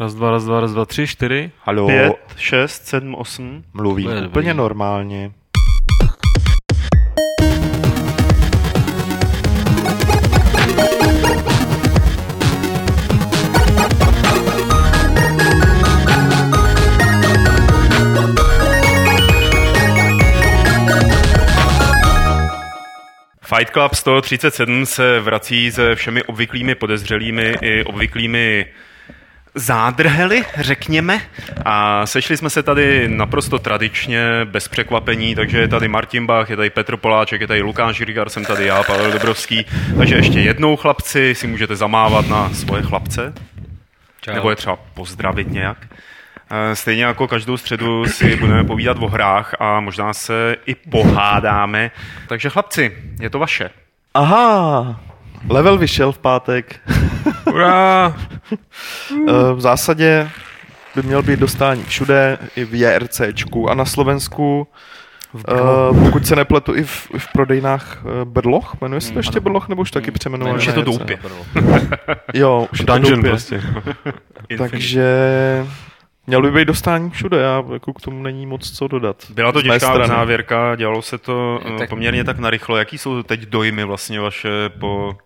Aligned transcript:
Raz, 0.00 0.14
dva, 0.14 0.30
raz, 0.30 0.44
dva, 0.44 0.60
raz, 0.60 0.72
dva, 0.72 0.84
tři, 0.84 1.06
čtyři. 1.06 1.50
Halo, 1.64 1.86
Pět, 1.86 2.12
šest, 2.36 2.86
sedm, 2.86 3.14
osm. 3.14 3.64
mluvím 3.72 4.06
To 4.06 4.12
je 4.12 4.26
úplně 4.26 4.54
normálně. 4.54 5.30
Fight 23.42 23.72
Club 23.72 23.94
137 23.94 24.86
se 24.86 25.20
vrací 25.20 25.72
se 25.72 25.94
všemi 25.94 26.22
obvyklými 26.22 26.74
podezřelými 26.74 27.54
i 27.60 27.84
obvyklými 27.84 28.66
zádrhely, 29.54 30.44
řekněme. 30.56 31.20
A 31.64 32.06
sešli 32.06 32.36
jsme 32.36 32.50
se 32.50 32.62
tady 32.62 33.08
naprosto 33.08 33.58
tradičně, 33.58 34.22
bez 34.44 34.68
překvapení, 34.68 35.34
takže 35.34 35.58
je 35.58 35.68
tady 35.68 35.88
Martin 35.88 36.26
Bach, 36.26 36.50
je 36.50 36.56
tady 36.56 36.70
Petr 36.70 36.96
Poláček, 36.96 37.40
je 37.40 37.46
tady 37.46 37.62
Lukáš 37.62 38.00
Rigar, 38.00 38.28
jsem 38.28 38.44
tady 38.44 38.66
já, 38.66 38.82
Pavel 38.82 39.12
Dobrovský. 39.12 39.66
Takže 39.98 40.14
ještě 40.16 40.40
jednou, 40.40 40.76
chlapci, 40.76 41.34
si 41.34 41.46
můžete 41.46 41.76
zamávat 41.76 42.28
na 42.28 42.50
svoje 42.54 42.82
chlapce, 42.82 43.32
Čau. 44.20 44.34
nebo 44.34 44.50
je 44.50 44.56
třeba 44.56 44.78
pozdravit 44.94 45.50
nějak. 45.52 45.78
Eh, 46.50 46.76
Stejně 46.76 47.04
jako 47.04 47.28
každou 47.28 47.56
středu 47.56 48.06
si 48.06 48.36
budeme 48.36 48.64
povídat 48.64 48.96
o 49.00 49.08
hrách 49.08 49.54
a 49.60 49.80
možná 49.80 50.14
se 50.14 50.56
i 50.66 50.74
pohádáme. 50.74 51.90
Takže 52.26 52.48
chlapci, 52.50 52.96
je 53.20 53.30
to 53.30 53.38
vaše. 53.38 53.70
Aha, 54.14 55.00
level 55.48 55.78
vyšel 55.78 56.12
v 56.12 56.18
pátek. 56.18 56.80
Ura! 57.52 58.14
Eh, 59.28 59.54
V 59.54 59.60
zásadě 59.60 60.30
by 60.96 61.02
měl 61.02 61.22
být 61.22 61.38
dostání 61.40 61.82
všude, 61.84 62.38
i 62.56 62.64
v 62.64 62.74
JRCčku 62.74 63.70
a 63.70 63.74
na 63.74 63.84
Slovensku. 63.84 64.66
Uh, 65.32 66.04
pokud 66.04 66.26
se 66.26 66.36
nepletu, 66.36 66.74
i 66.74 66.82
v, 66.84 67.08
i 67.14 67.18
v 67.18 67.28
prodejnách 67.32 67.98
uh, 68.04 68.10
Brloch, 68.24 68.76
jmenuje 68.80 69.00
se 69.00 69.12
to 69.12 69.18
ještě 69.18 69.40
Brloch, 69.40 69.68
nebo 69.68 69.82
už 69.82 69.90
taky 69.90 70.10
přejmenované? 70.10 70.56
Už 70.58 70.66
je 70.66 70.72
to 70.72 70.82
doupě. 70.82 71.18
Jo, 72.34 72.68
už 72.72 72.78
je 72.78 72.86
to 72.86 72.92
Dungeon 72.92 73.14
doupě. 73.14 73.30
prostě. 73.30 73.62
Takže 74.58 75.04
měl 76.26 76.42
by 76.42 76.50
být 76.50 76.64
dostání 76.64 77.10
všude, 77.10 77.38
já 77.38 77.62
jako 77.72 77.92
k 77.92 78.00
tomu 78.00 78.22
není 78.22 78.46
moc 78.46 78.70
co 78.70 78.88
dodat. 78.88 79.16
Byla 79.30 79.52
to 79.52 79.62
těžká 79.62 80.06
závěrka, 80.06 80.76
dělalo 80.76 81.02
se 81.02 81.18
to 81.18 81.60
tak... 81.78 81.88
poměrně 81.88 82.24
tak 82.24 82.38
narychlo. 82.38 82.76
Jaký 82.76 82.98
jsou 82.98 83.22
teď 83.22 83.40
dojmy 83.40 83.84
vlastně 83.84 84.20
vaše 84.20 84.48
po 84.80 85.16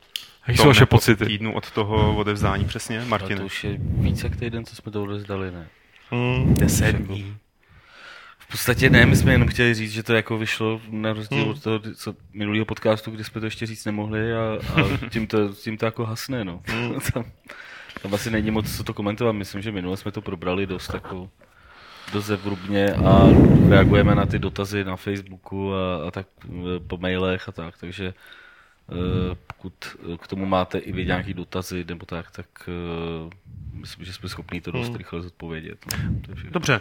Jaký 0.47 0.56
tom 0.56 0.64
jsou 0.64 0.69
vaše 0.69 0.87
pocity? 0.87 1.27
týdnu 1.27 1.55
od 1.55 1.70
toho 1.70 2.17
odevzdání 2.17 2.64
přesně, 2.64 3.00
A 3.00 3.05
Martine? 3.05 3.41
to 3.41 3.47
už 3.47 3.64
je 3.64 3.77
více 3.78 4.27
jak 4.27 4.37
týden, 4.37 4.64
co 4.64 4.77
jsme 4.77 4.92
to 4.92 5.03
odezdali, 5.03 5.51
ne? 5.51 5.69
Hmm. 6.11 6.55
Deset 6.55 6.97
dní. 6.97 7.36
V 8.39 8.48
podstatě 8.51 8.91
ne, 8.91 9.06
my 9.06 9.17
jsme 9.17 9.33
jenom 9.33 9.48
chtěli 9.48 9.75
říct, 9.75 9.92
že 9.92 10.03
to 10.03 10.14
jako 10.14 10.39
vyšlo 10.39 10.81
na 10.91 11.12
rozdíl 11.12 11.39
Hmm. 11.42 11.51
od 11.51 11.62
toho 11.62 11.81
co, 11.95 12.14
minulého 12.33 12.64
podcastu, 12.64 13.11
kdy 13.11 13.25
jsme 13.25 13.41
to 13.41 13.47
ještě 13.47 13.67
říct 13.67 13.84
nemohli 13.84 14.34
a, 14.34 14.59
a 14.75 15.09
tím, 15.11 15.27
to, 15.27 15.48
tím 15.48 15.77
to 15.78 15.84
jako 15.84 16.05
hasne, 16.06 16.45
no. 16.45 16.61
Hmm. 16.67 16.95
tam, 17.14 17.25
tam 18.03 18.14
asi 18.14 18.31
není 18.31 18.51
moc 18.51 18.77
co 18.77 18.84
to 18.84 18.95
komentovat, 18.95 19.33
myslím, 19.33 19.62
že 19.62 19.73
minule 19.73 19.97
jsme 19.97 20.12
to 20.12 20.20
probrali 20.20 20.67
dost 20.67 20.95
jako 20.95 21.31
dost 22.12 22.25
zevrubně 22.27 22.92
a 22.92 23.27
reagujeme 23.69 24.14
na 24.14 24.27
ty 24.27 24.39
dotazy 24.39 24.84
na 24.84 24.97
Facebooku 24.97 25.75
a, 25.75 26.08
a 26.08 26.11
tak 26.11 26.27
e, 26.48 26.81
po 26.86 26.97
mailech 26.97 27.48
a 27.48 27.53
tak, 27.53 27.75
takže 27.81 28.14
pokud 29.47 29.75
e, 30.15 30.17
k 30.17 30.27
tomu 30.27 30.47
máte 30.47 30.79
i 30.79 30.93
vy 30.93 31.07
nějaký 31.07 31.35
dotazy 31.35 31.85
nebo 31.89 32.07
tak, 32.07 32.31
tak 32.31 32.47
e, 32.69 33.31
myslím, 33.73 34.05
že 34.05 34.13
jsme 34.13 34.29
schopni 34.29 34.61
to 34.61 34.71
dost 34.71 34.97
rychle 34.97 35.23
zodpovědět. 35.23 35.79
No. 35.87 36.15
Je. 36.45 36.51
Dobře, 36.51 36.81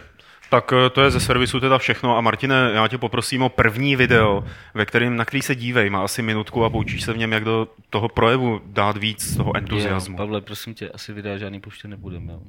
tak 0.50 0.72
eh, 0.72 0.90
to 0.90 1.02
je 1.02 1.10
ze 1.10 1.20
servisu 1.20 1.60
teda 1.60 1.78
všechno 1.78 2.16
a 2.16 2.20
Martine, 2.20 2.70
já 2.74 2.88
tě 2.88 2.98
poprosím 2.98 3.42
o 3.42 3.48
první 3.48 3.96
video, 3.96 4.44
ve 4.74 4.86
kterým, 4.86 5.16
na 5.16 5.24
který 5.24 5.42
se 5.42 5.54
dívej, 5.54 5.90
má 5.90 6.04
asi 6.04 6.22
minutku 6.22 6.64
a 6.64 6.70
poučíš 6.70 7.02
se 7.02 7.12
v 7.12 7.18
něm, 7.18 7.32
jak 7.32 7.44
do 7.44 7.68
toho 7.90 8.08
projevu 8.08 8.60
dát 8.66 8.96
víc 8.96 9.36
toho 9.36 9.56
entuziasmu. 9.56 10.14
Jo, 10.14 10.16
Pavle, 10.16 10.40
prosím 10.40 10.74
tě, 10.74 10.88
asi 10.88 11.12
videa 11.12 11.38
žádný 11.38 11.60
pouště 11.60 11.88
nebudeme. 11.88 12.32
Jo. 12.32 12.40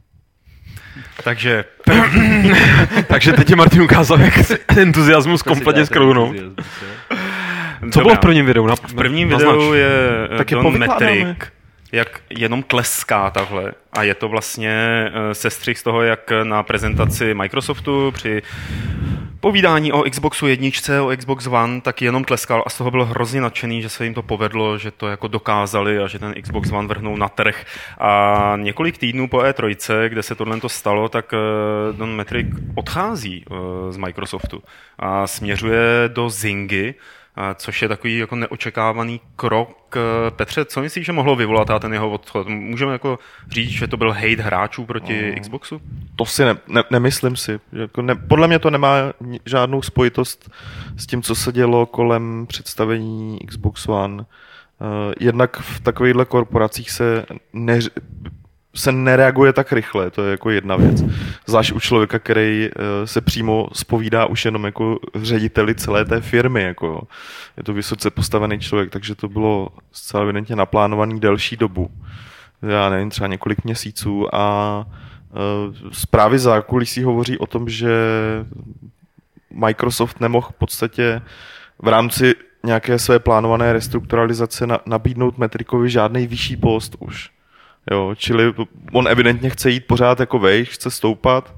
Takže 1.23 1.65
Takže 3.07 3.33
teď 3.33 3.47
ti 3.47 3.55
Martin 3.55 3.81
ukázal, 3.81 4.21
jak 4.21 4.33
se 4.33 4.57
entuziasmus 4.67 5.41
kompletně 5.41 5.85
skrouhnout. 5.85 6.35
Co 7.91 7.99
bylo 8.01 8.15
v 8.15 8.19
prvním 8.19 8.45
videu? 8.45 8.67
Na, 8.67 8.75
V 8.75 8.93
prvním 8.93 9.29
naznač. 9.29 9.55
videu 9.55 9.73
je 9.73 9.89
eh, 10.31 10.37
Tak 10.37 10.51
je 10.51 10.55
Don 10.55 10.63
povykládáme. 10.65 11.15
Metric, 11.25 11.49
jak 11.91 12.21
jenom 12.29 12.63
tleská 12.63 13.29
takhle. 13.31 13.71
A 13.93 14.03
je 14.03 14.13
to 14.15 14.29
vlastně 14.29 14.71
eh, 15.13 15.35
sestřih 15.35 15.79
z 15.79 15.83
toho, 15.83 16.01
jak 16.01 16.31
na 16.43 16.63
prezentaci 16.63 17.33
Microsoftu 17.33 18.11
při 18.11 18.41
povídání 19.39 19.91
o 19.91 20.03
Xboxu 20.09 20.47
jedničce, 20.47 21.01
o 21.01 21.11
Xbox 21.17 21.47
One, 21.47 21.81
tak 21.81 22.01
jenom 22.01 22.23
tleskal 22.23 22.63
a 22.65 22.69
z 22.69 22.77
toho 22.77 22.91
byl 22.91 23.05
hrozně 23.05 23.41
nadšený, 23.41 23.81
že 23.81 23.89
se 23.89 24.03
jim 24.03 24.13
to 24.13 24.21
povedlo, 24.21 24.77
že 24.77 24.91
to 24.91 25.07
jako 25.07 25.27
dokázali 25.27 25.99
a 25.99 26.07
že 26.07 26.19
ten 26.19 26.33
Xbox 26.41 26.71
One 26.71 26.87
vrhnou 26.87 27.17
na 27.17 27.29
trh. 27.29 27.65
A 27.99 28.53
několik 28.55 28.97
týdnů 28.97 29.27
po 29.27 29.37
E3, 29.37 30.05
kde 30.09 30.23
se 30.23 30.35
tohle 30.35 30.59
to 30.59 30.69
stalo, 30.69 31.09
tak 31.09 31.33
eh, 31.33 31.37
Don 31.93 32.15
Metric 32.15 32.47
odchází 32.75 33.45
eh, 33.51 33.55
z 33.91 33.97
Microsoftu 33.97 34.63
a 34.99 35.27
směřuje 35.27 35.81
do 36.07 36.29
Zingy, 36.29 36.93
což 37.55 37.81
je 37.81 37.87
takový 37.87 38.17
jako 38.17 38.35
neočekávaný 38.35 39.21
krok. 39.35 39.97
Eh, 39.97 40.31
Petře, 40.31 40.65
co 40.65 40.81
myslíš, 40.81 41.05
že 41.05 41.11
mohlo 41.11 41.35
vyvolat 41.35 41.67
ten 41.79 41.93
jeho 41.93 42.11
odchod? 42.11 42.47
Můžeme 42.47 42.91
jako 42.91 43.19
říct, 43.49 43.69
že 43.69 43.87
to 43.87 43.97
byl 43.97 44.11
hate 44.11 44.41
hráčů 44.41 44.85
proti 44.85 45.31
No. 45.35 45.41
Xboxu? 45.41 45.81
To 46.15 46.25
si 46.25 46.45
ne, 46.45 46.55
ne, 46.67 46.83
nemyslím 46.91 47.35
si. 47.35 47.59
Jako 47.71 48.01
ne, 48.01 48.15
podle 48.15 48.47
mě 48.47 48.59
to 48.59 48.69
nemá 48.69 48.95
žádnou 49.45 49.81
spojitost 49.81 50.51
s 50.97 51.07
tím, 51.07 51.21
co 51.21 51.35
se 51.35 51.51
dělo 51.51 51.85
kolem 51.85 52.45
představení 52.47 53.39
Xbox 53.47 53.87
One. 53.87 54.15
Uh, 54.15 55.13
jednak 55.19 55.57
v 55.57 55.79
takovýchhle 55.79 56.25
korporacích 56.25 56.91
se, 56.91 57.25
ne, 57.53 57.79
se 58.75 58.91
nereaguje 58.91 59.53
tak 59.53 59.71
rychle, 59.71 60.11
to 60.11 60.23
je 60.23 60.31
jako 60.31 60.49
jedna 60.49 60.75
věc. 60.75 61.03
Zvlášť 61.45 61.71
u 61.71 61.79
člověka, 61.79 62.19
který 62.19 62.69
uh, 62.69 63.05
se 63.05 63.21
přímo 63.21 63.67
spovídá 63.73 64.25
už 64.25 64.45
jenom 64.45 64.65
jako 64.65 64.99
řediteli 65.15 65.75
celé 65.75 66.05
té 66.05 66.21
firmy. 66.21 66.63
Jako, 66.63 67.07
je 67.57 67.63
to 67.63 67.73
vysoce 67.73 68.09
postavený 68.09 68.59
člověk, 68.59 68.89
takže 68.89 69.15
to 69.15 69.29
bylo 69.29 69.69
zcela 69.91 70.23
evidentně 70.23 70.55
naplánovaný 70.55 71.19
delší 71.19 71.57
dobu. 71.57 71.89
Já 72.61 72.89
nevím, 72.89 73.09
třeba 73.09 73.27
několik 73.27 73.63
měsíců 73.63 74.35
a 74.35 74.85
uh, 74.85 75.91
zprávy 75.91 76.39
zákulisí 76.39 77.03
hovoří 77.03 77.37
o 77.37 77.47
tom, 77.47 77.69
že 77.69 77.95
Microsoft 79.51 80.19
nemohl 80.21 80.47
v 80.49 80.57
podstatě 80.57 81.21
v 81.79 81.87
rámci 81.87 82.33
nějaké 82.63 82.99
své 82.99 83.19
plánované 83.19 83.73
restrukturalizace 83.73 84.67
na, 84.67 84.79
nabídnout 84.85 85.37
Metrikovi 85.37 85.89
žádný 85.89 86.27
vyšší 86.27 86.57
post 86.57 86.95
už. 86.99 87.34
Jo, 87.91 88.15
čili 88.17 88.53
on 88.91 89.07
evidentně 89.07 89.49
chce 89.49 89.69
jít 89.69 89.87
pořád 89.87 90.19
jako 90.19 90.39
vejš, 90.39 90.69
chce 90.69 90.91
stoupat 90.91 91.53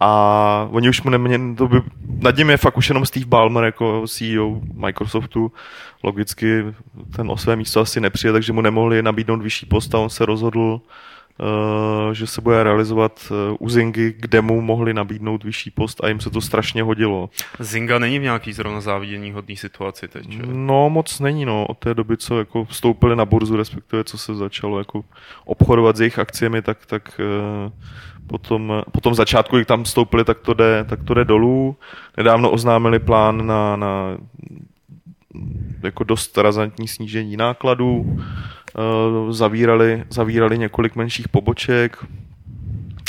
a 0.00 0.68
oni 0.70 0.88
už 0.88 1.02
mu 1.02 1.10
neměli, 1.10 1.54
to 1.54 1.68
by, 1.68 1.82
nad 2.22 2.36
ním 2.36 2.50
je 2.50 2.56
fakt 2.56 2.76
už 2.76 2.88
jenom 2.88 3.06
Steve 3.06 3.26
Ballmer 3.26 3.64
jako 3.64 4.04
CEO 4.08 4.60
Microsoftu, 4.74 5.52
logicky 6.02 6.64
ten 7.16 7.30
o 7.30 7.36
své 7.36 7.56
místo 7.56 7.80
asi 7.80 8.00
nepřijde, 8.00 8.32
takže 8.32 8.52
mu 8.52 8.60
nemohli 8.60 9.02
nabídnout 9.02 9.42
vyšší 9.42 9.66
post 9.66 9.94
a 9.94 9.98
on 9.98 10.10
se 10.10 10.26
rozhodl, 10.26 10.80
že 12.12 12.26
se 12.26 12.40
bude 12.40 12.62
realizovat 12.62 13.32
uh, 13.50 13.56
u 13.58 13.68
Zingy, 13.68 14.14
kde 14.18 14.40
mu 14.40 14.60
mohli 14.60 14.94
nabídnout 14.94 15.44
vyšší 15.44 15.70
post 15.70 16.04
a 16.04 16.08
jim 16.08 16.20
se 16.20 16.30
to 16.30 16.40
strašně 16.40 16.82
hodilo. 16.82 17.30
Zinga 17.58 17.98
není 17.98 18.18
v 18.18 18.22
nějaký 18.22 18.52
zrovna 18.52 18.80
závidění 18.80 19.32
hodný 19.32 19.56
situaci 19.56 20.08
teď, 20.08 20.30
že? 20.30 20.42
No 20.46 20.90
moc 20.90 21.20
není, 21.20 21.44
no, 21.44 21.66
od 21.66 21.78
té 21.78 21.94
doby, 21.94 22.16
co 22.16 22.38
jako 22.38 22.64
vstoupili 22.64 23.16
na 23.16 23.24
burzu, 23.24 23.56
respektive 23.56 24.04
co 24.04 24.18
se 24.18 24.34
začalo 24.34 24.78
jako 24.78 25.04
obchodovat 25.44 25.96
s 25.96 26.00
jejich 26.00 26.18
akciemi, 26.18 26.62
tak, 26.62 26.86
tak 26.86 27.20
eh, 27.20 27.70
potom, 28.26 28.82
po 28.92 29.00
tom 29.00 29.14
začátku, 29.14 29.58
jak 29.58 29.66
tam 29.66 29.84
vstoupili, 29.84 30.24
tak 30.24 30.38
to 30.38 30.54
jde, 30.54 30.84
tak 30.88 31.02
to 31.04 31.14
jde 31.14 31.24
dolů. 31.24 31.76
Nedávno 32.16 32.50
oznámili 32.50 32.98
plán 32.98 33.46
na, 33.46 33.76
na 33.76 34.16
jako 35.82 36.04
dost 36.04 36.38
razantní 36.38 36.88
snížení 36.88 37.36
nákladů, 37.36 38.06
eh, 38.06 38.22
zavírali, 39.30 40.04
zavírali 40.10 40.58
několik 40.58 40.96
menších 40.96 41.28
poboček, 41.28 41.98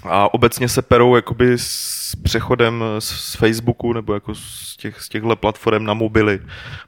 a 0.06 0.34
obecně 0.34 0.70
se 0.70 0.82
perou 0.82 1.16
jakoby 1.16 1.58
s 1.58 2.16
přechodem 2.24 2.84
z 3.00 3.34
z 3.34 3.36
Facebooku 3.36 3.94
nebo 3.94 4.14
jako 4.14 4.36
z, 4.36 4.78
těch, 4.78 5.02
z 5.02 5.10
těchto 5.10 5.36
platform 5.36 5.84
na 5.84 5.94
mobily, 5.94 6.40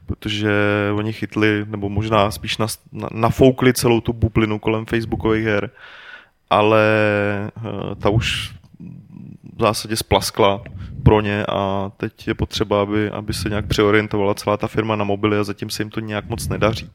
protože 0.06 0.52
oni 0.96 1.14
chytli, 1.14 1.66
nebo 1.68 1.90
možná 1.90 2.32
spíš 2.32 2.58
nas, 2.58 2.80
na, 2.92 3.08
nafoukli 3.12 3.74
celou 3.74 4.02
tu 4.02 4.14
bublinu 4.14 4.60
kolem 4.60 4.86
Facebookových 4.86 5.46
her, 5.46 5.70
ale 6.50 6.84
eh, 7.58 7.96
ta 7.96 8.10
už 8.10 8.54
v 9.56 9.62
zásadě 9.62 9.96
splaskla 9.96 10.64
pro 11.04 11.22
ně 11.22 11.46
a 11.46 11.92
teď 11.98 12.28
je 12.28 12.34
potřeba, 12.34 12.82
aby, 12.82 13.10
aby 13.10 13.34
se 13.34 13.50
nějak 13.50 13.68
přeorientovala 13.68 14.34
celá 14.34 14.58
ta 14.58 14.68
firma 14.68 14.96
na 14.96 15.04
mobily 15.04 15.38
a 15.38 15.44
zatím 15.44 15.70
se 15.70 15.82
jim 15.82 15.90
to 15.90 16.00
nějak 16.00 16.30
moc 16.30 16.48
nedaří. 16.48 16.90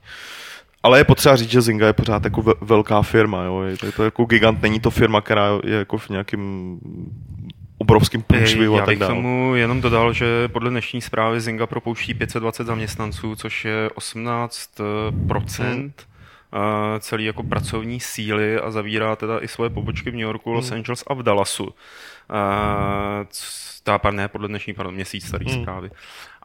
Ale 0.82 0.98
je 0.98 1.04
potřeba 1.04 1.36
říct, 1.36 1.50
že 1.50 1.60
Zynga 1.60 1.86
je 1.86 1.92
pořád 1.92 2.24
jako 2.24 2.54
velká 2.60 3.02
firma, 3.02 3.44
jo. 3.44 3.62
Je 3.62 3.76
to, 3.76 3.86
je 3.86 3.92
to 3.92 4.04
jako 4.04 4.24
gigant, 4.24 4.62
není 4.62 4.80
to 4.80 4.90
firma, 4.90 5.20
která 5.20 5.48
je 5.64 5.74
jako 5.74 5.98
v 5.98 6.08
nějakým 6.08 6.78
obrovským 7.78 8.22
průšvihu 8.22 8.78
a 8.78 8.86
tak 8.86 8.98
dále. 8.98 9.12
Já 9.12 9.16
tomu 9.16 9.54
jenom 9.54 9.80
dodal, 9.80 10.12
že 10.12 10.48
podle 10.48 10.70
dnešní 10.70 11.00
zprávy 11.00 11.40
Zynga 11.40 11.66
propouští 11.66 12.14
520 12.14 12.66
zaměstnanců, 12.66 13.36
což 13.36 13.64
je 13.64 13.90
18 13.94 14.80
hmm. 15.58 15.92
celý 16.98 17.24
jako 17.24 17.42
pracovní 17.42 18.00
síly 18.00 18.58
a 18.58 18.70
zavírá 18.70 19.16
teda 19.16 19.38
i 19.38 19.48
svoje 19.48 19.70
pobočky 19.70 20.10
v 20.10 20.14
New 20.14 20.22
Yorku, 20.22 20.52
Los 20.52 20.66
hmm. 20.66 20.74
Angeles 20.74 21.04
a 21.06 21.14
v 21.14 21.22
Dallasu. 21.22 21.64
Uh, 21.64 21.70
ne, 24.10 24.28
podle 24.28 24.48
dnešní, 24.48 24.74
pardon, 24.74 24.94
měsíc 24.94 25.26
starý 25.26 25.46
hmm. 25.46 25.62
zprávy. 25.62 25.90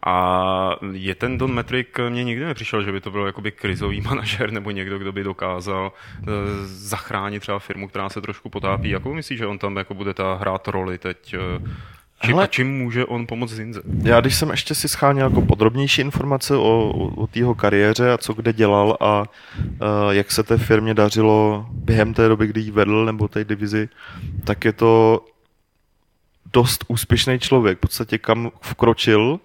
A 0.06 0.76
je 0.92 1.16
ten 1.16 1.38
Don 1.38 1.54
Metric, 1.54 1.88
mně 2.10 2.24
nikdy 2.24 2.46
nepřišel, 2.46 2.84
že 2.84 2.92
by 2.92 3.02
to 3.02 3.12
byl 3.12 3.26
jakoby 3.26 3.52
krizový 3.52 4.02
manažer 4.10 4.52
nebo 4.52 4.72
někdo, 4.72 5.00
kdo 5.00 5.12
by 5.12 5.24
dokázal 5.24 5.92
uh, 6.20 6.28
zachránit 6.66 7.40
třeba 7.40 7.60
firmu, 7.60 7.88
která 7.88 8.10
se 8.10 8.22
trošku 8.22 8.50
potápí. 8.50 8.90
Jakou 8.90 9.14
myslíš, 9.14 9.40
že 9.40 9.48
on 9.48 9.60
tam 9.60 9.76
jako 9.76 9.94
bude 9.94 10.14
ta 10.14 10.34
hrát 10.36 10.68
roli 10.68 10.98
teď? 10.98 11.36
Uh, 11.62 11.68
Čím, 12.22 12.34
Hele, 12.34 12.44
a 12.44 12.48
čím 12.48 12.78
může 12.78 13.06
on 13.06 13.28
pomoct 13.28 13.52
Zinze? 13.52 13.82
Já 14.04 14.22
když 14.22 14.36
jsem 14.36 14.50
ještě 14.50 14.76
si 14.76 14.88
scháněl 14.88 15.28
jako 15.28 15.42
podrobnější 15.42 16.02
informace 16.02 16.56
o, 16.56 16.92
o, 17.18 17.28
jeho 17.36 17.56
kariéře 17.56 18.12
a 18.12 18.18
co 18.18 18.34
kde 18.34 18.54
dělal 18.54 18.98
a 19.00 19.20
uh, 19.22 19.68
jak 20.12 20.32
se 20.32 20.44
té 20.44 20.58
firmě 20.58 20.94
dařilo 20.94 21.66
během 21.72 22.14
té 22.14 22.28
doby, 22.28 22.48
kdy 22.48 22.62
ji 22.62 22.72
vedl 22.72 23.06
nebo 23.06 23.28
té 23.28 23.44
divizi, 23.44 23.90
tak 24.44 24.66
je 24.66 24.74
to 24.74 25.26
dost 26.56 26.86
úspěšný 26.88 27.40
člověk. 27.40 27.78
V 27.78 27.82
podstatě 27.82 28.18
kam 28.18 28.52
vkročil, 28.62 29.40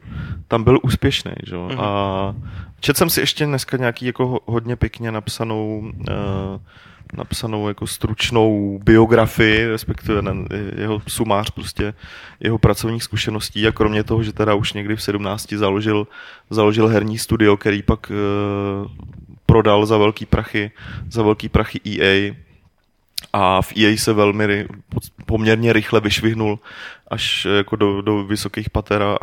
tam 0.48 0.64
byl 0.64 0.78
úspěšný. 0.82 1.32
Že? 1.46 1.56
Mm-hmm. 1.56 1.80
A 1.80 2.34
četl 2.80 2.98
jsem 2.98 3.10
si 3.10 3.20
ještě 3.20 3.46
dneska 3.46 3.76
nějaký 3.76 4.06
jako 4.06 4.40
hodně 4.46 4.76
pěkně 4.76 5.12
napsanou 5.12 5.90
uh, 6.08 6.60
napsanou 7.16 7.68
jako 7.68 7.86
stručnou 7.86 8.78
biografii, 8.84 9.66
respektive 9.66 10.22
jeho 10.76 11.02
sumář 11.08 11.50
prostě 11.50 11.94
jeho 12.40 12.58
pracovních 12.58 13.02
zkušeností 13.02 13.66
a 13.66 13.72
kromě 13.72 14.04
toho, 14.04 14.22
že 14.22 14.32
teda 14.32 14.54
už 14.54 14.72
někdy 14.72 14.96
v 14.96 15.02
17 15.02 15.52
založil, 15.52 16.06
založil 16.50 16.88
herní 16.88 17.18
studio, 17.18 17.56
který 17.56 17.82
pak 17.82 18.10
uh, 18.10 18.90
prodal 19.46 19.86
za 19.86 19.98
velký 19.98 20.26
prachy, 20.26 20.70
za 21.10 21.22
velký 21.22 21.48
prachy 21.48 21.80
EA, 21.84 22.34
a 23.32 23.62
v 23.62 23.72
EA 23.76 23.96
se 23.96 24.12
velmi 24.12 24.66
poměrně 25.26 25.72
rychle 25.72 26.00
vyšvihnul 26.00 26.58
až 27.10 27.46
jako 27.56 27.76
do, 27.76 28.02
do 28.02 28.24
vysokých 28.24 28.70
pater 28.70 29.02
a 29.02 29.16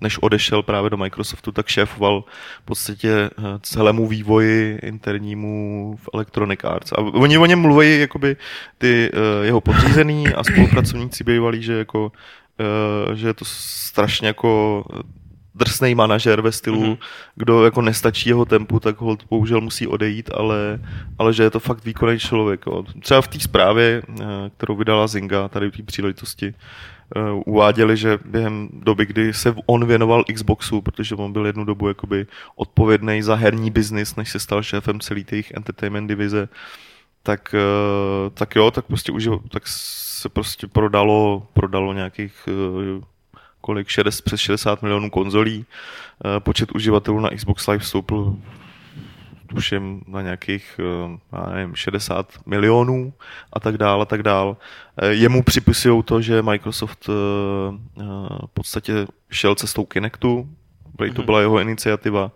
než 0.00 0.18
odešel 0.18 0.62
právě 0.62 0.90
do 0.90 0.96
Microsoftu, 0.96 1.52
tak 1.52 1.68
šéfoval 1.68 2.24
v 2.62 2.64
podstatě 2.64 3.10
eh, 3.10 3.42
celému 3.62 4.06
vývoji 4.06 4.78
internímu 4.82 5.96
v 6.02 6.08
Electronic 6.14 6.64
Arts. 6.64 6.92
A 6.92 6.98
oni 6.98 7.38
o 7.38 7.46
něm 7.46 7.60
mluví, 7.60 8.00
jakoby 8.00 8.36
ty 8.78 9.10
eh, 9.12 9.46
jeho 9.46 9.60
podřízený 9.60 10.28
a 10.28 10.44
spolupracovníci 10.44 11.24
bývalí, 11.24 11.62
že 11.62 11.78
jako 11.78 12.12
eh, 12.60 13.16
že 13.16 13.26
je 13.26 13.34
to 13.34 13.44
strašně 13.44 14.26
jako 14.26 14.84
drsný 15.58 15.94
manažer 15.94 16.40
ve 16.40 16.52
stylu, 16.52 16.82
mm-hmm. 16.82 16.98
kdo 17.36 17.64
jako 17.64 17.82
nestačí 17.82 18.28
jeho 18.28 18.44
tempu, 18.44 18.80
tak 18.80 19.00
ho 19.00 19.16
bohužel 19.30 19.60
musí 19.60 19.86
odejít, 19.86 20.30
ale, 20.34 20.80
ale 21.18 21.32
že 21.34 21.42
je 21.42 21.50
to 21.50 21.60
fakt 21.60 21.84
výkonný 21.84 22.18
člověk. 22.18 22.66
Jo. 22.66 22.84
Třeba 23.00 23.20
v 23.20 23.28
té 23.28 23.40
zprávě, 23.40 24.02
eh, 24.20 24.24
kterou 24.56 24.76
vydala 24.76 25.06
Zinga, 25.06 25.48
tady 25.48 25.70
v 25.70 25.76
té 25.76 25.82
příležitosti, 25.82 26.54
eh, 27.16 27.20
uváděli, 27.46 27.96
že 27.96 28.18
během 28.24 28.68
doby, 28.72 29.06
kdy 29.06 29.34
se 29.34 29.54
on 29.66 29.86
věnoval 29.86 30.24
Xboxu, 30.34 30.80
protože 30.80 31.14
on 31.14 31.32
byl 31.32 31.46
jednu 31.46 31.64
dobu 31.64 31.88
jakoby 31.88 32.26
odpovědný 32.56 33.22
za 33.22 33.34
herní 33.34 33.70
biznis, 33.70 34.16
než 34.16 34.30
se 34.30 34.38
stal 34.38 34.62
šéfem 34.62 35.00
celé 35.00 35.22
těch 35.22 35.50
entertainment 35.50 36.08
divize, 36.08 36.48
tak, 37.22 37.54
eh, 37.54 38.30
tak 38.34 38.56
jo, 38.56 38.70
tak 38.70 38.84
prostě 38.86 39.12
už 39.12 39.28
tak 39.50 39.62
se 39.66 40.28
prostě 40.28 40.66
prodalo, 40.66 41.46
prodalo 41.52 41.92
nějakých 41.92 42.48
kolik, 43.60 43.88
60, 43.88 44.24
přes 44.24 44.40
60 44.40 44.82
milionů 44.82 45.10
konzolí. 45.10 45.66
Eh, 46.24 46.40
počet 46.40 46.72
uživatelů 46.72 47.20
na 47.20 47.30
Xbox 47.30 47.66
Live 47.66 47.84
stoupl 47.84 48.36
tuším 49.46 50.02
na 50.06 50.22
nějakých, 50.22 50.80
eh, 50.80 51.18
já 51.32 51.46
nevím, 51.46 51.74
60 51.74 52.32
milionů 52.46 53.12
a 53.52 53.60
tak 53.60 53.78
dále, 53.78 54.02
a 54.02 54.04
tak 54.04 54.22
dále. 54.22 54.56
Eh, 55.02 55.12
jemu 55.12 55.42
připisují 55.42 56.02
to, 56.02 56.20
že 56.20 56.42
Microsoft 56.42 57.08
v 58.46 58.50
podstatě 58.54 59.06
šel 59.30 59.54
cestou 59.54 59.84
Kinectu, 59.84 60.48
protože 60.96 61.12
to 61.12 61.22
mhm. 61.22 61.26
byla 61.26 61.40
jeho 61.40 61.58
iniciativa. 61.58 62.30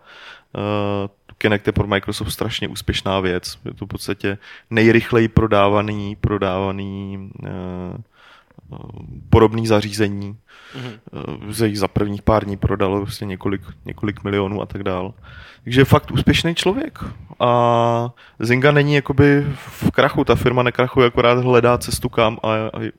Kinect 1.37 1.67
je 1.67 1.73
pro 1.73 1.87
Microsoft 1.87 2.31
strašně 2.31 2.67
úspěšná 2.67 3.19
věc. 3.19 3.59
Je 3.65 3.73
to 3.73 3.85
v 3.85 3.87
podstatě 3.87 4.37
nejrychleji 4.69 5.27
prodávaný, 5.27 6.15
prodávaný 6.15 7.29
podobný 9.29 9.67
zařízení 9.67 10.37
mm-hmm. 10.75 11.75
za 11.75 11.87
prvních 11.87 12.21
pár 12.21 12.45
dní 12.45 12.57
prodalo 12.57 13.01
prostě 13.01 13.25
několik, 13.25 13.61
několik 13.85 14.23
milionů 14.23 14.61
a 14.61 14.65
tak 14.65 14.83
dál. 14.83 15.13
Takže 15.63 15.81
je 15.81 15.85
fakt 15.85 16.11
úspěšný 16.11 16.55
člověk. 16.55 16.99
A 17.39 18.11
Zinga 18.39 18.71
není 18.71 18.95
jakoby 18.95 19.47
v 19.55 19.91
krachu, 19.91 20.23
ta 20.23 20.35
firma 20.35 20.63
nekrachuje, 20.63 21.07
akorát 21.07 21.39
hledá 21.39 21.77
cestu 21.77 22.09
kam 22.09 22.37
a, 22.43 22.53
a 22.53 22.91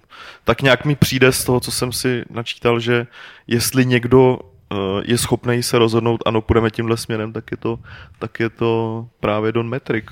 tak 0.44 0.62
nějak 0.62 0.84
mi 0.84 0.96
přijde 0.96 1.32
z 1.32 1.44
toho, 1.44 1.60
co 1.60 1.70
jsem 1.70 1.92
si 1.92 2.24
načítal, 2.30 2.80
že 2.80 3.06
jestli 3.46 3.86
někdo 3.86 4.38
uh, 4.38 4.78
je 5.04 5.18
schopný 5.18 5.62
se 5.62 5.78
rozhodnout, 5.78 6.22
ano, 6.26 6.40
půjdeme 6.40 6.70
tímhle 6.70 6.96
směrem, 6.96 7.32
tak 7.32 7.50
je 7.50 7.56
to, 7.56 7.78
tak 8.18 8.40
je 8.40 8.50
to 8.50 9.06
právě 9.20 9.52
Don 9.52 9.68
Metric. 9.68 10.04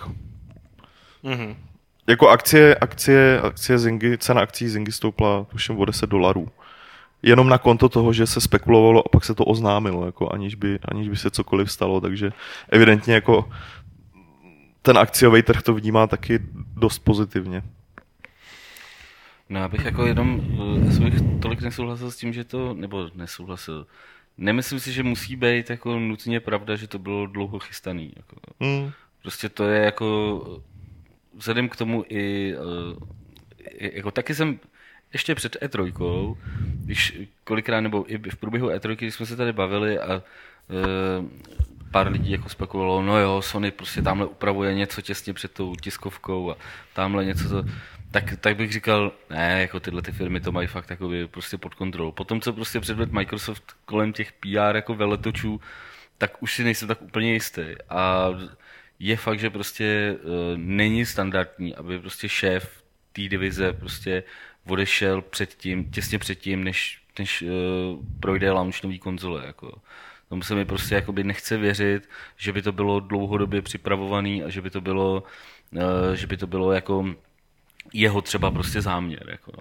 Mm-hmm. 1.24 1.54
Jako 2.06 2.28
akcie, 2.28 2.75
akcie, 2.75 3.40
akcie 3.40 3.78
Zingy, 3.78 4.19
cena 4.19 4.40
akcí 4.40 4.69
Zingy 4.69 4.93
stoupla 4.93 5.44
tuším 5.44 5.78
o 5.78 5.84
10 5.84 6.10
dolarů 6.10 6.49
jenom 7.22 7.49
na 7.49 7.58
konto 7.58 7.88
toho, 7.88 8.12
že 8.12 8.26
se 8.26 8.40
spekulovalo 8.40 9.06
a 9.06 9.08
pak 9.08 9.25
se 9.25 9.34
to 9.34 9.44
oznámilo, 9.44 10.06
jako 10.06 10.32
aniž, 10.32 10.54
by, 10.54 10.78
aniž 10.84 11.08
by 11.08 11.16
se 11.16 11.31
cokoliv 11.31 11.72
stalo, 11.72 12.00
takže 12.00 12.32
evidentně 12.69 13.14
jako 13.14 13.50
ten 14.82 14.99
akciový 14.99 15.43
trh 15.43 15.62
to 15.62 15.75
vnímá 15.75 16.06
taky 16.06 16.38
dost 16.76 16.99
pozitivně. 16.99 17.62
No 19.48 19.60
já 19.60 19.69
bych 19.69 19.84
jako 19.84 20.06
jenom, 20.06 20.40
já 20.84 21.10
bych 21.10 21.20
tolik 21.43 21.60
nesouhlasil 21.60 22.10
s 22.10 22.16
tím, 22.16 22.32
že 22.32 22.44
to, 22.44 22.75
nebo 22.75 23.10
nesouhlasil, 23.14 23.87
nemyslím 24.38 24.81
si, 24.81 24.93
že 24.93 25.02
musí 25.02 25.37
být 25.37 25.70
jako 25.70 25.98
nutně 25.98 26.40
pravda, 26.40 26.76
že 26.76 26.88
to 26.88 26.98
bylo 26.98 27.26
dlouho 27.26 27.58
chystaný. 27.58 28.12
Jako. 28.16 28.37
Hmm. 28.60 28.90
Prostě 29.22 29.48
to 29.48 29.64
je 29.64 29.84
jako, 29.84 30.40
vzhledem 31.34 31.69
k 31.69 31.76
tomu 31.76 32.05
i, 32.08 32.55
eh, 32.55 33.90
jako 33.96 34.11
taky 34.11 34.34
jsem 34.34 34.58
ještě 35.12 35.34
před 35.34 35.56
E3, 35.61 36.37
když 36.84 37.19
kolikrát, 37.44 37.81
nebo 37.81 38.12
i 38.12 38.31
v 38.31 38.36
průběhu 38.36 38.70
E3, 38.70 38.96
když 38.96 39.15
jsme 39.15 39.27
se 39.27 39.36
tady 39.36 39.53
bavili 39.53 39.98
a 39.98 40.12
e, 40.12 40.22
pár 41.91 42.12
lidí 42.12 42.31
jako 42.31 42.48
spekulovalo, 42.48 43.03
no 43.03 43.19
jo, 43.19 43.43
Sony 43.43 43.70
prostě 43.70 44.03
tamhle 44.03 44.27
upravuje 44.27 44.74
něco 44.74 45.03
těsně 45.03 45.32
před 45.32 45.53
tou 45.53 45.77
tiskovkou 45.77 46.51
a 46.51 46.56
tamhle 46.93 47.24
něco 47.24 47.48
to, 47.48 47.65
tak, 48.10 48.24
tak 48.41 48.56
bych 48.56 48.72
říkal, 48.72 49.12
ne, 49.31 49.60
jako 49.60 49.81
tyhle 49.81 50.03
ty 50.03 50.12
firmy 50.12 50.41
to 50.41 50.53
mají 50.53 50.67
fakt 50.67 50.91
jako 50.91 51.10
prostě 51.31 51.58
pod 51.58 51.74
kontrolou. 51.74 52.12
Potom, 52.12 52.41
co 52.41 52.53
prostě 52.53 52.81
předved 52.81 53.12
Microsoft 53.12 53.62
kolem 53.84 54.12
těch 54.12 54.32
PR 54.32 54.77
jako 54.77 54.94
veletočů, 54.94 55.60
tak 56.19 56.43
už 56.43 56.55
si 56.55 56.65
nejsem 56.65 56.89
tak 56.89 57.03
úplně 57.03 57.32
jistý. 57.32 57.62
A 57.89 58.29
je 59.02 59.16
fakt, 59.16 59.40
že 59.40 59.50
prostě 59.50 60.16
uh, 60.22 60.30
není 60.56 61.06
standardní, 61.06 61.74
aby 61.74 61.98
prostě 61.98 62.28
šéf 62.28 62.82
té 63.12 63.22
divize 63.22 63.72
prostě 63.72 64.22
odešel 64.66 65.22
předtím, 65.22 65.90
těsně 65.90 66.18
předtím, 66.18 66.64
než, 66.64 67.02
než 67.18 67.42
uh, 67.42 67.48
projde 68.20 68.50
launch 68.50 68.82
nový 68.82 68.98
konzole. 68.98 69.46
Jako. 69.46 69.78
Tomu 70.28 70.42
se 70.42 70.54
mi 70.54 70.64
prostě 70.64 70.94
jakoby 70.94 71.24
nechce 71.24 71.56
věřit, 71.56 72.08
že 72.36 72.52
by 72.52 72.62
to 72.62 72.72
bylo 72.72 73.00
dlouhodobě 73.00 73.62
připravovaný 73.62 74.42
a 74.42 74.48
že 74.48 74.62
by 74.62 74.70
to 74.70 74.80
bylo, 74.80 75.22
uh, 75.72 76.12
že 76.14 76.26
by 76.26 76.36
to 76.36 76.46
bylo 76.46 76.72
jako 76.72 77.14
jeho 77.92 78.22
třeba 78.22 78.50
prostě 78.50 78.80
záměr. 78.80 79.28
Jako. 79.30 79.52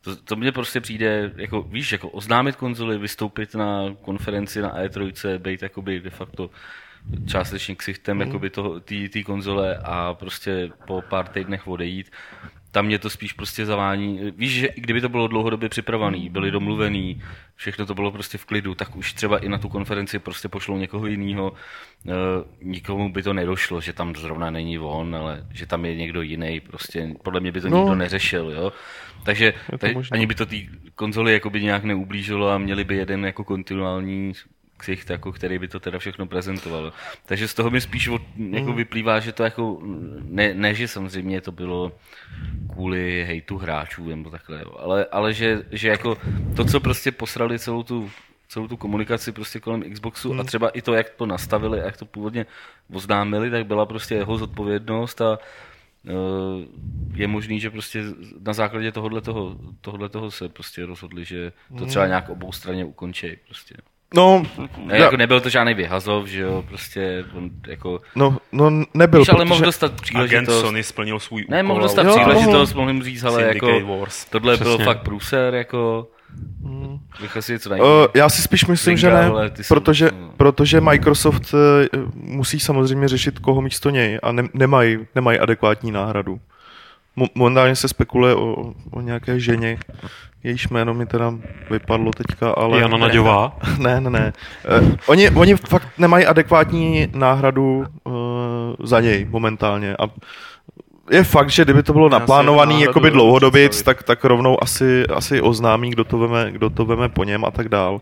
To, 0.00 0.16
to 0.16 0.36
mně 0.36 0.52
prostě 0.52 0.80
přijde, 0.80 1.32
jako, 1.36 1.62
víš, 1.62 1.92
jako 1.92 2.08
oznámit 2.08 2.56
konzoli, 2.56 2.98
vystoupit 2.98 3.54
na 3.54 3.94
konferenci 4.02 4.60
na 4.60 4.82
E3, 4.84 5.38
být 5.38 5.62
jakoby 5.62 6.00
de 6.00 6.10
facto 6.10 6.50
částečně 7.26 7.74
ksichtem 7.74 8.16
mm. 8.16 8.22
té 9.08 9.22
konzole 9.22 9.76
a 9.84 10.14
prostě 10.14 10.70
po 10.86 11.02
pár 11.02 11.28
týdnech 11.28 11.68
odejít 11.68 12.10
tam 12.74 12.86
mě 12.86 12.98
to 12.98 13.10
spíš 13.10 13.32
prostě 13.32 13.66
zavání. 13.66 14.32
Víš, 14.36 14.52
že 14.52 14.68
kdyby 14.76 15.00
to 15.00 15.08
bylo 15.08 15.28
dlouhodobě 15.28 15.68
připravený, 15.68 16.28
byli 16.28 16.50
domluvený, 16.50 17.22
všechno 17.54 17.86
to 17.86 17.94
bylo 17.94 18.10
prostě 18.10 18.38
v 18.38 18.44
klidu, 18.44 18.74
tak 18.74 18.96
už 18.96 19.12
třeba 19.12 19.38
i 19.38 19.48
na 19.48 19.58
tu 19.58 19.68
konferenci 19.68 20.18
prostě 20.18 20.48
pošlou 20.48 20.78
někoho 20.78 21.06
jiného. 21.06 21.52
E, 22.06 22.12
nikomu 22.62 23.12
by 23.12 23.22
to 23.22 23.32
nedošlo, 23.32 23.80
že 23.80 23.92
tam 23.92 24.16
zrovna 24.16 24.50
není 24.50 24.78
on, 24.78 25.16
ale 25.16 25.46
že 25.52 25.66
tam 25.66 25.84
je 25.84 25.96
někdo 25.96 26.22
jiný. 26.22 26.60
Prostě 26.60 27.14
podle 27.22 27.40
mě 27.40 27.52
by 27.52 27.60
to 27.60 27.68
no. 27.68 27.78
nikdo 27.78 27.94
neřešil, 27.94 28.50
jo. 28.50 28.72
Takže 29.24 29.54
tak, 29.78 29.90
ani 30.10 30.26
by 30.26 30.34
to 30.34 30.46
té 30.46 30.56
konzoli 30.94 31.40
by 31.50 31.62
nějak 31.62 31.84
neublížilo 31.84 32.50
a 32.50 32.58
měli 32.58 32.84
by 32.84 32.96
jeden 32.96 33.24
jako 33.24 33.44
kontinuální 33.44 34.32
ksicht, 34.76 35.10
jako, 35.10 35.32
který 35.32 35.58
by 35.58 35.68
to 35.68 35.80
teda 35.80 35.98
všechno 35.98 36.26
prezentoval. 36.26 36.92
Takže 37.26 37.48
z 37.48 37.54
toho 37.54 37.70
mi 37.70 37.80
spíš 37.80 38.08
od, 38.08 38.22
jako 38.50 38.70
mm. 38.70 38.76
vyplývá, 38.76 39.20
že 39.20 39.32
to 39.32 39.42
jako, 39.42 39.78
ne, 40.22 40.54
ne, 40.54 40.74
že 40.74 40.88
samozřejmě 40.88 41.40
to 41.40 41.52
bylo 41.52 41.92
kvůli 42.72 43.24
hejtu 43.24 43.58
hráčů 43.58 44.08
nebo 44.08 44.30
takhle, 44.30 44.60
jo, 44.60 44.76
ale, 44.78 45.06
ale 45.12 45.32
že, 45.32 45.62
že 45.70 45.88
jako 45.88 46.16
to, 46.56 46.64
co 46.64 46.80
prostě 46.80 47.12
posrali 47.12 47.58
celou 47.58 47.82
tu 47.82 48.10
celou 48.48 48.68
tu 48.68 48.76
komunikaci 48.76 49.32
prostě 49.32 49.60
kolem 49.60 49.92
Xboxu 49.92 50.30
hmm. 50.30 50.40
a 50.40 50.44
třeba 50.44 50.68
i 50.68 50.82
to, 50.82 50.94
jak 50.94 51.10
to 51.10 51.26
nastavili 51.26 51.80
a 51.80 51.84
jak 51.84 51.96
to 51.96 52.06
původně 52.06 52.46
oznámili, 52.92 53.50
tak 53.50 53.66
byla 53.66 53.86
prostě 53.86 54.14
jeho 54.14 54.38
zodpovědnost 54.38 55.20
a 55.20 55.38
uh, 56.04 56.62
je 57.14 57.26
možný, 57.26 57.60
že 57.60 57.70
prostě 57.70 58.02
na 58.40 58.52
základě 58.52 58.92
tohohle 58.92 59.20
toho, 59.20 59.58
tohohle 59.80 60.08
toho 60.08 60.30
se 60.30 60.48
prostě 60.48 60.86
rozhodli, 60.86 61.24
že 61.24 61.52
to 61.78 61.86
třeba 61.86 62.04
hmm. 62.04 62.10
nějak 62.10 62.28
obou 62.28 62.52
straně 62.52 62.84
ukončí 62.84 63.36
prostě. 63.46 63.74
No, 64.14 64.42
ne, 64.84 64.98
jako 64.98 65.16
nebyl 65.16 65.40
to 65.40 65.48
žádný 65.48 65.74
vyhazov, 65.74 66.26
že 66.26 66.40
jo, 66.40 66.64
prostě 66.68 67.24
on 67.36 67.50
jako... 67.66 68.00
No, 68.14 68.38
no 68.52 68.70
nebyl, 68.94 69.20
Víš, 69.20 69.28
ale 69.28 69.44
mohl 69.44 69.64
dostat 69.64 70.00
příležitost... 70.00 70.48
Agent 70.48 70.60
Sony 70.60 70.82
splnil 70.82 71.20
svůj 71.20 71.42
úkol. 71.42 71.56
Ne, 71.56 71.62
mohl 71.62 71.82
dostat 71.82 72.06
jo, 72.06 72.16
příležitost, 72.18 72.74
mohl 72.74 72.92
mu 72.92 73.02
říct, 73.02 73.24
ale 73.24 73.42
jako, 73.42 73.80
Wars. 73.80 74.24
tohle 74.24 74.54
Přesně. 74.54 74.76
byl 74.76 74.84
fakt 74.84 75.02
průser, 75.02 75.54
jako... 75.54 76.08
Hmm. 76.64 76.98
si 77.40 77.52
něco 77.52 77.70
uh, 77.70 77.76
Já 78.14 78.28
si 78.28 78.42
spíš 78.42 78.66
myslím, 78.66 78.96
Ringa, 78.96 79.00
že 79.00 79.10
ne, 79.10 79.26
ale 79.26 79.50
protože, 79.68 80.08
jsou... 80.08 80.30
protože 80.36 80.80
Microsoft 80.80 81.54
uh, 81.54 81.60
musí 82.14 82.60
samozřejmě 82.60 83.08
řešit 83.08 83.38
koho 83.38 83.62
místo 83.62 83.90
něj 83.90 84.18
a 84.22 84.32
ne, 84.32 84.42
nemají, 84.54 84.98
nemají 85.14 85.38
adekvátní 85.38 85.92
náhradu. 85.92 86.40
Momentálně 87.34 87.76
se 87.76 87.88
spekuluje 87.88 88.34
o, 88.34 88.74
o 88.90 89.00
nějaké 89.00 89.40
ženě, 89.40 89.78
jejíž 90.44 90.68
jméno 90.68 90.94
mi 90.94 91.06
teda 91.06 91.34
vypadlo 91.70 92.10
teďka, 92.16 92.50
ale... 92.50 92.80
Jana 92.80 92.96
Naďová? 92.96 93.56
Ne, 93.78 94.00
ne, 94.00 94.10
ne. 94.10 94.32
Uh, 94.80 94.96
oni, 95.06 95.30
oni 95.30 95.56
fakt 95.56 95.88
nemají 95.98 96.26
adekvátní 96.26 97.08
náhradu 97.14 97.84
uh, 98.04 98.14
za 98.82 99.00
něj 99.00 99.26
momentálně 99.30 99.96
a 99.96 100.06
je 101.10 101.24
fakt, 101.24 101.50
že 101.50 101.64
kdyby 101.64 101.82
to 101.82 101.92
bylo 101.92 102.08
naplánovaný 102.08 102.82
jakoby 102.82 103.10
dlouhodobě, 103.10 103.68
tak, 103.84 104.02
tak 104.02 104.24
rovnou 104.24 104.62
asi, 104.62 105.06
asi 105.06 105.40
oznámí, 105.40 105.90
kdo 105.90 106.04
to, 106.04 106.18
veme, 106.18 106.52
kdo 106.52 106.70
to 106.70 106.84
veme 106.84 107.08
po 107.08 107.24
něm 107.24 107.44
a 107.44 107.50
tak 107.50 107.68
dál. 107.68 108.00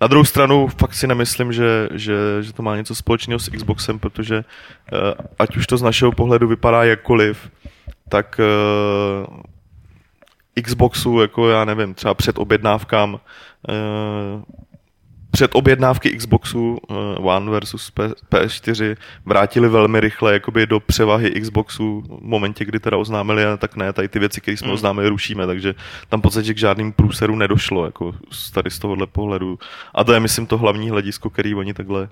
Na 0.00 0.06
druhou 0.06 0.24
stranu 0.24 0.68
fakt 0.78 0.94
si 0.94 1.06
nemyslím, 1.06 1.52
že, 1.52 1.88
že, 1.92 2.16
že 2.40 2.52
to 2.52 2.62
má 2.62 2.76
něco 2.76 2.94
společného 2.94 3.38
s 3.38 3.50
Xboxem, 3.50 3.98
protože 3.98 4.36
uh, 4.36 4.98
ať 5.38 5.56
už 5.56 5.66
to 5.66 5.76
z 5.76 5.82
našeho 5.82 6.12
pohledu 6.12 6.48
vypadá 6.48 6.84
jakkoliv, 6.84 7.50
tak 8.08 8.40
uh, 8.40 9.36
Xboxu, 10.64 11.20
jako 11.20 11.48
já 11.48 11.64
nevím, 11.64 11.94
třeba 11.94 12.14
před 12.14 12.38
objednávkám 12.38 13.20
uh, 15.32 15.42
před 15.42 15.50
objednávky 15.54 16.16
Xboxu 16.16 16.78
uh, 16.88 17.26
One 17.26 17.50
versus 17.50 17.90
P- 17.90 18.14
PS4 18.30 18.96
vrátili 19.26 19.68
velmi 19.68 20.00
rychle 20.00 20.32
jakoby 20.32 20.66
do 20.66 20.80
převahy 20.80 21.30
Xboxu 21.40 22.00
v 22.00 22.22
momentě, 22.22 22.64
kdy 22.64 22.80
teda 22.80 22.96
oznámili, 22.96 23.44
a 23.44 23.56
tak 23.56 23.76
ne, 23.76 23.92
tady 23.92 24.08
ty 24.08 24.18
věci, 24.18 24.40
které 24.40 24.56
jsme 24.56 24.68
mm. 24.68 24.74
oznámili, 24.74 25.08
rušíme, 25.08 25.46
takže 25.46 25.74
tam 26.08 26.20
v 26.20 26.22
podstatě 26.22 26.54
k 26.54 26.58
žádným 26.58 26.92
průseru 26.92 27.36
nedošlo, 27.36 27.84
jako 27.84 28.14
tady 28.54 28.70
z 28.70 28.78
tohohle 28.78 29.06
pohledu. 29.06 29.58
A 29.94 30.04
to 30.04 30.12
je, 30.12 30.20
myslím, 30.20 30.46
to 30.46 30.58
hlavní 30.58 30.90
hledisko, 30.90 31.30
který 31.30 31.54
oni 31.54 31.74
takhle 31.74 32.08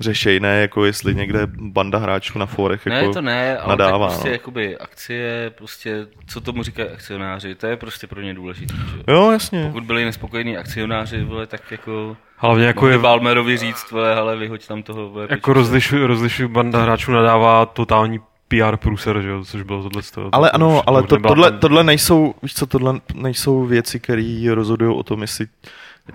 řešej, 0.00 0.40
ne 0.40 0.60
jako 0.60 0.84
jestli 0.84 1.14
někde 1.14 1.46
banda 1.46 1.98
hráčů 1.98 2.38
na 2.38 2.46
forech 2.46 2.86
ne, 2.86 2.94
jako 2.94 3.12
to 3.12 3.22
ne, 3.22 3.58
ale 3.58 3.68
nadává, 3.68 4.06
tak 4.06 4.14
prostě 4.14 4.28
no. 4.28 4.32
jakoby 4.32 4.78
akcie, 4.78 5.52
prostě, 5.58 6.06
co 6.26 6.40
tomu 6.40 6.62
říkají 6.62 6.88
akcionáři, 6.88 7.54
to 7.54 7.66
je 7.66 7.76
prostě 7.76 8.06
pro 8.06 8.20
ně 8.20 8.34
důležité. 8.34 8.74
Jo, 9.08 9.30
jasně. 9.30 9.64
Pokud 9.66 9.84
byli 9.84 10.04
nespokojení 10.04 10.56
akcionáři, 10.56 11.24
vole, 11.24 11.46
tak 11.46 11.70
jako 11.70 12.16
Hlavně 12.36 12.66
jako 12.66 12.88
je... 12.88 12.98
Balmerovi 12.98 13.56
říct, 13.56 13.90
vole, 13.90 14.14
ale 14.14 14.36
vyhoď 14.36 14.66
tam 14.66 14.82
toho. 14.82 15.08
Vole, 15.08 15.26
jako 15.30 15.52
rozlišuji, 15.52 16.06
rozlišuji 16.06 16.48
banda 16.48 16.82
hráčů 16.82 17.12
nadává 17.12 17.66
totální 17.66 18.20
PR 18.48 18.76
průser, 18.76 19.20
že 19.22 19.28
jo, 19.28 19.44
což 19.44 19.62
bylo 19.62 19.82
tohle 19.82 20.02
z 20.02 20.10
toho. 20.10 20.28
Ale 20.32 20.50
to 20.50 20.54
ano, 20.54 20.82
ale 20.86 21.02
to, 21.02 21.16
tohle, 21.16 21.52
tohle, 21.52 21.84
nejsou, 21.84 22.34
víš 22.42 22.54
co, 22.54 22.66
tohle 22.66 23.00
nejsou 23.14 23.64
věci, 23.64 24.00
které 24.00 24.46
rozhodují 24.54 24.96
o 24.96 25.02
tom, 25.02 25.22
jestli 25.22 25.46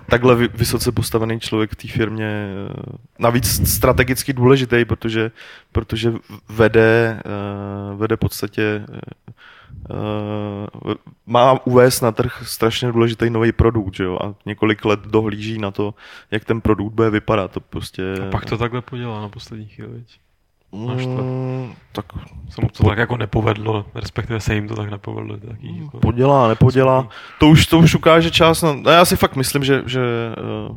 takhle 0.06 0.34
vysoce 0.34 0.92
postavený 0.92 1.40
člověk 1.40 1.70
v 1.72 1.76
té 1.76 1.88
firmě, 1.88 2.26
eh, 2.26 2.96
navíc 3.18 3.68
strategicky 3.74 4.32
důležitý, 4.32 4.84
protože, 4.84 5.30
protože 5.72 6.12
vede, 6.48 7.20
eh, 7.24 7.96
vede 7.96 8.16
v 8.16 8.18
podstatě 8.18 8.84
uh, 9.90 10.94
má 11.26 11.66
uvést 11.66 12.00
na 12.00 12.12
trh 12.12 12.42
strašně 12.42 12.92
důležitý 12.92 13.30
nový 13.30 13.52
produkt, 13.52 13.94
že 13.94 14.04
jo? 14.04 14.18
A 14.22 14.34
několik 14.46 14.84
let 14.84 15.00
dohlíží 15.00 15.58
na 15.58 15.70
to, 15.70 15.94
jak 16.30 16.44
ten 16.44 16.60
produkt 16.60 16.92
bude 16.92 17.10
vypadat. 17.10 17.50
To 17.50 17.60
prostě... 17.60 18.14
A 18.28 18.30
pak 18.30 18.44
to 18.44 18.58
takhle 18.58 18.80
podělá 18.80 19.20
na 19.20 19.28
poslední 19.28 19.66
chvíli, 19.66 20.04
Mm, 20.74 21.72
tak 21.92 22.06
se 22.48 22.60
mu 22.60 22.68
to 22.68 22.82
po... 22.82 22.88
tak 22.88 22.98
jako 22.98 23.16
nepovedlo, 23.16 23.86
respektive 23.94 24.40
se 24.40 24.54
jim 24.54 24.68
to 24.68 24.76
tak 24.76 24.90
nepovedlo. 24.90 25.36
Taky, 25.36 25.78
jako... 25.82 25.98
Podělá, 25.98 26.48
nepodělá. 26.48 27.08
To 27.40 27.48
už, 27.48 27.66
to 27.66 27.78
už 27.78 27.94
ukáže 27.94 28.30
čas. 28.30 28.62
Na... 28.62 28.92
Já 28.92 29.04
si 29.04 29.16
fakt 29.16 29.36
myslím, 29.36 29.64
že, 29.64 29.82
že 29.86 30.00
uh, 30.70 30.76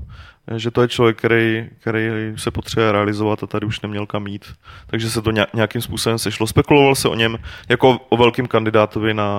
že 0.56 0.72
to 0.72 0.82
je 0.82 0.88
člověk, 0.88 1.18
který, 1.18 1.70
který 1.80 2.08
se 2.36 2.52
potřebuje 2.52 2.92
realizovat 2.92 3.44
a 3.44 3.48
tady 3.48 3.66
už 3.66 3.82
neměl 3.82 4.06
kam 4.06 4.28
jít. 4.28 4.46
Takže 4.88 5.10
se 5.10 5.22
to 5.22 5.32
nějakým 5.54 5.82
způsobem 5.82 6.20
sešlo. 6.20 6.48
Spekuloval 6.48 6.96
se 6.96 7.10
o 7.10 7.16
něm 7.16 7.38
jako 7.70 8.00
o 8.10 8.18
velkým 8.18 8.48
kandidátovi 8.48 9.14
na, 9.14 9.32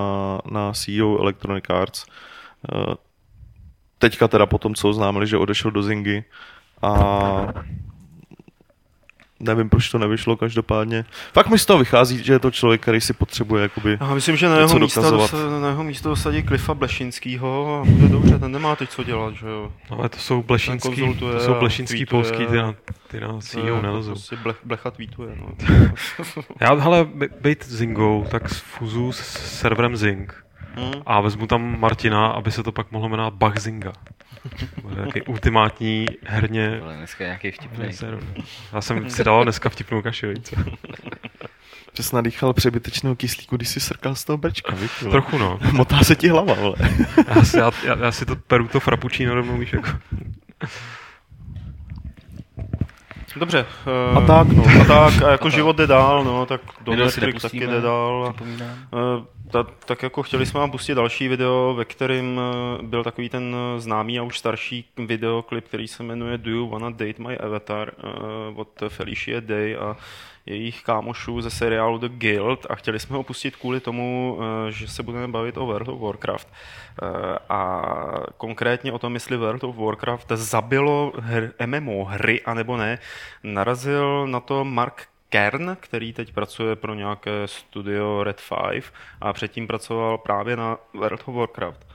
na 0.51 0.73
CEO 0.73 1.19
Electronic 1.23 1.65
Arts. 1.69 2.07
Eh, 2.73 2.95
teďka 3.99 4.29
teda 4.29 4.47
potom, 4.47 4.75
co 4.75 4.89
oznámili, 4.89 5.27
že 5.27 5.39
odešel 5.39 5.71
do 5.71 5.83
Zingy 5.83 6.25
a 6.83 6.93
nevím, 9.41 9.69
proč 9.69 9.89
to 9.89 9.99
nevyšlo 9.99 10.37
každopádně. 10.37 11.05
Fakt 11.33 11.49
mi 11.49 11.59
z 11.59 11.67
toho 11.67 11.79
vychází, 11.79 12.25
že 12.25 12.33
je 12.33 12.39
to 12.39 12.51
člověk, 12.51 12.81
který 12.81 13.01
si 13.01 13.13
potřebuje 13.13 13.63
jakoby 13.63 13.99
Já 14.01 14.15
myslím, 14.15 14.37
že 14.37 14.49
na 14.49 14.59
jeho, 14.59 14.79
místo, 14.79 15.11
dosa, 15.11 15.37
na 15.61 15.69
jeho 15.69 15.85
místo 15.85 16.09
dosadí 16.09 16.43
Klifa 16.43 16.75
Blešinskýho 16.75 17.81
a 17.81 17.91
bude 17.91 18.09
dobře, 18.09 18.39
ten 18.39 18.53
nemá 18.53 18.77
teď 18.77 18.91
co 18.91 19.05
dělat, 19.05 19.35
že 19.35 19.47
jo. 19.47 19.73
No, 19.91 19.99
ale 19.99 20.09
to 20.09 20.19
jsou 20.19 20.43
Blešinský, 20.43 21.15
to 21.19 21.41
jsou 21.41 21.55
Blešinský 21.55 22.07
polský, 22.07 22.47
ty 22.47 22.57
na, 22.57 22.75
ty 23.09 23.21
na 23.21 23.39
CEO 23.41 23.83
nelezou. 23.83 24.13
Prostě 24.13 24.37
blech, 24.37 24.57
blecha 24.65 24.91
tweetuje, 24.91 25.37
no. 25.41 25.49
Já, 26.61 26.75
hele, 26.75 27.07
být 27.41 27.67
Zingou, 27.67 28.27
tak 28.31 28.49
fuzu 28.49 29.13
s 29.13 29.21
serverem 29.59 29.97
Zing 29.97 30.45
hmm. 30.75 30.93
a 31.07 31.21
vezmu 31.21 31.47
tam 31.47 31.81
Martina, 31.81 32.27
aby 32.27 32.53
se 32.53 32.63
to 32.63 32.73
pak 32.73 32.93
mohlo 32.93 33.09
jmenovat 33.09 33.35
Bugzinga. 34.45 35.03
Nějaký 35.03 35.23
ultimátní 35.23 36.07
herně... 36.25 36.81
Ale 36.83 36.97
dneska 36.97 37.25
nějaký 37.25 37.51
vtipný. 37.51 37.89
Já 38.73 38.81
jsem 38.81 39.11
si 39.11 39.25
dal 39.25 39.45
dneska 39.45 39.69
vtipnou 39.69 40.03
kašelice. 40.03 40.57
Že 41.97 42.03
jsi 42.03 42.15
nadýchal 42.15 42.53
přebytečného 42.53 43.17
kyslíku, 43.17 43.57
když 43.57 43.69
jsi 43.69 43.81
srkal 43.81 44.15
z 44.15 44.25
toho 44.25 44.37
brčka? 44.37 44.77
Trochu 45.11 45.39
no. 45.39 45.59
Motá 45.73 46.01
se 46.05 46.17
ti 46.17 46.29
hlava, 46.29 46.55
vole. 46.55 46.77
já, 47.37 47.45
si, 47.45 47.59
já, 47.59 47.71
já, 47.85 47.97
já, 47.99 48.13
si 48.13 48.27
to 48.27 48.37
peru 48.37 48.69
to 48.69 48.81
frappuccino 48.81 49.35
rovnou, 49.35 49.59
víš, 49.59 49.73
jako. 49.73 49.91
Dobře. 53.37 53.67
Uh, 54.11 54.19
a 54.19 54.27
tak, 54.27 54.49
no. 54.49 54.65
A 54.81 54.85
tak, 54.85 55.23
a 55.23 55.31
jako 55.31 55.47
a 55.47 55.51
život 55.51 55.77
jde 55.77 55.87
dál, 55.87 56.25
no, 56.25 56.47
tak 56.47 56.61
do 56.81 56.97
Netflix 56.97 57.43
taky 57.43 57.67
jde 57.67 57.81
dál. 57.81 58.35
Uh, 58.93 59.25
ta, 59.51 59.63
tak 59.63 60.03
jako 60.03 60.23
chtěli 60.23 60.47
jsme 60.47 60.61
vám 60.61 60.71
pustit 60.71 60.95
další 60.95 61.29
video, 61.29 61.75
ve 61.77 61.85
kterém 61.85 62.41
eh, 62.41 62.83
byl 62.83 63.05
takový 63.05 63.29
ten 63.29 63.57
známý 63.79 64.19
a 64.19 64.23
už 64.23 64.39
starší 64.39 64.85
videoklip, 65.07 65.69
který 65.69 65.89
se 65.89 66.03
jmenuje 66.03 66.39
Do 66.39 66.51
You 66.51 66.69
Wanna 66.69 66.91
Date 66.91 67.23
My 67.23 67.39
Avatar 67.39 67.93
uh, 68.05 68.61
od 68.61 68.83
Felicia 68.89 69.41
Day 69.41 69.77
a 69.77 69.97
jejich 70.47 70.83
kámošů 70.83 71.41
ze 71.41 71.51
seriálu 71.51 71.99
The 71.99 72.09
Guild 72.09 72.67
a 72.71 72.75
chtěli 72.75 72.99
jsme 72.99 73.17
ho 73.17 73.23
pustit 73.23 73.57
kvůli 73.57 73.81
tomu, 73.81 74.39
eh, 74.69 74.73
že 74.73 74.89
se 74.89 75.03
budeme 75.03 75.29
bavit 75.29 75.57
o 75.57 75.67
World 75.67 75.89
of 75.89 76.01
Warcraft. 76.01 76.49
Eh, 77.03 77.39
a 77.49 77.83
konkrétně 78.37 78.93
o 78.93 78.99
tom, 78.99 79.15
jestli 79.15 79.37
World 79.37 79.65
of 79.65 79.77
Warcraft 79.77 80.29
zabilo 80.35 81.13
hr, 81.19 81.51
MMO 81.67 82.05
hry, 82.05 82.43
anebo 82.43 82.77
ne, 82.77 82.99
narazil 83.43 84.27
na 84.27 84.41
to 84.41 84.65
Mark 84.65 85.09
Kern, 85.29 85.77
který 85.81 86.13
teď 86.13 86.33
pracuje 86.33 86.77
pro 86.77 86.95
nějaké 86.95 87.31
studio 87.47 88.25
Red 88.25 88.43
5 88.73 88.93
a 89.21 89.33
předtím 89.33 89.67
pracoval 89.67 90.19
právě 90.19 90.57
na 90.57 90.79
World 90.95 91.23
of 91.27 91.35
Warcraft. 91.35 91.87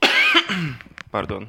Pardon. 1.10 1.48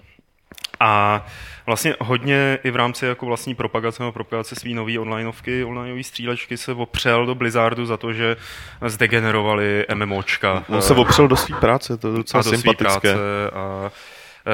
A 0.83 1.25
vlastně 1.65 1.95
hodně 1.99 2.59
i 2.63 2.71
v 2.71 2.75
rámci 2.75 3.05
jako 3.05 3.25
vlastní 3.25 3.55
propagace 3.55 4.03
nebo 4.03 4.11
propagace 4.11 4.55
svý 4.55 4.73
nový 4.73 4.99
onlineovky, 4.99 5.63
onlineový 5.63 6.03
střílečky 6.03 6.57
se 6.57 6.73
opřel 6.73 7.25
do 7.25 7.35
Blizzardu 7.35 7.85
za 7.85 7.97
to, 7.97 8.13
že 8.13 8.37
zdegenerovali 8.85 9.85
MMOčka. 9.93 10.63
On 10.69 10.81
se 10.81 10.93
opřel 10.93 11.27
do 11.27 11.35
své 11.35 11.59
práce, 11.59 11.97
to 11.97 12.07
je 12.07 12.17
docela 12.17 12.39
a 12.39 12.43
sympatické. 12.43 13.13
Práce 13.13 13.51
a 13.53 13.91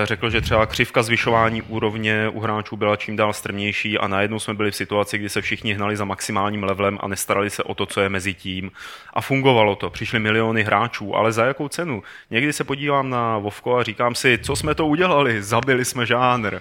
řekl, 0.04 0.30
že 0.30 0.42
třeba 0.42 0.66
křivka 0.66 1.04
zvyšování 1.04 1.62
úrovně 1.62 2.30
u 2.30 2.40
hráčů 2.40 2.78
byla 2.78 2.96
čím 2.96 3.16
dál 3.16 3.34
strmější 3.34 3.98
a 3.98 4.08
najednou 4.08 4.40
jsme 4.40 4.54
byli 4.54 4.72
v 4.72 4.76
situaci, 4.76 5.18
kdy 5.18 5.30
se 5.30 5.42
všichni 5.42 5.74
hnali 5.74 5.98
za 5.98 6.06
maximálním 6.06 6.64
levelem 6.64 6.98
a 7.02 7.08
nestarali 7.08 7.50
se 7.50 7.64
o 7.64 7.74
to, 7.74 7.86
co 7.86 8.02
je 8.02 8.10
mezi 8.10 8.34
tím. 8.34 8.72
A 9.14 9.22
fungovalo 9.22 9.76
to. 9.76 9.90
Přišly 9.90 10.20
miliony 10.20 10.64
hráčů, 10.64 11.16
ale 11.16 11.32
za 11.32 11.46
jakou 11.46 11.68
cenu? 11.68 12.04
Někdy 12.30 12.54
se 12.54 12.64
podívám 12.64 13.10
na 13.10 13.38
Vovko 13.38 13.78
a 13.78 13.84
říkám 13.84 14.16
si, 14.16 14.40
co 14.44 14.56
jsme 14.56 14.76
to 14.76 14.88
udělali? 14.88 15.44
Zabili 15.44 15.86
jsme 15.86 16.06
žánr. 16.06 16.60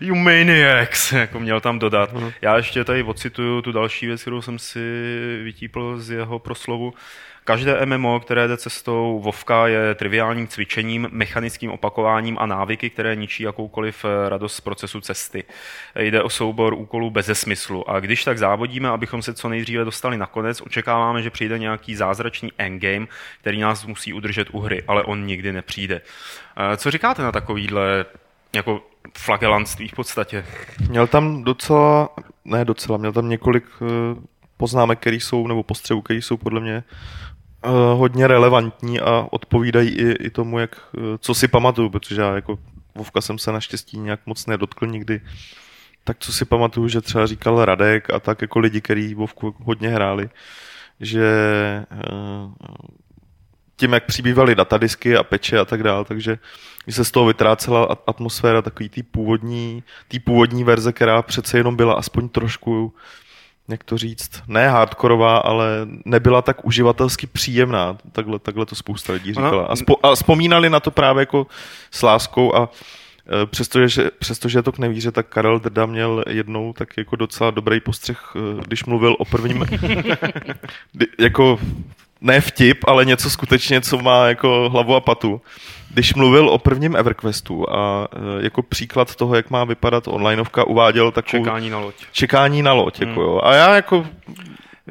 You 0.00 0.14
maniacs, 0.14 1.12
jako 1.12 1.40
měl 1.40 1.60
tam 1.60 1.78
dodat. 1.78 2.12
Uh-huh. 2.12 2.32
Já 2.42 2.56
ještě 2.56 2.84
tady 2.84 3.02
ocituju 3.02 3.62
tu 3.62 3.72
další 3.72 4.06
věc, 4.06 4.22
kterou 4.22 4.42
jsem 4.42 4.58
si 4.58 4.80
vytípl 5.42 5.98
z 5.98 6.10
jeho 6.10 6.38
proslovu. 6.38 6.94
Každé 7.46 7.86
MMO, 7.86 8.20
které 8.20 8.48
jde 8.48 8.56
cestou 8.56 9.20
Vovka, 9.24 9.66
je 9.66 9.94
triviálním 9.94 10.48
cvičením, 10.48 11.08
mechanickým 11.10 11.70
opakováním 11.70 12.38
a 12.38 12.46
návyky, 12.46 12.90
které 12.90 13.16
ničí 13.16 13.42
jakoukoliv 13.42 14.04
eh, 14.04 14.28
radost 14.28 14.56
z 14.56 14.60
procesu 14.60 15.00
cesty. 15.00 15.44
Jde 15.96 16.22
o 16.22 16.30
soubor 16.30 16.74
úkolů 16.74 17.10
bez 17.10 17.30
smyslu. 17.32 17.90
A 17.90 18.00
když 18.00 18.24
tak 18.24 18.38
závodíme, 18.38 18.88
abychom 18.88 19.22
se 19.22 19.34
co 19.34 19.48
nejdříve 19.48 19.84
dostali 19.84 20.16
na 20.16 20.26
konec, 20.26 20.60
očekáváme, 20.60 21.22
že 21.22 21.30
přijde 21.30 21.58
nějaký 21.58 21.94
zázračný 21.94 22.52
endgame, 22.58 23.06
který 23.40 23.60
nás 23.60 23.86
musí 23.86 24.12
udržet 24.12 24.48
u 24.52 24.60
hry, 24.60 24.82
ale 24.88 25.02
on 25.02 25.26
nikdy 25.26 25.52
nepřijde. 25.52 26.00
Eh, 26.56 26.76
co 26.76 26.90
říkáte 26.90 27.22
na 27.22 27.32
takovýhle 27.32 28.04
jako 28.54 28.82
flagelantství 29.18 29.88
v 29.88 29.94
podstatě? 29.94 30.46
Měl 30.88 31.06
tam 31.06 31.44
docela, 31.44 32.08
ne 32.44 32.64
docela, 32.64 32.98
měl 32.98 33.12
tam 33.12 33.28
několik 33.28 33.64
eh, 33.82 33.86
poznámek, 34.56 34.98
které 34.98 35.16
jsou, 35.16 35.46
nebo 35.46 35.62
postřehů, 35.62 36.02
které 36.02 36.22
jsou 36.22 36.36
podle 36.36 36.60
mě 36.60 36.84
hodně 37.70 38.26
relevantní 38.26 39.00
a 39.00 39.26
odpovídají 39.30 39.88
i, 39.88 40.10
i 40.10 40.30
tomu, 40.30 40.58
jak, 40.58 40.76
uh, 40.96 41.02
co 41.18 41.34
si 41.34 41.48
pamatuju, 41.48 41.90
protože 41.90 42.20
já 42.20 42.34
jako 42.34 42.58
Vovka 42.94 43.20
jsem 43.20 43.38
se 43.38 43.52
naštěstí 43.52 43.98
nějak 43.98 44.20
moc 44.26 44.46
nedotkl 44.46 44.86
nikdy. 44.86 45.20
Tak 46.04 46.16
co 46.20 46.32
si 46.32 46.44
pamatuju, 46.44 46.88
že 46.88 47.00
třeba 47.00 47.26
říkal 47.26 47.64
Radek 47.64 48.10
a 48.10 48.20
tak 48.20 48.42
jako 48.42 48.58
lidi, 48.58 48.80
kteří 48.80 49.14
Vovku 49.14 49.54
hodně 49.64 49.88
hráli, 49.88 50.30
že 51.00 51.26
uh, 52.12 52.52
tím, 53.76 53.92
jak 53.92 54.06
přibývaly 54.06 54.54
datadisky 54.54 55.16
a 55.16 55.22
peče 55.22 55.58
a 55.58 55.64
tak 55.64 55.82
dále, 55.82 56.04
takže 56.04 56.38
se 56.90 57.04
z 57.04 57.10
toho 57.10 57.26
vytrácela 57.26 57.96
atmosféra 58.06 58.62
takový 58.62 58.88
tý 58.88 59.02
původní, 59.02 59.82
tý 60.08 60.20
původní 60.20 60.64
verze, 60.64 60.92
která 60.92 61.22
přece 61.22 61.58
jenom 61.58 61.76
byla 61.76 61.94
aspoň 61.94 62.28
trošku 62.28 62.94
jak 63.68 63.84
to 63.84 63.98
říct, 63.98 64.42
ne 64.46 64.68
hardkorová, 64.68 65.36
ale 65.36 65.66
nebyla 66.04 66.42
tak 66.42 66.64
uživatelsky 66.64 67.26
příjemná. 67.26 67.96
Takhle, 68.12 68.38
takhle 68.38 68.66
to 68.66 68.74
spousta 68.74 69.12
lidí 69.12 69.34
říkala. 69.34 69.66
A, 69.66 69.76
spo, 69.76 69.96
a 70.02 70.14
vzpomínali 70.14 70.70
na 70.70 70.80
to 70.80 70.90
právě 70.90 71.22
jako 71.22 71.46
s 71.90 72.02
láskou 72.02 72.54
a 72.54 72.68
e, 73.42 73.46
Přestože, 73.46 74.10
přestože 74.18 74.58
je 74.58 74.62
to 74.62 74.72
k 74.72 74.78
nevíře, 74.78 75.12
tak 75.12 75.28
Karel 75.28 75.58
Drda 75.58 75.86
měl 75.86 76.24
jednou 76.28 76.72
tak 76.72 76.88
jako 76.96 77.16
docela 77.16 77.50
dobrý 77.50 77.80
postřeh, 77.80 78.32
e, 78.36 78.64
když 78.66 78.84
mluvil 78.84 79.16
o 79.18 79.24
prvním, 79.24 79.66
jako 81.18 81.58
ne 82.24 82.40
vtip, 82.40 82.84
ale 82.86 83.04
něco 83.04 83.30
skutečně, 83.30 83.80
co 83.80 83.98
má 83.98 84.26
jako 84.26 84.70
hlavu 84.70 84.94
a 84.94 85.00
patu 85.00 85.40
když 85.94 86.14
mluvil 86.14 86.48
o 86.48 86.58
prvním 86.58 86.96
EverQuestu 86.96 87.70
a 87.70 88.08
e, 88.38 88.44
jako 88.44 88.62
příklad 88.62 89.14
toho, 89.14 89.34
jak 89.34 89.50
má 89.50 89.64
vypadat 89.64 90.08
onlineovka, 90.08 90.64
uváděl 90.64 91.10
takovou... 91.10 91.44
Čekání 91.44 91.70
na 91.70 91.78
loď. 91.78 91.94
Čekání 92.12 92.62
na 92.62 92.72
loď, 92.72 93.00
jako 93.00 93.12
hmm. 93.12 93.22
jo. 93.22 93.40
A 93.44 93.54
já 93.54 93.74
jako... 93.74 94.06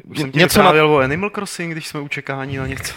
Už 0.04 0.18
jsem 0.18 0.30
něco 0.34 0.62
na... 0.62 0.84
o 0.84 0.98
Animal 0.98 1.30
Crossing, 1.30 1.72
když 1.72 1.86
jsme 1.86 2.00
u 2.00 2.08
čekání 2.08 2.56
na 2.56 2.66
něco. 2.66 2.94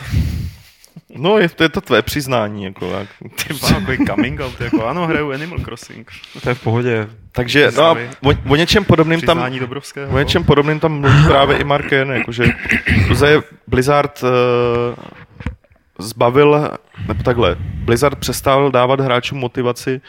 No, 1.15 1.37
je, 1.37 1.49
to 1.49 1.63
je 1.63 1.69
to 1.69 1.81
tvé 1.81 2.01
přiznání, 2.01 2.63
jako. 2.63 2.85
Jak... 2.85 3.07
Ty 3.19 3.53
má 3.53 3.95
coming 4.07 4.41
out, 4.41 4.61
jako 4.61 4.85
ano, 4.85 5.07
hraju 5.07 5.31
Animal 5.31 5.59
Crossing. 5.59 6.11
To 6.43 6.49
je 6.49 6.55
v 6.55 6.63
pohodě. 6.63 7.07
Takže, 7.31 7.71
no 7.77 7.83
a 7.83 7.97
o, 8.23 8.33
o 8.49 8.55
něčem 8.55 8.85
podobným 8.85 9.21
tam, 9.21 9.51
o 10.09 10.17
něčem 10.19 10.43
podobným 10.43 10.79
tam 10.79 10.99
mluví 10.99 11.23
právě 11.27 11.57
i 11.57 11.63
Mark 11.63 11.91
Jen, 11.91 12.11
jakože 12.11 12.45
Blizzard 13.67 14.23
uh, 14.23 14.29
zbavil, 15.99 16.79
nebo 17.07 17.23
takhle, 17.23 17.55
Blizzard 17.59 18.19
přestal 18.19 18.71
dávat 18.71 18.99
hráčům 18.99 19.39
motivaci 19.39 20.01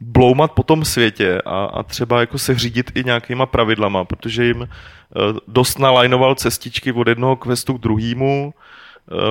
bloumat 0.00 0.52
po 0.52 0.62
tom 0.62 0.84
světě 0.84 1.42
a, 1.44 1.64
a 1.64 1.82
třeba 1.82 2.20
jako 2.20 2.38
se 2.38 2.54
řídit 2.54 2.90
i 2.94 3.04
nějakýma 3.04 3.46
pravidlama, 3.46 4.04
protože 4.04 4.44
jim 4.44 4.60
uh, 4.60 4.66
dost 5.48 5.78
nalajnoval 5.78 6.34
cestičky 6.34 6.92
od 6.92 7.08
jednoho 7.08 7.36
questu 7.36 7.74
k 7.74 7.80
druhému, 7.80 8.54
uh, 8.56 8.62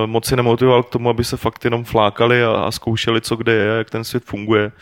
moc 0.06 0.26
si 0.26 0.36
nemotivoval 0.36 0.82
k 0.82 0.90
tomu, 0.90 1.08
aby 1.08 1.24
se 1.24 1.36
fakt 1.36 1.64
jenom 1.64 1.84
flákali 1.84 2.44
a, 2.44 2.50
a 2.50 2.70
zkoušeli, 2.70 3.20
co 3.20 3.36
kde 3.36 3.52
je, 3.52 3.66
jak 3.66 3.90
ten 3.90 4.04
svět 4.04 4.24
funguje. 4.24 4.72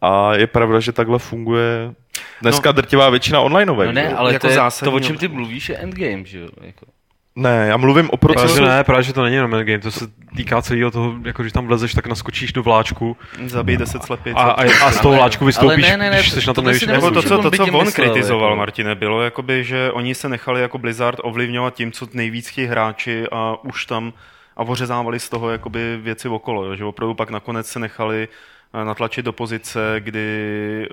A 0.00 0.34
je 0.34 0.46
pravda, 0.46 0.80
že 0.80 0.92
takhle 0.92 1.18
funguje 1.18 1.94
dneska 2.42 2.68
no, 2.68 2.72
drtivá 2.72 3.10
většina 3.10 3.40
onlineovek. 3.40 3.86
No 3.86 3.92
ne, 3.92 4.14
ale 4.14 4.32
jako 4.32 4.46
to, 4.46 4.52
je, 4.52 4.58
to, 4.84 4.92
o 4.92 5.00
čem 5.00 5.16
ty 5.16 5.28
mluvíš, 5.28 5.68
je 5.68 5.76
endgame, 5.76 6.24
že 6.24 6.38
jo? 6.38 6.48
Jako. 6.60 6.86
Ne, 7.36 7.66
já 7.68 7.76
mluvím 7.76 8.10
o 8.10 8.16
procesu. 8.16 8.54
Právě, 8.54 8.76
ne, 8.76 8.84
právě, 8.84 9.02
že 9.02 9.12
to 9.12 9.22
není 9.22 9.36
jenom 9.36 9.50
game, 9.50 9.78
to 9.78 9.90
se 9.90 10.06
týká 10.36 10.62
celého 10.62 10.90
toho, 10.90 11.14
jako 11.24 11.42
když 11.42 11.52
tam 11.52 11.66
vlezeš, 11.66 11.94
tak 11.94 12.06
naskočíš 12.06 12.52
do 12.52 12.62
vláčku. 12.62 13.16
Zabij 13.46 13.76
10 13.76 14.02
slepic. 14.02 14.32
A, 14.36 14.40
a, 14.40 14.62
a, 14.86 14.92
z 14.92 15.00
toho 15.00 15.14
vláčku 15.14 15.44
vystoupíš, 15.44 15.88
ne, 15.88 15.96
ne, 15.96 16.10
ne, 16.10 16.16
když 16.16 16.30
jsi 16.30 16.46
na 16.46 16.54
tom 16.54 16.64
nejvyšší. 16.64 16.86
Nebo 16.86 17.10
to, 17.10 17.22
co, 17.22 17.38
to, 17.38 17.50
co 17.50 17.62
on 17.62 17.84
myslel, 17.84 17.92
kritizoval, 17.92 18.50
jako. 18.50 18.58
Martine, 18.58 18.94
bylo, 18.94 19.22
jakoby, 19.22 19.64
že 19.64 19.92
oni 19.92 20.14
se 20.14 20.28
nechali 20.28 20.60
jako 20.60 20.78
Blizzard 20.78 21.18
ovlivňovat 21.22 21.74
tím, 21.74 21.92
co 21.92 22.06
nejvíc 22.12 22.48
chtějí 22.48 22.66
hráči 22.66 23.24
a 23.32 23.64
už 23.64 23.86
tam 23.86 24.12
a 24.56 24.62
ořezávali 24.62 25.20
z 25.20 25.28
toho 25.28 25.50
jakoby 25.50 25.96
věci 25.96 26.28
okolo, 26.28 26.64
jo, 26.64 26.76
že 26.76 26.84
opravdu 26.84 27.14
pak 27.14 27.30
nakonec 27.30 27.66
se 27.66 27.78
nechali 27.78 28.28
natlačit 28.72 29.24
do 29.24 29.32
pozice, 29.32 29.96
kdy 29.98 30.88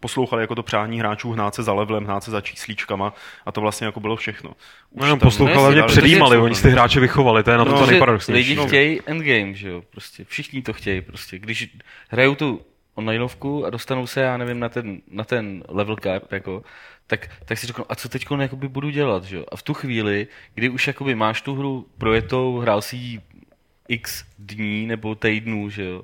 poslouchali 0.00 0.42
jako 0.42 0.54
to 0.54 0.62
přání 0.62 0.98
hráčů 0.98 1.32
hnát 1.32 1.54
se 1.54 1.62
za 1.62 1.72
levelem, 1.72 2.04
hnát 2.04 2.24
se 2.24 2.30
za 2.30 2.40
číslíčkama 2.40 3.14
a 3.46 3.52
to 3.52 3.60
vlastně 3.60 3.86
jako 3.86 4.00
bylo 4.00 4.16
všechno. 4.16 4.50
Už 4.90 5.08
no, 5.08 5.16
poslouchali, 5.16 5.74
mě 5.74 5.82
předjímali, 5.82 6.36
oni 6.36 6.54
ty 6.54 6.70
hráče 6.70 7.00
vychovali, 7.00 7.42
to 7.42 7.50
je 7.50 7.58
na 7.58 7.64
to, 7.64 7.70
no, 7.70 7.78
to 7.78 7.86
nejparadoxnější. 7.86 8.50
Lidi 8.50 8.66
chtějí 8.66 9.00
endgame, 9.06 9.54
že 9.54 9.68
jo, 9.68 9.82
prostě, 9.90 10.24
všichni 10.24 10.62
to 10.62 10.72
chtějí 10.72 11.00
prostě, 11.00 11.38
když 11.38 11.76
hrajou 12.08 12.34
tu 12.34 12.60
onlineovku 12.94 13.66
a 13.66 13.70
dostanou 13.70 14.06
se, 14.06 14.20
já 14.20 14.36
nevím, 14.36 14.60
na 14.60 14.68
ten, 14.68 15.00
na 15.10 15.24
ten 15.24 15.64
level 15.68 15.96
cap, 15.96 16.32
jako, 16.32 16.62
tak, 17.06 17.30
tak 17.44 17.58
si 17.58 17.66
řeknu, 17.66 17.84
a 17.88 17.94
co 17.94 18.08
teď 18.08 18.26
budu 18.54 18.90
dělat, 18.90 19.24
že 19.24 19.36
jo? 19.36 19.44
A 19.52 19.56
v 19.56 19.62
tu 19.62 19.74
chvíli, 19.74 20.26
kdy 20.54 20.68
už 20.68 20.86
jakoby 20.86 21.14
máš 21.14 21.42
tu 21.42 21.54
hru 21.54 21.86
projetou, 21.98 22.58
hrál 22.58 22.82
si 22.82 22.96
ji 22.96 23.20
x 23.88 24.24
dní 24.38 24.86
nebo 24.86 25.14
týdnů, 25.14 25.70
že 25.70 25.84
jo, 25.84 26.02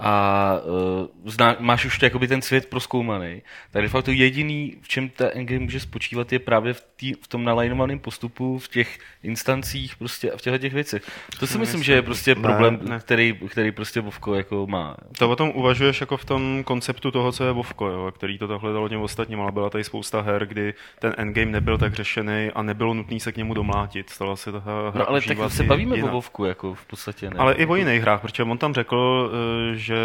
a 0.00 0.54
uh, 0.64 1.30
zná, 1.30 1.56
máš 1.58 1.84
už 1.84 2.02
jakoby 2.02 2.28
ten 2.28 2.42
svět 2.42 2.66
proskoumaný, 2.66 3.42
tak 3.70 3.82
de 3.82 3.88
facto 3.88 4.10
jediný, 4.10 4.76
v 4.82 4.88
čem 4.88 5.08
ta 5.08 5.30
endgame 5.34 5.60
může 5.60 5.80
spočívat, 5.80 6.32
je 6.32 6.38
právě 6.38 6.74
v, 6.74 6.84
tý, 6.96 7.12
v 7.12 7.28
tom 7.28 7.44
nalajnovaném 7.44 7.98
postupu, 7.98 8.58
v 8.58 8.68
těch 8.68 8.98
instancích 9.22 9.96
prostě 9.96 10.32
a 10.32 10.36
v 10.36 10.40
těchto 10.40 10.58
těch 10.58 10.74
věcech. 10.74 11.02
To 11.40 11.46
si 11.46 11.58
myslím, 11.58 11.82
že 11.82 11.92
je 11.92 12.02
prostě 12.02 12.34
problém, 12.34 12.78
ne, 12.82 12.90
ne. 12.90 12.98
Který, 12.98 13.38
který 13.48 13.72
prostě 13.72 14.00
Vovko 14.00 14.34
jako 14.34 14.66
má. 14.66 14.96
To 15.18 15.30
o 15.30 15.36
tom 15.36 15.52
uvažuješ 15.54 16.00
jako 16.00 16.16
v 16.16 16.24
tom 16.24 16.64
konceptu 16.64 17.10
toho, 17.10 17.32
co 17.32 17.44
je 17.44 17.52
Vovko, 17.52 17.86
jo, 17.86 18.12
který 18.14 18.38
to 18.38 18.48
takhle 18.48 18.72
dalo 18.72 18.88
těm 18.88 19.00
ostatním, 19.00 19.40
ale 19.40 19.52
byla 19.52 19.70
tady 19.70 19.84
spousta 19.84 20.20
her, 20.20 20.46
kdy 20.46 20.74
ten 20.98 21.14
endgame 21.16 21.50
nebyl 21.50 21.78
tak 21.78 21.94
řešený 21.94 22.50
a 22.54 22.62
nebylo 22.62 22.94
nutné 22.94 23.20
se 23.20 23.32
k 23.32 23.36
němu 23.36 23.54
domlátit. 23.54 24.10
Stala 24.10 24.36
se 24.36 24.52
ta 24.52 24.58
hra 24.58 24.92
no, 24.94 25.08
ale 25.08 25.20
tak 25.20 25.38
se 25.48 25.62
bavíme 25.62 25.96
jinak. 25.96 26.10
o 26.10 26.12
Vovku, 26.12 26.44
jako 26.44 26.74
v 26.74 26.86
podstatě 26.86 27.30
ne. 27.30 27.36
Ale 27.38 27.54
i 27.54 27.66
o 27.66 27.76
jiných 27.76 28.02
hrách, 28.02 28.20
protože 28.20 28.42
on 28.42 28.58
tam 28.58 28.74
řekl, 28.74 29.30
eh, 29.32 29.76
že 29.76 29.89
že 29.90 29.96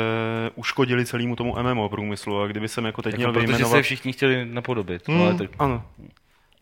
uškodili 0.56 1.06
celému 1.06 1.36
tomu 1.36 1.56
MMO 1.62 1.90
průmyslu 1.90 2.42
a 2.42 2.48
kdyby 2.48 2.68
jsem 2.68 2.86
jako 2.86 3.02
teď 3.02 3.12
jako 3.14 3.20
měl 3.20 3.34
protože 3.34 3.48
vyjmenovat... 3.48 3.78
se 3.78 3.82
všichni 3.82 4.14
chtěli 4.14 4.46
napodobit. 4.46 5.08
Hmm, 5.08 5.22
ale 5.22 5.34
tak... 5.34 5.50
Ano. 5.60 5.84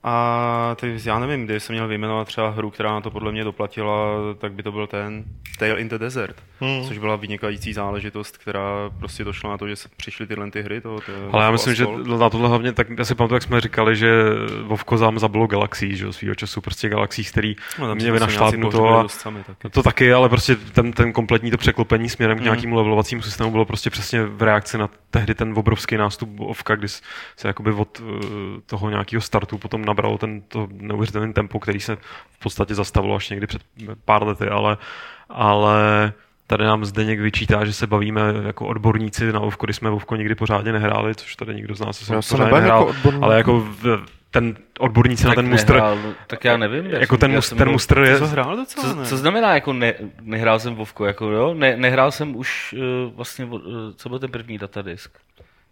A 0.03 0.75
ty, 0.79 0.99
já 1.05 1.19
nevím, 1.19 1.45
kdyby 1.45 1.59
jsem 1.59 1.73
měl 1.73 1.87
vyjmenovat 1.87 2.27
třeba 2.27 2.49
hru, 2.49 2.69
která 2.69 2.91
na 2.91 3.01
to 3.01 3.11
podle 3.11 3.31
mě 3.31 3.43
doplatila, 3.43 3.95
tak 4.37 4.53
by 4.53 4.63
to 4.63 4.71
byl 4.71 4.87
ten 4.87 5.23
Tale 5.59 5.79
in 5.79 5.89
the 5.89 5.97
Desert, 5.97 6.35
hmm. 6.59 6.87
což 6.87 6.97
byla 6.97 7.15
vynikající 7.15 7.73
záležitost, 7.73 8.37
která 8.37 8.89
prostě 8.99 9.23
došla 9.23 9.49
na 9.49 9.57
to, 9.57 9.67
že 9.67 9.75
přišly 9.97 10.27
tyhle 10.27 10.51
ty 10.51 10.61
hry. 10.61 10.81
To, 10.81 10.99
to 11.05 11.11
Ale 11.31 11.43
já 11.43 11.51
myslím, 11.51 11.75
že 11.75 11.85
na 12.17 12.29
tohle 12.29 12.49
hlavně, 12.49 12.73
tak 12.73 12.87
já 12.97 13.05
si 13.05 13.15
pamatuju, 13.15 13.35
jak 13.35 13.43
jsme 13.43 13.61
říkali, 13.61 13.95
že 13.95 14.23
Vovko 14.63 14.97
zám 14.97 15.19
zabilo 15.19 15.47
galaxií, 15.47 15.95
že 15.95 16.13
svýho 16.13 16.35
času, 16.35 16.61
prostě 16.61 16.89
galaxií, 16.89 17.25
který 17.25 17.55
no, 17.79 17.95
mě 17.95 18.11
vynašlápnuto 18.11 18.89
a 18.89 19.07
sami, 19.07 19.43
taky. 19.43 19.69
to 19.69 19.83
taky, 19.83 20.13
ale 20.13 20.29
prostě 20.29 20.55
ten, 20.55 20.91
ten 20.91 21.13
kompletní 21.13 21.51
to 21.51 21.57
překlopení 21.57 22.09
směrem 22.09 22.37
hmm. 22.37 22.43
k 22.43 22.43
nějakému 22.43 22.75
levelovacímu 22.75 23.21
systému 23.21 23.51
bylo 23.51 23.65
prostě 23.65 23.89
přesně 23.89 24.23
v 24.23 24.41
reakci 24.41 24.77
na 24.77 24.89
tehdy 25.09 25.35
ten 25.35 25.53
obrovský 25.57 25.97
nástup 25.97 26.29
Vovka, 26.29 26.75
kdy 26.75 26.87
se 26.87 27.03
jakoby 27.43 27.71
od 27.71 27.99
uh, 27.99 28.07
toho 28.65 28.89
nějakého 28.89 29.21
startu 29.21 29.57
potom 29.57 29.85
nabralo 29.93 30.17
ten, 30.17 30.41
to 30.41 30.67
neuvěřitelné 30.71 31.33
tempo, 31.33 31.59
který 31.59 31.79
se 31.79 31.95
v 32.29 32.39
podstatě 32.39 32.75
zastavilo 32.75 33.15
až 33.15 33.29
někdy 33.29 33.47
před 33.47 33.61
pár 34.05 34.23
lety, 34.27 34.47
ale, 34.47 34.77
ale 35.29 36.13
tady 36.47 36.63
nám 36.63 36.85
zde 36.85 37.05
někdo 37.05 37.23
vyčítá, 37.23 37.65
že 37.65 37.73
se 37.73 37.87
bavíme 37.87 38.21
jako 38.45 38.67
odborníci 38.67 39.31
na 39.33 39.39
Ovko, 39.39 39.65
když 39.65 39.75
jsme 39.75 39.89
Ovko 39.89 40.15
nikdy 40.15 40.35
pořádně 40.35 40.71
nehráli, 40.73 41.15
což 41.15 41.35
tady 41.35 41.55
nikdo 41.55 41.75
z 41.75 41.79
nás 41.79 41.97
se 41.99 42.05
pořádně 42.35 42.53
nehrál, 42.53 42.87
jako 42.87 43.11
ale 43.25 43.37
jako 43.37 43.59
v, 43.59 44.05
ten 44.31 44.57
odborníci 44.79 45.27
na 45.27 45.35
ten 45.35 45.49
muster, 45.49 45.75
nehrál, 45.75 45.97
tak 46.27 46.43
já 46.45 46.57
nevím. 46.57 46.85
já 46.85 46.99
jako 46.99 47.15
jsem- 47.15 47.19
ten, 47.19 47.31
já 47.31 47.37
mus, 47.37 47.47
jsem 47.47 47.57
ten 47.57 47.65
byl- 47.67 47.71
muster 47.73 47.99
je, 47.99 48.19
to 48.19 48.27
hrál 48.27 48.55
docela, 48.55 48.89
Co, 48.93 48.95
ne? 48.99 49.05
co 49.05 49.17
znamená, 49.17 49.53
jako 49.55 49.73
ne, 49.73 49.93
nehrál 50.21 50.59
jsem 50.59 50.75
Vovko, 50.75 51.05
jako 51.05 51.25
jo? 51.25 51.53
Ne, 51.53 51.77
nehrál 51.77 52.11
jsem 52.11 52.35
už 52.35 52.75
uh, 53.07 53.15
vlastně, 53.15 53.45
uh, 53.45 53.59
co 53.95 54.09
byl 54.09 54.19
ten 54.19 54.31
první 54.31 54.57
datadisk? 54.57 55.17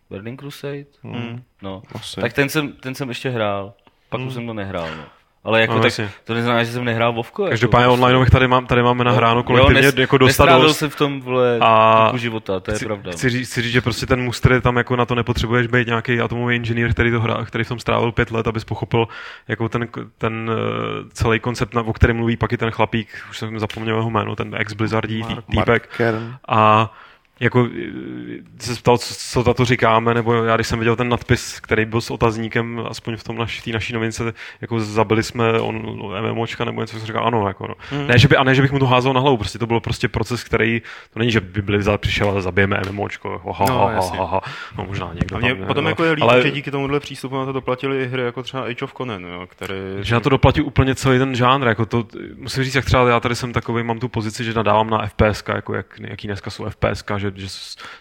Burning 0.09 0.39
Crusade? 0.39 0.85
Hmm. 1.03 1.41
No, 1.61 1.81
Asi. 1.95 2.21
tak 2.21 2.33
ten 2.33 2.49
jsem, 2.49 2.71
ten 2.73 2.95
jsem 2.95 3.09
ještě 3.09 3.29
hrál, 3.29 3.73
pak 4.11 4.21
už 4.21 4.33
jsem 4.33 4.47
to 4.47 4.53
nehrál, 4.53 4.87
no. 4.97 5.03
Ale 5.43 5.61
jako 5.61 5.73
No, 5.73 5.79
tak, 5.79 5.85
jasně. 5.85 6.09
to 6.23 6.33
neznamená, 6.33 6.63
že 6.63 6.71
jsem 6.71 6.85
nehrál 6.85 7.13
Vovko. 7.13 7.45
každopádně 7.49 7.83
jako, 7.83 7.93
online 7.93 8.25
tady, 8.31 8.47
mám, 8.47 8.65
tady 8.67 8.83
máme 8.83 9.03
nahráno 9.03 9.37
Jo, 9.39 9.43
kolektivně 9.43 9.81
nes- 9.89 9.99
jako 9.99 10.17
dostat 10.17 10.43
nestrávil 10.43 10.67
dost. 10.67 10.77
jsem 10.77 10.89
v 10.89 10.95
tom 10.95 11.21
vole 11.21 11.57
A 11.61 12.11
života, 12.15 12.59
to 12.59 12.71
je 12.71 12.75
chci, 12.75 12.85
pravda. 12.85 13.11
Chci, 13.11 13.29
říct, 13.29 13.49
chci 13.49 13.61
říct, 13.61 13.71
že 13.71 13.81
prostě 13.81 14.05
ten 14.05 14.21
muster 14.21 14.61
tam 14.61 14.77
jako 14.77 14.95
na 14.95 15.05
to 15.05 15.15
nepotřebuješ 15.15 15.67
být 15.67 15.87
nějaký 15.87 16.19
atomový 16.21 16.55
inženýr, 16.55 16.91
který 16.93 17.11
to 17.11 17.21
hrá, 17.21 17.45
který 17.45 17.63
v 17.63 17.67
tom 17.67 17.79
strávil 17.79 18.11
pět 18.11 18.31
let, 18.31 18.47
abys 18.47 18.63
pochopil 18.63 19.07
jako 19.47 19.69
ten, 19.69 19.87
ten 20.17 20.49
uh, 20.49 21.09
celý 21.13 21.39
koncept, 21.39 21.73
na, 21.73 21.81
o 21.81 21.93
kterém 21.93 22.15
mluví 22.17 22.37
pak 22.37 22.53
i 22.53 22.57
ten 22.57 22.71
chlapík, 22.71 23.07
už 23.29 23.37
jsem 23.37 23.59
zapomněl 23.59 23.95
jeho 23.97 24.09
jméno, 24.09 24.35
ten 24.35 24.55
ex-Blizzardí 24.57 25.23
tý- 25.23 25.35
týpek. 25.51 25.67
Mark 25.67 25.87
Kern. 25.97 26.35
A 26.47 26.93
jako 27.41 27.67
eh, 27.77 28.41
se 28.59 28.75
ptal, 28.81 28.97
co, 28.97 29.13
co 29.43 29.53
to 29.53 29.65
říkáme, 29.65 30.13
nebo 30.13 30.33
já 30.33 30.55
když 30.55 30.67
jsem 30.67 30.79
viděl 30.79 30.95
ten 30.95 31.09
nadpis, 31.09 31.59
který 31.59 31.85
byl 31.85 32.01
s 32.01 32.11
otazníkem, 32.11 32.81
aspoň 32.89 33.17
v 33.17 33.23
tom 33.23 33.37
naší, 33.37 33.61
té 33.61 33.71
naší 33.71 33.93
novince, 33.93 34.33
jako 34.61 34.79
zabili 34.79 35.23
jsme 35.23 35.59
on, 35.59 36.01
MMOčka 36.31 36.65
nebo 36.65 36.81
něco, 36.81 36.97
jsem 36.97 37.07
říkal 37.07 37.27
ano, 37.27 37.47
jako 37.47 37.67
no. 37.67 37.75
Mm. 37.91 38.07
Ne, 38.07 38.19
že 38.19 38.27
by, 38.27 38.37
a 38.37 38.43
ne, 38.43 38.55
že 38.55 38.61
bych 38.61 38.71
mu 38.71 38.79
to 38.79 38.85
házel 38.85 39.13
na 39.13 39.19
hlavu, 39.19 39.37
prostě 39.37 39.59
to 39.59 39.67
byl 39.67 39.79
prostě 39.79 40.07
proces, 40.07 40.43
který, 40.43 40.81
to 41.13 41.19
není, 41.19 41.31
že 41.31 41.41
by 41.41 41.61
byli 41.61 41.97
přišel 41.97 42.37
a 42.37 42.41
zabijeme 42.41 42.81
MMOčko, 42.91 43.41
ha, 43.45 43.53
ha, 43.53 43.65
No, 43.65 43.77
ha, 43.77 43.91
jasně. 43.91 44.17
ha, 44.17 44.25
ha, 44.25 44.41
no 44.77 44.85
možná 44.87 45.13
někdo 45.13 45.35
A 45.35 45.39
mě 45.39 45.55
tam, 45.55 45.67
potom 45.67 45.83
no. 45.83 45.89
jako 45.89 46.03
je 46.03 46.11
líto, 46.11 46.29
ale, 46.29 46.41
že 46.41 46.51
díky 46.51 46.71
tomuhle 46.71 46.99
přístupu 46.99 47.37
na 47.37 47.45
to 47.45 47.51
doplatili 47.51 48.03
i 48.03 48.07
hry 48.07 48.21
jako 48.21 48.43
třeba 48.43 48.63
Age 48.63 48.85
of 48.85 48.93
Conan, 48.93 49.23
jo, 49.23 49.47
který... 49.49 49.75
že 50.01 50.13
na 50.13 50.19
to 50.19 50.29
doplatí 50.29 50.61
úplně 50.61 50.95
celý 50.95 51.19
ten 51.19 51.35
žánr, 51.35 51.67
jako 51.67 51.85
to, 51.85 52.07
musím 52.37 52.63
říct, 52.63 52.75
jak 52.75 52.85
třeba 52.85 53.09
já 53.09 53.19
tady 53.19 53.35
jsem 53.35 53.53
takový, 53.53 53.83
mám 53.83 53.99
tu 53.99 54.09
pozici, 54.09 54.43
že 54.43 54.53
nadávám 54.53 54.89
na 54.89 55.07
FPS, 55.07 55.43
jako 55.55 55.73
jak, 55.73 55.85
jaký 55.99 56.27
dneska 56.27 56.49
jsou 56.49 56.69
FPS, 56.69 57.03
že, 57.17 57.30
že 57.35 57.47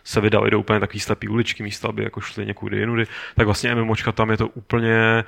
se 0.04 0.20
vydali 0.20 0.50
do 0.50 0.60
úplně 0.60 0.80
takový 0.80 1.00
slepý 1.00 1.28
uličky 1.28 1.62
místo, 1.62 1.88
aby 1.88 2.02
jako 2.02 2.20
šli 2.20 2.46
někudy 2.46 2.76
jinudy, 2.76 3.04
tak 3.36 3.46
vlastně 3.46 3.74
MMOčka 3.74 4.12
tam 4.12 4.30
je 4.30 4.36
to 4.36 4.48
úplně 4.48 5.24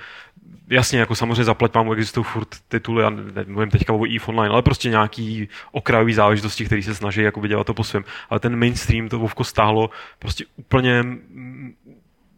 jasně, 0.70 0.98
jako 1.00 1.14
samozřejmě 1.14 1.44
zaplať 1.44 1.74
vám, 1.74 1.92
existují 1.92 2.24
furt 2.24 2.48
tituly, 2.68 3.02
já 3.02 3.10
nevím 3.46 3.70
teďka 3.70 3.92
o 3.92 4.04
EVE 4.04 4.26
Online, 4.26 4.52
ale 4.52 4.62
prostě 4.62 4.88
nějaký 4.90 5.48
okrajový 5.72 6.14
záležitosti, 6.14 6.64
které 6.64 6.82
se 6.82 6.94
snaží 6.94 7.22
jako 7.22 7.46
dělat 7.46 7.66
to 7.66 7.74
po 7.74 7.84
svém. 7.84 8.04
Ale 8.30 8.40
ten 8.40 8.56
mainstream 8.56 9.08
to 9.08 9.18
Vovko 9.18 9.44
stáhlo 9.44 9.90
prostě 10.18 10.44
úplně 10.56 11.04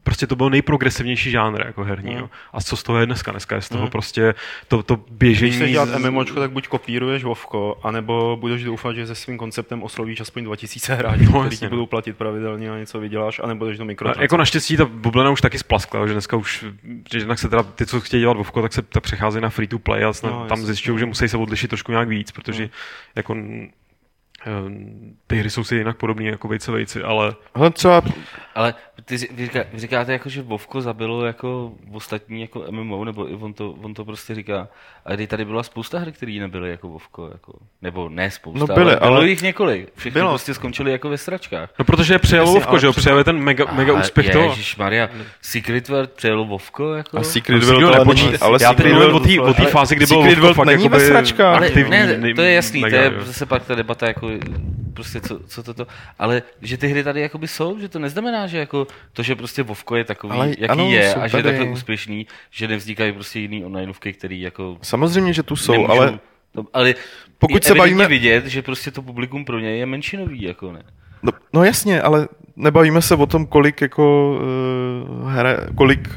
prostě 0.04 0.26
to 0.26 0.36
byl 0.36 0.50
nejprogresivnější 0.50 1.30
žánr 1.30 1.62
jako 1.66 1.84
herní. 1.84 2.14
Mm. 2.14 2.20
Mm. 2.20 2.28
A 2.52 2.60
co 2.60 2.76
z 2.76 2.82
toho 2.82 2.98
je 2.98 3.06
dneska? 3.06 3.30
Dneska 3.30 3.54
je 3.54 3.60
z 3.62 3.68
toho 3.68 3.84
Mm. 3.84 3.90
prostě 3.90 4.34
to, 4.68 4.82
to 4.82 4.96
běžení. 5.10 5.50
Když 5.50 5.56
chceš 5.60 5.70
dělat 5.72 5.88
MMOčko, 5.98 6.40
tak 6.40 6.50
buď 6.50 6.68
kopíruješ 6.68 7.24
Vovko, 7.24 7.78
anebo 7.82 8.36
budeš 8.40 8.64
doufat, 8.64 8.92
že 8.96 9.06
se 9.06 9.14
svým 9.14 9.38
konceptem 9.38 9.82
oslovíš 9.82 10.20
aspoň 10.20 10.44
2000 10.44 10.94
hráčů, 10.94 11.24
No, 11.32 11.40
kteří 11.40 11.58
ti 11.58 11.64
no. 11.64 11.70
budou 11.70 11.86
platit 11.86 12.16
pravidelně 12.16 12.70
a 12.70 12.78
něco 12.78 13.00
vyděláš, 13.00 13.40
anebo 13.44 13.66
jdeš 13.66 13.78
do 13.78 13.84
mikro. 13.84 14.12
jako 14.20 14.36
naštěstí 14.36 14.76
ta 14.76 14.84
bublina 14.84 15.30
už 15.30 15.40
taky 15.40 15.58
splaskla, 15.58 16.06
že 16.06 16.12
dneska 16.12 16.36
už, 16.36 16.64
že 17.12 17.18
jednak 17.18 17.38
se 17.38 17.48
teda 17.48 17.62
ty, 17.62 17.86
co 17.86 18.00
chtějí 18.00 18.20
dělat 18.20 18.36
Vovko, 18.36 18.62
tak 18.62 18.72
se 18.72 18.82
tak 18.82 19.02
přecházejí 19.02 19.42
na 19.42 19.48
free 19.50 19.68
to 19.68 19.78
play 19.78 20.04
a 20.04 20.12
snad 20.12 20.30
No, 20.30 20.38
no, 20.40 20.46
tam 20.46 20.58
zjišťují, 20.58 20.98
že 20.98 21.06
musí 21.06 21.28
se 21.28 21.36
odlišit 21.36 21.68
trošku 21.68 21.92
nějak 21.92 22.08
víc, 22.08 22.30
protože 22.32 22.62
Mm. 22.64 22.70
jako 23.16 23.36
ty 25.26 25.36
hry 25.36 25.50
jsou 25.50 25.64
si 25.64 25.74
jinak 25.76 25.96
podobné 25.96 26.24
jako 26.24 26.48
vejce 26.48 26.72
vejci, 26.72 27.02
ale 27.02 27.34
Ale 27.54 27.70
třeba 27.70 28.02
Ale 28.54 28.74
ty, 29.04 29.16
vy, 29.16 29.44
říká, 29.44 29.64
vy 29.72 29.78
říkáte 29.80 30.12
jako, 30.12 30.28
že 30.28 30.42
Vovko 30.42 30.80
zabilo 30.82 31.24
jako 31.26 31.72
ostatní 31.92 32.40
jako 32.40 32.64
MMO, 32.70 33.04
nebo 33.04 33.30
i 33.30 33.34
on 33.34 33.52
to, 33.52 33.70
on 33.70 33.94
to 33.94 34.04
prostě 34.04 34.34
říká. 34.34 34.68
A 35.06 35.14
kdy 35.14 35.26
tady 35.26 35.44
byla 35.44 35.62
spousta 35.62 35.98
her, 35.98 36.12
které 36.12 36.32
nebyly 36.32 36.70
jako 36.70 36.88
Vovko, 36.88 37.28
jako, 37.32 37.52
nebo 37.82 38.08
ne 38.08 38.30
spousta, 38.30 38.58
No 38.60 38.66
byly, 38.74 38.90
ale 38.90 38.96
bylo 39.00 39.16
ale- 39.16 39.28
jich 39.28 39.42
několik. 39.42 39.88
Všechny 39.96 40.20
Bylo. 40.20 40.30
prostě 40.30 40.54
skončily 40.54 40.92
jako 40.92 41.08
ve 41.08 41.18
sračkách. 41.18 41.70
no 41.78 41.84
protože 41.84 42.18
přijelo 42.18 42.46
Jasně, 42.46 42.54
Vovko, 42.54 42.70
ale 42.70 42.80
že 42.80 42.86
jo, 42.86 42.92
přijel 42.92 43.24
ten 43.24 43.38
mega, 43.38 43.64
mega 43.72 43.92
úspěch 43.92 44.30
toho. 44.32 44.44
Ježíš 44.48 44.76
Maria, 44.76 45.08
Secret 45.42 45.88
World 45.88 46.10
přejelo 46.10 46.44
Vovko, 46.44 46.94
jako? 46.94 47.18
a 47.18 47.22
Secret 47.22 47.62
No, 47.62 47.66
World 47.66 47.80
Secret 47.94 47.96
ale 48.06 48.14
není, 48.14 48.36
ale 48.38 48.58
já 48.62 48.68
teď 48.74 48.76
Secret 48.76 48.92
mluvím 48.92 49.08
o 49.08 49.12
World, 49.12 49.26
té 49.34 49.40
o 49.40 49.54
té 49.54 49.62
ale 49.62 49.70
fázi, 49.70 49.96
kdy 49.96 50.06
bylo 50.06 50.22
Secret 50.22 50.38
World 50.38 50.56
fakt 50.56 50.66
není 50.66 50.82
jakoby 50.84 51.02
ve 51.02 51.06
sračkách. 51.08 51.56
ale 51.56 51.66
aktivní. 51.66 51.90
ne, 51.90 52.34
to 52.34 52.42
je 52.42 52.52
jasný, 52.54 52.80
to 52.80 52.86
je 52.86 53.12
zase 53.24 53.46
pak 53.46 53.64
ta 53.66 53.74
debata, 53.74 54.06
jako 54.06 54.28
prostě 54.94 55.20
co, 55.20 55.40
co 55.46 55.62
toto, 55.62 55.86
ale 56.18 56.42
že 56.62 56.76
ty 56.76 56.88
hry 56.88 57.04
tady 57.04 57.20
jakoby 57.20 57.48
jsou, 57.48 57.78
že 57.78 57.88
to 57.88 57.98
neznamená, 57.98 58.46
že 58.46 58.58
jako 58.58 58.86
to, 59.12 59.22
že 59.22 59.36
prostě 59.36 59.62
Vovko 59.62 59.96
je 59.96 60.04
takový, 60.04 60.32
Ale 60.32 60.48
jaký 60.48 60.64
ano, 60.64 60.90
je 60.90 61.14
a 61.14 61.28
že 61.28 61.36
je 61.36 61.42
takhle 61.42 61.64
úspěšný, 61.64 62.26
že 62.50 62.68
nevznikají 62.68 63.12
prostě 63.12 63.40
jiný 63.40 63.64
onlineovky, 63.64 64.12
který 64.12 64.40
jako 64.40 64.78
Samozřejmě, 64.82 65.32
že 65.32 65.42
tu 65.42 65.56
jsou, 65.56 65.72
nemůžou, 65.72 65.92
ale 65.92 66.18
no, 66.54 66.64
ale 66.72 66.94
pokud 67.38 67.64
se 67.64 67.74
bavíme- 67.74 68.08
vidět, 68.08 68.46
že 68.46 68.62
prostě 68.62 68.90
to 68.90 69.02
publikum 69.02 69.44
pro 69.44 69.58
něj 69.58 69.78
je 69.78 69.86
menšinový, 69.86 70.42
jako 70.42 70.72
ne. 70.72 70.82
No, 71.22 71.32
no 71.52 71.64
jasně, 71.64 72.02
ale 72.02 72.28
nebavíme 72.56 73.02
se 73.02 73.14
o 73.14 73.26
tom, 73.26 73.46
kolik 73.46 73.80
jako 73.80 74.38
uh, 75.22 75.30
hra, 75.30 75.56
kolik 75.74 76.08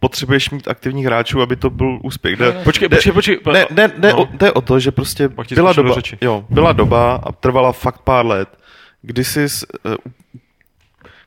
potřebuješ 0.00 0.50
mít 0.50 0.68
aktivních 0.68 1.06
hráčů, 1.06 1.42
aby 1.42 1.56
to 1.56 1.70
byl 1.70 1.98
úspěch. 2.02 2.36
Jde, 2.36 2.52
Počkej, 2.64 2.88
jde- 2.88 2.96
počkej, 2.96 3.12
počkej. 3.12 3.38
Ne, 3.52 3.66
ne, 3.70 3.92
ne 3.98 4.08
No. 4.12 4.22
o, 4.22 4.28
jde 4.32 4.52
o 4.52 4.60
to, 4.60 4.80
že 4.80 4.90
prostě 4.90 5.30
byla 5.54 5.72
doba, 5.72 5.94
jo, 6.20 6.44
byla 6.50 6.72
doba 6.72 7.14
a 7.26 7.32
trvala 7.32 7.72
fakt 7.72 8.00
pár 8.00 8.26
let, 8.26 8.48
kdy 9.02 9.24
si 9.24 9.42
s, 9.48 9.66
uh, 9.84 9.94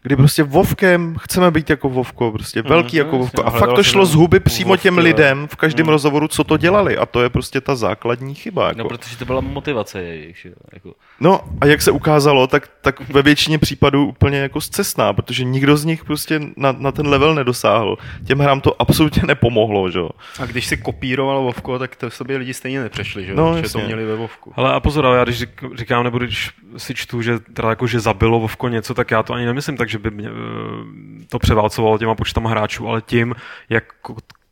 kdy 0.03 0.15
prostě 0.15 0.43
Vovkem 0.43 1.15
chceme 1.19 1.51
být 1.51 1.69
jako 1.69 1.89
Vovko, 1.89 2.31
prostě 2.31 2.61
velký 2.61 2.97
no 2.97 3.03
jako 3.05 3.17
Vovko. 3.17 3.45
A 3.45 3.49
fakt 3.49 3.73
to 3.75 3.83
šlo 3.83 4.05
z 4.05 4.15
huby 4.15 4.39
přímo 4.39 4.77
těm 4.77 4.95
Vovky, 4.95 5.07
lidem 5.07 5.47
v 5.47 5.55
každém 5.55 5.85
Mm. 5.85 5.89
rozhovoru, 5.89 6.27
co 6.27 6.43
to 6.43 6.57
dělali. 6.57 6.97
A 6.97 7.05
to 7.05 7.21
je 7.23 7.29
prostě 7.29 7.61
ta 7.61 7.75
základní 7.75 8.35
chyba. 8.35 8.67
Jako. 8.67 8.77
No, 8.79 8.87
protože 8.87 9.17
to 9.17 9.25
byla 9.25 9.41
motivace 9.41 10.01
jejich, 10.03 10.37
že 10.37 10.49
jo, 10.49 10.55
jako. 10.73 10.93
No 11.19 11.41
a 11.61 11.65
jak 11.65 11.81
se 11.81 11.91
ukázalo, 11.91 12.47
tak, 12.47 12.69
tak 12.81 13.09
ve 13.09 13.21
většině 13.21 13.57
případů 13.57 14.05
úplně 14.05 14.37
jako 14.37 14.61
zcestná, 14.61 15.13
protože 15.13 15.43
nikdo 15.43 15.77
z 15.77 15.85
nich 15.85 16.05
prostě 16.05 16.41
na, 16.57 16.71
na 16.71 16.91
ten 16.91 17.07
level 17.07 17.35
nedosáhl. 17.35 17.97
Těm 18.27 18.39
hrám 18.39 18.61
to 18.61 18.81
absolutně 18.81 19.21
nepomohlo, 19.25 19.89
že 19.91 19.99
jo. 19.99 20.09
A 20.39 20.45
když 20.45 20.65
si 20.67 20.77
kopíroval 20.77 21.41
Vovko, 21.41 21.79
tak 21.79 21.95
to 21.95 22.09
v 22.09 22.15
sobě 22.15 22.37
lidi 22.37 22.53
stejně 22.53 22.81
nepřešli, 22.83 23.25
že, 23.25 23.35
No, 23.35 23.51
no, 23.51 23.61
že 23.61 23.69
to 23.69 23.79
měli 23.79 24.05
ve 24.05 24.15
Vovku. 24.15 24.53
Ale 24.55 24.73
a 24.73 24.79
pozor, 24.79 25.05
ale 25.05 25.17
já 25.17 25.23
když 25.23 25.39
řík- 25.39 25.75
říkám, 25.77 26.03
nebo 26.03 26.17
když 26.17 26.51
si 26.77 26.93
čtu, 26.95 27.21
že, 27.21 27.39
teda 27.39 27.69
jako, 27.69 27.87
že 27.87 27.99
zabilo 27.99 28.39
Vovko 28.39 28.67
něco, 28.69 28.93
tak 28.93 29.11
já 29.11 29.23
to 29.23 29.33
ani 29.33 29.45
nemyslím 29.45 29.77
tak, 29.77 29.89
že 29.93 29.99
by 29.99 30.11
mě, 30.11 30.27
eh, 30.27 31.25
to 31.29 31.39
převálcovalo 31.39 31.97
těma 31.97 32.15
počtama 32.15 32.49
hráčů, 32.49 32.87
ale 32.87 33.01
tím, 33.01 33.35
jak 33.69 33.83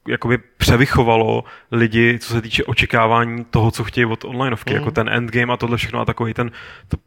jakoby 0.08 0.38
převychovalo 0.58 1.44
lidi, 1.72 2.20
co 2.20 2.34
se 2.34 2.42
týče 2.42 2.64
očekávání 2.64 3.46
toho, 3.46 3.72
co 3.72 3.84
chtějí 3.84 4.06
od 4.06 4.26
onlineovky, 4.26 4.74
mm. 4.74 4.80
jako 4.80 4.92
ten 4.92 5.10
endgame 5.10 5.54
a 5.54 5.58
tohle 5.58 5.78
všechno 5.78 6.00
a 6.00 6.06
takový 6.06 6.34
ten 6.34 6.52
to 6.88 6.98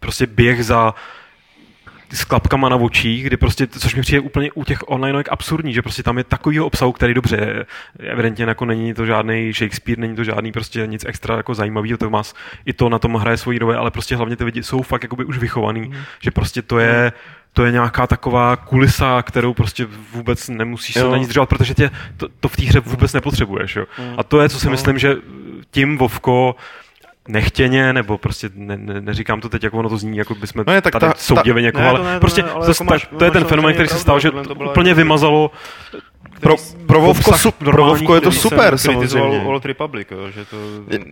prostě 0.00 0.26
běh 0.26 0.64
za 0.64 0.94
s 2.12 2.24
klapkama 2.24 2.68
na 2.68 2.76
očích, 2.76 3.24
kdy 3.24 3.36
prostě, 3.36 3.66
což 3.66 3.94
mi 3.94 4.02
přijde 4.02 4.20
úplně 4.20 4.52
u 4.52 4.64
těch 4.64 4.78
onlineovek 4.86 5.28
absurdní, 5.30 5.74
že 5.74 5.82
prostě 5.82 6.02
tam 6.02 6.18
je 6.18 6.24
takovýho 6.24 6.66
obsahu, 6.66 6.92
který 6.92 7.14
dobře, 7.14 7.66
evidentně 7.98 8.44
jako 8.44 8.64
není 8.64 8.94
to 8.94 9.06
žádný 9.06 9.52
Shakespeare, 9.52 9.98
není 9.98 10.16
to 10.16 10.24
žádný 10.24 10.52
prostě 10.52 10.86
nic 10.86 11.04
extra 11.08 11.36
jako 11.36 11.54
zajímavého, 11.54 11.98
to 11.98 12.10
má 12.10 12.22
i 12.66 12.72
to 12.72 12.88
na 12.88 12.98
tom 12.98 13.14
hraje 13.14 13.36
svoji 13.36 13.58
roli, 13.58 13.76
ale 13.76 13.90
prostě 13.90 14.16
hlavně 14.16 14.36
ty 14.36 14.44
lidi 14.44 14.62
jsou 14.62 14.82
fakt 14.82 15.02
jakoby 15.02 15.24
už 15.24 15.38
vychovaný, 15.38 15.80
mm. 15.80 15.94
že 16.22 16.30
prostě 16.30 16.62
to 16.62 16.78
je, 16.78 17.12
to 17.52 17.64
je 17.64 17.72
nějaká 17.72 18.06
taková 18.06 18.56
kulisa, 18.56 19.22
kterou 19.22 19.54
prostě 19.54 19.86
vůbec 20.12 20.48
nemusíš 20.48 20.94
se 20.94 21.00
Jo. 21.00 21.10
na 21.10 21.16
ní 21.18 21.24
zdržovat, 21.24 21.48
protože 21.48 21.74
tě 21.74 21.90
to, 22.16 22.28
to 22.40 22.48
v 22.48 22.56
té 22.56 22.62
hře 22.64 22.80
vůbec 22.80 23.12
nepotřebuješ. 23.12 23.76
Jo. 23.76 23.84
A 24.16 24.22
to 24.22 24.40
je, 24.40 24.48
co 24.48 24.60
si 24.60 24.66
No. 24.66 24.72
myslím, 24.72 24.98
že 24.98 25.16
tím 25.70 25.98
Vovko 25.98 26.54
nechtěně, 27.28 27.92
nebo 27.92 28.18
prostě 28.18 28.50
ne, 28.54 28.76
ne, 28.76 29.00
neříkám 29.00 29.40
to 29.40 29.48
teď, 29.48 29.64
jako 29.64 29.78
ono 29.78 29.88
to 29.88 29.96
zní, 29.96 30.16
jako 30.18 30.34
bychom 30.34 30.64
No 30.66 30.72
je, 30.72 30.82
tak 30.82 30.92
tady 30.92 31.06
ta- 31.06 31.14
soudili 31.18 31.62
někoho, 31.62 31.84
Ne, 31.84 31.90
ale 31.90 32.04
ne, 32.12 32.20
prostě 32.20 32.42
ne, 32.42 32.50
ale 32.50 32.66
to, 32.66 32.70
jako 32.70 32.78
to, 32.78 32.84
máš- 32.84 33.08
to 33.18 33.24
je 33.24 33.30
ten 33.30 33.44
fenomén, 33.44 33.72
který 33.74 33.88
se 33.88 33.98
stal, 33.98 34.20
že 34.20 34.30
to 34.30 34.54
úplně 34.54 34.90
jako- 34.90 34.96
vymazalo 34.98 35.50
Pro, 36.40 36.54
pro, 36.86 37.00
Vovko, 37.00 37.30
obsah 37.30 37.40
su, 37.40 37.52
pro 37.52 37.84
Vovko 37.84 38.14
je 38.14 38.20
to 38.20 38.32
super, 38.32 38.78
samozřejmě. 38.78 39.40
Old 39.40 39.64
Republic, 39.64 40.08
jo, 40.10 40.30
že 40.30 40.44
to 40.44 40.56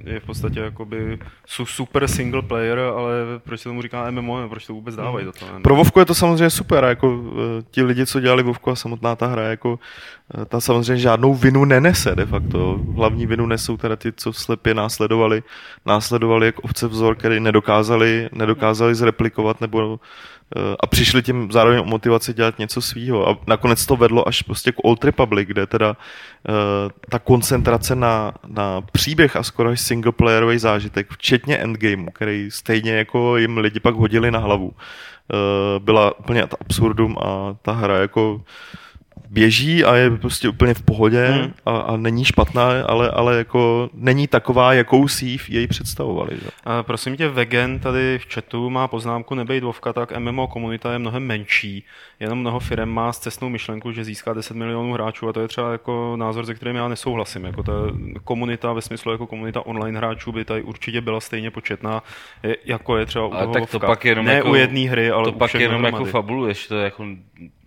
je 0.04 0.20
v 0.20 0.24
podstatě 0.24 0.60
jakoby 0.60 1.18
su- 1.46 1.66
super 1.66 2.08
single 2.08 2.42
player, 2.42 2.78
ale 2.78 3.12
proč 3.44 3.60
se 3.60 3.68
tomu 3.68 3.82
říká 3.82 4.10
MMO, 4.10 4.48
proč 4.48 4.66
to 4.66 4.72
vůbec 4.74 4.96
dávají 4.96 5.24
do 5.24 5.32
toho? 5.32 5.60
Pro 5.62 5.76
Vovku 5.76 5.98
je 5.98 6.04
to 6.04 6.14
samozřejmě 6.14 6.50
super, 6.50 6.84
jako 6.84 7.08
uh, 7.16 7.32
ti 7.70 7.82
lidi, 7.82 8.06
co 8.06 8.20
dělali 8.20 8.42
Vovku 8.42 8.70
a 8.70 8.76
samotná 8.76 9.16
ta 9.16 9.26
hra, 9.26 9.42
jako 9.42 9.78
uh, 10.38 10.44
ta 10.44 10.60
samozřejmě 10.60 11.02
žádnou 11.02 11.34
vinu 11.34 11.64
nenese 11.64 12.14
de 12.14 12.26
facto. 12.26 12.80
Hlavní 12.96 13.26
vinu 13.26 13.46
nesou 13.46 13.76
teda 13.76 13.96
ty, 13.96 14.12
co 14.12 14.32
slepě 14.32 14.74
následovali, 14.74 15.42
následovali 15.86 16.46
jak 16.46 16.64
ovce 16.64 16.88
vzor, 16.88 17.14
který 17.14 17.40
nedokázali, 17.40 18.28
nedokázali 18.32 18.94
zreplikovat 18.94 19.60
nebo 19.60 20.00
a 20.80 20.86
přišli 20.86 21.22
tím 21.22 21.52
zároveň 21.52 21.80
o 21.80 21.84
motivaci 21.84 22.34
dělat 22.34 22.58
něco 22.58 22.82
svýho. 22.82 23.28
A 23.28 23.38
nakonec 23.46 23.86
to 23.86 23.96
vedlo 23.96 24.28
až 24.28 24.42
prostě 24.42 24.72
k 24.72 24.84
Old 24.84 25.04
Republic, 25.04 25.48
kde 25.48 25.66
teda 25.66 25.88
uh, 25.88 26.54
ta 27.10 27.18
koncentrace 27.18 27.94
na, 27.94 28.32
na 28.46 28.80
příběh 28.80 29.36
a 29.36 29.42
skoro 29.42 29.70
až 29.70 29.80
singleplayerový 29.80 30.58
zážitek, 30.58 31.06
včetně 31.10 31.56
endgameu, 31.56 32.10
který 32.14 32.50
stejně 32.50 32.92
jako 32.92 33.36
jim 33.36 33.58
lidi 33.58 33.80
pak 33.80 33.94
hodili 33.94 34.30
na 34.30 34.38
hlavu, 34.38 34.66
uh, 34.68 34.74
byla 35.84 36.18
úplně 36.18 36.42
absurdum 36.42 37.16
a 37.18 37.56
ta 37.62 37.72
hra 37.72 37.98
jako 37.98 38.42
běží 39.30 39.84
a 39.84 39.94
je 39.94 40.10
prostě 40.10 40.48
úplně 40.48 40.74
v 40.74 40.82
pohodě 40.82 41.26
hmm. 41.26 41.52
a, 41.66 41.78
a 41.78 41.96
není 41.96 42.24
špatná, 42.24 42.68
ale, 42.86 43.10
ale 43.10 43.38
jako 43.38 43.90
není 43.94 44.26
taková, 44.26 44.72
jakou 44.72 45.08
si 45.08 45.26
ji 45.26 45.38
jej 45.48 45.66
představovali. 45.66 46.36
Že? 46.42 46.48
A 46.64 46.82
prosím 46.82 47.16
tě, 47.16 47.28
Vegan 47.28 47.78
tady 47.78 48.18
v 48.18 48.34
chatu 48.34 48.70
má 48.70 48.88
poznámku 48.88 49.34
nebejt 49.34 49.64
Vovka, 49.64 49.92
tak 49.92 50.18
MMO 50.18 50.46
komunita 50.46 50.92
je 50.92 50.98
mnohem 50.98 51.22
menší. 51.22 51.84
Jenom 52.20 52.38
mnoho 52.38 52.60
firm 52.60 52.88
má 52.88 53.12
s 53.12 53.18
cestnou 53.18 53.48
myšlenku, 53.48 53.92
že 53.92 54.04
získá 54.04 54.34
10 54.34 54.56
milionů 54.56 54.92
hráčů 54.92 55.28
a 55.28 55.32
to 55.32 55.40
je 55.40 55.48
třeba 55.48 55.72
jako 55.72 56.16
názor, 56.16 56.46
se 56.46 56.54
kterým 56.54 56.76
já 56.76 56.88
nesouhlasím. 56.88 57.44
Jako 57.44 57.62
ta 57.62 57.72
komunita 58.24 58.72
ve 58.72 58.82
smyslu 58.82 59.12
jako 59.12 59.26
komunita 59.26 59.66
online 59.66 59.98
hráčů 59.98 60.32
by 60.32 60.44
tady 60.44 60.62
určitě 60.62 61.00
byla 61.00 61.20
stejně 61.20 61.50
početná, 61.50 62.02
jako 62.64 62.96
je 62.96 63.06
třeba 63.06 63.26
u 63.26 63.32
Ale 63.32 63.42
toho 63.42 63.54
tak 63.54 63.70
to 63.70 63.78
Vovka. 63.78 63.86
pak 63.86 64.04
jenom 64.04 64.26
ne 64.26 64.34
jako, 64.34 64.50
u 64.50 64.54
jedné 64.54 64.80
hry, 64.80 65.10
ale 65.10 65.24
to 65.24 65.32
u 65.32 65.38
pak 65.38 65.54
jenom 65.54 65.84
jako 65.84 65.90
dohromady. 65.90 66.12
fabuluješ, 66.12 66.66
to 66.66 66.78
jako 66.78 67.04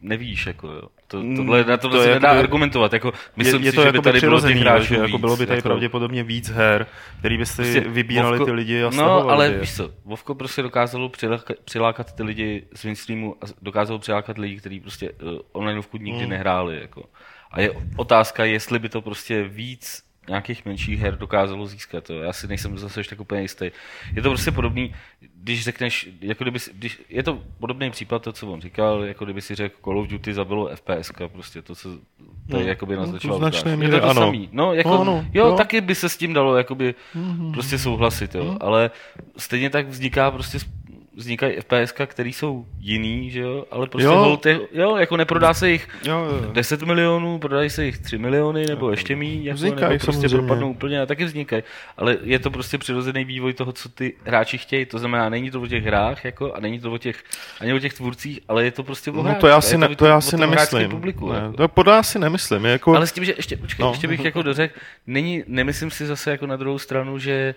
nevíš, 0.02 0.46
jako 0.48 0.68
jo. 0.68 0.82
To, 1.08 1.20
Mm, 1.24 1.36
tohle, 1.36 1.64
na 1.64 1.78
tohle 1.78 1.98
to 1.98 2.04
se 2.04 2.10
nedá 2.10 2.28
jakoby- 2.28 2.40
argumentovat, 2.44 2.94
jako 2.94 3.14
myslím 3.36 3.62
je, 3.62 3.68
je 3.68 3.72
si, 3.72 3.76
to 3.76 3.82
že 3.82 3.88
jako 3.88 3.98
by 3.98 4.04
tady 4.04 4.20
bylo 4.20 4.42
těch 4.42 4.58
hráčů 4.58 4.86
že 4.86 4.96
jako 4.96 5.18
bylo 5.18 5.38
by 5.38 5.46
tady 5.46 5.58
jako, 5.58 5.70
pravděpodobně 5.70 6.24
víc 6.24 6.50
her, 6.50 6.88
který 7.20 7.38
by 7.38 7.46
si 7.46 7.56
Prostě 7.56 7.80
vybírali 7.80 8.40
Vovko- 8.40 8.46
ty 8.46 8.52
lidi 8.52 8.84
a 8.84 8.90
No, 8.96 9.30
ale 9.30 9.46
je. 9.48 9.60
víš 9.60 9.76
co, 9.76 9.92
Vovko 10.06 10.36
prostě 10.36 10.62
dokázalo 10.62 11.10
přilákat, 11.10 11.58
přilákat 11.66 12.16
ty 12.16 12.24
lidi 12.24 12.64
z 12.76 12.84
mainstreamu 12.86 13.36
a 13.42 13.46
dokázalo 13.62 14.00
přilákat 14.00 14.38
lidi, 14.38 14.58
kteří 14.58 14.80
prostě 14.80 15.12
uh, 15.12 15.40
onlineovku 15.52 15.98
nikdy 15.98 16.22
Hmm. 16.22 16.30
nehráli, 16.30 16.80
jako. 16.82 17.04
A 17.52 17.62
je 17.62 17.72
otázka, 17.98 18.46
jestli 18.46 18.80
by 18.80 18.90
to 18.90 19.02
prostě 19.02 19.44
víc 19.44 20.04
nějakých 20.30 20.66
menších 20.66 21.00
her 21.00 21.18
dokázalo 21.18 21.68
získat. 21.68 22.10
Jo. 22.10 22.20
Já 22.20 22.34
si 22.34 22.48
nejsem 22.48 22.78
zase 22.78 23.00
ještě 23.00 23.10
tak 23.16 23.20
úplně 23.22 23.42
jistý. 23.42 23.72
Je 24.16 24.22
to 24.22 24.30
prostě 24.30 24.52
podobný, 24.52 24.94
když 25.36 25.64
řekneš, 25.64 26.10
jako 26.22 26.44
kdyby, 26.44 26.60
když, 26.74 27.02
je 27.10 27.24
to 27.24 27.42
podobný 27.60 27.92
případ, 27.92 28.22
to, 28.22 28.34
co 28.34 28.48
on 28.52 28.62
říkal, 28.62 29.04
jako 29.04 29.26
kdyby 29.26 29.42
si 29.42 29.56
řekl 29.56 29.76
Call 29.84 30.00
of 30.00 30.08
Duty 30.08 30.34
zabilo 30.34 30.70
FPS, 30.76 31.12
prostě 31.28 31.62
to, 31.62 31.76
co 31.76 31.90
tady 32.52 32.64
No, 32.64 32.70
jakoby 32.70 32.96
no, 32.96 33.02
naznačoval. 33.02 33.40
do 33.40 33.46
značné 33.50 33.76
míry 33.78 33.94
je 33.94 34.00
to 34.00 34.06
to 34.06 34.10
ano. 34.12 34.22
samý. 34.22 34.50
No, 34.52 34.74
jako, 34.74 34.90
No, 34.90 35.02
ano, 35.02 35.26
jo, 35.34 35.48
jo. 35.48 35.56
taky 35.56 35.82
by 35.82 35.96
se 35.96 36.10
s 36.10 36.18
tím 36.18 36.34
dalo 36.34 36.58
jakoby 36.58 36.96
prostě 37.54 37.78
souhlasit, 37.78 38.36
jo. 38.36 38.58
Ale 38.62 38.92
stejně 39.38 39.70
tak 39.70 39.88
vzniká 39.88 40.32
prostě 40.32 40.58
vznikají 41.22 41.56
FPS, 41.62 41.94
který 42.06 42.34
jsou 42.34 42.66
jiný, 42.80 43.32
že 43.32 43.40
jo, 43.40 43.66
ale 43.72 43.88
prostě 43.88 44.06
Jo. 44.06 44.40
jo. 44.46 44.52
je, 44.52 44.60
jo, 44.82 44.96
jako 44.98 45.18
neprodá 45.18 45.54
se 45.54 45.70
jich 45.72 45.88
Jo, 46.04 46.18
jo, 46.30 46.36
jo. 46.44 46.52
10 46.52 46.82
milionů, 46.82 47.40
prodají 47.40 47.70
se 47.70 47.86
jich 47.86 47.98
3 47.98 48.18
miliony, 48.18 48.66
nebo 48.68 48.92
ještě 48.92 49.16
méně, 49.16 49.42
jako, 49.44 49.56
Vznikají, 49.56 49.82
nebo 49.94 50.04
prostě 50.06 50.12
samozřejmě. 50.30 50.38
propadnou 50.38 50.72
úplně 50.72 51.02
a 51.02 51.06
taky 51.06 51.26
vznikají. 51.26 51.64
Ale 51.98 52.18
je 52.24 52.40
to 52.40 52.52
prostě 52.52 52.78
přirozený 52.78 53.26
vývoj 53.26 53.54
toho, 53.54 53.72
co 53.72 53.90
ty 53.90 54.14
hráči 54.26 54.58
chtějí. 54.58 54.86
To 54.86 55.00
znamená, 55.00 55.30
není 55.30 55.52
to 55.52 55.62
o 55.62 55.68
těch 55.68 55.84
hrách, 55.86 56.26
jako, 56.26 56.54
a 56.54 56.60
není 56.60 56.80
to 56.80 56.92
o 56.92 56.98
těch, 56.98 57.24
ani 57.62 57.74
o 57.74 57.80
těch 57.80 57.94
tvůrcích, 57.94 58.40
ale 58.48 58.64
je 58.64 58.72
to 58.72 58.84
prostě 58.84 59.12
o 59.12 59.16
No 59.16 59.22
hráčích. 59.24 59.42
to 59.42 59.48
já 59.48 59.62
si, 59.62 59.78
ne, 59.78 59.88
o 59.90 59.96
to 59.96 60.06
já 60.06 60.22
si 60.22 60.38
nemyslím. 60.38 60.90
Publiku, 60.90 61.32
ne, 61.32 61.40
jako. 61.40 61.54
to 61.58 61.68
podle 61.68 61.94
já 61.96 62.04
si 62.04 62.20
nemyslím. 62.20 62.66
Jako, 62.66 62.96
Ale 62.96 63.08
s 63.08 63.12
tím, 63.12 63.26
že 63.26 63.34
ještě, 63.38 63.58
počkej, 63.58 63.84
No. 63.84 63.88
no. 63.88 63.94
ještě 63.94 64.08
bych 64.08 64.26
jako 64.26 64.42
dořekl, 64.42 64.80
není, 65.08 65.44
nemyslím 65.48 65.92
si 65.92 66.06
zase 66.06 66.32
jako 66.32 66.48
na 66.48 66.56
druhou 66.56 66.80
stranu, 66.80 67.20
že 67.20 67.56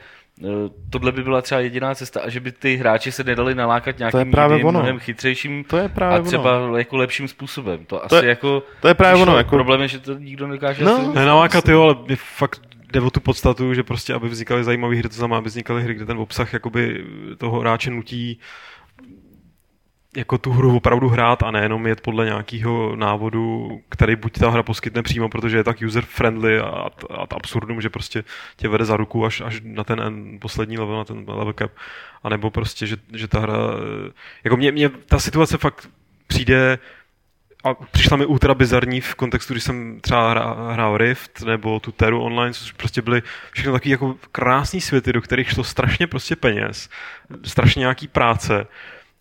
tohle 0.90 1.12
by 1.12 1.22
byla 1.22 1.42
třeba 1.42 1.60
jediná 1.60 1.94
cesta 1.94 2.20
a 2.20 2.28
že 2.28 2.40
by 2.40 2.52
ty 2.52 2.76
hráči 2.76 3.12
se 3.12 3.24
nedali 3.24 3.54
nalákat 3.54 3.98
nějakým 3.98 4.30
právě 4.30 4.54
jiným, 4.54 4.66
ono. 4.66 4.78
mnohem 4.78 4.98
chytřejším 4.98 5.64
To 5.64 5.76
je 5.76 5.88
právě 5.88 6.18
a 6.18 6.22
třeba 6.22 6.78
jako 6.78 6.96
lepším 6.96 7.28
způsobem. 7.28 7.84
To, 7.86 8.04
asi 8.04 8.14
je- 8.14 8.24
jako, 8.26 8.62
to 8.80 8.88
je 8.88 8.94
právě 8.94 9.22
ono, 9.22 9.32
no, 9.32 9.38
jako- 9.38 9.50
Problém 9.50 9.80
je, 9.80 9.88
že 9.88 9.98
to 9.98 10.14
nikdo 10.14 10.46
nedokáže 10.46 10.84
No. 10.84 11.12
Nenalákat, 11.12 11.68
jo, 11.68 11.82
ale 11.82 11.96
je 12.08 12.16
fakt 12.16 12.60
jde 12.92 13.00
o 13.00 13.10
tu 13.10 13.20
podstatu, 13.20 13.74
že 13.74 13.82
prostě, 13.82 14.14
aby 14.14 14.28
vznikaly 14.28 14.64
zajímavé 14.64 14.96
hry, 14.96 15.08
to 15.08 15.14
znamená, 15.14 15.38
aby 15.38 15.48
vznikaly 15.48 15.82
hry, 15.82 15.94
kde 15.94 16.06
ten 16.06 16.18
obsah 16.18 16.52
jakoby 16.52 17.04
toho 17.38 17.60
hráče 17.60 17.90
nutí 17.90 18.38
jako 20.16 20.38
tu 20.38 20.52
hru 20.52 20.76
opravdu 20.76 21.08
hrát 21.08 21.42
a 21.42 21.50
nejenom 21.50 21.86
jet 21.86 22.00
podle 22.00 22.24
nějakého 22.24 22.96
návodu, 22.96 23.68
který 23.88 24.16
buď 24.16 24.38
ta 24.38 24.50
hra 24.50 24.62
poskytne 24.62 25.02
přímo, 25.02 25.28
protože 25.28 25.56
je 25.56 25.64
tak 25.64 25.80
user-friendly 25.80 26.60
a 26.60 26.90
ad 27.10 27.32
absurdum, 27.32 27.80
že 27.80 27.90
prostě 27.90 28.24
tě 28.56 28.68
vede 28.68 28.84
za 28.84 28.96
ruku 28.96 29.26
až, 29.26 29.40
až 29.40 29.60
na 29.64 29.84
ten 29.84 30.00
en- 30.00 30.38
poslední 30.40 30.78
level, 30.78 30.96
na 30.96 31.04
ten 31.04 31.24
level 31.28 31.52
cap, 31.52 31.70
anebo 32.22 32.50
prostě, 32.50 32.86
že, 32.86 32.96
že 33.12 33.28
ta 33.28 33.40
hra, 33.40 33.56
jako 34.44 34.56
mě, 34.56 34.72
mě 34.72 34.88
ta 34.88 35.18
situace 35.18 35.58
fakt 35.58 35.88
přijde 36.26 36.78
a 37.64 37.74
přišla 37.74 38.16
mi 38.16 38.26
ultra 38.26 38.54
bizarní 38.54 39.00
v 39.00 39.14
kontextu, 39.14 39.54
když 39.54 39.64
jsem 39.64 40.00
třeba 40.00 40.30
hrál, 40.30 40.72
hrál 40.72 40.96
Rift 40.98 41.42
nebo 41.42 41.80
tu 41.80 41.92
Teru 41.92 42.22
online, 42.22 42.52
což 42.52 42.72
prostě 42.72 43.02
byly 43.02 43.22
všechno 43.52 43.72
takové 43.72 43.90
jako 43.90 44.16
krásné 44.32 44.80
světy, 44.80 45.12
do 45.12 45.20
kterých 45.22 45.50
šlo 45.50 45.64
strašně 45.64 46.06
prostě 46.06 46.36
peněz, 46.36 46.88
strašně 47.44 47.80
nějaký 47.80 48.08
práce. 48.08 48.66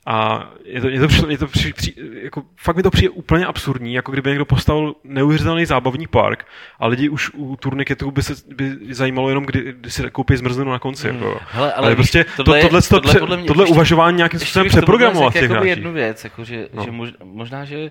A 0.06 0.50
je 0.66 0.82
to, 0.82 0.90
je 0.90 1.00
to, 1.08 1.30
je 1.30 1.38
to 1.38 1.48
při, 1.48 1.74
při, 1.74 1.94
jako, 2.24 2.44
fakt 2.58 2.76
mi 2.76 2.84
to 2.84 2.92
přijde 2.92 3.10
úplně 3.10 3.46
absurdní, 3.46 3.94
jako 3.94 4.12
kdyby 4.12 4.30
někdo 4.30 4.46
postavil 4.46 4.96
neuvěřitelný 5.04 5.66
zábavní 5.66 6.08
park 6.08 6.46
a 6.80 6.88
lidi 6.88 7.10
už 7.10 7.32
u 7.34 7.56
turniketu 7.56 8.12
by 8.12 8.24
se 8.24 8.34
by 8.56 8.78
zajímalo 8.90 9.30
jenom, 9.30 9.46
kdy, 9.46 9.74
kdy 9.74 9.92
si 9.92 10.12
koupí 10.12 10.36
zmrzlinu 10.36 10.72
na 10.72 10.80
konci. 10.80 11.08
Jako. 11.08 11.26
Hmm. 11.26 11.38
Hele, 11.52 11.74
ale 11.74 11.74
ale 11.74 11.90
víš, 11.90 11.96
prostě 11.96 12.26
tohle 12.38 12.58
je- 12.58 12.62
to, 12.64 12.68
tohle, 12.70 12.82
tohle 12.82 13.02
tohle, 13.02 13.20
podle 13.20 13.38
mě- 13.38 13.48
tohle 13.48 13.64
ještě- 13.64 13.74
uvažování 13.74 14.18
nějakým 14.18 14.40
způsobem 14.40 14.68
přeprogramovat 14.70 15.34
těch 15.34 15.50
hráčích. 15.50 15.70
jednu 15.70 15.94
věc, 15.94 16.24
jako 16.24 16.44
že, 16.44 16.68
No. 16.74 16.84
že 16.84 16.92
mož, 16.92 17.10
možná, 17.24 17.66
že 17.66 17.78
uh, 17.78 17.90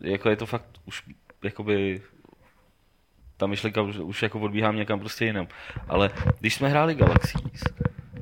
jako 0.00 0.30
je 0.30 0.36
to 0.36 0.46
fakt 0.46 0.64
už 0.86 1.02
jakoby 1.44 2.00
ta 3.36 3.46
myšlenka 3.46 3.82
už, 3.82 3.96
už 3.96 4.22
jako 4.22 4.40
odbíhám 4.40 4.76
někam 4.76 5.00
prostě 5.00 5.24
jinam. 5.24 5.46
Ale 5.88 6.10
když 6.40 6.54
jsme 6.54 6.68
hráli 6.68 6.94
Galaxies, 6.94 7.42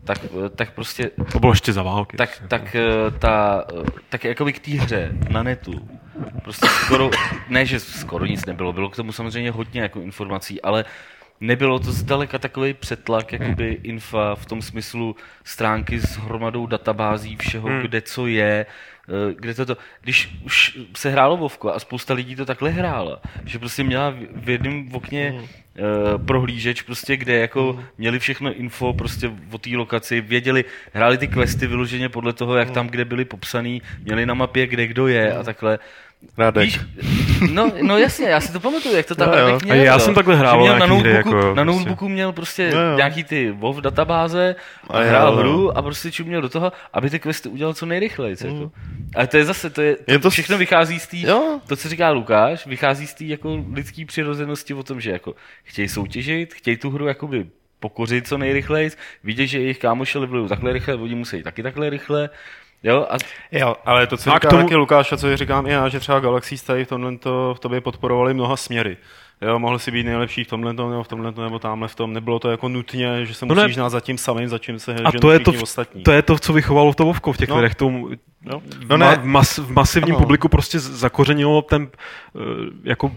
tak, 0.07 0.19
eh, 0.25 0.49
tak 0.49 0.71
prostě 0.75 1.11
To 1.33 1.38
bylo 1.40 1.53
ještě 1.53 1.73
za 1.73 1.83
války. 1.83 2.16
tak, 2.16 2.42
tak, 2.49 2.75
eh, 2.75 3.11
ta, 3.19 3.64
eh, 3.81 3.90
tak 4.09 4.25
jakoby 4.25 4.53
k 4.53 4.59
té 4.59 4.71
hře 4.71 5.12
na 5.29 5.42
netu 5.42 5.88
prostě 6.42 6.66
skoro, 6.66 7.11
ne, 7.49 7.66
že 7.66 7.81
skoro 7.81 8.27
nic 8.27 8.47
nebylo, 8.47 8.73
bylo 8.73 8.90
k 8.90 8.97
tomu 8.97 9.12
samozřejmě 9.12 9.51
hodně 9.51 9.81
jako 9.81 10.01
informací, 10.01 10.62
ale 10.62 10.85
nebylo 11.40 11.79
to 11.79 11.92
zdaleka 11.92 12.38
takový 12.38 12.75
přetlak 12.75 13.33
jakoby 13.33 13.79
infa 13.83 14.35
v 14.35 14.46
tom 14.46 14.62
smyslu 14.62 15.16
stránky 15.44 16.01
s 16.01 16.16
hromadou 16.16 16.66
databází 16.66 17.37
všeho, 17.37 17.68
Hmm. 17.68 17.81
kde 17.81 18.01
co 18.03 18.27
je, 18.27 18.66
eh, 19.09 19.35
kde 19.38 19.55
to 19.55 19.66
to, 19.66 19.77
když 20.03 20.38
už 20.44 20.79
se 20.96 21.11
hrálo 21.11 21.37
Vovko 21.37 21.72
a 21.75 21.79
spousta 21.79 22.14
lidí 22.14 22.37
to 22.37 22.44
takhle 22.46 22.70
hrála, 22.70 23.20
že 23.44 23.59
prostě 23.59 23.85
měla 23.85 24.14
v- 24.35 24.49
jednom 24.51 24.88
okně 24.92 25.35
eh, 25.79 26.18
prohlížeč, 26.27 26.83
prostě, 26.83 27.16
kde 27.16 27.35
jako 27.37 27.85
měli 27.99 28.18
všechno 28.18 28.53
info 28.55 28.92
prostě 28.92 29.31
o 29.53 29.59
té 29.59 29.70
lokaci, 29.77 30.20
věděli, 30.20 30.64
hráli 30.92 31.18
ty 31.18 31.29
questy 31.29 31.66
vyloženě 31.66 32.09
podle 32.09 32.33
toho, 32.33 32.57
jak 32.57 32.70
tam 32.70 32.87
kde 32.88 33.05
byli 33.05 33.25
popsaný, 33.25 33.83
měli 34.03 34.27
na 34.27 34.35
mapě, 34.35 34.66
kde 34.66 34.87
kdo 34.87 35.07
je 35.09 35.35
a 35.35 35.42
takhle. 35.42 35.79
Radek. 36.39 36.65
Víš, 36.65 36.81
no, 37.53 37.73
no 37.83 37.99
jasně, 37.99 38.29
já 38.29 38.41
si 38.41 38.53
to 38.53 38.61
pamatuju, 38.61 38.97
jak 38.97 39.07
to 39.07 39.15
tam 39.15 39.29
jo. 39.29 39.35
Radek 39.35 39.63
měl. 39.63 39.75
A 39.77 39.79
já 39.85 39.93
jo. 39.93 39.99
jsem 40.01 40.15
takhle 40.15 40.37
hrál 40.37 40.61
měl 40.61 40.79
na 40.79 40.87
hry, 40.87 40.95
notebooku, 40.97 41.29
jako 41.37 41.55
na 41.55 41.55
prostě. 41.55 41.65
notebooku 41.65 42.09
měl 42.09 42.33
prostě 42.33 42.71
Jo, 42.75 42.81
jo. 42.81 42.97
nějaký 42.97 43.25
ty 43.25 43.51
WoW 43.51 43.81
databáze 43.81 44.57
a, 44.91 44.99
hrál 45.01 45.33
jo. 45.33 45.39
hru 45.39 45.79
a 45.79 45.83
prostě 45.83 46.13
čuměl 46.13 46.43
do 46.43 46.49
toho, 46.49 46.73
aby 46.93 47.11
ty 47.11 47.19
questy 47.19 47.49
udělal 47.49 47.75
co 47.75 47.87
nejrychleji. 47.87 48.37
Jako. 48.45 48.73
Ale 49.17 49.27
to 49.27 49.37
je 49.37 49.45
zase, 49.45 49.71
to 49.71 49.83
je, 49.83 49.97
to 49.97 50.13
Je 50.13 50.19
to 50.19 50.31
s- 50.31 50.33
všechno 50.33 50.59
vychází 50.59 50.99
z 51.01 51.07
té, 51.07 51.17
to, 51.67 51.77
co 51.77 51.89
říká 51.89 52.11
Lukáš, 52.11 52.67
vychází 52.67 53.07
z 53.07 53.15
té 53.15 53.25
jako 53.25 53.65
lidské 53.73 54.05
přirozenosti 54.07 54.75
o 54.75 54.83
tom, 54.83 55.01
že 55.01 55.11
jako 55.11 55.35
chtějí 55.65 55.89
soutěžit, 55.89 56.55
chtějí 56.55 56.77
tu 56.77 56.91
hru 56.91 57.07
jakoby 57.07 57.47
pokořit 57.81 58.29
co 58.29 58.39
nejrychleji, 58.39 58.91
vidět, 59.25 59.47
že 59.47 59.59
jejich 59.61 59.79
kámoši 59.79 60.19
levelují 60.19 60.49
takhle 60.49 60.73
rychle, 60.73 60.95
oni 60.95 61.15
musí 61.15 61.43
taky 61.43 61.63
takhle 61.63 61.91
rychle. 61.91 62.31
Jo, 62.87 63.07
a 63.11 63.16
Jo, 63.53 63.75
ale 63.85 64.07
to, 64.07 64.16
co 64.16 64.31
A 64.31 64.38
k 64.38 64.42
říká 64.42 64.49
tomu- 64.51 64.62
taky 64.62 64.77
Lukáš 64.77 65.12
a 65.12 65.16
co 65.16 65.37
říkám 65.37 65.66
i 65.66 65.70
já, 65.70 65.88
že 65.88 66.01
třeba 66.01 66.20
Galaxy 66.20 66.66
tady 66.66 66.85
v 66.85 66.88
tomhle 66.88 67.18
to, 67.18 67.55
v 67.57 67.61
tobě 67.61 67.81
podporovali 67.81 68.35
mnoha 68.35 68.57
směry. 68.57 68.96
Jo, 69.42 69.59
mohl 69.59 69.79
si 69.79 69.90
být 69.90 70.05
nejlepší 70.07 70.44
v 70.44 70.49
tomhle 70.49 70.72
nebo 70.72 71.03
v 71.03 71.09
tomhle 71.09 71.33
nebo 71.37 71.59
tamhle 71.59 71.88
v 71.88 71.94
tom. 71.94 72.12
Nebylo 72.12 72.38
to 72.38 72.51
jako 72.51 72.68
nutně, 72.68 73.27
že 73.27 73.35
se 73.35 73.46
No 73.46 73.55
ne. 73.55 73.62
musíš 73.62 73.75
znát 73.75 73.88
za 73.88 74.01
tím 74.01 74.18
samým, 74.18 74.49
za 74.49 74.59
čím 74.59 74.79
se 74.79 74.94
A 74.94 75.12
to 75.20 75.31
je 75.33 75.38
to, 75.40 75.51
všichni 75.51 75.62
ostatní. 75.62 76.03
to 76.03 76.12
je 76.12 76.22
to, 76.22 76.38
co 76.38 76.53
vychovalo 76.53 76.94
to 76.94 77.05
Vovko 77.05 77.33
v 77.33 77.37
těch 77.37 77.49
No. 77.49 77.57
lidech. 77.57 77.75
Tomu, 77.75 78.09
No. 78.44 78.61
v, 78.61 78.88
No 78.88 78.99
ma, 78.99 79.11
ne. 79.11 79.16
v, 79.16 79.25
mas, 79.25 79.59
v 79.59 79.72
masivním 79.72 80.14
Ano. 80.14 80.22
publiku 80.25 80.49
prostě 80.49 80.79
zakořenilo 80.81 81.62
ten 81.62 81.88
eh, 82.37 82.40
jako 82.85 83.12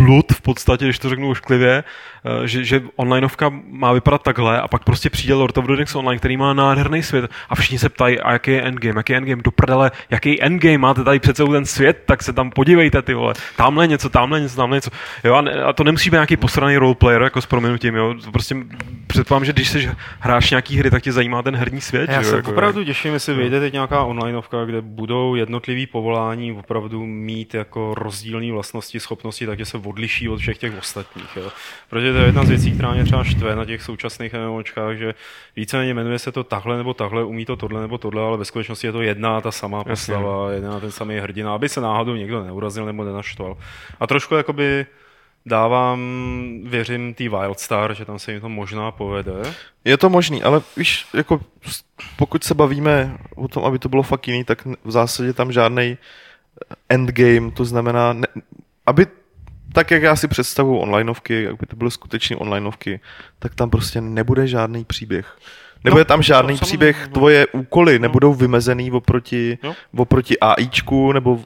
blud 0.00 0.32
v 0.32 0.40
podstatě, 0.40 0.84
když 0.84 0.98
to 0.98 1.08
řeknu 1.08 1.30
ošklivě, 1.30 1.84
eh, 2.24 2.48
že, 2.48 2.64
že 2.64 2.82
onlineovka 2.96 3.52
má 3.70 3.92
vypadat 3.92 4.22
takhle 4.22 4.60
a 4.60 4.68
pak 4.68 4.84
prostě 4.84 5.10
přijde 5.10 5.34
Lord 5.34 5.58
of 5.58 5.66
the 5.66 5.76
Rings 5.76 5.94
Online, 5.94 6.18
který 6.18 6.36
má 6.36 6.52
nádherný 6.52 7.02
svět 7.02 7.30
a 7.48 7.54
všichni 7.54 7.78
se 7.78 7.88
ptají, 7.88 8.20
a 8.20 8.32
jaký 8.32 8.50
je 8.50 8.62
endgame, 8.62 8.98
jaký 8.98 9.12
je 9.12 9.16
endgame, 9.16 9.42
do 9.42 9.50
prdele, 9.50 9.90
jaký 10.10 10.42
endgame, 10.42 10.78
máte 10.78 11.04
tady 11.04 11.18
přece 11.18 11.44
ten 11.44 11.64
svět, 11.64 12.02
tak 12.06 12.22
se 12.22 12.32
tam 12.32 12.50
podívejte, 12.50 13.02
ty 13.02 13.14
vole, 13.14 13.34
tamhle 13.56 13.86
něco, 13.86 14.08
tamhle 14.08 14.40
něco, 14.40 14.56
tamhle 14.56 14.76
něco. 14.76 14.90
Jo, 15.24 15.34
a, 15.34 15.40
ne, 15.40 15.52
a 15.52 15.72
to 15.72 15.84
nemusí 15.84 16.10
být 16.10 16.14
nějaký 16.16 16.36
posraný 16.36 16.76
roleplayer, 16.76 17.22
jako 17.22 17.40
s 17.40 17.46
proměnutím, 17.46 17.94
jo, 17.94 18.14
to 18.24 18.32
prostě 18.32 18.56
předpokládám, 19.06 19.44
že 19.44 19.52
když 19.52 19.68
jsi 19.68 19.90
hráč 20.20 20.50
nějaký 20.50 20.76
hry, 20.76 20.90
tak 20.90 21.02
tě 21.02 21.12
zajímá 21.12 21.42
ten 21.42 21.56
herní 21.56 21.80
svět, 21.80 22.10
Já 22.10 22.22
že 22.22 22.28
se 22.28 22.30
jo, 22.30 22.36
jako, 22.36 22.50
opravdu 22.50 22.84
těším, 22.84 23.12
jestli 23.12 23.34
vyjde 23.34 23.60
teď 23.60 23.72
nějaká 23.72 24.04
onlineovka, 24.04 24.64
kde 24.64 24.80
budou 24.80 25.34
jednotlivý 25.34 25.86
povolání 25.86 26.52
opravdu 26.52 27.06
mít 27.06 27.54
jako 27.54 27.94
rozdílné 27.94 28.52
vlastnosti, 28.52 29.00
schopnosti, 29.00 29.46
takže 29.46 29.64
se 29.64 29.78
odliší 29.86 30.28
od 30.28 30.36
všech 30.36 30.58
těch 30.58 30.78
ostatních. 30.78 31.36
Jo. 31.36 31.50
Protože 31.90 32.12
to 32.12 32.18
je 32.18 32.24
jedna 32.24 32.44
z 32.44 32.48
věcí, 32.48 32.72
která 32.72 32.92
mě 32.92 33.04
třeba 33.04 33.24
štve 33.24 33.56
na 33.56 33.64
těch 33.64 33.82
současných 33.82 34.32
MMOčkách, 34.32 34.96
že 34.96 35.14
víceméně 35.56 35.94
jmenuje 35.94 36.18
se 36.18 36.32
to 36.32 36.44
takhle 36.44 36.76
nebo 36.76 36.94
takhle, 36.94 37.24
umí 37.24 37.44
to 37.44 37.56
tohle 37.56 37.80
nebo 37.80 37.98
tohle, 37.98 38.22
ale 38.22 38.36
ve 38.36 38.44
skutečnosti 38.44 38.86
je 38.86 38.92
to 38.92 39.02
jedna 39.02 39.40
ta 39.40 39.52
samá 39.52 39.84
postava, 39.84 40.52
jedna 40.52 40.80
ten 40.80 40.90
samý 40.90 41.16
hrdina, 41.16 41.54
aby 41.54 41.68
se 41.68 41.80
náhodou 41.80 42.14
někdo 42.14 42.44
neurazil 42.44 42.86
nebo 42.86 43.04
nenaštval. 43.04 43.56
A 44.00 44.06
trošku 44.06 44.34
jakoby 44.34 44.86
dávám, 45.46 46.00
věřím 46.64 47.14
tý 47.14 47.28
Wildstar, 47.28 47.94
že 47.94 48.04
tam 48.04 48.18
se 48.18 48.32
jim 48.32 48.40
to 48.40 48.48
možná 48.48 48.90
povede. 48.90 49.32
Je 49.84 49.96
to 49.96 50.10
možný, 50.10 50.42
ale 50.42 50.62
víš, 50.76 51.06
jako 51.14 51.40
pokud 52.16 52.44
se 52.44 52.54
bavíme 52.54 53.18
o 53.36 53.48
tom, 53.48 53.64
aby 53.64 53.78
to 53.78 53.88
bylo 53.88 54.02
fakt 54.02 54.28
jiný, 54.28 54.44
tak 54.44 54.66
v 54.84 54.90
zásadě 54.90 55.32
tam 55.32 55.52
žádný 55.52 55.98
endgame, 56.88 57.50
to 57.50 57.64
znamená, 57.64 58.12
ne, 58.12 58.26
aby 58.86 59.06
tak, 59.74 59.90
jak 59.90 60.02
já 60.02 60.16
si 60.16 60.28
představuji 60.28 60.78
onlineovky, 60.78 61.48
aby 61.48 61.66
to 61.66 61.76
byly 61.76 61.90
skutečně 61.90 62.36
onlineovky, 62.36 63.00
tak 63.38 63.54
tam 63.54 63.70
prostě 63.70 64.00
nebude 64.00 64.46
žádný 64.46 64.84
příběh. 64.84 65.36
Nebude 65.84 66.00
no, 66.00 66.04
tam 66.04 66.22
žádný 66.22 66.58
to 66.58 66.64
příběh, 66.64 67.06
no. 67.06 67.12
tvoje 67.12 67.46
úkoly 67.46 67.98
no. 67.98 68.02
nebudou 68.02 68.34
vymezený 68.34 68.90
oproti, 68.90 69.58
no. 69.62 69.74
oproti 69.96 70.38
AIčku 70.38 71.12
nebo 71.12 71.40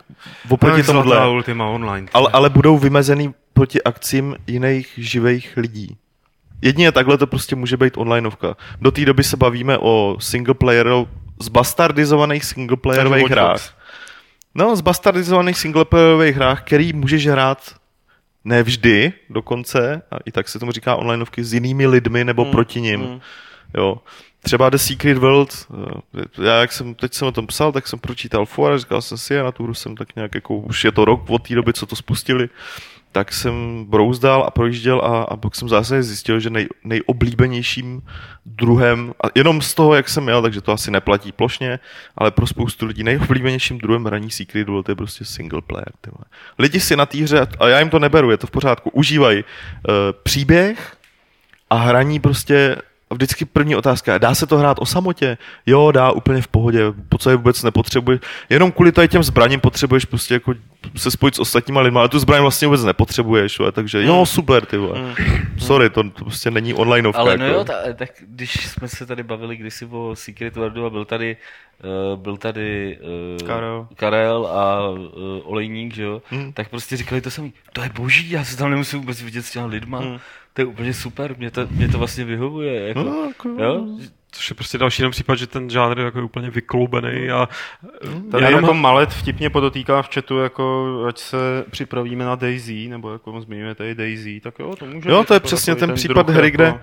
oproti 0.49 0.79
no, 0.79 0.85
tomuhle. 0.85 1.29
Ultima 1.29 1.67
Online. 1.67 2.09
Ale, 2.15 2.31
ale 2.33 2.51
budou 2.51 2.79
vymezený 2.79 3.35
proti 3.53 3.83
akcím 3.83 4.37
jiných 4.47 4.93
živých 4.97 5.57
lidí. 5.57 5.97
Jedině 6.63 6.93
takhle 6.93 7.19
to 7.19 7.27
prostě 7.27 7.57
může 7.57 7.77
být 7.77 7.97
onlineovka. 7.97 8.57
Do 8.81 8.91
té 8.91 9.05
doby 9.05 9.25
se 9.25 9.37
bavíme 9.37 9.79
o 9.79 10.17
singleplayer, 10.21 10.89
zbastardizovaných 11.41 12.45
singleplayerových 12.45 13.31
hrách. 13.31 13.75
No, 14.55 14.77
zbastardizovaných 14.77 15.59
singleplayerových 15.59 16.37
hrách, 16.37 16.63
který 16.63 16.93
můžeš 16.93 17.27
hrát 17.27 17.78
ne 18.45 18.63
vždy 18.63 19.13
dokonce, 19.31 20.03
a 20.11 20.17
i 20.25 20.33
tak 20.33 20.49
se 20.49 20.59
tomu 20.59 20.73
říká 20.73 20.97
onlineovky, 20.97 21.45
s 21.45 21.53
jinými 21.53 21.87
lidmi 21.87 22.25
nebo 22.25 22.43
hmm. 22.43 22.53
proti 22.53 22.81
nim. 22.81 23.01
Hmm. 23.01 23.21
Jo. 23.77 23.99
Třeba 24.43 24.71
The 24.71 24.77
Secret 24.77 25.19
World, 25.19 25.67
eh, 26.21 26.45
já 26.45 26.61
jak 26.61 26.73
jsem, 26.73 26.95
teď 26.95 27.15
jsem 27.15 27.29
o 27.29 27.33
tom 27.33 27.47
psal, 27.47 27.73
tak 27.73 27.89
jsem 27.89 27.99
pročítal 27.99 28.47
for 28.47 28.73
a 28.73 28.79
říkal 28.79 29.03
jsem 29.03 29.19
si, 29.19 29.41
a 29.41 29.43
na 29.43 29.53
tu 29.53 29.63
hru 29.63 29.75
jsem 29.75 29.97
tak 29.97 30.17
nějak 30.17 30.35
jako, 30.35 30.57
už 30.57 30.85
je 30.85 30.93
to 30.93 31.05
rok 31.05 31.31
od 31.31 31.49
té 31.49 31.55
doby, 31.55 31.73
co 31.73 31.87
to 31.87 31.97
spustili, 31.97 32.49
tak 33.13 33.33
jsem 33.33 33.85
brouzdal 33.89 34.45
a 34.45 34.51
projížděl 34.51 35.01
a, 35.01 35.23
a 35.23 35.37
pak 35.37 35.55
jsem 35.55 35.69
zase 35.69 36.03
zjistil, 36.03 36.41
že 36.41 36.51
nej, 36.51 36.69
nejoblíbenějším 36.85 38.03
druhem, 38.47 39.15
a 39.25 39.27
jenom 39.35 39.63
z 39.63 39.75
toho, 39.75 39.95
jak 39.95 40.09
jsem 40.09 40.29
jel, 40.29 40.43
takže 40.43 40.61
to 40.61 40.73
asi 40.73 40.91
neplatí 40.91 41.33
plošně, 41.33 41.79
ale 42.17 42.31
pro 42.31 42.47
spoustu 42.47 42.87
lidí 42.87 43.05
nejoblíbenějším 43.05 43.79
druhem 43.79 44.05
hraní 44.05 44.31
Secret 44.31 44.69
World 44.69 44.87
to 44.87 44.93
je 44.93 44.97
prostě 44.97 45.25
single 45.25 45.63
player. 45.63 45.93
Tyhle. 46.01 46.25
Lidi 46.59 46.81
si 46.81 46.97
na 46.97 47.07
té 47.07 47.19
hře, 47.19 47.47
a 47.59 47.69
já 47.69 47.79
jim 47.79 47.91
to 47.91 47.99
neberu, 47.99 48.31
je 48.31 48.37
to 48.37 48.47
v 48.47 48.51
pořádku, 48.51 48.91
užívají 48.91 49.39
uh, 49.39 49.95
příběh 50.23 50.97
a 51.71 51.77
hraní 51.77 52.21
prostě 52.21 52.77
vždycky 53.15 53.45
první 53.45 53.77
otázka, 53.77 54.19
dá 54.19 54.35
se 54.35 54.47
to 54.47 54.59
hrát 54.59 54.79
o 54.81 54.87
samotě? 54.87 55.39
Jo, 55.67 55.93
dá, 55.93 56.11
úplně 56.11 56.43
v 56.43 56.49
pohodě, 56.49 56.81
po 57.09 57.19
co 57.19 57.31
je 57.31 57.37
vůbec 57.37 57.63
nepotřebuješ. 57.63 58.21
Jenom 58.51 58.73
kvůli 58.73 58.93
tady 58.93 59.09
těm 59.09 59.23
zbraním 59.23 59.61
potřebuješ 59.61 60.05
prostě 60.05 60.35
jako 60.35 60.55
se 60.97 61.11
spojit 61.11 61.35
s 61.35 61.39
ostatníma 61.39 61.81
lidmi, 61.81 61.99
ale 61.99 62.09
tu 62.09 62.19
zbraň 62.19 62.41
vlastně 62.41 62.69
vůbec 62.69 62.85
nepotřebuješ, 62.85 63.59
jo, 63.59 63.73
takže 63.73 64.03
jo, 64.03 64.17
hmm. 64.17 64.27
super, 64.27 64.67
ty 64.67 64.77
vole. 64.77 65.01
Mm. 65.01 65.15
Sorry, 65.59 65.91
to, 65.91 66.11
to 66.11 66.25
prostě 66.25 66.51
není 66.51 66.75
online 66.75 67.11
Ale 67.15 67.37
no 67.37 67.45
jako. 67.45 67.59
jo, 67.59 67.65
ta, 67.65 67.75
tak 67.95 68.11
když 68.21 68.67
jsme 68.67 68.89
se 68.89 69.07
tady 69.07 69.23
bavili 69.23 69.57
kdysi 69.57 69.87
o 69.91 70.11
Secret 70.15 70.57
Worldu 70.57 70.87
a 70.87 70.91
byl 70.91 71.05
tady 71.05 71.37
Uh, 72.13 72.23
byl 72.23 72.37
tady 72.37 72.99
uh, 73.41 73.47
Karel. 73.47 73.89
Karel 73.95 74.47
a 74.47 74.91
uh, 74.91 75.09
Olejník, 75.45 75.95
že 75.95 76.03
jo, 76.03 76.23
hmm. 76.31 76.53
tak 76.53 76.69
prostě 76.69 76.97
říkali 76.97 77.21
to 77.21 77.31
samý, 77.31 77.53
to 77.73 77.83
je 77.83 77.91
boží, 77.95 78.31
já 78.31 78.45
se 78.45 78.57
tam 78.57 78.71
nemusím 78.71 78.99
vůbec 78.99 79.23
vidět 79.23 79.43
s 79.43 79.51
těma 79.51 79.67
lidma, 79.67 79.99
hmm 79.99 80.19
to 80.59 80.63
je 80.63 80.67
úplně 80.67 80.95
super, 80.95 81.35
mě 81.39 81.51
to, 81.51 81.67
mě 81.71 81.89
to 81.89 81.99
vlastně 81.99 82.25
vyhovuje. 82.25 82.89
Jako, 82.89 83.03
no, 83.03 83.25
jako, 83.29 83.49
jo? 83.49 83.87
Což 84.31 84.51
je 84.51 84.55
prostě 84.55 84.79
další 84.79 85.03
jenom 85.03 85.11
případ, 85.11 85.35
že 85.35 85.47
ten 85.47 85.71
žánr 85.71 85.99
je 85.99 86.05
jako 86.05 86.25
úplně 86.25 86.51
vykloubený 86.51 87.31
a... 87.31 87.49
Tady 88.31 88.45
jenom... 88.45 88.61
jako 88.63 88.75
Malet 88.75 89.11
vtipně 89.11 89.51
podotýká 89.51 90.03
v 90.03 90.15
chatu, 90.15 90.39
jako 90.39 90.87
ať 91.09 91.19
se 91.19 91.65
připravíme 91.71 92.25
na 92.25 92.35
Daisy, 92.35 92.89
nebo 92.89 93.13
jako 93.13 93.41
zmiňujeme 93.41 93.75
tady 93.75 93.95
Daisy, 93.95 94.41
tak 94.41 94.59
jo, 94.59 94.77
to 94.77 94.87
může 94.87 95.11
Jo, 95.11 95.25
to 95.25 95.35
je 95.35 95.41
přesně 95.41 95.75
ten, 95.75 95.89
ten 95.89 95.97
případ 95.97 96.31
hry, 96.31 96.47
jako... 96.47 96.57
kde 96.57 96.81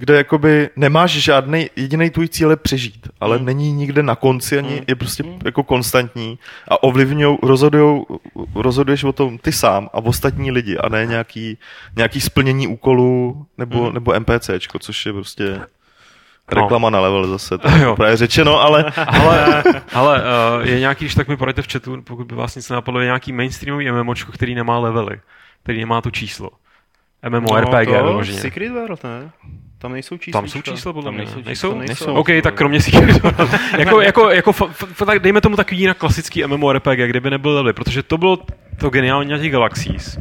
kde 0.00 0.16
jakoby 0.16 0.70
nemáš 0.76 1.10
žádný 1.10 1.70
jediný 1.76 2.10
tvůj 2.10 2.28
cíl 2.28 2.50
je 2.50 2.56
přežít, 2.56 3.08
ale 3.20 3.38
mm. 3.38 3.44
není 3.44 3.72
nikde 3.72 4.02
na 4.02 4.16
konci, 4.16 4.58
ani 4.58 4.74
mm. 4.74 4.84
je 4.88 4.94
prostě 4.94 5.22
mm. 5.22 5.38
jako 5.44 5.62
konstantní 5.62 6.38
a 6.68 6.82
ovlivňují, 6.82 7.38
rozhodujou, 7.42 8.06
rozhoduješ 8.54 9.04
o 9.04 9.12
tom 9.12 9.38
ty 9.38 9.52
sám 9.52 9.88
a 9.92 9.98
ostatní 9.98 10.50
lidi 10.50 10.78
a 10.78 10.88
ne 10.88 11.06
nějaký, 11.06 11.58
nějaký 11.96 12.20
splnění 12.20 12.66
úkolů 12.66 13.46
nebo, 13.58 13.86
mm. 13.86 13.94
nebo 13.94 14.20
NPCčko, 14.20 14.78
což 14.78 15.06
je 15.06 15.12
prostě 15.12 15.44
no. 15.58 16.62
reklama 16.62 16.90
na 16.90 17.00
level 17.00 17.26
zase, 17.26 17.58
to 17.58 17.68
je 17.76 17.96
právě 17.96 18.16
řečeno, 18.16 18.60
ale... 18.60 18.84
ale, 19.06 19.64
ale 19.92 20.22
uh, 20.22 20.68
je 20.68 20.80
nějaký, 20.80 21.04
když 21.04 21.14
tak 21.14 21.28
mi 21.28 21.36
poradíte 21.36 21.62
v 21.62 21.72
chatu, 21.72 22.02
pokud 22.02 22.26
by 22.26 22.34
vás 22.34 22.56
nic 22.56 22.70
nenapadlo, 22.70 23.00
je 23.00 23.06
nějaký 23.06 23.32
mainstreamový 23.32 23.90
MMOčko, 23.90 24.32
který 24.32 24.54
nemá 24.54 24.78
levely, 24.78 25.20
který 25.62 25.80
nemá 25.80 26.00
to 26.00 26.10
číslo. 26.10 26.50
MMORPG 27.28 27.88
no, 27.88 28.04
vyloženě. 28.04 28.40
Secret 28.40 28.72
World, 28.72 29.04
ne? 29.04 29.30
Tam 29.80 29.92
nejsou 29.92 30.18
čísla. 30.18 30.40
Tam 30.40 30.48
jsou 30.48 30.62
čísla, 30.62 30.92
podle 30.92 31.12
mě. 31.12 31.18
Nejsou? 31.18 31.40
nejsou? 31.42 31.74
nejsou. 31.78 32.14
OK, 32.14 32.28
tak 32.42 32.54
kromě 32.54 32.80
si 32.80 32.90
jako, 33.78 34.00
jako, 34.00 34.30
jako 34.30 34.50
f, 34.52 34.62
f, 34.72 35.02
tak 35.06 35.18
dejme 35.18 35.40
tomu 35.40 35.56
takový 35.56 35.80
jinak 35.80 35.96
klasický 35.96 36.44
MMORPG, 36.44 36.88
kdyby 37.06 37.30
nebyl 37.30 37.50
levely, 37.50 37.72
protože 37.72 38.02
to 38.02 38.18
bylo 38.18 38.38
to 38.78 38.90
geniální 38.90 39.30
na 39.30 39.38
těch 39.38 39.52
Galaxies. 39.52 40.18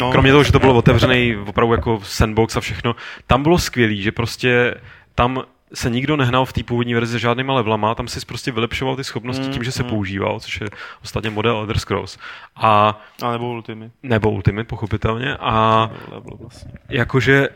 No. 0.00 0.12
Kromě 0.12 0.30
toho, 0.32 0.44
že 0.44 0.52
to 0.52 0.58
bylo 0.58 0.74
otevřený 0.74 1.36
opravdu 1.46 1.74
jako 1.74 2.00
sandbox 2.02 2.56
a 2.56 2.60
všechno, 2.60 2.96
tam 3.26 3.42
bylo 3.42 3.58
skvělý, 3.58 4.02
že 4.02 4.12
prostě 4.12 4.74
tam 5.14 5.42
se 5.74 5.90
nikdo 5.90 6.16
nehnal 6.16 6.44
v 6.44 6.52
té 6.52 6.62
původní 6.62 6.94
verzi 6.94 7.18
žádnýma 7.18 7.54
levelama, 7.54 7.94
tam 7.94 8.08
si 8.08 8.26
prostě 8.26 8.52
vylepšoval 8.52 8.96
ty 8.96 9.04
schopnosti 9.04 9.46
mm, 9.46 9.52
tím, 9.52 9.64
že 9.64 9.72
se 9.72 9.82
mm. 9.82 9.88
používal, 9.88 10.40
což 10.40 10.60
je 10.60 10.66
ostatně 11.02 11.30
model 11.30 11.56
Elder 11.56 11.78
Scrolls. 11.78 12.18
A, 12.56 13.00
a 13.22 13.32
nebo 13.32 13.50
Ultimate. 13.50 13.90
Nebo 14.02 14.30
Ultimate, 14.30 14.64
pochopitelně. 14.64 15.36
A 15.36 15.90
vlastně. 16.40 16.72
jakože 16.88 17.48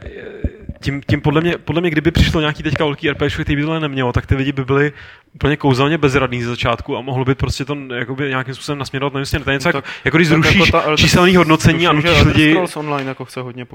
tím, 0.83 1.03
tím 1.07 1.20
podle, 1.20 1.40
mě, 1.40 1.59
podle 1.59 1.81
mě, 1.81 1.90
kdyby 1.90 2.11
přišlo 2.11 2.40
nějaký 2.40 2.62
teďka 2.62 2.85
velký 2.85 3.11
RPG, 3.11 3.33
který 3.33 3.57
by 3.57 3.62
tohle 3.62 3.81
nemělo, 3.81 4.12
tak 4.12 4.27
ty 4.27 4.35
lidi 4.35 4.53
by 4.53 4.64
byli 4.64 4.92
úplně 5.35 5.57
kouzelně 5.57 5.98
bezradný 5.98 6.42
ze 6.42 6.48
začátku 6.48 6.96
a 6.96 7.01
mohlo 7.01 7.25
by 7.25 7.35
prostě 7.35 7.64
to 7.64 7.77
jakoby 7.94 8.29
nějakým 8.29 8.55
způsobem 8.55 8.79
nasměrovat. 8.79 9.14
Nevím, 9.14 9.44
to 9.44 9.51
je 9.51 9.57
něco 9.57 9.68
no, 9.68 9.72
tak, 9.72 9.85
jako, 10.05 10.16
když 10.16 10.29
zrušíš 10.29 10.72
jako 10.72 10.96
číselný 10.96 11.37
hodnocení 11.37 11.87
a 11.87 11.92
nutíš 11.92 12.22
lidi... 12.25 12.57
online 12.75 13.09
jako 13.09 13.25
chce 13.25 13.40
hodně 13.40 13.66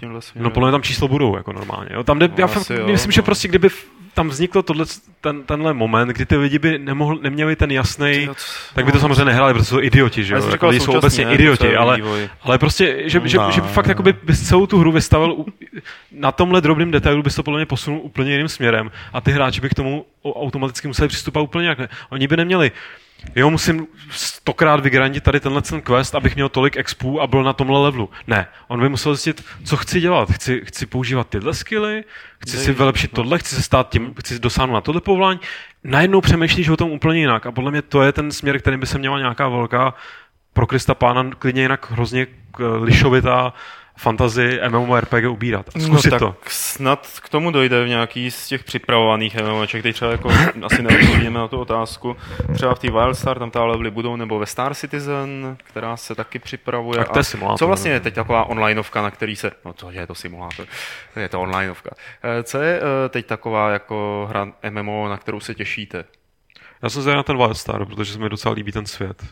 tímhle 0.00 0.22
směrem. 0.22 0.44
No 0.44 0.50
podle 0.50 0.68
mě 0.68 0.72
tam 0.72 0.82
číslo 0.82 1.08
budou, 1.08 1.36
jako 1.36 1.52
normálně. 1.52 1.90
Jo. 1.94 2.04
Tam 2.04 2.18
jde, 2.18 2.28
no, 2.28 2.34
já 2.38 2.46
fakt, 2.46 2.70
jo, 2.70 2.86
myslím, 2.86 3.08
no. 3.08 3.12
že 3.12 3.22
prostě 3.22 3.48
kdyby 3.48 3.68
tam 4.14 4.28
vznikl 4.28 4.62
tohle, 4.62 4.84
ten, 5.20 5.42
tenhle 5.42 5.74
moment, 5.74 6.08
kdy 6.08 6.26
ty 6.26 6.36
lidi 6.36 6.58
by 6.58 6.78
nemohli, 6.78 7.18
neměli 7.22 7.56
ten 7.56 7.70
jasný, 7.70 8.28
tak 8.74 8.84
by 8.84 8.92
to 8.92 9.00
samozřejmě 9.00 9.24
nehráli, 9.24 9.54
protože 9.54 9.64
jsou 9.64 9.80
idioti, 9.80 10.24
že 10.24 10.34
jo? 10.34 10.50
Jako 10.50 10.68
lidi 10.68 10.80
jsou 10.80 10.92
obecně 10.92 11.24
ne, 11.24 11.34
idioti, 11.34 11.76
ale, 11.76 11.98
ale 12.42 12.58
prostě, 12.58 13.02
že, 13.04 13.20
no, 13.20 13.26
že, 13.26 13.38
že, 13.50 13.60
fakt 13.60 13.88
jakoby 13.88 14.14
bys 14.22 14.48
celou 14.48 14.66
tu 14.66 14.78
hru 14.78 14.92
vystavil 14.92 15.44
na 16.12 16.32
tomhle 16.32 16.60
drobném 16.60 16.90
detailu 16.90 17.22
bys 17.22 17.34
to 17.34 17.42
podle 17.42 17.58
mě 17.58 17.66
posunul 17.66 18.00
úplně 18.02 18.32
jiným 18.32 18.48
směrem 18.48 18.90
a 19.12 19.20
ty 19.20 19.32
hráči 19.32 19.60
by 19.60 19.68
k 19.68 19.74
tomu 19.74 20.06
automaticky 20.24 20.88
museli 20.88 21.08
přistupovat 21.08 21.44
úplně 21.44 21.64
jinak. 21.64 21.90
Oni 22.10 22.26
by 22.26 22.36
neměli 22.36 22.72
jo, 23.36 23.50
musím 23.50 23.86
stokrát 24.10 24.80
vygrandit 24.80 25.24
tady 25.24 25.40
tenhle 25.40 25.62
ten 25.62 25.80
quest, 25.80 26.14
abych 26.14 26.34
měl 26.34 26.48
tolik 26.48 26.76
expů 26.76 27.20
a 27.20 27.26
byl 27.26 27.42
na 27.42 27.52
tomhle 27.52 27.82
levelu. 27.82 28.10
Ne, 28.26 28.46
on 28.68 28.80
by 28.80 28.88
musel 28.88 29.14
zjistit, 29.14 29.44
co 29.64 29.76
chci 29.76 30.00
dělat. 30.00 30.30
Chci, 30.30 30.62
chci 30.64 30.86
používat 30.86 31.28
tyhle 31.28 31.54
skilly, 31.54 32.04
chci 32.38 32.56
si 32.56 32.72
vylepšit 32.72 33.12
tohle, 33.12 33.38
chci 33.38 33.54
se 33.54 33.62
stát 33.62 33.88
tím, 33.88 34.14
chci 34.20 34.38
dosáhnout 34.38 34.74
na 34.74 34.80
tohle 34.80 35.00
povolání. 35.00 35.40
Najednou 35.84 36.20
přemýšlíš 36.20 36.68
o 36.68 36.76
tom 36.76 36.90
úplně 36.90 37.20
jinak 37.20 37.46
a 37.46 37.52
podle 37.52 37.70
mě 37.70 37.82
to 37.82 38.02
je 38.02 38.12
ten 38.12 38.32
směr, 38.32 38.58
kterým 38.60 38.80
by 38.80 38.86
se 38.86 38.98
měla 38.98 39.18
nějaká 39.18 39.48
velká 39.48 39.94
pro 40.52 40.66
Krista 40.66 40.94
Pána 40.94 41.30
klidně 41.38 41.62
jinak 41.62 41.90
hrozně 41.90 42.26
lišovitá 42.80 43.52
fantazy 43.96 44.60
MMORPG 44.68 45.30
ubírat. 45.30 45.66
Zkusit 45.78 46.12
no, 46.12 46.18
tak 46.18 46.18
to. 46.18 46.34
snad 46.46 47.08
k 47.22 47.28
tomu 47.28 47.50
dojde 47.50 47.84
v 47.84 47.88
nějaký 47.88 48.30
z 48.30 48.48
těch 48.48 48.64
připravovaných 48.64 49.36
MMOček, 49.36 49.80
který 49.80 49.92
třeba 49.92 50.10
jako 50.10 50.28
asi 50.62 50.82
neodpovíme 50.82 51.38
na 51.38 51.48
tu 51.48 51.60
otázku. 51.60 52.16
Třeba 52.54 52.74
v 52.74 52.78
té 52.78 52.90
Wildstar 52.90 53.38
tam 53.38 53.50
ta 53.50 53.64
levely 53.64 53.90
budou, 53.90 54.16
nebo 54.16 54.38
ve 54.38 54.46
Star 54.46 54.74
Citizen, 54.74 55.56
která 55.64 55.96
se 55.96 56.14
taky 56.14 56.38
připravuje. 56.38 56.98
Tak 56.98 57.08
to 57.08 57.18
je 57.18 57.24
simulátor. 57.24 57.58
Co 57.58 57.66
vlastně 57.66 57.90
je 57.90 58.00
teď 58.00 58.14
taková 58.14 58.44
onlineovka, 58.44 59.02
na 59.02 59.10
který 59.10 59.36
se, 59.36 59.50
no 59.64 59.72
to 59.72 59.90
je 59.90 60.06
to 60.06 60.14
simulátor, 60.14 60.66
je 61.16 61.28
to 61.28 61.40
onlineovka. 61.40 61.90
Eh, 62.22 62.42
co 62.42 62.58
je 62.58 62.80
eh, 62.80 63.08
teď 63.08 63.26
taková 63.26 63.70
jako 63.70 64.26
hra 64.30 64.52
MMO, 64.70 65.08
na 65.08 65.16
kterou 65.16 65.40
se 65.40 65.54
těšíte? 65.54 66.04
Já 66.82 66.88
jsem 66.88 67.02
zvědavý 67.02 67.16
na 67.16 67.22
ten 67.22 67.36
Wildstar, 67.36 67.86
protože 67.86 68.12
se 68.12 68.18
mi 68.18 68.28
docela 68.28 68.54
líbí 68.54 68.72
ten 68.72 68.86
svět. 68.86 69.22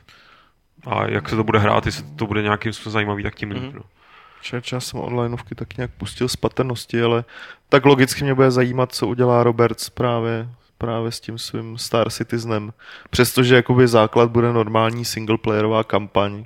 A 0.86 1.10
jak 1.10 1.28
se 1.28 1.36
to 1.36 1.44
bude 1.44 1.58
hrát, 1.58 1.86
jestli 1.86 2.04
to 2.16 2.26
bude 2.26 2.42
nějakým 2.42 2.72
způsobem 2.72 2.92
zajímavý, 2.92 3.22
tak 3.22 3.34
tím 3.34 3.50
líp. 3.50 3.62
Mm-hmm. 3.62 3.74
No. 3.74 3.82
Čerč, 4.42 4.72
já 4.72 4.80
jsem 4.80 5.00
onlineovky 5.00 5.54
tak 5.54 5.76
nějak 5.76 5.90
pustil 5.90 6.28
z 6.28 6.36
patrnosti, 6.36 7.02
ale 7.02 7.24
tak 7.68 7.84
logicky 7.84 8.24
mě 8.24 8.34
bude 8.34 8.50
zajímat, 8.50 8.92
co 8.94 9.06
udělá 9.06 9.42
Roberts 9.42 9.90
právě, 9.90 10.48
právě 10.78 11.12
s 11.12 11.20
tím 11.20 11.38
svým 11.38 11.78
Star 11.78 12.10
Citizenem. 12.10 12.72
Přestože 13.10 13.54
jakoby 13.54 13.88
základ 13.88 14.30
bude 14.30 14.52
normální 14.52 15.04
singleplayerová 15.04 15.84
kampaň, 15.84 16.44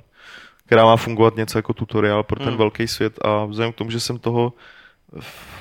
která 0.65 0.85
má 0.85 0.97
fungovat 0.97 1.35
něco 1.35 1.57
jako 1.57 1.73
tutoriál 1.73 2.23
pro 2.23 2.39
ten 2.39 2.47
Hmm. 2.49 2.57
velký 2.57 2.87
svět 2.87 3.19
a 3.25 3.45
vzhledem 3.45 3.73
k 3.73 3.75
tomu, 3.75 3.91
že 3.91 3.99
jsem 3.99 4.19
toho 4.19 4.53
v 5.19 5.55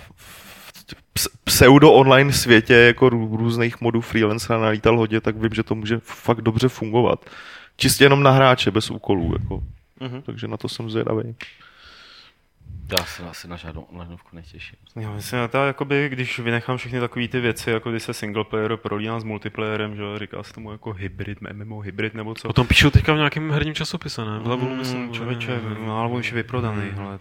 v 1.19 1.29
pseudo-online 1.45 2.33
světě 2.33 2.75
jako 2.75 3.09
rů- 3.11 3.37
různých 3.37 3.81
modů 3.81 4.01
freelancera 4.01 4.59
nalítal 4.59 4.97
hodně, 4.99 5.21
tak 5.21 5.37
vím, 5.37 5.55
že 5.55 5.63
to 5.63 5.75
může 5.75 5.99
fakt 6.03 6.41
dobře 6.41 6.69
fungovat. 6.69 7.31
Čistě 7.77 8.05
jenom 8.05 8.23
na 8.23 8.31
hráče, 8.31 8.71
bez 8.71 8.91
úkolů. 8.91 9.35
Jako. 9.41 9.63
Mhm. 10.01 10.23
Takže 10.23 10.49
na 10.49 10.57
to 10.57 10.69
jsem 10.69 10.91
zvědavý. 10.91 11.35
Já 12.93 13.05
se 13.05 13.23
asi 13.23 13.49
na 13.49 13.57
žádnou 13.57 13.83
onlineovku 13.83 14.37
netěším. 14.37 14.77
Já 15.01 15.11
myslím, 15.11 15.41
že 15.41 15.49
to 15.49 15.59
je 15.59 15.67
jakoby, 15.67 16.09
když 16.09 16.39
vynechám 16.39 16.77
všechny 16.77 17.01
takové 17.01 17.29
ty 17.29 17.41
věci, 17.41 17.71
jako 17.71 17.91
když 17.91 18.03
se 18.03 18.15
single 18.15 18.45
player 18.45 18.77
prolíná 18.77 19.21
s 19.21 19.25
multiplayerem, 19.25 19.97
že 19.97 20.03
jo, 20.03 20.19
říká 20.19 20.43
se 20.43 20.53
tomu 20.53 20.73
jako 20.73 20.93
hybrid, 20.93 21.39
MMO 21.53 21.81
hybrid 21.81 22.15
nebo 22.15 22.35
co. 22.35 22.49
O 22.49 22.53
tom 22.53 22.67
píšou 22.67 22.91
teďka 22.91 23.13
v 23.13 23.17
nějakém 23.17 23.51
herním 23.51 23.75
časopise, 23.75 24.25
ne? 24.25 24.39
V 24.39 24.47
levelu, 24.47 24.71
Mm, 24.71 24.79
myslím. 24.79 25.13
člověče, 25.13 25.61
no, 25.87 26.01
ale 26.01 26.11
už 26.11 26.27
je 26.31 26.35
vyprodaný, 26.35 26.83
hele. 26.95 27.19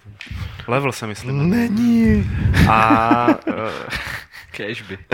Level 0.67 0.91
se 0.91 1.07
myslím. 1.07 1.49
Není. 1.49 2.29
A, 2.69 3.27
eh, 3.47 3.53
Cashby. 4.51 4.97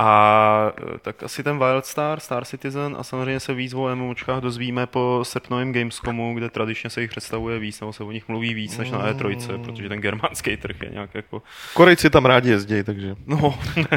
a 0.00 0.72
eh, 0.94 0.98
tak 1.02 1.22
asi 1.22 1.42
ten 1.42 1.58
Wildstar, 1.58 2.20
Star 2.20 2.44
Citizen 2.44 2.96
a 2.98 3.02
samozřejmě 3.02 3.40
se 3.40 3.54
víc 3.54 3.74
o 3.74 3.96
MMOčkách 3.96 4.40
dozvíme 4.40 4.86
po 4.86 5.20
srpnovém 5.22 5.72
Gamescomu, 5.72 6.34
kde 6.34 6.50
tradičně 6.50 6.90
se 6.90 7.00
jich 7.00 7.10
představuje 7.10 7.58
víc, 7.58 7.80
nebo 7.80 7.92
se 7.92 8.04
o 8.04 8.12
nich 8.12 8.28
mluví 8.28 8.54
víc 8.54 8.78
než 8.78 8.90
na 8.90 9.12
E3, 9.12 9.64
protože 9.64 9.88
ten 9.88 10.00
germánský 10.00 10.56
trh 10.56 10.76
je 10.82 10.88
nějak 10.92 11.14
jako 11.14 11.42
Korejci 11.74 12.10
tam 12.10 12.26
rádi 12.26 12.50
jezdí, 12.50 12.82
takže... 12.82 13.14
No, 13.26 13.58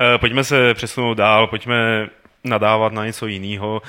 Eh, 0.00 0.18
pojďme 0.18 0.44
se 0.44 0.74
přesunout 0.74 1.14
dál, 1.14 1.46
pojďme 1.46 2.08
nadávat 2.44 2.92
na 2.92 3.06
něco 3.06 3.26
jiného, 3.26 3.82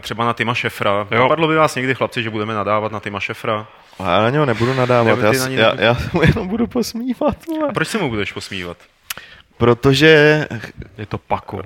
třeba 0.00 0.24
na 0.24 0.32
Tima 0.32 0.54
Šefra. 0.54 1.06
Jo. 1.10 1.22
Napadlo 1.22 1.48
by 1.48 1.56
vás 1.56 1.74
někdy, 1.74 1.94
chlapci, 1.94 2.22
že 2.22 2.30
budeme 2.30 2.54
nadávat 2.54 2.92
na 2.92 3.00
Tima 3.00 3.20
Šefra? 3.20 3.66
A 3.98 4.10
já 4.12 4.22
na 4.22 4.30
něho 4.30 4.46
nebudu 4.46 4.74
nadávat, 4.74 5.18
Nebo 5.18 5.34
já, 5.34 5.46
na 5.46 5.48
já, 5.48 5.80
já 5.80 5.96
mu 6.12 6.22
jenom 6.22 6.48
budu 6.48 6.66
posmívat. 6.66 7.46
vole. 7.46 7.68
A 7.68 7.72
proč 7.72 7.88
se 7.88 7.98
mu 7.98 8.08
budeš 8.08 8.32
posmívat? 8.32 8.76
Protože 9.58 10.46
Je 10.98 11.06
to 11.06 11.18
pako. 11.18 11.62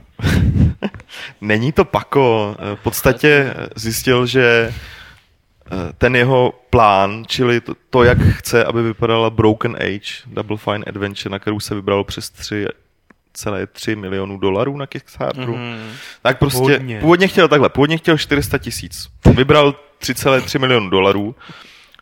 Není 1.41 1.73
to 1.73 1.85
Pako. 1.85 2.57
V 2.75 2.83
podstatě 2.83 3.55
zjistil, 3.77 4.27
že 4.27 4.73
eh, 4.73 5.93
ten 5.99 6.17
jeho 6.17 6.53
plán, 6.71 7.25
čili 7.27 7.61
to, 7.61 7.75
to, 7.91 8.05
jak 8.05 8.19
chce, 8.19 8.65
aby 8.65 8.83
vypadala 8.83 9.31
Broken 9.31 9.77
Age, 9.77 10.23
Double 10.27 10.57
Fine 10.57 10.85
Adventure, 10.87 11.33
na 11.33 11.39
kterou 11.39 11.61
se 11.61 11.75
vybralo 11.75 12.05
přes 12.05 12.33
3,3 12.33 13.97
milionů 13.97 14.39
dolarů 14.39 14.77
na 14.77 14.87
Kickstarteru, 14.87 15.55
mm-hmm. 15.55 15.91
tak 16.23 16.39
prostě 16.39 16.73
Hodně. 16.73 17.01
původně 17.01 17.29
chtěl 17.29 17.49
takhle, 17.49 17.69
původně 17.69 17.99
chtěl 17.99 18.19
400 18.19 18.59
tisíc. 18.59 19.09
Vybral 19.35 19.73
3,3 20.01 20.59
milionů 20.59 20.91
dolarů. 20.91 21.35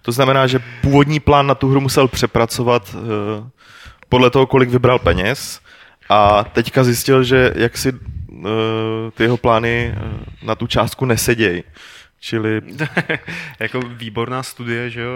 To 0.02 0.12
znamená, 0.12 0.46
že 0.46 0.62
původní 0.82 1.20
plán 1.20 1.46
na 1.46 1.54
tu 1.54 1.68
hru 1.70 1.80
musel 1.80 2.08
přepracovat 2.08 2.94
eh, 2.94 3.50
podle 4.08 4.30
toho, 4.30 4.46
kolik 4.46 4.70
vybral 4.70 4.98
peněz. 4.98 5.60
A 6.10 6.44
teďka 6.44 6.84
zjistil, 6.84 7.24
že 7.24 7.52
jak 7.56 7.78
si 7.78 7.92
uh, 7.92 8.48
ty 9.14 9.22
jeho 9.22 9.36
plány 9.36 9.94
uh, 9.96 10.18
na 10.42 10.54
tu 10.54 10.66
částku 10.66 11.04
nesedějí. 11.04 11.62
Čili 12.22 12.60
jako 13.60 13.80
výborná 13.80 14.42
studie, 14.42 14.90
že 14.90 15.00
jo, 15.00 15.10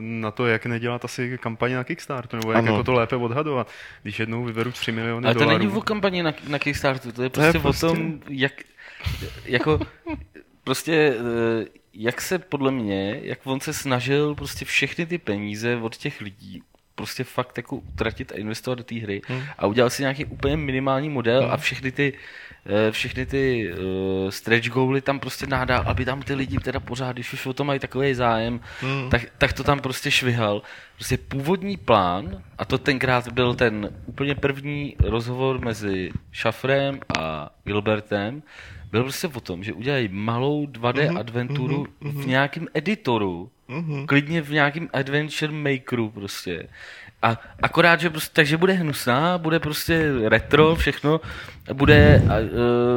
na 0.00 0.30
to, 0.30 0.46
jak 0.46 0.66
nedělat 0.66 1.04
asi 1.04 1.38
kampaně 1.42 1.76
na 1.76 1.84
Kickstarter, 1.84 2.40
nebo 2.40 2.52
jak 2.52 2.58
Ano. 2.58 2.72
jako 2.72 2.84
to 2.84 2.92
lépe 2.92 3.16
odhadovat. 3.16 3.70
Když 4.02 4.18
jednou 4.20 4.44
vyberu 4.44 4.72
3 4.72 4.92
miliony 4.92 5.24
Ale 5.26 5.34
to 5.34 5.40
dolarů. 5.40 5.58
není 5.58 5.72
o 5.72 5.80
kampani 5.80 6.22
na, 6.22 6.32
na 6.48 6.58
Kickstarteru, 6.58 7.12
to 7.12 7.22
je 7.22 7.30
To 7.30 7.40
je 7.40 7.52
prostě, 7.52 7.62
prostě- 7.62 7.86
o 7.86 7.90
tom, 7.94 8.20
jak, 8.28 8.52
jako, 9.44 9.80
prostě, 10.64 11.14
eh, 11.16 11.64
jak 11.94 12.20
se 12.20 12.38
podle 12.38 12.70
mě, 12.70 13.20
jak 13.22 13.38
on 13.44 13.60
se 13.60 13.72
snažil 13.72 14.34
prostě 14.34 14.64
všechny 14.64 15.06
ty 15.06 15.18
peníze 15.18 15.76
od 15.76 15.96
těch 15.96 16.20
lidí 16.20 16.62
prostě 16.98 17.24
fakt 17.24 17.56
jako 17.56 17.76
utratit 17.76 18.32
a 18.32 18.34
investovat 18.34 18.74
do 18.74 18.84
té 18.84 18.94
hry 18.94 19.20
Hmm. 19.28 19.42
a 19.58 19.66
udělal 19.66 19.90
si 19.90 20.02
nějaký 20.02 20.24
úplně 20.24 20.56
minimální 20.56 21.08
model 21.08 21.48
a 21.52 21.56
všechny 21.56 21.92
ty 21.92 22.12
eh, 22.66 22.92
všechny 22.92 23.26
ty 23.26 23.70
uh, 23.72 24.30
stretch 24.30 24.68
goaly 24.68 25.00
tam 25.00 25.20
prostě 25.20 25.46
nádal, 25.46 25.82
aby 25.86 26.04
tam 26.04 26.22
ty 26.22 26.34
lidi 26.34 26.58
teda 26.58 26.80
pořád, 26.80 27.12
když 27.12 27.32
už 27.32 27.46
o 27.46 27.52
to 27.52 27.64
mají 27.64 27.80
takový 27.80 28.14
zájem, 28.14 28.60
Hmm. 28.80 29.10
tak, 29.10 29.22
tak 29.38 29.52
to 29.52 29.64
tam 29.64 29.80
prostě 29.80 30.10
švihal. 30.10 30.62
Prostě 30.98 31.18
původní 31.18 31.76
plán, 31.76 32.42
a 32.58 32.64
to 32.64 32.78
tenkrát 32.78 33.32
byl 33.32 33.54
ten 33.54 33.90
úplně 34.06 34.34
první 34.34 34.96
rozhovor 35.04 35.58
mezi 35.64 36.10
Šafrem 36.32 37.00
a 37.18 37.50
Gilbertem, 37.64 38.42
byl 38.90 39.02
prostě 39.02 39.26
o 39.28 39.40
tom, 39.40 39.64
že 39.64 39.72
udělají 39.72 40.08
malou 40.12 40.66
2D 40.66 41.08
Mhm, 41.08 41.16
adventuru 41.18 41.86
mhm, 42.00 42.22
v 42.22 42.26
nějakém 42.26 42.66
editoru, 42.74 43.50
Mhm. 43.68 44.06
klidně 44.06 44.42
v 44.42 44.50
nějakém 44.50 44.88
adventure 44.92 45.52
makeru 45.52 46.10
prostě. 46.10 46.68
A 47.22 47.36
akorát, 47.62 48.00
že 48.00 48.10
prostě, 48.10 48.30
takže 48.34 48.56
bude 48.56 48.72
hnusná, 48.72 49.38
bude 49.38 49.58
prostě 49.58 50.12
retro, 50.28 50.74
všechno, 50.74 51.20
bude, 51.72 52.22
a, 52.28 52.34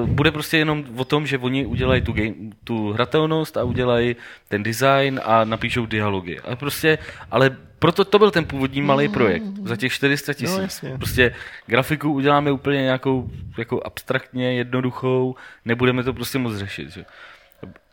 uh, 0.04 0.10
bude 0.10 0.32
prostě 0.32 0.58
jenom 0.58 0.86
o 0.98 1.06
tom, 1.06 1.28
že 1.28 1.38
oni 1.38 1.66
udělají 1.66 2.02
tu, 2.02 2.12
game, 2.14 2.34
tu 2.64 2.92
hratelnost 2.92 3.58
a 3.58 3.64
udělají 3.64 4.16
ten 4.48 4.64
design 4.64 5.20
a 5.24 5.44
napíšou 5.46 5.86
dialogy. 5.86 6.40
A 6.40 6.56
prostě, 6.56 6.98
ale 7.32 7.58
proto 7.82 8.06
to 8.06 8.20
byl 8.20 8.32
ten 8.32 8.46
původní 8.46 8.82
malý 8.82 9.08
projekt, 9.10 9.44
za 9.64 9.76
těch 9.76 9.94
400 9.94 10.34
tisíc. 10.34 10.58
No, 10.58 10.62
jasně. 10.62 10.98
prostě 10.98 11.34
grafiku 11.66 12.14
uděláme 12.14 12.52
úplně 12.52 12.82
nějakou 12.82 13.30
jako 13.58 13.82
abstraktně 13.86 14.54
jednoduchou, 14.54 15.36
nebudeme 15.66 16.04
to 16.04 16.14
prostě 16.14 16.38
moc 16.38 16.56
řešit. 16.58 16.90
Že? 16.92 17.06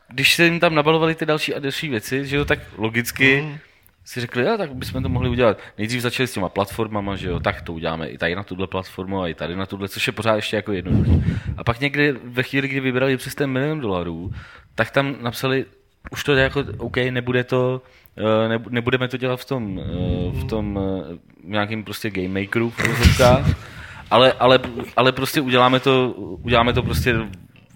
Když 0.09 0.35
se 0.35 0.45
jim 0.45 0.61
tam 0.61 0.75
nabalovali 0.75 1.15
ty 1.15 1.27
další 1.27 1.55
a 1.55 1.59
další 1.59 1.89
věci, 1.89 2.27
že 2.27 2.37
jo, 2.37 2.45
tak 2.45 2.59
logicky 2.77 3.43
Mm. 3.43 3.59
si 4.05 4.21
řekli, 4.21 4.43
jo, 4.45 4.55
tak 4.59 4.75
bychom 4.75 5.03
to 5.03 5.09
mohli 5.09 5.29
udělat. 5.29 5.59
Nejdřív 5.79 6.01
začali 6.03 6.27
s 6.27 6.33
těma 6.33 6.49
platformama, 6.49 7.17
že 7.17 7.29
jo, 7.29 7.41
tak 7.41 7.63
to 7.63 7.73
uděláme 7.73 8.09
i 8.09 8.19
tady 8.19 8.35
na 8.35 8.43
tuhle 8.43 8.67
platformu 8.67 9.21
a 9.23 9.29
i 9.29 9.35
tady 9.35 9.57
na 9.57 9.67
tuhle, 9.67 9.89
což 9.89 10.07
je 10.07 10.13
pořád 10.13 10.37
ještě 10.37 10.57
jako 10.57 10.73
jednoduché. 10.73 11.11
A 11.57 11.65
pak 11.65 11.81
někdy 11.81 12.13
ve 12.25 12.43
chvíli, 12.43 12.69
kdy 12.69 12.81
vybrali 12.81 13.17
přes 13.17 13.35
ten 13.35 13.51
milion 13.51 13.81
dolarů, 13.81 14.33
tak 14.75 14.91
tam 14.91 15.17
napsali, 15.21 15.65
už 16.11 16.25
to 16.25 16.33
je 16.33 16.43
jako, 16.43 16.65
OK, 16.79 16.97
nebude 16.97 17.45
to, 17.45 17.83
eh, 18.19 18.49
nebu- 18.49 18.71
nebudeme 18.71 19.09
to 19.09 19.17
dělat 19.17 19.37
v 19.41 19.45
tom, 19.45 19.81
eh, 19.81 20.41
v 20.41 20.45
tom 20.45 20.79
eh, 20.79 21.19
nějakým 21.45 21.85
prostě 21.85 22.11
game 22.11 22.41
makeru 22.41 22.71
v 22.71 23.21
ale, 24.11 24.33
ale, 24.33 24.59
ale 24.97 25.13
prostě 25.13 25.41
uděláme 25.41 25.81
to, 25.81 26.11
uděláme 26.17 26.73
to 26.73 26.83
prostě 26.83 27.15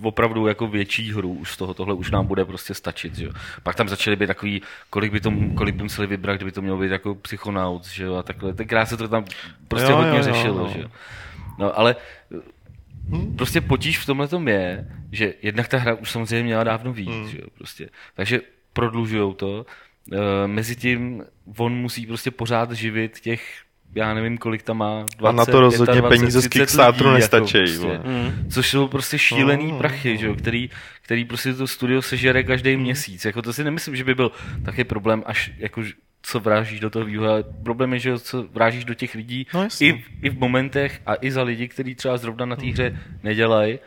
opravdu 0.03 0.47
jako 0.47 0.67
větší 0.67 1.13
hru 1.13 1.33
už 1.33 1.53
z 1.53 1.57
toho, 1.57 1.75
tohle 1.75 1.95
už 1.95 2.11
nám 2.11 2.27
bude 2.27 2.45
prostě 2.45 2.75
stačit, 2.75 3.15
že 3.15 3.25
jo. 3.25 3.33
Pak 3.63 3.75
tam 3.77 3.89
začaly 3.89 4.17
být 4.17 4.27
takový, 4.27 4.63
kolik 4.91 5.13
by, 5.13 5.21
to, 5.21 5.33
kolik 5.57 5.75
by 5.75 5.83
museli 5.83 6.07
vybrat, 6.07 6.37
kdyby 6.37 6.53
to 6.53 6.63
mělo 6.63 6.79
být 6.79 6.91
jako 6.91 7.15
psychonaut, 7.15 7.87
že 7.87 8.05
jo, 8.05 8.15
a 8.15 8.23
takhle. 8.23 8.55
Tenkrát 8.55 8.87
se 8.87 8.97
to 8.97 9.09
tam 9.09 9.25
prostě 9.69 9.91
Jo, 9.93 9.97
jo, 9.97 9.97
hodně 9.97 10.19
jo, 10.19 10.25
jo, 10.27 10.33
řešilo, 10.33 10.59
no. 10.59 10.69
že 10.69 10.81
jo. 10.81 10.89
No, 11.59 11.79
ale 11.79 11.97
prostě 13.37 13.61
potíž 13.61 13.99
v 13.99 14.07
tomhle 14.07 14.29
tom 14.29 14.49
je, 14.49 14.89
že 15.13 15.35
jednak 15.43 15.69
ta 15.69 15.79
hra 15.79 15.95
už 15.95 16.11
samozřejmě 16.11 16.45
měla 16.45 16.65
dávno 16.65 16.93
víc, 16.93 17.09
Hmm. 17.11 17.29
že 17.29 17.39
jo, 17.39 17.47
prostě. 17.59 17.89
Takže 18.15 18.41
prodlužujou 18.73 19.33
to. 19.35 19.67
E, 20.13 20.47
mezi 20.47 20.77
tím 20.77 21.25
on 21.57 21.75
musí 21.75 22.07
prostě 22.07 22.31
pořád 22.31 22.73
živit 22.73 23.21
těch 23.21 23.43
já 23.95 24.15
nevím, 24.15 24.39
kolik 24.39 24.63
tam 24.63 24.77
má. 24.79 25.05
20, 25.19 25.29
A 25.29 25.33
na 25.33 25.47
to 25.47 25.61
rozhodně 25.61 26.01
25, 26.01 26.19
peníze 26.19 26.41
z 26.41 26.49
30 26.49 26.59
Kickstarteru 26.59 27.09
lidí, 27.11 27.21
nestačí, 27.21 27.59
Jako, 27.59 27.87
prostě. 27.87 28.09
Mm. 28.09 28.49
Což 28.51 28.71
jsou 28.71 28.89
prostě 28.89 29.19
šílený 29.19 29.73
Mm. 29.73 29.79
prachy, 29.79 30.19
že 30.19 30.27
jo, 30.27 30.35
který, 30.35 30.71
který 31.03 31.25
prostě 31.25 31.55
to 31.55 31.67
studio 31.67 32.03
sežere 32.03 32.43
každý 32.43 32.77
měsíc. 32.77 33.25
Jako 33.25 33.43
to 33.43 33.53
si 33.53 33.65
nemyslím, 33.65 33.97
že 33.97 34.05
by 34.05 34.15
byl 34.15 34.33
taky 34.65 34.85
problém, 34.85 35.23
až 35.27 35.51
jako 35.59 35.83
co 36.23 36.41
vrážíš 36.41 36.81
do 36.81 36.91
toho 36.91 37.05
vývoje. 37.05 37.45
Problém 37.63 37.93
je, 37.93 37.99
že 37.99 38.19
co 38.19 38.43
vrážíš 38.43 38.85
do 38.85 38.95
těch 38.95 39.15
lidí 39.15 39.47
No 39.55 39.69
i, 39.81 40.05
i 40.23 40.31
v 40.31 40.39
momentech 40.39 41.01
a 41.07 41.15
i 41.21 41.31
za 41.31 41.43
lidi, 41.43 41.69
kteří 41.69 41.95
třeba 41.95 42.17
zrovna 42.17 42.47
na 42.47 42.57
té 42.57 42.67
hře 42.67 42.99
nedělají. 43.23 43.79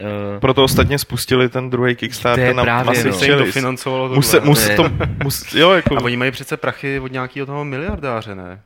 Uh, 0.00 0.40
Proto 0.40 0.64
ostatně 0.64 0.98
spustili 0.98 1.48
ten 1.48 1.70
druhý 1.70 1.84
To 1.86 1.88
je 1.90 1.94
Kickstarter 1.94 2.54
na 2.54 2.62
právě, 2.62 2.84
Massive 2.86 3.10
no. 3.10 3.16
Se 3.16 3.24
jim 3.24 3.32
to 3.32 3.36
Chilies. 3.38 3.54
financovalo 3.54 4.02
tohle. 4.08 4.16
Muse, 4.16 4.40
To 4.40 4.46
mus, 4.46 4.68
to, 4.76 4.84
mus, 5.24 5.54
jo, 5.54 5.70
jako, 5.72 5.96
A 5.96 6.00
oni 6.00 6.16
mají 6.16 6.30
přece 6.30 6.56
prachy 6.56 7.00
od 7.00 7.12
nějakého 7.12 7.46
toho 7.46 7.64
miliardáře, 7.64 8.34
ne? 8.34 8.60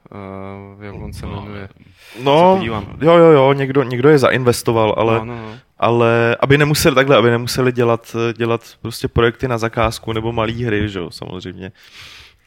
Uh, 0.78 0.84
jak 0.84 0.94
on 0.94 1.12
se 1.12 1.26
jmenuje. 1.26 1.68
se 2.12 2.22
no, 2.22 2.54
podívám. 2.56 2.96
jo, 3.00 3.16
jo, 3.16 3.30
jo, 3.30 3.52
někdo, 3.52 3.82
někdo 3.82 4.08
je 4.08 4.18
zainvestoval, 4.18 4.94
ale, 4.98 5.14
No, 5.18 5.24
no, 5.24 5.34
no. 5.36 5.54
ale 5.78 6.36
aby 6.40 6.58
nemuseli 6.58 6.94
takhle, 6.94 7.16
aby 7.16 7.30
nemuseli 7.30 7.72
dělat, 7.72 8.16
dělat 8.36 8.60
prostě 8.82 9.08
projekty 9.08 9.48
na 9.48 9.58
zakázku 9.58 10.12
nebo 10.12 10.32
malé 10.32 10.52
hry, 10.52 10.88
že 10.88 10.98
jo, 10.98 11.10
samozřejmě. 11.10 11.72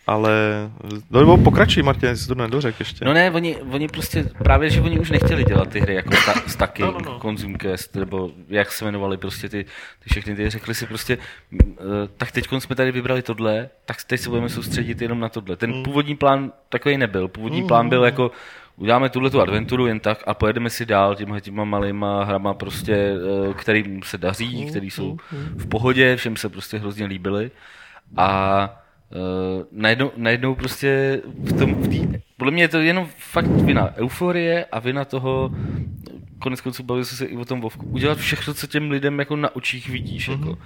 Ale, 0.07 0.31
no 1.11 1.19
nebo 1.19 1.37
pokračuj, 1.37 1.83
Martin, 1.83 2.09
jestli 2.09 2.27
to 2.27 2.35
nedořek 2.35 2.79
ještě. 2.79 3.05
No 3.05 3.13
ne, 3.13 3.31
oni, 3.31 3.55
oni 3.55 3.87
prostě, 3.87 4.23
právě, 4.43 4.69
že 4.69 4.81
oni 4.81 4.99
už 4.99 5.11
nechtěli 5.11 5.43
dělat 5.43 5.69
ty 5.69 5.79
hry 5.79 5.95
jako 5.95 6.15
sta, 6.15 6.33
staky, 6.47 6.81
No, 6.81 6.91
no, 6.91 6.99
no, 6.99 7.05
no, 7.05 7.11
no. 7.11 7.19
Consumcast, 7.19 7.95
nebo 7.95 8.31
jak 8.47 8.71
se 8.71 8.85
jmenovali 8.85 9.17
prostě 9.17 9.49
ty, 9.49 9.63
ty 10.03 10.09
všechny 10.09 10.35
ty, 10.35 10.49
řekli 10.49 10.75
si 10.75 10.85
prostě, 10.87 11.17
uh, 11.51 11.59
tak 12.17 12.31
teď 12.31 12.47
jsme 12.59 12.75
tady 12.75 12.91
vybrali 12.91 13.21
tohle, 13.21 13.69
tak 13.85 13.97
teď 14.07 14.19
se 14.21 14.29
budeme 14.29 14.49
soustředit 14.49 15.01
jenom 15.01 15.19
na 15.19 15.29
tohle. 15.29 15.55
Ten 15.55 15.73
Hmm. 15.73 15.83
původní 15.83 16.15
plán 16.15 16.51
takový 16.69 16.97
nebyl. 16.97 17.27
Původní 17.27 17.63
plán 17.67 17.89
byl 17.89 18.03
jako 18.05 18.31
uděláme 18.77 19.09
tuhle 19.09 19.29
tu 19.29 19.41
adventuru 19.41 19.87
jen 19.87 19.99
tak 19.99 20.23
a 20.27 20.33
pojedeme 20.33 20.69
si 20.69 20.85
dál 20.85 21.15
těma, 21.15 21.39
těma 21.39 21.63
malýma 21.63 22.23
hrama 22.23 22.53
prostě, 22.53 22.93
eh, 23.49 23.53
kterým 23.53 24.03
se 24.03 24.17
daří, 24.17 24.65
který 24.65 24.89
jsou 24.91 25.17
v 25.55 25.67
pohodě, 25.69 26.15
všem 26.15 26.35
se 26.37 26.49
prostě 26.49 26.77
hrozně 26.77 27.05
líbily 27.05 27.51
a 28.17 28.82
Uh, 29.15 29.65
najednou, 29.71 30.11
najednou 30.17 30.55
prostě 30.55 31.21
v 31.37 31.59
tom, 31.59 31.73
v 31.73 31.87
tý, 31.87 32.07
podle 32.37 32.51
mě 32.51 32.63
je 32.63 32.67
to 32.67 32.77
jenom 32.77 33.07
fakt 33.17 33.47
vina 33.47 33.95
euforie 33.95 34.65
a 34.65 34.79
vina 34.79 35.05
toho, 35.05 35.51
konec 36.43 36.61
konců 36.61 36.83
bavili 36.83 37.05
jsme 37.05 37.17
se 37.17 37.25
i 37.25 37.37
o 37.37 37.45
tom 37.45 37.61
Vovku, 37.61 37.85
udělat 37.85 38.17
všechno, 38.17 38.53
co 38.53 38.67
těm 38.67 38.91
lidem 38.91 39.19
jako 39.19 39.35
na 39.35 39.55
očích 39.55 39.89
vidíš. 39.89 40.27
Jako. 40.27 40.57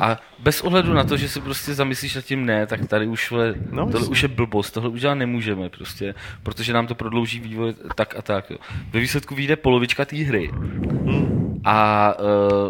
A 0.00 0.16
bez 0.38 0.60
ohledu 0.60 0.94
na 0.94 1.04
to, 1.04 1.16
že 1.16 1.28
si 1.28 1.40
prostě 1.40 1.74
zamyslíš 1.74 2.14
nad 2.14 2.24
tím 2.24 2.46
ne, 2.46 2.66
tak 2.66 2.88
tady 2.88 3.06
už, 3.06 3.30
vle, 3.30 3.54
No, 3.70 3.90
tohle 3.90 4.08
už 4.08 4.22
je 4.22 4.28
blbost, 4.28 4.70
tohle 4.70 4.90
udělat 4.90 5.14
nemůžeme 5.14 5.68
prostě, 5.68 6.14
protože 6.42 6.72
nám 6.72 6.86
to 6.86 6.94
prodlouží 6.94 7.40
vývoj 7.40 7.74
tak 7.94 8.16
a 8.18 8.22
tak. 8.22 8.50
Jo. 8.50 8.56
Ve 8.92 9.00
výsledku 9.00 9.34
vyjde 9.34 9.56
polovička 9.56 10.04
té 10.04 10.16
hry. 10.16 10.50
A, 11.64 12.14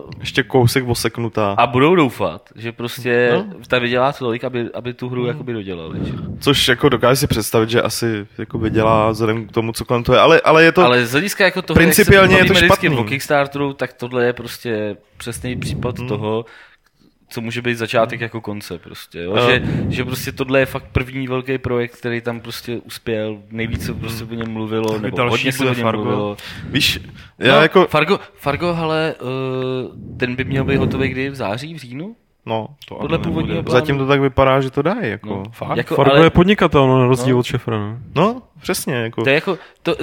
uh, 0.05 0.11
Ještě 0.21 0.43
kousek 0.43 0.85
oseknutá. 0.89 1.55
a 1.59 1.67
budou 1.67 1.95
doufat, 1.95 2.43
že 2.57 2.73
prostě 2.73 3.31
No. 3.35 3.47
ta 3.69 3.79
vydělá 3.79 4.13
tolik, 4.13 4.45
aby, 4.45 4.69
aby 4.75 4.95
tu 4.95 5.09
hru 5.09 5.27
jakoby 5.27 5.53
dodělali. 5.53 5.99
Že? 6.03 6.13
Což 6.41 6.69
jako 6.69 6.89
dokážu 6.89 7.17
si 7.21 7.27
představit, 7.27 7.71
že 7.71 7.83
asi 7.83 8.27
jako 8.39 8.59
vydělá 8.59 9.11
vzhledem 9.11 9.47
k 9.49 9.53
tomu, 9.53 9.73
co 9.73 9.85
kolem 9.85 10.03
toho 10.03 10.17
je. 10.17 10.21
Ale, 10.21 10.41
ale 10.41 10.65
je 10.65 10.73
to... 10.73 10.83
Ale 10.85 11.07
z 11.07 11.13
hlediska 11.13 11.45
jako 11.45 11.63
toho, 11.63 11.75
principiálně 11.75 12.35
je 12.35 12.39
jak 12.39 12.47
se 12.47 12.49
to 12.49 12.55
bavíme 12.55 12.67
vždycky 12.67 12.87
špatný. 12.87 13.05
o 13.05 13.09
Kickstarteru, 13.09 13.73
tak 13.73 13.93
tohle 13.93 14.25
je 14.25 14.33
prostě 14.33 14.97
přesný 15.17 15.57
případ 15.57 15.99
Hmm. 15.99 16.09
toho, 16.09 16.45
co 17.29 17.41
může 17.41 17.63
být 17.63 17.75
začátek 17.75 18.21
jako 18.21 18.41
konce 18.41 18.79
prostě, 18.79 19.23
jo? 19.23 19.37
Že, 19.51 19.63
že 19.89 20.05
prostě 20.05 20.33
tohle 20.33 20.59
je 20.59 20.67
fakt 20.67 20.85
první 20.93 21.27
velký 21.29 21.59
projekt, 21.59 21.97
který 21.97 22.21
tam 22.21 22.41
prostě 22.41 22.77
uspěl, 22.77 23.39
nejvíce 23.51 23.95
prostě 23.95 24.25
o 24.25 24.35
něm 24.35 24.51
mluvilo, 24.51 24.99
nebo 24.99 25.17
další 25.17 25.31
hodně 25.31 25.53
se 25.53 25.65
o 25.65 25.75
něm 25.75 25.83
Fargo. 25.83 26.03
mluvilo. 26.05 26.37
Víš, 26.69 27.01
já 27.39 27.55
no, 27.55 27.63
jako... 27.63 27.87
Fargo, 27.87 28.21
Fargo, 28.35 28.75
ale 28.75 29.15
uh, 29.21 30.17
ten 30.19 30.37
by 30.37 30.45
měl 30.45 30.65
být 30.65 30.77
hotový 30.77 31.09
kdy 31.09 31.31
v 31.31 31.35
září, 31.35 31.75
v 31.75 31.79
říjnu? 31.79 32.17
No, 32.47 32.69
To 32.89 32.95
Podle 32.95 33.19
původního 33.19 33.63
zatím 33.69 33.99
to 33.99 34.07
tak 34.07 34.21
vypadá, 34.21 34.61
že 34.61 34.71
to 34.71 34.83
dají. 34.83 35.11
Jako. 35.11 35.29
No, 35.29 35.43
Fakt? 35.53 35.77
jako, 35.77 35.95
Fargo 35.95 36.15
ale 36.15 36.27
je 36.27 36.31
podnikatel, 36.31 36.87
no, 36.89 36.99
na 37.01 37.07
rozdíl 37.07 37.35
No. 37.35 37.41
od 37.41 37.47
Šefra. 37.47 37.79
No. 37.79 37.99
No, 38.15 38.43
přesně. 38.61 38.95
Jako. 38.95 39.23
to 39.23 39.29
je 39.29 39.35
jako, 39.35 39.59
to, 39.83 39.95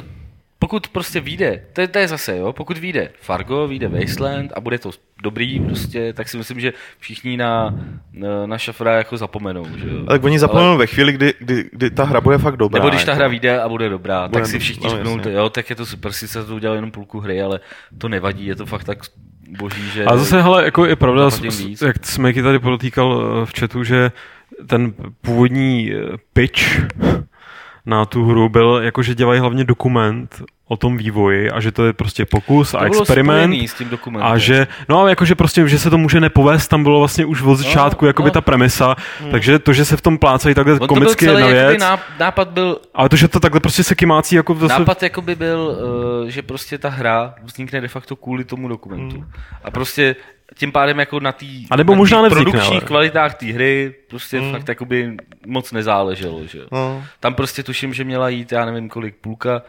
pokud 0.63 0.87
prostě 0.87 1.19
vyjde, 1.19 1.61
to 1.73 1.81
je, 1.81 1.87
to 1.87 1.99
je 1.99 2.07
zase, 2.07 2.37
jo, 2.37 2.53
pokud 2.53 2.77
vyjde 2.77 3.09
Fargo, 3.21 3.67
vyjde 3.67 3.87
Wasteland 3.87 4.51
a 4.55 4.59
bude 4.59 4.79
to 4.79 4.91
dobrý 5.23 5.59
prostě, 5.59 6.13
tak 6.13 6.29
si 6.29 6.37
myslím, 6.37 6.59
že 6.59 6.73
všichni 6.99 7.37
na, 7.37 7.75
na, 8.13 8.45
na 8.45 8.57
Šafra 8.57 8.97
jako 8.97 9.17
zapomenou, 9.17 9.65
že 9.77 9.87
jo. 9.87 9.97
Ale 9.97 10.07
tak 10.07 10.23
oni 10.23 10.39
zapomenou 10.39 10.77
ve 10.77 10.87
chvíli, 10.87 11.11
kdy, 11.11 11.33
kdy, 11.39 11.69
kdy 11.71 11.89
ta 11.89 12.03
hra 12.03 12.21
bude 12.21 12.37
fakt 12.37 12.57
dobrá. 12.57 12.79
Nebo 12.79 12.89
když 12.89 13.03
ta 13.03 13.11
jako. 13.11 13.19
hra 13.19 13.27
vyjde 13.27 13.61
a 13.61 13.69
bude 13.69 13.89
dobrá, 13.89 14.27
Bude 14.27 14.41
tak 14.41 14.49
si 14.49 14.59
všichni 14.59 14.83
no, 14.83 14.89
řeknou, 14.89 15.19
jo, 15.29 15.49
tak 15.49 15.69
je 15.69 15.75
to 15.75 15.85
super, 15.85 16.11
sice 16.11 16.45
to 16.45 16.55
udělal 16.55 16.75
jenom 16.75 16.91
půlku 16.91 17.19
hry, 17.19 17.41
ale 17.41 17.59
to 17.97 18.09
nevadí, 18.09 18.45
je 18.45 18.55
to 18.55 18.65
fakt 18.65 18.83
tak 18.83 18.99
boží, 19.57 19.89
že... 19.89 20.05
A 20.05 20.17
zase, 20.17 20.41
hele, 20.41 20.65
jako 20.65 20.85
je 20.85 20.95
pravda, 20.95 21.29
jak 21.85 22.05
Smeky 22.05 22.43
tady 22.43 22.59
podotýkal 22.59 23.23
eh, 23.23 23.45
v 23.45 23.59
chatu, 23.59 23.83
že 23.83 24.11
ten 24.67 24.93
původní 25.21 25.91
eh, 25.91 26.17
pitch 26.33 26.87
na 27.85 28.05
tu 28.05 28.25
hru 28.25 28.49
byl, 28.49 28.79
jako 28.83 29.03
že 29.03 29.15
dělají 29.15 29.39
hlavně 29.39 29.63
dokument 29.63 30.41
o 30.67 30.77
tom 30.77 30.97
vývoji 30.97 31.51
a 31.51 31.59
že 31.59 31.71
to 31.71 31.85
je 31.85 31.93
prostě 31.93 32.25
pokus 32.25 32.71
to 32.71 32.79
a 32.79 32.85
experiment. 32.85 33.69
s 33.69 33.73
tím 33.73 33.89
dokumentem. 33.89 34.31
A 34.31 34.37
že, 34.37 34.67
no 34.89 34.99
ale 34.99 35.09
jakože 35.09 35.35
prostě, 35.35 35.67
že 35.67 35.79
se 35.79 35.89
to 35.89 35.97
může 35.97 36.19
nepovést, 36.19 36.69
tam 36.69 36.83
bylo 36.83 36.99
vlastně 36.99 37.25
už 37.25 37.41
od 37.41 37.55
začátku 37.55 38.05
jakoby 38.05 38.29
no. 38.29 38.31
ta 38.31 38.41
premisa, 38.41 38.95
takže 39.31 39.59
to, 39.59 39.73
že 39.73 39.85
se 39.85 39.97
v 39.97 40.01
tom 40.01 40.17
plácají 40.17 40.55
takhle 40.55 40.79
On 40.79 40.87
komicky 40.87 41.25
jedna 41.25 41.39
jakoby 41.39 41.53
věc, 41.53 41.81
náp- 41.83 42.19
nápad 42.19 42.49
byl 42.49 42.79
ale 42.93 43.09
to, 43.09 43.15
že 43.15 43.27
to 43.27 43.39
takhle 43.39 43.59
prostě 43.59 43.83
se 43.83 43.95
kymácí 43.95 44.35
jako 44.35 44.55
zase... 44.55 44.79
Nápad 44.79 45.03
jakoby 45.03 45.35
byl, 45.35 45.77
uh, 46.23 46.29
že 46.29 46.41
prostě 46.41 46.77
ta 46.77 46.89
hra 46.89 47.35
vznikne 47.43 47.81
de 47.81 47.87
facto 47.87 48.15
kvůli 48.15 48.43
tomu 48.43 48.67
dokumentu. 48.67 49.15
Hmm. 49.15 49.29
A 49.63 49.71
prostě 49.71 50.15
tím 50.55 50.71
pádem 50.71 50.99
jako 50.99 51.19
na 51.19 51.31
té 51.31 51.45
A 51.71 51.75
nebo 51.75 51.93
na 51.93 51.97
možná 51.97 52.23
tý 52.23 52.29
produkčních 52.29 52.71
ale. 52.71 52.81
kvalitách 52.81 53.33
té 53.33 53.45
hry 53.45 53.95
prostě 54.09 54.41
fakt 54.51 54.67
jakoby 54.69 55.17
moc 55.45 55.71
nezáleželo. 55.71 56.47
Že? 56.47 56.59
No, 56.71 57.03
Tam 57.19 57.33
prostě 57.33 57.63
tuším, 57.63 57.93
že 57.93 58.03
měla 58.03 58.29
jít, 58.29 58.51
já 58.51 58.65
nevím 58.65 58.89
kolik, 58.89 59.15
půlka 59.15 59.61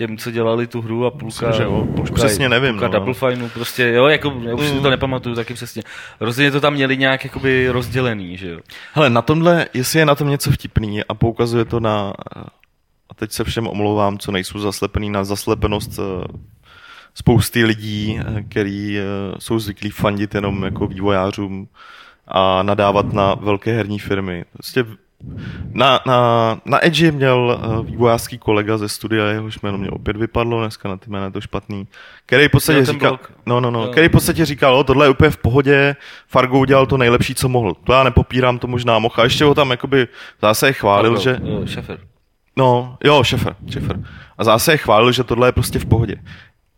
těm, 0.00 0.16
co 0.18 0.30
dělali 0.30 0.66
tu 0.66 0.80
hru 0.80 1.06
a 1.06 1.10
půlka, 1.10 1.26
Myslím, 1.26 1.52
že 1.52 1.62
jo. 1.62 1.80
Už 1.80 1.94
půlka, 1.96 2.14
přesně 2.14 2.48
nevím, 2.48 2.70
půlka 2.72 2.86
no. 2.86 2.92
Double 2.92 3.14
Fineu, 3.14 3.48
prostě 3.48 3.88
jo, 3.88 4.06
jako, 4.06 4.34
já 4.42 4.54
už 4.54 4.66
si 4.66 4.74
Mm. 4.74 4.82
to 4.82 4.90
nepamatuju 4.90 5.34
taky 5.34 5.54
přesně. 5.54 5.82
Rozhodně 6.20 6.50
to 6.50 6.60
tam 6.60 6.72
měli 6.74 6.96
nějak 6.96 7.24
jakoby 7.24 7.68
rozdělený, 7.68 8.36
že 8.36 8.48
jo. 8.48 8.58
Hele, 8.92 9.10
na 9.10 9.22
tomhle, 9.22 9.66
jestli 9.74 9.98
je 9.98 10.06
na 10.06 10.14
tom 10.14 10.28
něco 10.28 10.50
vtipný 10.50 11.04
a 11.04 11.14
poukazuje 11.14 11.64
to 11.64 11.80
na, 11.80 12.12
a 13.10 13.14
teď 13.14 13.32
se 13.32 13.44
všem 13.44 13.66
omlouvám, 13.68 14.18
co 14.18 14.32
nejsou 14.32 14.58
zaslepený, 14.58 15.10
na 15.10 15.24
zaslepenost 15.24 15.98
eh, 15.98 16.24
spousty 17.14 17.64
lidí, 17.64 18.20
eh, 18.20 18.42
který 18.42 18.98
eh, 18.98 19.02
jsou 19.38 19.58
zvyklí 19.58 19.90
fandit 19.90 20.34
jenom 20.34 20.62
jako 20.64 20.86
vývojářům 20.86 21.68
a 22.28 22.62
nadávat 22.62 23.12
na 23.12 23.34
velké 23.34 23.72
herní 23.76 23.98
firmy. 23.98 24.44
Prostě 24.52 24.84
na, 25.72 26.00
na, 26.06 26.60
na 26.64 26.86
Edge 26.86 27.12
měl 27.12 27.60
eh, 27.62 27.84
vývojářský 27.90 28.38
kolega 28.38 28.78
ze 28.78 28.88
studia, 28.88 29.26
jehož 29.26 29.60
jméno 29.60 29.78
mě 29.78 29.90
opět 29.90 30.16
vypadlo, 30.16 30.60
dneska 30.60 30.88
na 30.88 30.96
ty 30.96 31.10
jména 31.10 31.24
je 31.24 31.30
to 31.30 31.40
špatný, 31.40 31.88
který 32.26 32.48
v 32.48 32.50
podstatě 32.50 32.84
říkal, 32.84 33.10
blok. 33.10 33.32
no, 33.46 33.60
no, 33.60 33.70
no, 33.70 33.88
který 33.88 34.08
v 34.08 34.12
podstatě 34.12 34.44
říkal, 34.44 34.74
o, 34.74 34.84
tohle 34.84 35.06
je 35.06 35.10
úplně 35.10 35.30
v 35.30 35.36
pohodě, 35.36 35.96
Fargo 36.28 36.58
udělal 36.58 36.86
to 36.86 36.96
nejlepší, 36.96 37.34
co 37.34 37.48
mohl. 37.48 37.74
To 37.84 37.92
já 37.92 38.02
nepopírám, 38.02 38.58
to 38.58 38.66
možná 38.66 38.98
mohl. 38.98 39.14
A 39.18 39.24
ještě 39.24 39.44
ho 39.44 39.54
tam 39.54 39.70
jakoby 39.70 40.08
zase 40.42 40.66
je 40.68 40.72
chválil, 40.72 41.10
Fargo, 41.16 41.22
že... 41.22 41.40
jo, 41.50 41.66
Šefer. 41.66 41.98
No, 42.56 42.96
jo, 43.04 43.24
šefer, 43.24 43.56
šefer. 43.70 44.00
A 44.38 44.44
zase 44.44 44.72
je 44.72 44.78
chválil, 44.78 45.12
že 45.12 45.24
tohle 45.24 45.48
je 45.48 45.52
prostě 45.52 45.78
v 45.78 45.86
pohodě. 45.86 46.16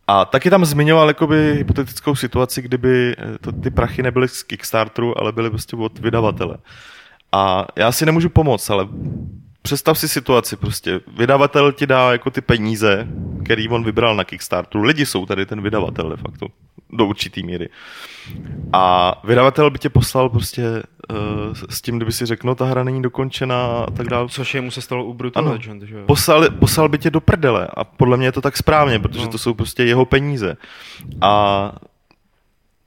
A 0.06 0.24
taky 0.24 0.50
tam 0.50 0.64
zmiňoval 0.64 1.08
jakoby 1.08 1.54
hypotetickou 1.54 2.14
situaci, 2.14 2.62
kdyby 2.62 3.14
eh, 3.18 3.38
to, 3.40 3.52
ty 3.52 3.70
prachy 3.70 4.02
nebyly 4.02 4.28
z 4.28 4.42
Kickstarteru, 4.42 5.20
ale 5.20 5.32
byly 5.32 5.50
prostě 5.50 5.76
od 5.76 5.98
vydavatele. 5.98 6.56
A 7.32 7.66
já 7.76 7.92
si 7.92 8.06
nemůžu 8.06 8.28
pomoct, 8.28 8.70
ale 8.70 8.88
představ 9.62 9.98
si 9.98 10.08
situaci 10.08 10.56
prostě. 10.56 11.00
Vydavatel 11.16 11.72
ti 11.72 11.86
dá 11.86 12.12
jako 12.12 12.30
ty 12.30 12.40
peníze, 12.40 13.08
který 13.44 13.68
on 13.68 13.84
vybral 13.84 14.16
na 14.16 14.24
Kickstarteru. 14.24 14.84
Lidi 14.84 15.06
jsou 15.06 15.26
tady 15.26 15.46
ten 15.46 15.62
vydavatel 15.62 16.10
de 16.10 16.16
facto. 16.16 16.46
Do 16.94 17.06
určitý 17.06 17.42
míry. 17.42 17.68
A 18.72 19.14
vydavatel 19.24 19.70
by 19.70 19.78
tě 19.78 19.88
poslal 19.90 20.28
prostě 20.28 20.62
uh, 20.72 21.16
s 21.70 21.82
tím, 21.82 21.96
kdyby 21.96 22.12
si 22.12 22.26
řekl, 22.26 22.46
no 22.46 22.54
ta 22.54 22.64
hra 22.64 22.84
není 22.84 23.02
dokončená 23.02 23.64
a 23.66 23.90
tak 23.90 24.08
dále. 24.08 24.28
Což 24.28 24.54
je 24.54 24.60
mu 24.60 24.70
se 24.70 24.82
stalo 24.82 25.04
u 25.04 25.14
Brutal 25.14 25.42
Ano. 25.42 25.52
Legend, 25.52 25.82
že 25.82 25.94
jo? 25.96 26.06
Poslal, 26.06 26.50
poslal 26.50 26.88
by 26.88 26.98
tě 26.98 27.10
do 27.10 27.20
prdele 27.20 27.68
a 27.76 27.84
podle 27.84 28.16
mě 28.16 28.26
je 28.26 28.32
to 28.32 28.40
tak 28.40 28.56
správně, 28.56 28.98
protože 28.98 29.24
No. 29.24 29.28
to 29.28 29.38
jsou 29.38 29.54
prostě 29.54 29.84
jeho 29.84 30.04
peníze. 30.04 30.56
A 31.20 31.72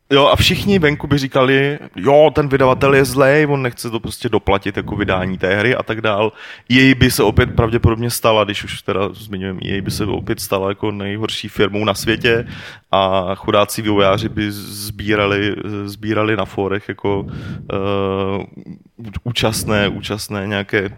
Jo, 0.10 0.28
a 0.28 0.36
všichni 0.36 0.80
venku 0.80 1.08
by 1.08 1.18
říkali, 1.18 1.80
jo, 1.96 2.32
ten 2.36 2.48
vydavatel 2.48 2.96
je 2.96 3.06
zlej, 3.06 3.48
on 3.50 3.62
nechce 3.62 3.90
to 3.90 4.00
prostě 4.00 4.30
doplatit 4.30 4.78
jako 4.78 4.96
vydání 4.96 5.38
té 5.38 5.56
hry 5.56 5.76
a 5.76 5.84
tak 5.84 6.02
dál. 6.02 6.32
EA 6.72 6.96
by 6.96 7.12
se 7.12 7.24
opět 7.24 7.56
pravděpodobně 7.56 8.10
stala, 8.10 8.44
když 8.44 8.64
už 8.64 8.82
teda 8.82 9.10
zmiňujeme, 9.14 9.60
EA 9.66 9.82
by 9.82 9.92
se 9.92 10.06
opět 10.06 10.40
stala 10.40 10.70
jako 10.70 10.92
nejhorší 10.92 11.48
firmou 11.48 11.86
na 11.86 11.94
světě 11.94 12.48
a 12.92 13.36
chudáci 13.36 13.82
vývojáři 13.82 14.30
by 14.30 14.52
sbírali, 14.52 15.56
sbírali 15.86 16.38
na 16.38 16.46
fórech 16.46 16.90
jako 16.90 17.20
uh, 17.20 18.44
účastné, 19.24 19.88
účastné 19.88 20.48
nějaké 20.48 20.98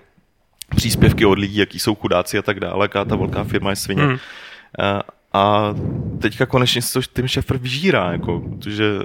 příspěvky 0.75 1.25
od 1.25 1.39
lidí, 1.39 1.57
jaký 1.57 1.79
jsou 1.79 1.95
chudáci 1.95 2.37
a 2.37 2.41
tak 2.41 2.59
dále, 2.59 2.83
jaká 2.83 3.05
ta 3.05 3.15
velká 3.15 3.43
firma 3.43 3.69
je 3.69 3.75
svině. 3.75 4.03
Hmm. 4.03 4.17
Hmm. 4.79 4.99
A 5.33 5.73
teďka 6.21 6.45
konečně 6.45 6.81
se 6.81 6.93
to 6.93 7.01
tím 7.01 7.27
šefr 7.27 7.57
vyžírá, 7.57 8.11
jako, 8.11 8.39
protože 8.39 8.83
uh, 8.99 9.03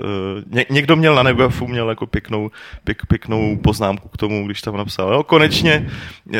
ně, 0.54 0.66
někdo 0.70 0.96
měl 0.96 1.14
na 1.14 1.22
Negafu, 1.22 1.66
měl 1.66 1.88
jako 1.88 2.06
pěknou, 2.06 2.50
pěk, 2.84 3.06
pěknou 3.06 3.56
poznámku 3.56 4.08
k 4.08 4.16
tomu, 4.16 4.46
když 4.46 4.62
tam 4.62 4.76
napsal, 4.76 5.12
jo, 5.12 5.22
konečně, 5.22 5.90
uh, 6.26 6.34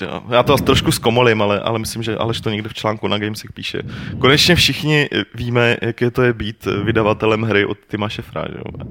jo, 0.00 0.22
já 0.30 0.42
to 0.42 0.56
trošku 0.56 0.92
zkomolím, 0.92 1.42
ale, 1.42 1.60
ale 1.60 1.78
myslím, 1.78 2.02
že 2.02 2.16
Aleš 2.16 2.40
to 2.40 2.50
někde 2.50 2.68
v 2.68 2.74
článku 2.74 3.08
na 3.08 3.18
Gamesek 3.18 3.52
píše. 3.52 3.82
Konečně 4.18 4.54
všichni 4.54 5.08
víme, 5.34 5.76
jak 5.82 6.00
je 6.00 6.10
to 6.10 6.22
je 6.22 6.32
být 6.32 6.64
vydavatelem 6.84 7.42
hry 7.42 7.64
od 7.64 7.78
Tima 7.88 8.08
Šefra, 8.08 8.44
že 8.48 8.54
jo. 8.58 8.86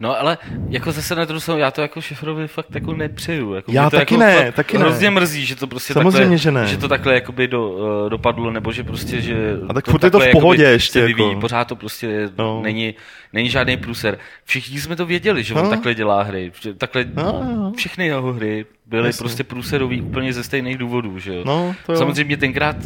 No 0.00 0.20
ale 0.20 0.38
jako 0.68 0.92
zase 0.92 1.14
na 1.14 1.24
druhou 1.24 1.40
stranu, 1.40 1.60
já 1.60 1.70
to 1.70 1.80
jako 1.80 2.00
šefrovi 2.00 2.48
fakt 2.48 2.74
jako 2.74 2.94
nepřeju. 2.94 3.54
Jako 3.54 3.72
Já 3.72 3.90
to 3.90 3.96
taky 3.96 4.14
jako 4.14 4.24
ne, 4.24 4.44
fakt 4.44 4.54
taky 4.54 4.78
ne. 4.78 4.84
Hrozně 4.84 5.10
mrzí, 5.10 5.46
že 5.46 5.56
to 5.56 5.66
prostě 5.66 5.92
Samozřejmě, 5.94 6.18
takhle, 6.18 6.38
že 6.38 6.50
ne. 6.50 6.66
že 6.66 6.76
to 6.76 6.88
takhle 6.88 7.14
jakoby 7.14 7.48
do, 7.48 7.70
uh, 7.70 8.10
dopadlo, 8.10 8.50
nebo 8.50 8.72
že 8.72 8.84
prostě, 8.84 9.20
že 9.20 9.34
A 9.68 9.72
tak 9.74 9.84
to 9.84 9.90
furt 9.90 10.04
je 10.04 10.10
to 10.10 10.20
v 10.20 10.30
pohodě 10.32 10.62
ještě, 10.64 10.92
se 10.92 11.06
vyvíjí, 11.06 11.28
jako. 11.28 11.40
pořád 11.40 11.64
to 11.68 11.76
prostě 11.76 12.30
No. 12.38 12.60
není, 12.62 12.94
není 13.32 13.50
žádný 13.50 13.76
průser. 13.76 14.18
Všichni 14.44 14.80
jsme 14.80 14.96
to 14.96 15.06
věděli, 15.06 15.42
že 15.44 15.54
on 15.54 15.64
No. 15.64 15.70
takhle 15.70 15.94
dělá 15.94 16.22
hry. 16.22 16.52
Takhle 16.78 17.04
No, 17.14 17.22
no. 17.56 17.72
všechny 17.76 18.06
jeho 18.06 18.32
hry 18.32 18.66
byly 18.86 19.08
Jasně. 19.08 19.18
prostě 19.18 19.44
průserový 19.44 20.02
úplně 20.02 20.32
ze 20.32 20.44
stejných 20.44 20.78
důvodů, 20.78 21.18
že 21.18 21.34
jo. 21.34 21.42
No, 21.46 21.74
to 21.86 21.92
jo. 21.92 21.98
Samozřejmě 21.98 22.36
tenkrát 22.36 22.76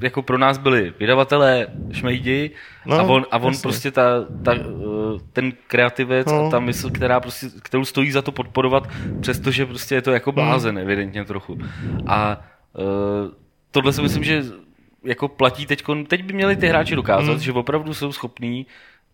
jako 0.00 0.22
pro 0.22 0.38
nás 0.38 0.58
byli 0.58 0.94
vydavatelé 1.00 1.66
šmejdi 1.92 2.50
No, 2.86 2.96
a 2.98 3.02
on, 3.02 3.26
a 3.30 3.36
on 3.38 3.46
jasně. 3.46 3.62
prostě 3.62 3.90
ta, 3.90 4.02
ta, 4.44 4.54
eh, 4.54 4.60
ten 5.32 5.52
kreativec 5.66 6.26
No. 6.26 6.46
a 6.46 6.50
ta 6.50 6.60
mysl, 6.60 6.90
která 6.90 7.20
prostě, 7.20 7.46
kterou 7.62 7.84
stojí 7.84 8.10
za 8.10 8.22
to 8.22 8.32
podporovat, 8.32 8.88
přestože 9.20 9.66
prostě 9.66 9.94
je 9.94 10.02
to 10.02 10.10
jako 10.10 10.32
blázen, 10.32 10.78
evidentně 10.78 11.24
trochu. 11.24 11.58
A 12.06 12.40
uh, 12.78 12.84
tohle 13.70 13.92
si 13.92 14.02
myslím, 14.02 14.24
že 14.24 14.44
jako 15.04 15.28
platí 15.28 15.66
teď, 15.66 15.84
teď 16.06 16.24
by 16.24 16.32
měli 16.32 16.56
ty 16.56 16.66
hráči 16.66 16.96
dokázat, 16.96 17.30
Hmm. 17.32 17.40
že 17.40 17.52
opravdu 17.52 17.94
jsou 17.94 18.12
schopní 18.12 18.66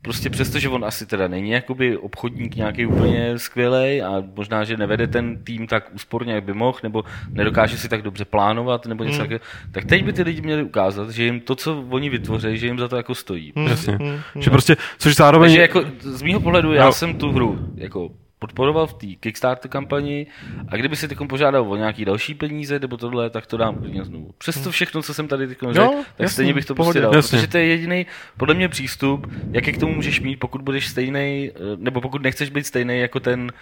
Prostě 0.06 0.30
přesto, 0.30 0.58
že 0.58 0.68
on 0.68 0.84
asi 0.84 1.06
teda 1.06 1.28
není 1.28 1.50
jakoby 1.50 1.96
obchodník 1.96 2.56
nějaký 2.56 2.86
úplně 2.86 3.38
skvělý 3.38 4.02
a 4.02 4.22
možná, 4.36 4.64
že 4.64 4.76
nevede 4.76 5.06
ten 5.06 5.36
tým 5.44 5.66
tak 5.66 5.90
úsporně, 5.94 6.32
jak 6.34 6.44
by 6.44 6.52
mohl, 6.54 6.78
nebo 6.82 7.04
nedokáže 7.30 7.78
si 7.78 7.88
tak 7.88 8.02
dobře 8.02 8.24
plánovat, 8.24 8.86
nebo 8.86 9.04
něco 9.04 9.16
Hmm. 9.16 9.22
takového, 9.24 9.40
tak 9.72 9.84
teď 9.84 10.04
by 10.04 10.12
ty 10.12 10.22
lidi 10.22 10.40
měli 10.40 10.62
ukázat, 10.62 11.10
že 11.10 11.24
jim 11.24 11.40
to, 11.40 11.54
co 11.54 11.84
oni 11.90 12.10
vytvoří, 12.10 12.58
že 12.58 12.66
jim 12.66 12.78
za 12.78 12.88
to 12.88 12.96
jako 12.96 13.14
stojí. 13.14 13.52
Hmm. 13.56 13.66
Jasně. 13.66 13.98
Že 14.38 14.50
prostě, 14.50 14.76
což 14.98 15.16
zároveň... 15.16 15.48
Takže 15.50 15.60
jako 15.60 15.82
z 16.00 16.22
mýho 16.22 16.40
pohledu 16.40 16.72
já 16.72 16.84
No. 16.84 16.92
jsem 16.92 17.14
tu 17.14 17.32
hru 17.32 17.58
jako 17.74 18.10
podporoval 18.38 18.86
v 18.86 18.94
té 18.94 19.06
Kickstarter 19.06 19.70
kampani 19.70 20.26
a 20.68 20.76
kdyby 20.76 20.96
si 20.96 21.08
teď 21.08 21.18
požádal 21.28 21.72
o 21.72 21.76
nějaký 21.76 22.04
další 22.04 22.34
peníze 22.34 22.78
nebo 22.78 22.96
tohle, 22.96 23.30
tak 23.30 23.46
to 23.46 23.56
dám 23.56 23.74
klidně 23.74 24.04
znovu. 24.04 24.30
Přesto 24.38 24.70
všechno, 24.70 25.02
co 25.02 25.14
jsem 25.14 25.28
tady 25.28 25.46
teď 25.48 25.58
řekl, 25.60 25.74
tak 25.74 26.06
jasně, 26.18 26.28
stejně 26.28 26.54
bych 26.54 26.64
to 26.64 26.74
pohodě. 26.74 27.00
prostě 27.00 27.02
dal, 27.02 27.14
Jasně. 27.14 27.38
protože 27.38 27.46
to 27.46 27.58
je 27.58 27.66
jediný 27.66 28.06
podle 28.36 28.54
mě 28.54 28.68
přístup, 28.68 29.26
jaký 29.50 29.72
k 29.72 29.80
tomu 29.80 29.94
můžeš 29.94 30.20
mít, 30.20 30.36
pokud 30.36 30.62
budeš 30.62 30.88
stejný, 30.88 31.50
nebo 31.76 32.00
pokud 32.00 32.22
nechceš 32.22 32.50
být 32.50 32.66
stejný 32.66 32.98
jako 32.98 33.20
ten 33.20 33.52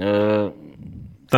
eh, 0.00 0.04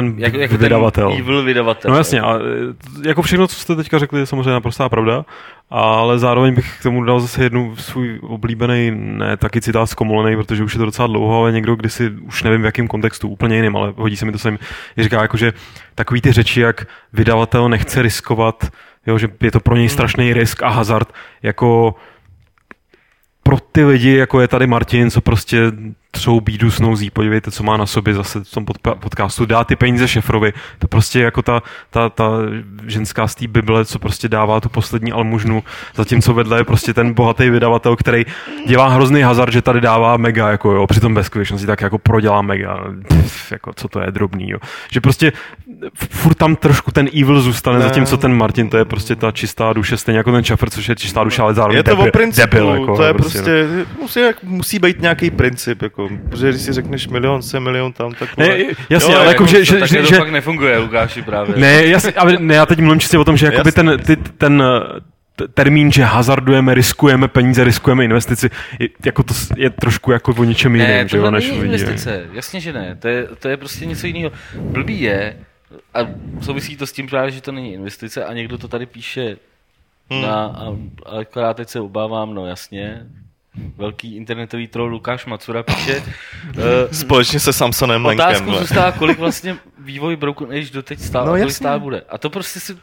ten 0.01 0.15
jako, 0.19 0.39
jako 0.39 0.57
vydavatel. 0.57 1.11
ten 1.11 1.21
evil 1.21 1.43
vydavatel. 1.43 1.91
No 1.91 1.97
jasně, 1.97 2.21
a 2.21 2.39
e, 2.39 3.09
jako 3.09 3.23
všechno, 3.23 3.49
co 3.49 3.57
jste 3.57 3.77
teďka 3.77 3.99
řekli, 3.99 4.21
je 4.21 4.27
samozřejmě 4.27 4.51
naprostá 4.51 4.89
pravda, 4.89 5.25
ale 5.71 6.19
zároveň 6.19 6.55
bych 6.55 6.79
k 6.81 6.83
tomu 6.83 7.05
dal 7.05 7.21
zase 7.21 7.43
jednu 7.43 7.77
svůj 7.77 8.19
oblíbený, 8.23 8.91
ne 8.95 9.37
taky 9.37 9.61
citát 9.61 9.87
zkomolený, 9.87 10.37
protože 10.37 10.65
už 10.65 10.75
je 10.75 10.79
to 10.79 10.85
docela 10.85 11.09
dlouho, 11.09 11.41
ale 11.41 11.53
někdo 11.53 11.77
kdysi, 11.77 12.11
už 12.11 12.43
nevím 12.43 12.63
v 12.63 12.65
jakém 12.65 12.89
kontextu, 12.89 13.29
úplně 13.29 13.57
jiným, 13.57 13.77
ale 13.77 13.93
hodí 13.97 14.17
se 14.17 14.25
mi 14.25 14.33
to 14.33 14.39
sem, 14.39 14.59
říká 14.99 15.23
jako, 15.23 15.37
že 15.37 15.53
takový 15.95 16.21
ty 16.21 16.33
řeči, 16.33 16.61
jak 16.61 16.87
vydavatel 17.13 17.69
nechce 17.69 18.03
riskovat, 18.03 18.69
jo, 19.07 19.19
že 19.19 19.29
je 19.41 19.51
to 19.51 19.61
pro 19.61 19.77
něj 19.77 19.89
strašný 19.89 20.33
risk 20.33 20.63
a 20.63 20.69
hazard, 20.69 21.13
jako 21.43 21.95
pro 23.43 23.57
ty 23.73 23.85
lidi, 23.85 24.17
jako 24.17 24.41
je 24.41 24.49
tady 24.49 24.67
Martin, 24.67 25.11
co 25.11 25.21
prostě 25.21 25.73
třou 26.11 26.41
bídu 26.41 26.71
snouzí, 26.71 27.11
podívejte, 27.11 27.51
co 27.51 27.63
má 27.63 27.77
na 27.77 27.87
sobě 27.87 28.15
zase 28.15 28.45
v 28.45 28.51
tom 28.51 28.67
podcastu, 28.99 29.47
dá 29.47 29.65
ty 29.65 29.77
peníze 29.77 30.09
šefrovi, 30.09 30.53
to 30.79 30.89
prostě 30.89 31.21
jako 31.21 31.43
ta, 31.43 31.63
ta, 31.91 32.09
ta 32.09 32.31
ženská 32.87 33.29
z 33.29 33.35
té 33.35 33.47
Bible, 33.47 33.85
co 33.85 33.99
prostě 33.99 34.29
dává 34.29 34.61
tu 34.61 34.69
poslední 34.69 35.13
almužnu, 35.13 35.63
zatímco 35.95 36.35
vedle 36.35 36.61
je 36.61 36.65
prostě 36.65 36.95
ten 36.95 37.15
bohatý 37.15 37.51
vydavatel, 37.51 37.97
který 37.97 38.25
dělá 38.67 38.89
hrozný 38.89 39.23
hazard, 39.23 39.53
že 39.53 39.63
tady 39.63 39.81
dává 39.81 40.17
mega, 40.17 40.51
jako 40.51 40.73
jo, 40.73 40.87
přitom 40.87 41.15
ve 41.15 41.25
skutečnosti 41.25 41.67
tak 41.67 41.81
jako 41.81 41.99
prodělá 41.99 42.43
mega, 42.43 42.79
Pff, 43.09 43.53
jako 43.53 43.73
co 43.77 43.89
to 43.89 44.01
je 44.01 44.11
drobný, 44.11 44.51
jo. 44.51 44.59
Že 44.93 45.01
prostě 45.01 45.33
furt 45.95 46.35
tam 46.35 46.57
trošku 46.57 46.91
ten 46.91 47.09
evil 47.23 47.41
zůstane, 47.41 47.79
Ne. 47.79 47.85
zatímco 47.85 48.17
ten 48.17 48.35
Martin, 48.37 48.71
to 48.71 48.77
je 48.77 48.85
prostě 48.85 49.17
ta 49.17 49.33
čistá 49.33 49.73
duše, 49.73 49.97
stejně 49.97 50.19
jako 50.19 50.33
ten 50.33 50.45
Šafer, 50.45 50.71
což 50.71 50.89
je 50.89 50.97
čistá 50.97 51.25
duše, 51.25 51.43
ale 51.43 51.55
zároveň 51.55 51.77
Je 51.77 51.83
to 51.83 51.91
debil, 51.91 52.09
o 52.09 52.11
principu, 52.11 52.57
debil, 52.57 52.69
jako, 52.75 52.97
to 52.97 53.03
je 53.03 53.13
no, 53.13 53.15
prostě, 53.15 53.69
no. 53.77 54.03
musí, 54.03 54.21
musí 54.43 54.79
být 54.79 55.01
nějaký 55.01 55.31
princip, 55.31 55.83
jako, 55.83 55.98
protože 56.29 56.49
když 56.51 56.63
si 56.63 56.73
řekneš 56.73 57.09
milion, 57.09 57.43
se 57.43 57.61
milion 57.61 57.93
tam, 57.93 58.15
tak... 58.15 58.37
Ne, 58.37 58.47
vole, 58.47 58.59
jasně, 58.91 59.15
jo, 59.15 59.21
ale 59.21 59.29
jako, 59.29 59.47
že, 59.47 59.65
že, 59.65 59.77
tak 59.79 59.89
že, 59.89 60.01
to 60.01 60.07
že 60.07 60.17
fakt 60.17 60.31
nefunguje, 60.31 60.79
Lukáši, 60.79 61.23
právě. 61.23 61.57
ne, 61.57 61.87
jasně, 61.87 62.13
ale 62.13 62.37
ne, 62.39 62.55
já 62.55 62.67
teď 62.67 62.79
mluvím 62.81 63.01
čistě 63.01 63.19
o 63.19 63.25
tom, 63.25 63.37
že 63.37 63.47
jakoby 63.47 63.69
Jasně. 63.69 63.83
ten, 63.85 64.01
ty, 64.17 64.17
ten 64.17 64.63
termín, 65.55 65.93
že 65.93 66.05
hazardujeme, 66.05 66.75
riskujeme 66.75 67.29
peníze, 67.29 67.65
riskujeme 67.65 68.05
investici, 68.05 68.51
je, 68.79 68.89
jako 69.07 69.23
to 69.23 69.35
je 69.57 69.71
trošku 69.71 70.13
jako 70.13 70.35
o 70.39 70.45
ničem 70.45 70.75
jiném, 70.75 70.91
Ne, 70.91 71.09
že 71.09 71.17
jo, 71.17 71.31
než 71.31 71.51
není 71.51 71.63
investice, 71.65 72.27
jasně, 72.33 72.61
že 72.61 72.73
ne. 72.73 72.97
To 73.01 73.09
je, 73.09 73.27
to 73.39 73.49
je 73.49 73.57
prostě 73.57 73.87
něco 73.87 74.07
jiného. 74.07 74.31
Blbý 74.61 75.01
je, 75.01 75.37
a 75.95 75.99
souvisí 76.41 76.77
to 76.77 76.87
s 76.87 76.93
tím 76.93 77.07
právě, 77.09 77.31
že 77.31 77.41
to 77.41 77.53
není 77.53 77.75
investice 77.75 78.25
a 78.25 78.33
někdo 78.33 78.59
to 78.59 78.69
tady 78.69 78.87
píše 78.87 79.37
Hmm. 80.11 80.23
na, 80.23 80.35
a, 80.47 80.65
a 81.07 81.21
akorát 81.21 81.55
teď 81.57 81.69
se 81.69 81.81
obávám, 81.81 82.35
no 82.35 82.47
jasně, 82.47 83.07
velký 83.77 84.17
internetový 84.17 84.69
troll 84.69 84.89
Lukáš 84.89 85.27
Macura 85.27 85.63
píše, 85.63 85.99
uh, 85.99 86.63
Společně 86.93 87.41
se 87.41 87.53
Samsonem 87.53 88.07
Lenkem. 88.07 88.27
Otázkou 88.27 88.47
vole. 88.47 88.61
zůstává, 88.61 88.93
kolik 88.93 89.19
vlastně 89.19 89.57
vývoj 89.79 90.17
Broken 90.17 90.51
Age 90.51 90.73
doteď 90.73 91.01
stál 91.01 91.27
No 91.27 91.33
a 91.33 91.39
kolik 91.39 91.55
stál 91.55 91.81
bude. 91.81 92.03
A 92.09 92.19
to 92.19 92.31
prostě 92.31 92.61
si 92.61 92.77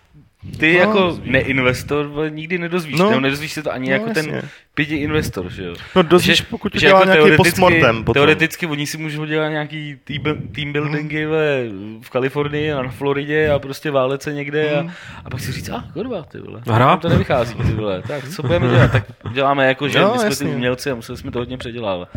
ty 0.59 0.73
No. 0.73 0.79
jako 0.79 1.17
neinvestor 1.23 2.05
vole, 2.07 2.29
nikdy 2.31 2.57
nedozvíš. 2.57 2.99
No. 2.99 3.11
No. 3.11 3.19
nedozvíš 3.19 3.51
se 3.53 3.63
to 3.63 3.71
ani 3.73 3.89
No, 3.89 3.93
jako 3.93 4.09
ten 4.13 4.25
jasně. 4.29 4.49
pidi 4.73 4.95
investor, 4.95 5.51
že 5.51 5.63
jo. 5.63 5.75
No, 5.95 6.03
dozvíš, 6.03 6.41
pokud 6.41 6.71
to 6.71 6.77
dělá 6.79 7.03
nějaký 7.05 7.19
teoreticky- 7.21 7.37
postmortem 7.37 8.03
potom. 8.03 8.13
Teoreticky 8.13 8.65
oni 8.67 8.87
si 8.87 8.97
můžou 8.97 9.25
dělat 9.25 9.49
nějaký 9.49 9.95
team, 10.03 10.21
team 10.55 10.73
buildingy 10.73 11.25
ve, 11.25 11.63
v 12.01 12.09
Kalifornii 12.09 12.71
a 12.73 12.83
na 12.83 12.89
Floridě 12.91 13.49
a 13.49 13.59
prostě 13.59 13.91
válet 13.91 14.23
se 14.23 14.33
někde 14.33 14.75
a, 14.75 14.85
a 15.25 15.29
pak 15.29 15.39
si 15.39 15.51
říct, 15.51 15.69
a 15.69 15.75
ah, 15.75 15.91
kurva, 15.93 16.23
ty 16.23 16.39
vole, 16.39 16.61
Hra? 16.67 16.97
to 16.97 17.09
nevychází, 17.09 17.55
ty 17.55 17.63
vole, 17.73 18.01
tak 18.07 18.29
co 18.29 18.41
budeme 18.41 18.67
dělat, 18.67 18.91
tak 18.91 19.03
děláme 19.33 19.67
jako, 19.67 19.87
že 19.87 19.99
Jo, 19.99 20.11
my 20.13 20.19
jsme 20.19 20.27
jasně. 20.27 20.47
ty 20.49 20.55
umělci 20.55 20.91
a 20.91 20.95
museli 20.95 21.17
jsme 21.17 21.31
to 21.31 21.39
hodně 21.39 21.57
předělávat. 21.57 22.09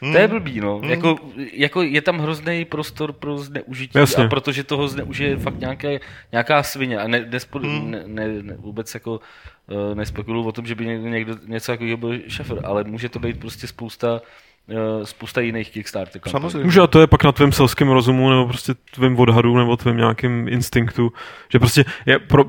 To 0.00 0.18
je 0.18 0.28
blbý, 0.28 0.60
no. 0.60 0.80
Jako, 0.84 1.16
jako 1.52 1.82
je 1.82 2.02
tam 2.02 2.18
hrozný 2.18 2.64
prostor 2.64 3.12
pro 3.12 3.38
zneužití 3.38 3.98
Jasně. 3.98 4.24
a 4.24 4.28
protože 4.28 4.64
toho 4.64 4.88
zneužije 4.88 5.36
fakt 5.36 5.60
nějaké, 5.60 6.00
nějaká 6.32 6.62
svině 6.62 6.98
a 6.98 7.08
ne, 7.08 7.26
nespo, 7.30 7.58
ne, 7.58 8.02
ne, 8.06 8.28
ne, 8.42 8.56
vůbec 8.58 8.94
jako 8.94 9.20
uh, 9.66 9.94
nespekuluju 9.94 10.46
o 10.46 10.52
tom, 10.52 10.66
že 10.66 10.74
by 10.74 10.86
někdo, 10.86 11.08
někdo 11.08 11.34
něco 11.46 11.72
takového 11.72 11.96
byl 11.96 12.18
šefer, 12.28 12.60
ale 12.64 12.84
může 12.84 13.08
to 13.08 13.18
být 13.18 13.40
prostě 13.40 13.66
spousta 13.66 14.20
uh, 14.66 15.04
spousta 15.04 15.40
jiných 15.40 15.70
Kickstarter 15.70 16.20
kampaní. 16.20 16.42
Samozřejmě. 16.42 16.64
Může 16.64 16.80
a 16.80 16.86
to 16.86 17.00
je 17.00 17.06
pak 17.06 17.24
na 17.24 17.32
tvém 17.32 17.52
selském 17.52 17.88
rozumu, 17.88 18.30
nebo 18.30 18.46
prostě 18.46 18.74
tvém 18.94 19.18
odhadu, 19.18 19.58
nebo 19.58 19.76
tvém 19.76 19.96
nějakým 19.96 20.48
instinktu, 20.48 21.12
že 21.52 21.58
prostě 21.58 21.84
je 22.06 22.18
pro, 22.18 22.44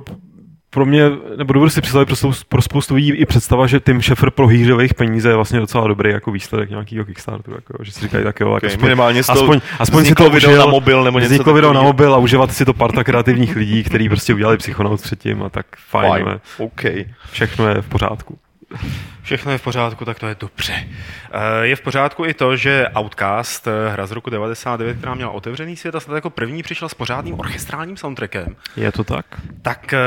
pro 0.76 0.86
mě, 0.86 1.04
nebo 1.38 1.54
dovedu 1.54 1.70
si 1.70 1.82
představit 1.82 2.06
pro, 2.06 2.32
pro 2.50 2.62
spoustu 2.62 2.96
lidí 2.96 3.12
i 3.12 3.26
představa, 3.26 3.68
že 3.68 3.80
Tim 3.80 4.02
Schafer 4.02 4.32
pro 4.32 4.48
hýřových 4.48 4.94
peníze 4.94 5.30
je 5.30 5.36
vlastně 5.36 5.60
docela 5.60 5.88
dobrý 5.88 6.12
jako 6.12 6.32
výsledek 6.32 6.70
nějakého 6.70 7.06
Kickstarteru, 7.06 7.58
jako, 7.58 7.84
že 7.84 7.92
si 7.92 8.02
říkají 8.02 8.24
tak 8.24 8.40
jo, 8.40 8.48
Okay, 8.48 8.60
tak 8.62 8.70
aspoň, 8.72 8.84
minimálně 8.84 9.20
aspoň, 9.20 9.62
aspoň 9.80 10.06
si 10.06 10.16
to 10.16 10.30
video 10.30 10.52
užil, 10.52 10.60
na 10.60 10.66
mobil 10.66 11.04
nebo 11.04 11.20
něco 11.20 11.34
vzniklo 11.34 11.54
video 11.54 11.74
na 11.74 11.82
mobil 11.82 12.14
a 12.14 12.18
užívat 12.18 12.54
si 12.54 12.66
to 12.66 12.74
parta 12.74 13.04
kreativních 13.04 13.56
lidí, 13.56 13.84
kteří 13.84 14.10
prostě 14.10 14.34
udělali 14.34 14.58
psychonaut 14.58 15.02
předtím 15.02 15.44
a 15.44 15.50
tak 15.50 15.66
fajn, 15.90 16.10
Fajn. 16.10 16.26
ne? 16.26 16.40
OK. 16.58 16.82
všechno 17.32 17.68
je 17.68 17.82
v 17.82 17.90
pořádku. 17.90 18.38
Všechno 19.22 19.52
je 19.52 19.58
v 19.58 19.62
pořádku, 19.64 20.06
tak 20.06 20.20
to 20.20 20.28
je 20.28 20.36
dobře. 20.40 20.74
Eh, 21.32 21.68
Je 21.68 21.76
v 21.76 21.82
pořádku 21.82 22.26
i 22.26 22.34
to, 22.34 22.56
že 22.56 22.88
Outcast, 23.00 23.68
eh, 23.68 23.90
hra 23.90 24.06
z 24.06 24.12
roku 24.12 24.30
99, 24.30 24.98
která 24.98 25.16
měla 25.16 25.32
otevřený 25.32 25.76
svět 25.76 25.96
a 25.96 26.00
snad 26.00 26.16
jako 26.16 26.30
první 26.30 26.64
přišla 26.64 26.90
s 26.90 26.94
pořádným 26.94 27.40
orchestrálním 27.40 27.98
soundtrackem, 27.98 28.56
Je 28.78 28.92
to 28.92 29.04
tak? 29.04 29.26
tak 29.62 29.94
eh, 29.94 29.98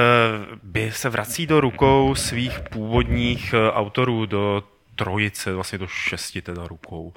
by 0.63 0.91
se 0.93 1.09
vrací 1.09 1.47
do 1.47 1.61
rukou 1.61 2.15
svých 2.15 2.61
původních 2.71 3.55
autorů, 3.73 4.27
do 4.27 4.63
trojice, 4.99 5.53
vlastně 5.55 5.79
do 5.79 5.87
šesti 5.87 6.43
teda 6.43 6.67
rukou. 6.67 7.13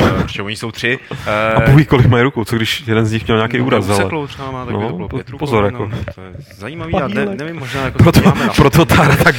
Eh, 0.00 0.10
Protože 0.22 0.42
oni 0.42 0.56
jsou 0.56 0.70
tři. 0.72 0.98
Eh, 1.26 1.52
A 1.54 1.60
Bůh 1.70 1.86
kolik 1.86 2.06
mají 2.06 2.22
ruku, 2.22 2.44
co 2.44 2.56
když 2.56 2.80
jeden 2.86 3.06
z 3.06 3.12
nich 3.12 3.26
měl 3.26 3.36
nějaký 3.36 3.60
úraz, 3.60 3.88
ale... 3.88 4.26
Třeba 4.28 4.50
má, 4.50 4.64
tak 4.66 4.74
by 4.76 4.82
No, 4.82 4.88
to 4.88 4.96
bylo 4.96 5.08
po- 5.08 5.16
pět 5.16 5.28
rukou, 5.28 5.38
pozor, 5.38 5.62
no, 5.62 5.66
jako. 5.66 5.90
To 6.14 6.20
je 6.20 6.32
zajímavý, 6.54 6.92
já 7.00 7.08
ne, 7.08 7.26
nevím, 7.26 7.56
možná 7.58 7.82
jako 7.84 7.98
Proto, 7.98 8.20
to 8.20 8.28
máme 8.28 8.46
na 8.46 8.52
proto 8.52 8.84
ta 8.84 8.94
hra 8.94 9.16
tak 9.24 9.34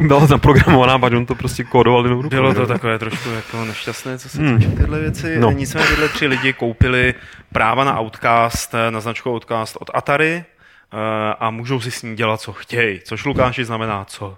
byla 0.00 0.26
naprogramovaná, 0.26 0.94
ať 1.06 1.12
on 1.12 1.26
to 1.26 1.34
prostě 1.34 1.64
kódoval 1.64 2.04
jenom 2.04 2.18
rukou. 2.20 2.28
Bylo 2.36 2.54
to 2.54 2.66
takové 2.66 2.98
trošku 2.98 3.28
jako 3.30 3.64
nešťastné, 3.64 4.18
co 4.18 4.28
se 4.28 4.38
Hmm. 4.38 4.58
týče 4.58 4.70
tyhle 4.70 4.98
věci. 5.00 5.38
No. 5.38 5.50
No. 5.50 5.56
Nicméně 5.56 5.86
tyhle 5.86 6.08
tři 6.08 6.26
lidi 6.26 6.52
koupili 6.52 7.14
práva 7.52 7.84
na 7.84 8.00
Outcast, 8.00 8.74
eh, 8.74 8.90
na 8.90 9.00
značku 9.00 9.30
Outcast 9.30 9.76
od 9.80 9.90
Atari 9.94 10.44
a 11.40 11.50
můžou 11.50 11.80
si 11.80 11.90
s 11.90 12.02
ní 12.02 12.16
dělat, 12.16 12.40
co 12.40 12.52
chtějí. 12.52 13.00
Což 13.04 13.24
Lukáši 13.24 13.64
znamená 13.64 14.04
co? 14.04 14.36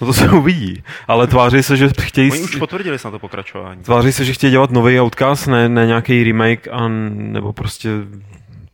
No 0.00 0.06
to 0.06 0.12
se 0.12 0.30
uvidí, 0.30 0.82
ale 1.08 1.26
tváří 1.26 1.62
se, 1.62 1.76
že 1.76 1.88
chtějí... 2.00 2.32
Oni 2.32 2.40
už 2.40 2.56
potvrdili 2.56 2.98
snad 2.98 3.10
to 3.10 3.18
pokračování. 3.18 3.82
Tváří 3.82 4.12
se, 4.12 4.24
že 4.24 4.32
chtějí 4.32 4.50
dělat 4.50 4.70
nový 4.70 5.00
Outcast, 5.00 5.46
ne, 5.46 5.68
ne 5.68 5.86
nějaký 5.86 6.24
remake, 6.24 6.68
a, 6.68 6.88
nebo 6.88 7.52
prostě 7.52 7.90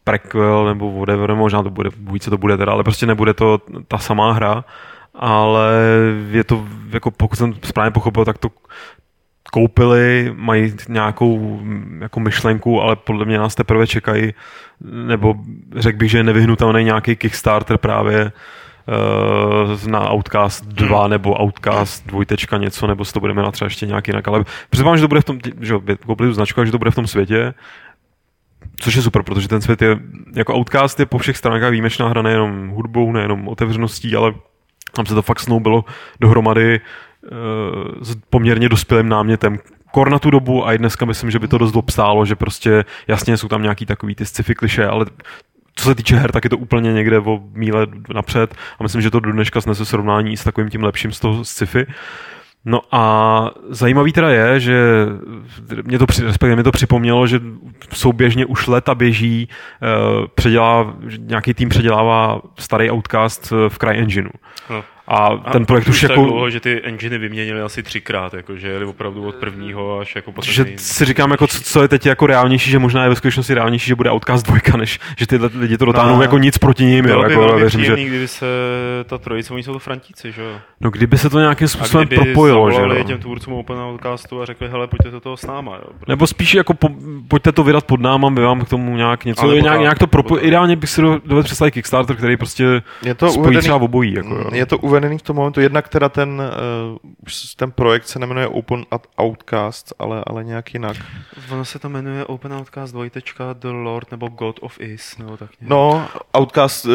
prequel, 0.04 0.64
nebo 0.64 0.92
whatever, 0.92 1.34
možná 1.34 1.62
to 1.62 1.70
bude, 1.70 1.90
buď 1.96 2.22
co 2.22 2.30
to 2.30 2.38
bude 2.38 2.56
teda, 2.56 2.72
ale 2.72 2.84
prostě 2.84 3.06
nebude 3.06 3.34
to 3.34 3.58
ta 3.88 3.98
samá 3.98 4.32
hra, 4.32 4.64
ale 5.14 5.72
je 6.30 6.44
to, 6.44 6.64
jako 6.90 7.10
pokud 7.10 7.36
jsem 7.36 7.54
správně 7.62 7.90
pochopil, 7.90 8.24
tak 8.24 8.38
to 8.38 8.48
koupili, 9.52 10.32
mají 10.36 10.74
nějakou 10.88 11.38
mm, 11.38 11.98
jako 12.02 12.20
myšlenku, 12.20 12.82
ale 12.82 12.96
podle 12.96 13.24
mě 13.24 13.38
nás 13.38 13.54
teprve 13.54 13.86
čekají, 13.86 14.34
nebo 15.06 15.34
řekl 15.76 15.98
bych, 15.98 16.10
že 16.10 16.18
je 16.18 16.24
nevyhnutelný 16.24 16.84
nějaký 16.84 17.16
Kickstarter 17.16 17.78
právě 17.78 18.32
eh, 18.88 19.90
na 19.90 20.12
Outcast 20.12 20.64
2 20.66 21.08
nebo 21.08 21.42
Outcast 21.42 22.06
dvojtečka 22.06 22.56
něco, 22.56 22.86
nebo 22.86 23.04
si 23.04 23.12
to 23.12 23.20
budeme 23.20 23.42
na 23.42 23.50
třeba 23.50 23.66
ještě 23.66 23.86
nějak 23.86 24.08
jinak, 24.08 24.28
ale 24.28 24.44
předpokládám, 24.70 24.96
že 24.96 25.02
to 25.02 25.08
bude 25.08 25.20
v 25.20 25.24
tom, 25.24 25.38
že 25.60 25.74
koupili 26.06 26.28
tu 26.28 26.34
značku, 26.34 26.60
a 26.60 26.64
že 26.64 26.72
to 26.72 26.78
bude 26.78 26.90
v 26.90 26.94
tom 26.94 27.06
světě, 27.06 27.54
Což 28.80 28.94
je 28.94 29.02
super, 29.02 29.22
protože 29.22 29.48
ten 29.48 29.60
svět 29.60 29.82
je, 29.82 29.98
jako 30.34 30.54
Outcast 30.54 31.00
je 31.00 31.06
po 31.06 31.18
všech 31.18 31.36
stránkách 31.36 31.70
výjimečná 31.70 32.08
hra 32.08 32.22
nejenom 32.22 32.68
hudbou, 32.68 33.12
nejenom 33.12 33.48
otevřeností, 33.48 34.16
ale 34.16 34.34
tam 34.92 35.06
se 35.06 35.14
to 35.14 35.22
fakt 35.22 35.40
snoubilo 35.40 35.84
dohromady 36.20 36.80
uh, 36.80 37.38
s 38.00 38.16
poměrně 38.30 38.68
dospělým 38.68 39.08
námětem. 39.08 39.58
Kor 39.92 40.10
na 40.10 40.18
tu 40.18 40.30
dobu 40.30 40.66
a 40.66 40.74
i 40.74 40.78
dneska 40.78 41.04
myslím, 41.04 41.30
že 41.30 41.38
by 41.38 41.48
to 41.48 41.58
dost 41.58 41.76
obstálo, 41.76 42.26
že 42.26 42.36
prostě 42.36 42.84
jasně 43.08 43.36
jsou 43.36 43.48
tam 43.48 43.62
nějaký 43.62 43.86
takový 43.86 44.14
ty 44.14 44.26
sci-fi 44.26 44.54
kliše, 44.54 44.86
ale 44.86 45.06
co 45.76 45.84
se 45.84 45.94
týče 45.94 46.16
her, 46.16 46.32
tak 46.32 46.44
je 46.44 46.50
to 46.50 46.58
úplně 46.58 46.92
někde 46.92 47.18
o 47.18 47.40
míle 47.52 47.86
napřed 48.14 48.54
a 48.78 48.82
myslím, 48.82 49.02
že 49.02 49.10
to 49.10 49.20
do 49.20 49.32
dneška 49.32 49.60
snese 49.60 49.84
srovnání 49.84 50.36
s 50.36 50.44
takovým 50.44 50.70
tím 50.70 50.82
lepším 50.82 51.12
z 51.12 51.20
toho 51.20 51.44
sci-fi. 51.44 51.86
No 52.64 52.80
a 52.92 53.50
zajímavý 53.68 54.12
teda 54.12 54.30
je, 54.30 54.60
že 54.60 55.06
mě 55.82 55.98
to, 55.98 56.06
respektive 56.06 56.54
mě 56.54 56.64
to 56.64 56.72
připomnělo, 56.72 57.26
že 57.26 57.40
souběžně 57.92 58.46
už 58.46 58.66
leta 58.66 58.94
běží, 58.94 59.48
uh, 59.48 60.26
předělá, 60.34 60.94
nějaký 61.18 61.54
tým 61.54 61.68
předělává 61.68 62.40
starý 62.58 62.90
Outcast 62.90 63.50
v 63.68 63.78
CryEngineu. 63.78 64.30
No. 64.70 64.84
A 65.08 65.36
ten 65.52 65.66
projekt 65.66 65.88
už, 65.88 65.94
už 65.94 66.02
jako... 66.02 66.14
dlouho, 66.14 66.50
že 66.50 66.60
ty 66.60 66.80
enginy 66.84 67.18
vyměnili 67.18 67.60
asi 67.60 67.82
třikrát, 67.82 68.34
jako, 68.34 68.56
že 68.56 68.68
jeli 68.68 68.84
opravdu 68.84 69.26
od 69.26 69.34
prvního 69.34 69.98
až 69.98 70.16
jako 70.16 70.32
poslední. 70.32 70.72
Že 70.72 70.78
si 70.78 71.04
říkám, 71.04 71.30
jako, 71.30 71.46
co, 71.46 71.60
co, 71.60 71.82
je 71.82 71.88
teď 71.88 72.06
jako 72.06 72.26
reálnější, 72.26 72.70
že 72.70 72.78
možná 72.78 73.02
je 73.02 73.08
ve 73.08 73.16
skutečnosti 73.16 73.54
reálnější, 73.54 73.86
že 73.86 73.94
bude 73.94 74.10
Outcast 74.10 74.46
dvojka, 74.46 74.76
než 74.76 75.00
že 75.18 75.26
ty 75.26 75.36
lidi 75.36 75.78
to 75.78 75.84
dotáhnou 75.84 76.16
no, 76.16 76.22
jako 76.22 76.38
nic 76.38 76.58
proti 76.58 76.84
ním. 76.84 77.04
Bylo 77.04 77.24
by 77.24 77.32
jako, 77.32 77.56
věřím, 77.56 77.84
že... 77.84 77.94
kdyby 77.96 78.28
se 78.28 78.46
ta 79.06 79.18
trojice, 79.18 79.54
oni 79.54 79.62
jsou 79.62 79.72
to 79.72 79.78
Frantíci, 79.78 80.32
že 80.32 80.42
jo? 80.42 80.56
No 80.80 80.90
kdyby 80.90 81.18
se 81.18 81.30
to 81.30 81.40
nějakým 81.40 81.68
způsobem 81.68 82.08
propojilo, 82.08 82.70
že 82.70 82.80
jo? 82.80 83.04
těm 83.04 83.18
tvůrcům 83.18 83.54
Open 83.54 83.76
Outcastu 83.78 84.42
a 84.42 84.46
řekli, 84.46 84.68
hele, 84.68 84.86
pojďte 84.86 85.10
do 85.10 85.20
toho 85.20 85.36
s 85.36 85.46
náma, 85.46 85.72
jo? 85.72 85.84
Protože... 85.84 86.04
Nebo 86.08 86.26
spíš 86.26 86.54
jako 86.54 86.74
po, 86.74 86.88
pojďte 87.28 87.52
to 87.52 87.64
vydat 87.64 87.84
pod 87.84 88.00
náma, 88.00 88.28
my 88.28 88.40
vám 88.40 88.64
k 88.64 88.68
tomu 88.68 88.96
nějak 88.96 89.24
něco, 89.24 89.52
nějak, 89.52 89.80
nějak 89.80 89.98
to 89.98 90.06
propojit. 90.06 90.44
Ideálně 90.44 90.76
bych 90.76 90.90
si 90.90 91.02
dovedl 91.02 91.42
představit 91.42 91.70
Kickstarter, 91.70 92.16
který 92.16 92.36
prostě 92.36 92.82
je 93.02 93.14
to 93.14 93.30
spojí 93.30 93.58
třeba 93.58 93.76
obojí. 93.76 94.14
Jako, 94.14 94.34
jo. 94.34 94.50
Je 94.52 94.66
to 94.66 94.78
uvedený 94.94 95.18
v 95.18 95.22
tom 95.22 95.36
momentu 95.36 95.60
jednak 95.60 95.88
teda 95.88 96.08
ten, 96.08 96.42
uh, 96.42 97.12
ten 97.56 97.70
projekt 97.70 98.06
se 98.08 98.18
nemenuje 98.18 98.48
Open 98.48 98.84
Outcast, 99.22 99.92
ale, 99.98 100.22
ale 100.26 100.44
nějak 100.44 100.74
jinak. 100.74 100.96
Ono 101.50 101.64
se 101.64 101.78
to 101.78 101.88
jmenuje 101.88 102.24
Open 102.24 102.52
Outcast 102.52 102.92
dvojtečka 102.92 103.52
The 103.52 103.68
Lord 103.68 104.10
nebo 104.10 104.28
God 104.28 104.58
of 104.62 104.80
Is, 104.80 105.18
nebo 105.18 105.36
tak 105.36 105.50
nějak. 105.60 105.70
No, 105.70 106.08
Outcast, 106.38 106.86
uh, 106.86 106.92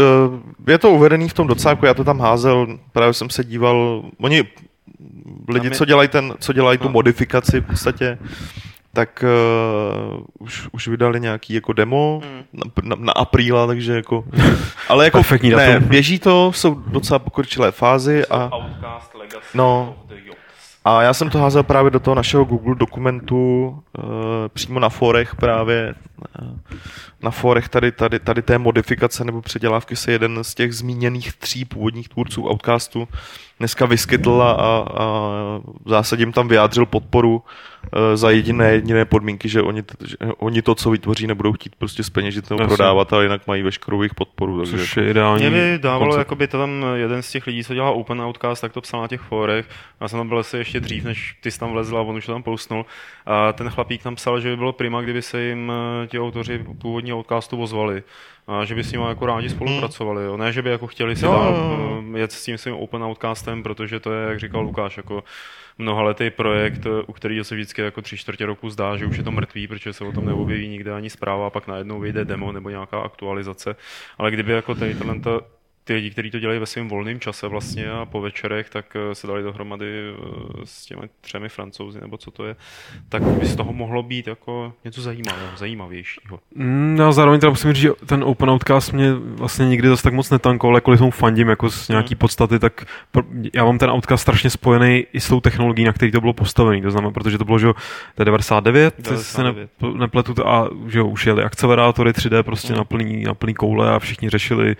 je 0.67 0.77
to 0.77 0.91
uvedený 0.91 1.29
v 1.29 1.33
tom 1.33 1.47
docáku, 1.47 1.85
já 1.85 1.93
to 1.93 2.03
tam 2.03 2.19
házel, 2.19 2.67
právě 2.91 3.13
jsem 3.13 3.29
se 3.29 3.43
díval, 3.43 4.03
oni 4.21 4.43
lidi, 5.47 5.71
co 5.71 5.85
dělají, 5.85 6.09
ten, 6.09 6.33
co 6.39 6.53
dělají 6.53 6.77
tu 6.77 6.87
no. 6.87 6.91
modifikaci 6.91 7.61
v 7.61 7.65
podstatě, 7.65 8.17
tak 8.93 9.23
uh, 10.13 10.23
už, 10.39 10.67
už 10.71 10.87
vydali 10.87 11.19
nějaký 11.19 11.53
jako 11.53 11.73
demo 11.73 12.21
mm. 12.25 12.43
na, 12.53 12.71
na, 12.83 12.95
na 12.99 13.11
apríla, 13.11 13.67
takže 13.67 13.95
jako... 13.95 14.23
Ale 14.89 15.05
jako 15.05 15.21
ne, 15.55 15.79
běží 15.79 16.19
to, 16.19 16.51
jsou 16.53 16.73
docela 16.73 17.19
pokročilé 17.19 17.71
fázi 17.71 18.25
a... 18.25 18.49
No, 19.53 19.95
a 20.85 21.01
já 21.01 21.13
jsem 21.13 21.29
to 21.29 21.39
házel 21.39 21.63
právě 21.63 21.91
do 21.91 21.99
toho 21.99 22.15
našeho 22.15 22.45
Google 22.45 22.75
dokumentu, 22.75 23.67
uh, 23.97 24.03
přímo 24.47 24.79
na 24.79 24.89
forech 24.89 25.35
právě, 25.35 25.95
uh, 26.41 26.57
na 27.21 27.31
forech 27.31 27.69
tady, 27.69 27.91
tady, 27.91 28.19
tady 28.19 28.41
té 28.41 28.57
modifikace 28.57 29.25
nebo 29.25 29.41
předělávky 29.41 29.95
se 29.95 30.11
jeden 30.11 30.43
z 30.43 30.55
těch 30.55 30.73
zmíněných 30.73 31.33
tří 31.33 31.65
původních 31.65 32.09
tvůrců 32.09 32.49
Outcastu 32.49 33.07
dneska 33.59 33.85
vyskytl 33.85 34.41
a, 34.41 34.51
a, 34.51 34.85
v 35.85 35.89
zásadě 35.89 36.21
jim 36.21 36.31
tam 36.31 36.47
vyjádřil 36.47 36.85
podporu 36.85 37.35
uh, 37.35 37.99
za 38.15 38.29
jediné, 38.29 38.71
jediné 38.71 39.05
podmínky, 39.05 39.49
že 39.49 39.61
oni, 39.61 39.83
že 40.05 40.15
oni 40.37 40.61
to, 40.61 40.75
co 40.75 40.89
vytvoří, 40.89 41.27
nebudou 41.27 41.53
chtít 41.53 41.75
prostě 41.75 42.03
speněžit 42.03 42.49
nebo 42.49 42.67
prodávat, 42.67 43.13
ale 43.13 43.23
jinak 43.23 43.47
mají 43.47 43.63
veškerou 43.63 44.01
jejich 44.01 44.13
podporu. 44.13 44.57
Takže 44.57 44.77
Což 44.77 44.97
je 44.97 45.09
ideální. 45.09 45.49
Mě 45.49 45.49
by 45.49 45.79
dávalo, 45.81 46.17
jako 46.17 46.35
by 46.35 46.47
tam 46.47 46.85
jeden 46.95 47.21
z 47.21 47.31
těch 47.31 47.47
lidí, 47.47 47.63
co 47.63 47.73
dělá 47.73 47.91
Open 47.91 48.21
Outcast, 48.21 48.61
tak 48.61 48.73
to 48.73 48.81
psal 48.81 49.01
na 49.01 49.07
těch 49.07 49.21
fórech. 49.21 49.65
Já 50.01 50.07
jsem 50.07 50.19
tam 50.19 50.27
byl 50.27 50.39
asi 50.39 50.57
ještě 50.57 50.79
dřív, 50.79 51.03
než 51.03 51.35
ty 51.41 51.51
jsi 51.51 51.59
tam 51.59 51.71
vlezl 51.71 51.97
a 51.97 52.01
on 52.01 52.17
už 52.17 52.25
to 52.25 52.31
tam 52.31 52.43
postnul. 52.43 52.85
A 53.25 53.53
ten 53.53 53.69
chlapík 53.69 54.03
tam 54.03 54.15
psal, 54.15 54.39
že 54.39 54.49
by 54.49 54.57
bylo 54.57 54.73
prima, 54.73 55.01
kdyby 55.01 55.21
se 55.21 55.41
jim 55.41 55.71
eh, 56.03 56.07
ti 56.07 56.19
autoři 56.19 56.65
původního 56.81 57.17
Outcastu 57.17 57.61
ozvali 57.61 58.03
a 58.49 58.65
že 58.65 58.75
by 58.75 58.83
s 58.83 58.91
ním 58.91 59.01
jako 59.01 59.25
rádi 59.25 59.49
spolupracovali. 59.49 60.25
Jo. 60.25 60.37
Ne, 60.37 60.51
že 60.51 60.61
by 60.61 60.69
jako 60.69 60.87
chtěli 60.87 61.15
si 61.15 61.21
dál 61.21 61.55
eh, 62.15 62.19
jet 62.19 62.31
s 62.31 62.45
tím 62.45 62.57
svým 62.57 62.75
open 62.75 63.03
outcastem, 63.03 63.63
protože 63.63 63.99
to 63.99 64.13
je, 64.13 64.29
jak 64.29 64.39
říkal 64.39 64.61
Lukáš, 64.61 64.97
jako 64.97 65.23
mnohaletý 65.77 66.29
projekt, 66.29 66.87
u 67.07 67.13
kterého 67.13 67.43
se 67.43 67.55
vždycky 67.55 67.81
jako 67.81 68.01
tři 68.01 68.17
čtvrtě 68.17 68.45
roku 68.45 68.69
zdá, 68.69 68.97
že 68.97 69.05
už 69.05 69.17
je 69.17 69.23
to 69.23 69.31
mrtvý, 69.31 69.67
protože 69.67 69.93
se 69.93 70.03
o 70.03 70.11
tom 70.11 70.25
neobjeví 70.25 70.67
nikde 70.67 70.93
ani 70.93 71.09
zpráva 71.09 71.47
a 71.47 71.49
pak 71.49 71.67
najednou 71.67 71.99
vyjde 71.99 72.25
demo 72.25 72.51
nebo 72.51 72.69
nějaká 72.69 72.99
aktualizace. 72.99 73.75
Ale 74.17 74.31
kdyby 74.31 74.51
jako 74.51 74.75
tady 74.75 74.95
talenta 74.95 75.41
ty 75.89 75.93
lidi, 75.93 76.09
kteří 76.09 76.31
to 76.31 76.39
dělají 76.39 76.59
ve 76.59 76.65
svém 76.65 76.87
volném 76.89 77.19
čase 77.19 77.47
vlastně 77.47 77.91
a 77.91 78.05
po 78.05 78.21
večerech, 78.21 78.69
tak 78.69 78.85
eh, 78.95 79.15
se 79.15 79.27
dali 79.27 79.43
dohromady 79.43 79.85
eh, 79.85 80.15
s 80.63 80.85
těmi 80.85 81.01
třemi 81.21 81.49
francouzi, 81.49 82.01
nebo 82.01 82.17
co 82.17 82.31
to 82.31 82.45
je, 82.45 82.55
tak 83.09 83.23
by 83.23 83.45
z 83.45 83.55
toho 83.55 83.73
mohlo 83.73 84.03
být 84.03 84.27
jako 84.27 84.73
něco 84.85 85.01
zajímavého, 85.01 85.57
zajímavějšího. 85.57 86.39
Mm, 86.55 86.97
já 86.99 87.11
zároveň 87.11 87.39
teda 87.39 87.49
musím 87.49 87.73
říct, 87.73 87.81
že 87.81 87.89
ten 88.05 88.23
Open 88.23 88.49
Outcast 88.49 88.93
mě 88.93 89.13
vlastně 89.13 89.65
nikdy 89.65 89.87
zase 89.87 90.03
tak 90.03 90.13
moc 90.13 90.29
netankoval, 90.29 90.77
jakkoliv 90.77 90.99
tomu 90.99 91.11
fandím 91.11 91.49
jako 91.49 91.69
z 91.69 91.87
nějaký 91.89 92.13
hmm. 92.13 92.19
podstaty, 92.19 92.59
tak 92.59 92.85
já 93.53 93.65
mám 93.65 93.77
ten 93.77 93.89
Outcast 93.89 94.21
strašně 94.21 94.49
spojený 94.49 95.05
i 95.13 95.19
s 95.19 95.27
tou 95.27 95.41
technologií, 95.41 95.85
na 95.85 95.93
který 95.93 96.11
to 96.11 96.21
bylo 96.21 96.33
postavený, 96.33 96.81
to 96.81 96.91
znamená, 96.91 97.11
protože 97.11 97.37
to 97.37 97.45
bylo, 97.45 97.59
že 97.59 97.67
je 98.19 98.25
99, 98.25 98.93
99. 98.97 99.23
se 99.23 99.43
ne, 99.43 99.53
nepletu, 99.99 100.47
a 100.47 100.69
že 100.87 100.99
jo, 100.99 101.07
už 101.07 101.25
jeli 101.25 101.43
akcelerátory 101.43 102.11
3D 102.11 102.43
prostě 102.43 102.67
hmm. 102.67 102.77
na 102.77 102.83
plný, 102.83 103.23
na 103.23 103.33
plný 103.33 103.53
koule 103.53 103.91
a 103.91 103.99
všichni 103.99 104.29
řešili 104.29 104.75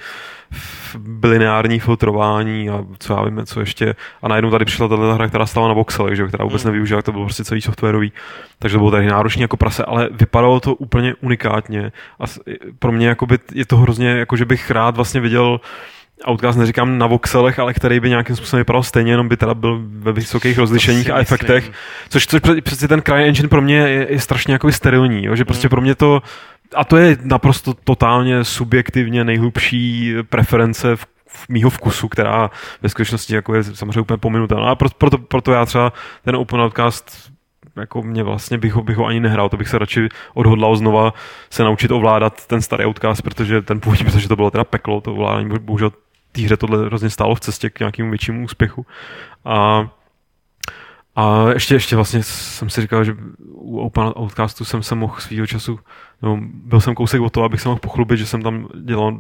lineární 1.24 1.80
filtrování 1.80 2.70
a 2.70 2.86
co 3.00 3.14
já 3.14 3.24
vím, 3.24 3.42
co 3.46 3.60
ještě. 3.60 3.96
A 4.22 4.28
najednou 4.28 4.52
tady 4.52 4.66
přišla 4.66 4.88
tato 4.88 5.14
hra, 5.14 5.28
která 5.28 5.46
stala 5.46 5.68
na 5.68 5.74
voxelech, 5.74 6.16
že, 6.16 6.28
která 6.28 6.46
vůbec 6.46 6.64
mm. 6.64 6.68
nevyužila, 6.68 7.02
to 7.02 7.12
bylo 7.12 7.26
prostě 7.26 7.44
celý 7.44 7.62
softwarový. 7.62 8.12
Takže 8.60 8.76
to 8.76 8.80
bylo 8.80 8.92
tady 8.92 9.08
náročný 9.08 9.42
jako 9.42 9.58
prase, 9.58 9.86
ale 9.86 10.10
vypadalo 10.12 10.60
to 10.60 10.76
úplně 10.76 11.16
unikátně. 11.22 11.92
A 12.20 12.24
pro 12.80 12.92
mě 12.92 13.08
jakoby, 13.08 13.38
je 13.54 13.66
to 13.66 13.78
hrozně, 13.78 14.10
jako 14.10 14.36
že 14.36 14.46
bych 14.46 14.72
rád 14.72 14.96
vlastně 14.96 15.22
viděl 15.22 15.60
Outcast 16.28 16.60
neříkám 16.60 16.98
na 16.98 17.08
voxelech, 17.08 17.60
ale 17.60 17.74
který 17.74 18.00
by 18.00 18.10
nějakým 18.10 18.36
způsobem 18.36 18.60
vypadal 18.60 18.84
stejně, 18.84 19.12
jenom 19.12 19.28
by 19.28 19.38
teda 19.38 19.54
byl 19.54 19.82
ve 19.84 20.12
vysokých 20.12 20.58
rozlišeních 20.58 21.10
a 21.12 21.20
efektech. 21.20 21.72
Což, 22.10 22.28
což 22.28 22.42
přeci 22.62 22.88
ten 22.88 23.02
CryEngine 23.02 23.48
pro 23.48 23.62
mě 23.62 23.76
je, 23.76 24.08
je 24.10 24.20
strašně 24.20 24.54
jako 24.54 24.72
sterilní, 24.72 25.26
jo? 25.26 25.36
že 25.36 25.46
prostě 25.46 25.68
mm. 25.68 25.70
pro 25.70 25.82
mě 25.82 25.96
to 25.96 26.22
a 26.76 26.84
to 26.86 26.98
je 26.98 27.18
naprosto 27.24 27.74
totálně 27.74 28.44
subjektivně 28.44 29.24
nejhlubší 29.24 30.14
preference 30.30 30.96
v 30.96 31.06
v 31.32 31.50
mýho 31.50 31.70
vkusu, 31.70 32.08
která 32.08 32.50
ve 32.82 32.90
skutečnosti 32.90 33.36
jako 33.36 33.56
je 33.56 33.64
samozřejmě 33.64 34.02
úplně 34.02 34.18
pominutelná. 34.18 34.70
A 34.72 34.76
proto, 34.76 34.96
proto, 34.98 35.18
proto 35.18 35.52
já 35.52 35.66
třeba 35.66 35.94
ten 36.24 36.36
Open 36.36 36.62
Outcast 36.62 37.32
jako 37.76 38.02
mě 38.02 38.24
vlastně 38.24 38.58
bych 38.58 38.74
ho, 38.74 38.84
bych 38.84 38.98
ho 38.98 39.06
ani 39.06 39.20
nehrál, 39.20 39.50
to 39.50 39.58
bych 39.58 39.68
se 39.68 39.78
radši 39.78 40.10
odhodlal 40.34 40.76
znova 40.76 41.14
se 41.50 41.64
naučit 41.64 41.92
ovládat 41.92 42.48
ten 42.48 42.62
starý 42.62 42.86
Outcast, 42.86 43.22
protože 43.22 43.62
ten 43.62 43.80
původní, 43.80 44.06
protože 44.06 44.28
to 44.28 44.36
bylo 44.36 44.52
teda 44.52 44.64
peklo, 44.64 45.02
to 45.02 45.12
ovládání, 45.12 45.50
bohužel 45.60 45.92
té 46.32 46.42
hře 46.42 46.58
tohle 46.58 46.86
hrozně 46.86 47.10
stálo 47.10 47.36
v 47.36 47.40
cestě 47.40 47.70
k 47.70 47.80
nějakému 47.80 48.10
většímu 48.10 48.44
úspěchu. 48.44 48.86
A 49.46 49.88
a 51.20 51.50
ještě, 51.54 51.76
ještě 51.76 51.96
vlastně 51.96 52.24
jsem 52.24 52.70
si 52.70 52.82
říkal, 52.82 53.04
že 53.04 53.16
u 53.48 53.80
Open 53.80 54.04
Outcastu 54.04 54.66
jsem 54.66 54.84
se 54.84 54.96
mohl 54.96 55.16
svýho 55.20 55.48
času 55.48 55.80
No, 56.22 56.40
byl 56.42 56.82
jsem 56.82 56.96
kousek 56.96 57.22
o 57.22 57.30
to, 57.30 57.44
abych 57.44 57.62
se 57.62 57.70
mohl 57.70 57.80
pochlubit, 57.80 58.20
že 58.20 58.26
jsem 58.26 58.42
tam 58.42 58.68
dělal, 58.84 59.20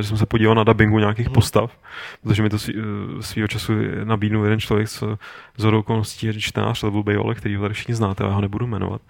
že 0.00 0.08
jsem 0.08 0.16
se 0.16 0.26
podíval 0.26 0.54
na 0.54 0.64
dubbingu 0.64 0.98
nějakých 0.98 1.26
hmm. 1.26 1.34
postav, 1.34 1.78
protože 2.22 2.42
mi 2.42 2.50
to 2.50 2.58
svý, 2.58 2.74
svýho 3.20 3.48
času 3.48 3.72
nabídnul 4.04 4.44
jeden 4.44 4.60
člověk 4.60 4.88
s, 4.88 5.16
z 5.56 5.64
okolností 5.64 6.40
čtenář 6.40 6.82
Level 6.82 7.02
Bayole, 7.02 7.34
který 7.34 7.56
ho 7.56 7.62
tady 7.62 7.74
všichni 7.74 7.94
znáte, 7.94 8.24
já 8.24 8.30
ho 8.30 8.40
nebudu 8.40 8.66
jmenovat, 8.66 9.00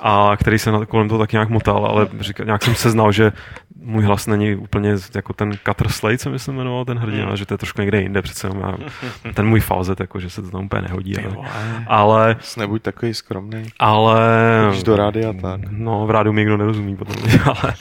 a 0.00 0.36
který 0.36 0.58
se 0.58 0.72
na, 0.72 0.86
kolem 0.86 1.08
toho 1.08 1.18
tak 1.18 1.32
nějak 1.32 1.48
motal, 1.48 1.86
ale 1.86 2.08
říká, 2.20 2.44
nějak 2.44 2.62
jsem 2.62 2.74
se 2.74 2.90
znal, 2.90 3.12
že 3.12 3.32
můj 3.80 4.04
hlas 4.04 4.26
není 4.26 4.56
úplně 4.56 4.94
jako 5.14 5.32
ten 5.32 5.52
Cutter 5.66 5.88
Slade, 5.88 6.18
jsem 6.18 6.32
myslím 6.32 6.54
jmenoval 6.54 6.84
ten 6.84 6.98
hrdina, 6.98 7.26
hmm. 7.26 7.36
že 7.36 7.46
to 7.46 7.54
je 7.54 7.58
trošku 7.58 7.80
někde 7.80 8.00
jinde, 8.00 8.22
přece 8.22 8.48
já, 8.60 8.74
ten 9.34 9.46
můj 9.46 9.60
falzet, 9.60 10.00
jako, 10.00 10.20
že 10.20 10.30
se 10.30 10.42
to 10.42 10.50
tam 10.50 10.64
úplně 10.64 10.82
nehodí. 10.82 11.16
Ale, 11.18 11.46
ale 11.86 12.36
nebuď 12.56 12.82
takový 12.82 13.14
skromný. 13.14 13.66
Ale... 13.78 14.20
Když 14.70 14.82
do 14.82 14.96
rádia 14.96 15.32
tak. 15.32 15.60
No, 15.70 16.06
v 16.06 16.10
rádiu 16.10 16.32
mi 16.32 16.40
někdo 16.40 16.56
nerozumí 16.56 16.96
potom, 16.96 17.16
ale, 17.44 17.74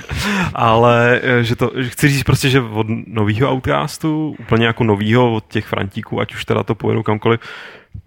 ale 0.54 1.22
že 1.42 1.56
to, 1.56 1.72
že 1.76 1.90
chci 1.90 2.08
říct 2.08 2.24
prostě, 2.24 2.50
že 2.50 2.62
od 2.62 2.88
nového 3.08 3.52
outcastu, 3.52 4.36
úplně 4.40 4.66
jako 4.66 4.84
novýho 4.84 5.34
od 5.34 5.48
těch 5.48 5.66
Frantíků, 5.66 6.20
ať 6.20 6.34
už 6.34 6.46
teda 6.46 6.64
to 6.64 6.76
pojedu 6.76 7.04
kamkoliv, 7.04 7.40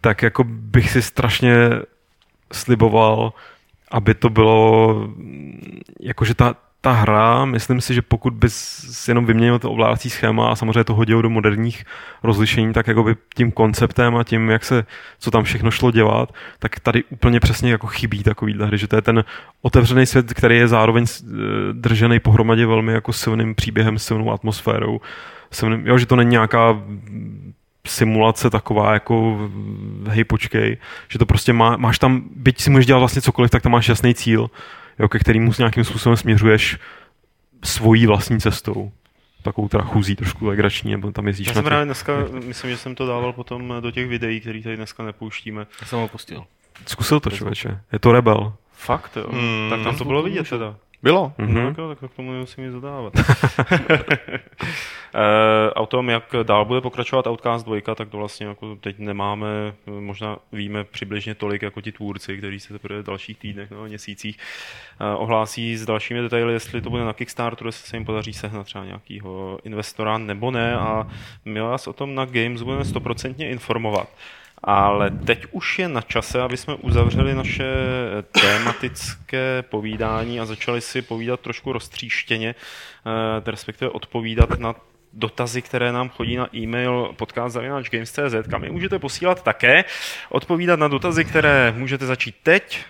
tak 0.01 0.23
jako 0.23 0.45
bych 0.45 0.91
si 0.91 1.03
strašně 1.03 1.55
sliboval, 2.53 3.33
aby 3.91 4.15
to 4.15 4.31
bylo, 4.31 4.95
jakože 6.01 6.35
ta, 6.35 6.55
ta 6.81 6.93
hra, 6.93 7.45
myslím 7.45 7.81
si, 7.81 7.95
že 7.95 8.03
pokud 8.03 8.35
bys 8.35 9.09
jenom 9.09 9.27
vyměnil 9.27 9.59
to 9.59 9.71
ovládací 9.71 10.11
schéma 10.11 10.49
a 10.49 10.57
samozřejmě 10.57 10.85
to 10.85 10.95
hodil 10.95 11.23
do 11.23 11.31
moderních 11.31 11.85
rozlišení, 12.23 12.73
tak 12.73 12.87
jako 12.87 13.03
by 13.03 13.17
tím 13.35 13.53
konceptem 13.53 14.17
a 14.17 14.25
tím, 14.25 14.51
jak 14.51 14.65
se, 14.65 14.87
co 15.19 15.31
tam 15.31 15.45
všechno 15.45 15.71
šlo 15.71 15.91
dělat, 15.91 16.33
tak 16.59 16.81
tady 16.81 17.05
úplně 17.05 17.41
přesně 17.41 17.71
jako 17.71 17.87
chybí 17.87 18.23
takový 18.23 18.59
hry, 18.63 18.79
že 18.79 18.89
to 18.89 18.97
je 18.97 19.03
ten 19.03 19.25
otevřený 19.63 20.07
svět, 20.07 20.33
který 20.35 20.57
je 20.57 20.69
zároveň 20.69 21.05
eh, 21.05 21.27
držený 21.73 22.21
pohromadě 22.21 22.67
velmi 22.67 22.93
jako 22.93 23.13
silným 23.13 23.55
příběhem, 23.55 23.99
silnou 23.99 24.33
atmosférou, 24.33 25.01
silným, 25.51 25.87
jo, 25.87 25.99
že 25.99 26.07
to 26.07 26.17
není 26.17 26.31
nějaká 26.31 26.83
simulace 27.87 28.51
taková 28.51 28.93
jako 28.93 29.49
hej 30.07 30.25
počkej, 30.25 30.77
že 31.09 31.19
to 31.19 31.27
prostě 31.27 31.53
má, 31.53 31.77
máš 31.77 31.99
tam, 31.99 32.23
byť 32.37 32.61
si 32.61 32.71
můžeš 32.71 32.87
dělat 32.87 32.99
vlastně 32.99 33.23
cokoliv, 33.23 33.51
tak 33.51 33.63
tam 33.63 33.73
máš 33.73 33.89
jasný 33.89 34.15
cíl, 34.15 34.51
jo, 34.99 35.09
ke 35.09 35.19
kterému 35.19 35.53
nějakým 35.59 35.85
způsobem 35.85 36.17
směřuješ 36.17 36.79
svojí 37.65 38.07
vlastní 38.07 38.41
cestou. 38.41 38.93
Takovou 39.43 39.69
teda 39.69 39.85
chůzí 39.85 40.17
trošku 40.17 40.47
legrační, 40.47 40.91
nebo 40.91 41.13
tam 41.13 41.27
jezdíš 41.27 41.47
Já 41.47 41.51
na 41.51 41.55
jsem 41.55 41.65
právě 41.65 41.85
dneska, 41.85 42.13
myslím, 42.45 42.71
že 42.71 42.77
jsem 42.77 42.95
to 42.95 43.07
dával 43.07 43.33
potom 43.33 43.75
do 43.81 43.91
těch 43.91 44.09
videí, 44.09 44.41
které 44.41 44.63
tady 44.63 44.77
dneska 44.77 45.03
nepouštíme. 45.03 45.67
Já 45.81 45.87
jsem 45.87 45.99
ho 45.99 46.09
pustil. 46.09 46.45
Zkusil 46.87 47.21
to 47.21 47.31
člověče, 47.31 47.81
je 47.93 47.99
to 47.99 48.13
rebel. 48.13 48.53
Fakt, 48.73 49.17
jo. 49.17 49.27
Hmm. 49.31 49.71
Tak 49.71 49.83
tam 49.83 49.97
to 49.97 50.05
bylo 50.05 50.23
vidět 50.23 50.49
teda. 50.49 50.77
Bylo? 51.03 51.33
Mm-hmm. 51.39 51.49
Mhm. 51.49 51.55
No, 51.55 51.69
tak, 51.69 51.79
jo, 51.79 51.95
tak 51.95 52.11
k 52.13 52.17
tomu 52.17 52.33
nemusím 52.33 52.65
nic 52.65 52.73
dodávat. 52.73 53.13
e, 55.15 55.71
a 55.71 55.81
o 55.81 55.87
tom, 55.87 56.09
jak 56.11 56.35
dál 56.43 56.65
bude 56.65 56.81
pokračovat 56.81 57.27
Outcast 57.27 57.67
2, 57.67 57.95
tak 57.95 58.09
to 58.09 58.17
vlastně 58.17 58.47
jako 58.47 58.77
teď 58.77 58.99
nemáme, 58.99 59.47
možná 59.87 60.37
víme 60.53 60.85
přibližně 60.85 61.35
tolik 61.35 61.63
jako 61.63 61.81
ti 61.81 61.93
tvůrci, 61.93 62.39
kteří 62.39 62.61
se 62.61 62.73
teprve 62.73 63.03
v 63.03 63.07
dalších 63.07 63.39
týdnech 63.39 63.71
nebo 63.71 63.85
měsících 63.85 64.39
e, 65.01 65.15
ohlásí 65.15 65.77
s 65.77 65.87
dalšími 65.87 66.21
detaily, 66.21 66.53
jestli 66.53 66.81
to 66.81 66.91
bude 66.91 67.05
na 67.05 67.13
Kickstarteru, 67.13 67.69
jestli 67.69 67.89
se 67.89 67.97
jim 67.97 68.05
podaří 68.05 68.33
sehnat 68.33 68.67
třeba 68.67 68.85
nějakého 68.85 69.59
investora 69.65 70.19
nebo 70.19 70.51
ne 70.51 70.77
a 70.77 71.07
my 71.45 71.61
vás 71.61 71.87
o 71.87 71.93
tom 71.93 72.15
na 72.15 72.25
Games 72.25 72.63
budeme 72.63 72.85
stoprocentně 72.85 73.51
informovat. 73.51 74.09
Ale 74.63 75.11
teď 75.11 75.47
už 75.51 75.79
je 75.79 75.89
na 75.89 76.01
čase, 76.01 76.43
aby 76.43 76.57
jsme 76.57 76.75
uzavřeli 76.75 77.35
naše 77.35 77.65
tématické 78.41 79.63
povídání 79.63 80.41
a 80.41 80.47
začali 80.47 80.81
si 80.81 81.03
povídat 81.03 81.41
trošku 81.41 81.73
roztříštěně, 81.73 82.55
eh, 82.55 83.51
respektive 83.51 83.91
odpovídat 83.91 84.59
na 84.59 84.75
dotazy, 85.13 85.63
které 85.63 85.93
nám 85.93 86.09
chodí 86.09 86.37
na 86.37 86.57
e-mail 86.57 87.15
podcast.games.cz, 87.17 88.49
kam 88.51 88.65
je 88.65 88.71
můžete 88.71 88.99
posílat 88.99 89.43
také. 89.43 89.85
Odpovídat 90.29 90.79
na 90.79 90.89
dotazy, 90.89 91.25
které 91.25 91.75
můžete 91.77 92.07
začít 92.07 92.35
teď, 92.43 92.85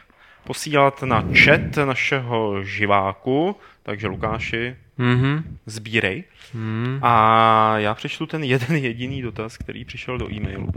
posílat 0.53 1.03
na 1.03 1.25
chat 1.45 1.77
našeho 1.85 2.65
živáku, 2.65 3.57
takže 3.83 4.07
Lukáši, 4.09 4.77
Mhm. 4.99 5.59
sbírej. 5.67 6.25
Mhm. 6.55 6.99
A 7.03 7.79
já 7.79 7.95
přečtu 7.95 8.27
ten 8.27 8.45
jeden 8.45 8.77
jediný 8.77 9.23
dotaz, 9.23 9.57
který 9.57 9.85
přišel 9.85 10.19
do 10.19 10.33
e-mailu. 10.33 10.69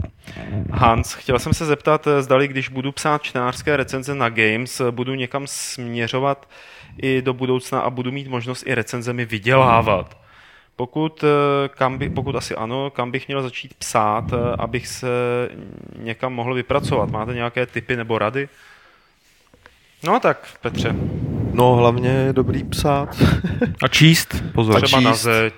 Hans, 0.70 1.12
chtěl 1.14 1.38
jsem 1.38 1.52
se 1.54 1.66
zeptat, 1.66 2.08
zdali 2.20 2.48
když 2.48 2.68
budu 2.68 2.92
psát 2.92 3.22
čtenářské 3.22 3.76
recenze 3.76 4.14
na 4.14 4.28
Games, 4.28 4.82
budu 4.90 5.14
někam 5.14 5.46
směřovat 5.46 6.48
i 7.02 7.22
do 7.22 7.32
budoucna 7.34 7.80
a 7.80 7.90
budu 7.90 8.12
mít 8.12 8.28
možnost 8.28 8.66
i 8.66 8.74
recenzemi 8.74 9.24
vydělávat. 9.24 10.18
Pokud, 10.76 11.24
eh, 11.24 11.68
kam 11.68 11.98
by, 11.98 12.08
pokud 12.10 12.36
asi 12.36 12.54
ano, 12.54 12.90
kam 12.90 13.10
bych 13.10 13.28
měl 13.28 13.42
začít 13.42 13.74
psát, 13.74 14.24
eh, 14.32 14.56
abych 14.58 14.86
se 14.86 15.08
někam 15.98 16.32
mohl 16.32 16.54
vypracovat? 16.54 17.10
Máte 17.10 17.34
nějaké 17.34 17.66
tipy 17.66 17.96
nebo 17.96 18.18
rady? 18.18 18.48
No 20.04 20.20
tak, 20.20 20.48
Petře, 20.60 20.94
No, 21.52 21.74
hlavně 21.74 22.08
je 22.08 22.32
dobrý 22.32 22.64
psát. 22.64 23.22
A 23.82 23.88
číst, 23.88 24.42
pozor. 24.54 24.82
třeba 24.82 25.00
na 25.00 25.12
číst. 25.12 25.22
zeď. 25.22 25.54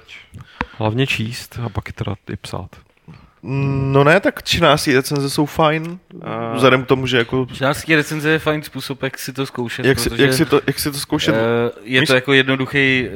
Hlavně 0.78 1.06
číst 1.06 1.58
a 1.64 1.68
pak 1.68 1.88
je 1.88 1.92
teda 1.92 2.14
i 2.32 2.36
psát. 2.36 2.68
No 3.42 4.04
ne, 4.04 4.20
tak 4.20 4.42
čtenářské 4.42 4.94
recenze 4.96 5.30
jsou 5.30 5.46
fajn, 5.46 5.98
A- 6.22 6.52
vzhledem 6.54 6.84
k 6.84 6.86
tomu, 6.86 7.06
že 7.06 7.18
jako... 7.18 7.46
Čtenářský 7.54 7.94
recenze 7.96 8.30
je 8.30 8.38
fajn 8.38 8.62
způsob, 8.62 9.02
jak 9.02 9.18
si 9.18 9.32
to 9.32 9.46
zkoušet, 9.46 9.86
Jak 9.86 9.98
si, 9.98 10.10
protože 10.10 10.22
jak 10.22 10.32
si, 10.32 10.44
to, 10.44 10.60
jak 10.66 10.78
si 10.78 10.90
to 10.92 10.98
zkoušet? 10.98 11.34
eh, 11.34 11.70
je 11.82 12.00
Víš- 12.00 12.06
to 12.06 12.14
jako 12.14 12.32
jednoduchý, 12.32 13.08
eh, 13.08 13.10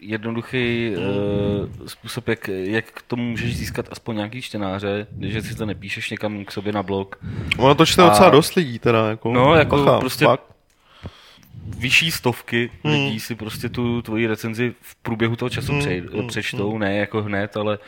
jednoduchý 0.00 0.92
uh, 0.96 1.86
způsob, 1.86 2.28
jak, 2.28 2.48
jak 2.48 2.84
k 2.84 3.02
tomu 3.02 3.22
můžeš 3.30 3.56
získat 3.56 3.86
aspoň 3.90 4.16
nějaký 4.16 4.42
čtenáře, 4.42 5.06
když 5.10 5.44
si 5.46 5.54
to 5.54 5.66
nepíšeš 5.66 6.10
někam 6.10 6.44
k 6.44 6.52
sobě 6.52 6.72
na 6.72 6.82
blog. 6.82 7.16
Ono 7.58 7.74
to 7.74 7.86
čte 7.86 8.02
a- 8.02 8.08
docela 8.08 8.30
dost 8.30 8.54
lidí 8.54 8.78
teda, 8.78 9.08
jako... 9.10 9.32
No, 9.32 9.54
jako 9.54 9.76
bacha, 9.76 9.98
prostě 10.00 10.24
fakt. 10.24 10.42
vyšší 11.78 12.10
stovky 12.10 12.70
Hmm. 12.84 12.94
lidí 12.94 13.20
si 13.20 13.34
prostě 13.34 13.68
tu 13.68 14.02
tvoji 14.02 14.26
recenzi 14.26 14.74
v 14.80 14.94
průběhu 14.96 15.36
toho 15.36 15.50
času 15.50 15.72
Hmm, 15.72 15.80
přej, 15.80 16.02
hmm, 16.14 16.26
přečtou, 16.28 16.78
ne 16.78 16.96
jako 16.96 17.22
hned, 17.22 17.56
ale 17.56 17.78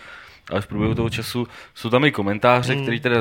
ale 0.51 0.61
v 0.61 0.67
průběhu 0.67 0.95
toho 0.95 1.11
času 1.11 1.47
jsou 1.75 1.91
tam 1.91 2.05
i 2.05 2.11
komentáře, 2.13 2.73
Hmm. 2.73 2.83
který 2.83 3.01
teda 3.01 3.17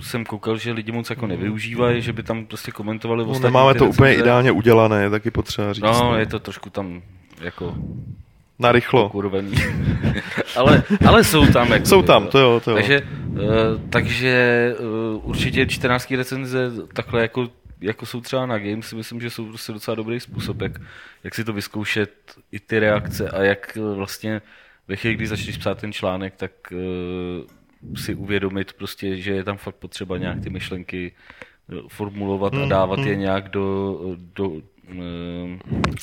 jsem 0.00 0.24
koukal, 0.24 0.56
že 0.58 0.72
lidi 0.72 0.92
moc 0.92 1.10
jako 1.10 1.26
nevyužívají, 1.26 2.02
že 2.02 2.12
by 2.12 2.22
tam 2.22 2.46
prostě 2.46 2.70
komentovali 2.72 3.24
No, 3.24 3.30
ostatní 3.30 3.44
nemáme 3.54 3.72
ty 3.72 3.78
to 3.78 3.84
úplně 3.86 4.08
recenze. 4.10 4.22
ideálně 4.24 4.52
udělané, 4.52 5.02
je 5.02 5.10
taky 5.10 5.30
potřeba 5.30 5.72
říct. 5.72 5.82
No, 5.84 6.16
je 6.18 6.26
to 6.26 6.38
trošku 6.38 6.70
tam 6.70 7.02
jako 7.40 7.74
Narychlo. 8.62 9.08
kurvený. 9.08 9.52
ale, 10.56 10.82
ale 11.06 11.24
jsou 11.24 11.46
tam. 11.46 11.72
Jako, 11.72 11.86
Jsou 11.86 12.02
tam, 12.02 12.26
to 12.26 12.38
jo, 12.38 12.60
to 12.64 12.70
jo. 12.70 12.76
Takže, 12.76 13.00
uh, 13.00 13.38
takže 13.90 14.74
uh, 14.78 15.28
určitě 15.28 15.66
čtenářské 15.66 16.16
recenze 16.16 16.72
takhle 16.94 17.22
jako, 17.22 17.48
jako 17.80 18.06
jsou 18.06 18.20
třeba 18.20 18.46
na 18.46 18.58
Games, 18.58 18.86
si 18.86 18.96
myslím, 18.96 19.20
že 19.20 19.30
jsou 19.30 19.46
prostě 19.46 19.72
docela 19.72 19.94
dobrý 19.94 20.20
způsob, 20.20 20.60
jak, 20.60 20.72
jak 21.24 21.34
si 21.34 21.44
to 21.44 21.52
vyzkoušet, 21.52 22.10
i 22.52 22.60
ty 22.60 22.78
reakce 22.78 23.30
a 23.30 23.42
jak 23.42 23.76
eh, 23.76 23.94
vlastně 23.94 24.42
ve 24.88 24.96
chvíli, 24.96 25.14
kdy 25.14 25.26
začneš 25.26 25.56
psát 25.56 25.78
ten 25.78 25.92
článek, 25.92 26.34
tak 26.36 26.52
uh, 26.72 27.96
si 27.96 28.14
uvědomit 28.14 28.72
prostě, 28.72 29.16
že 29.16 29.32
je 29.32 29.44
tam 29.44 29.56
fakt 29.56 29.74
potřeba 29.74 30.18
nějak 30.18 30.40
ty 30.40 30.50
myšlenky 30.50 31.12
formulovat 31.88 32.54
a 32.54 32.58
Hmm, 32.58 32.68
dávat 32.68 32.98
je 32.98 33.12
hmm. 33.12 33.20
nějak 33.20 33.48
do, 33.48 33.98
do 34.34 34.52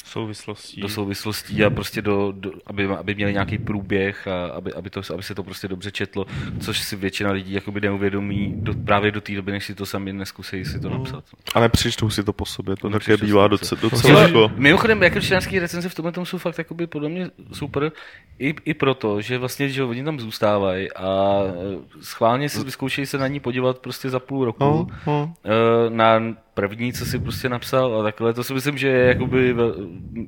Souvislostí. 0.06 0.82
do 0.82 0.90
souvislostí 0.90 1.64
a 1.64 1.70
prostě 1.70 2.02
do, 2.02 2.34
do 2.38 2.52
aby, 2.66 2.86
aby 2.86 3.16
měli 3.16 3.34
nějaký 3.34 3.58
průběh 3.58 4.28
a 4.28 4.46
aby, 4.46 4.74
aby, 4.74 4.90
to, 4.90 5.02
aby 5.14 5.24
se 5.24 5.36
to 5.36 5.44
prostě 5.44 5.68
dobře 5.68 5.92
četlo, 5.92 6.26
což 6.60 6.80
si 6.80 6.96
většina 6.96 7.32
lidí 7.32 7.54
jakoby 7.54 7.82
neuvědomí 7.82 8.54
do, 8.56 8.74
právě 8.74 9.12
do 9.12 9.22
té 9.22 9.36
doby, 9.36 9.52
než 9.52 9.66
si 9.66 9.76
to 9.76 9.86
sami 9.86 10.14
neskusí 10.14 10.66
si 10.66 10.80
to 10.80 10.90
napsat. 10.90 11.24
A 11.56 11.60
nepřečtou 11.60 12.10
si 12.10 12.24
to 12.24 12.34
po 12.34 12.46
sobě, 12.46 12.76
to 12.76 12.90
také 12.90 13.18
bývá 13.18 13.48
docela, 13.48 13.82
docela 13.82 14.22
jako... 14.22 14.52
Mimochodem, 14.56 15.04
jako 15.04 15.22
čtenářský 15.22 15.60
recenze 15.60 15.90
v 15.90 15.96
tomhle 15.96 16.12
tom 16.12 16.26
jsou 16.26 16.38
fakt 16.38 16.58
jakoby 16.58 16.88
podle 16.88 17.10
mě 17.10 17.30
super, 17.54 17.92
i, 18.40 18.56
i 18.66 18.74
proto, 18.74 19.22
že 19.22 19.38
vlastně, 19.38 19.70
že 19.70 19.84
oni 19.84 20.04
tam 20.04 20.20
zůstávají 20.20 20.94
a 20.94 21.42
eh, 21.46 21.80
schválně 22.02 22.50
si 22.50 22.64
vyzkoušejí 22.64 23.06
se 23.06 23.18
na 23.18 23.28
ní 23.28 23.40
podívat 23.40 23.80
prostě 23.80 24.10
za 24.10 24.20
půl 24.20 24.46
roku. 24.46 24.64
No, 24.64 24.88
no. 25.08 25.34
Eh, 25.46 25.90
na 25.90 26.20
první, 26.68 26.93
co 26.93 27.05
si 27.05 27.20
prostě 27.20 27.49
napsal 27.49 27.99
a 27.99 28.03
takhle, 28.03 28.34
to 28.34 28.43
si 28.43 28.53
myslím, 28.53 28.78
že 28.78 28.88
je 28.88 29.07
jakoby 29.07 29.55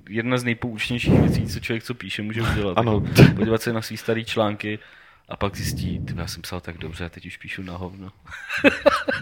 jedna 0.09 0.38
z 0.38 0.43
nejpoučnějších 0.43 1.19
věcí, 1.19 1.47
co 1.47 1.59
člověk, 1.59 1.84
co 1.84 1.93
píše, 1.93 2.21
může 2.21 2.41
udělat. 2.41 2.77
Ano. 2.77 3.03
Jako 3.17 3.34
podívat 3.36 3.61
se 3.61 3.73
na 3.73 3.82
svý 3.82 3.97
starý 3.97 4.25
články 4.25 4.79
a 5.32 5.36
pak 5.36 5.55
zjistí, 5.57 5.99
ty 5.99 6.13
já 6.17 6.27
jsem 6.27 6.41
psal 6.41 6.59
tak 6.59 6.77
dobře 6.77 7.05
a 7.05 7.09
teď 7.09 7.25
už 7.25 7.38
píšu 7.38 7.63
na 7.63 7.77
hovno. 7.77 8.09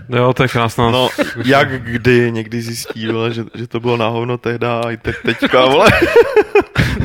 Jo, 0.09 0.33
to 0.33 0.43
je 0.43 0.49
krásná. 0.49 0.91
No, 0.91 1.09
jak 1.45 1.83
kdy 1.83 2.31
někdy 2.31 2.61
zjistí, 2.61 3.07
vole, 3.07 3.33
že, 3.33 3.43
že 3.55 3.67
to 3.67 3.79
bylo 3.79 3.97
na 3.97 4.07
hovno 4.07 4.37
tehda 4.37 4.81
a 4.81 4.91
i 4.91 4.97
te, 4.97 5.13
teďka, 5.13 5.65
vole. 5.65 5.87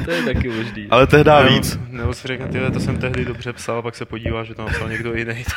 to 0.05 0.11
je 0.11 0.22
taky 0.22 0.48
možný. 0.48 0.86
Ale 0.90 1.07
tehda 1.07 1.42
Nebo- 1.42 1.55
víc. 1.55 1.78
Nebo 1.88 2.14
si 2.14 2.28
řekne, 2.28 2.48
tyhle, 2.48 2.70
to 2.70 2.80
jsem 2.80 2.96
tehdy 2.98 3.24
dobře 3.24 3.52
psal, 3.52 3.82
pak 3.82 3.94
se 3.96 4.05
podívá, 4.05 4.44
že 4.44 4.55
to 4.55 4.64
napsal 4.64 4.88
někdo 4.88 5.14
jiný. 5.14 5.44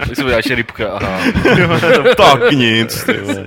Tak 0.00 0.16
jsem 0.16 0.28
dáš 0.28 0.46
rybka, 0.46 0.92
aha. 0.92 1.20
tak 2.16 2.50
nic, 2.52 3.04
ty 3.04 3.12
vole. 3.20 3.46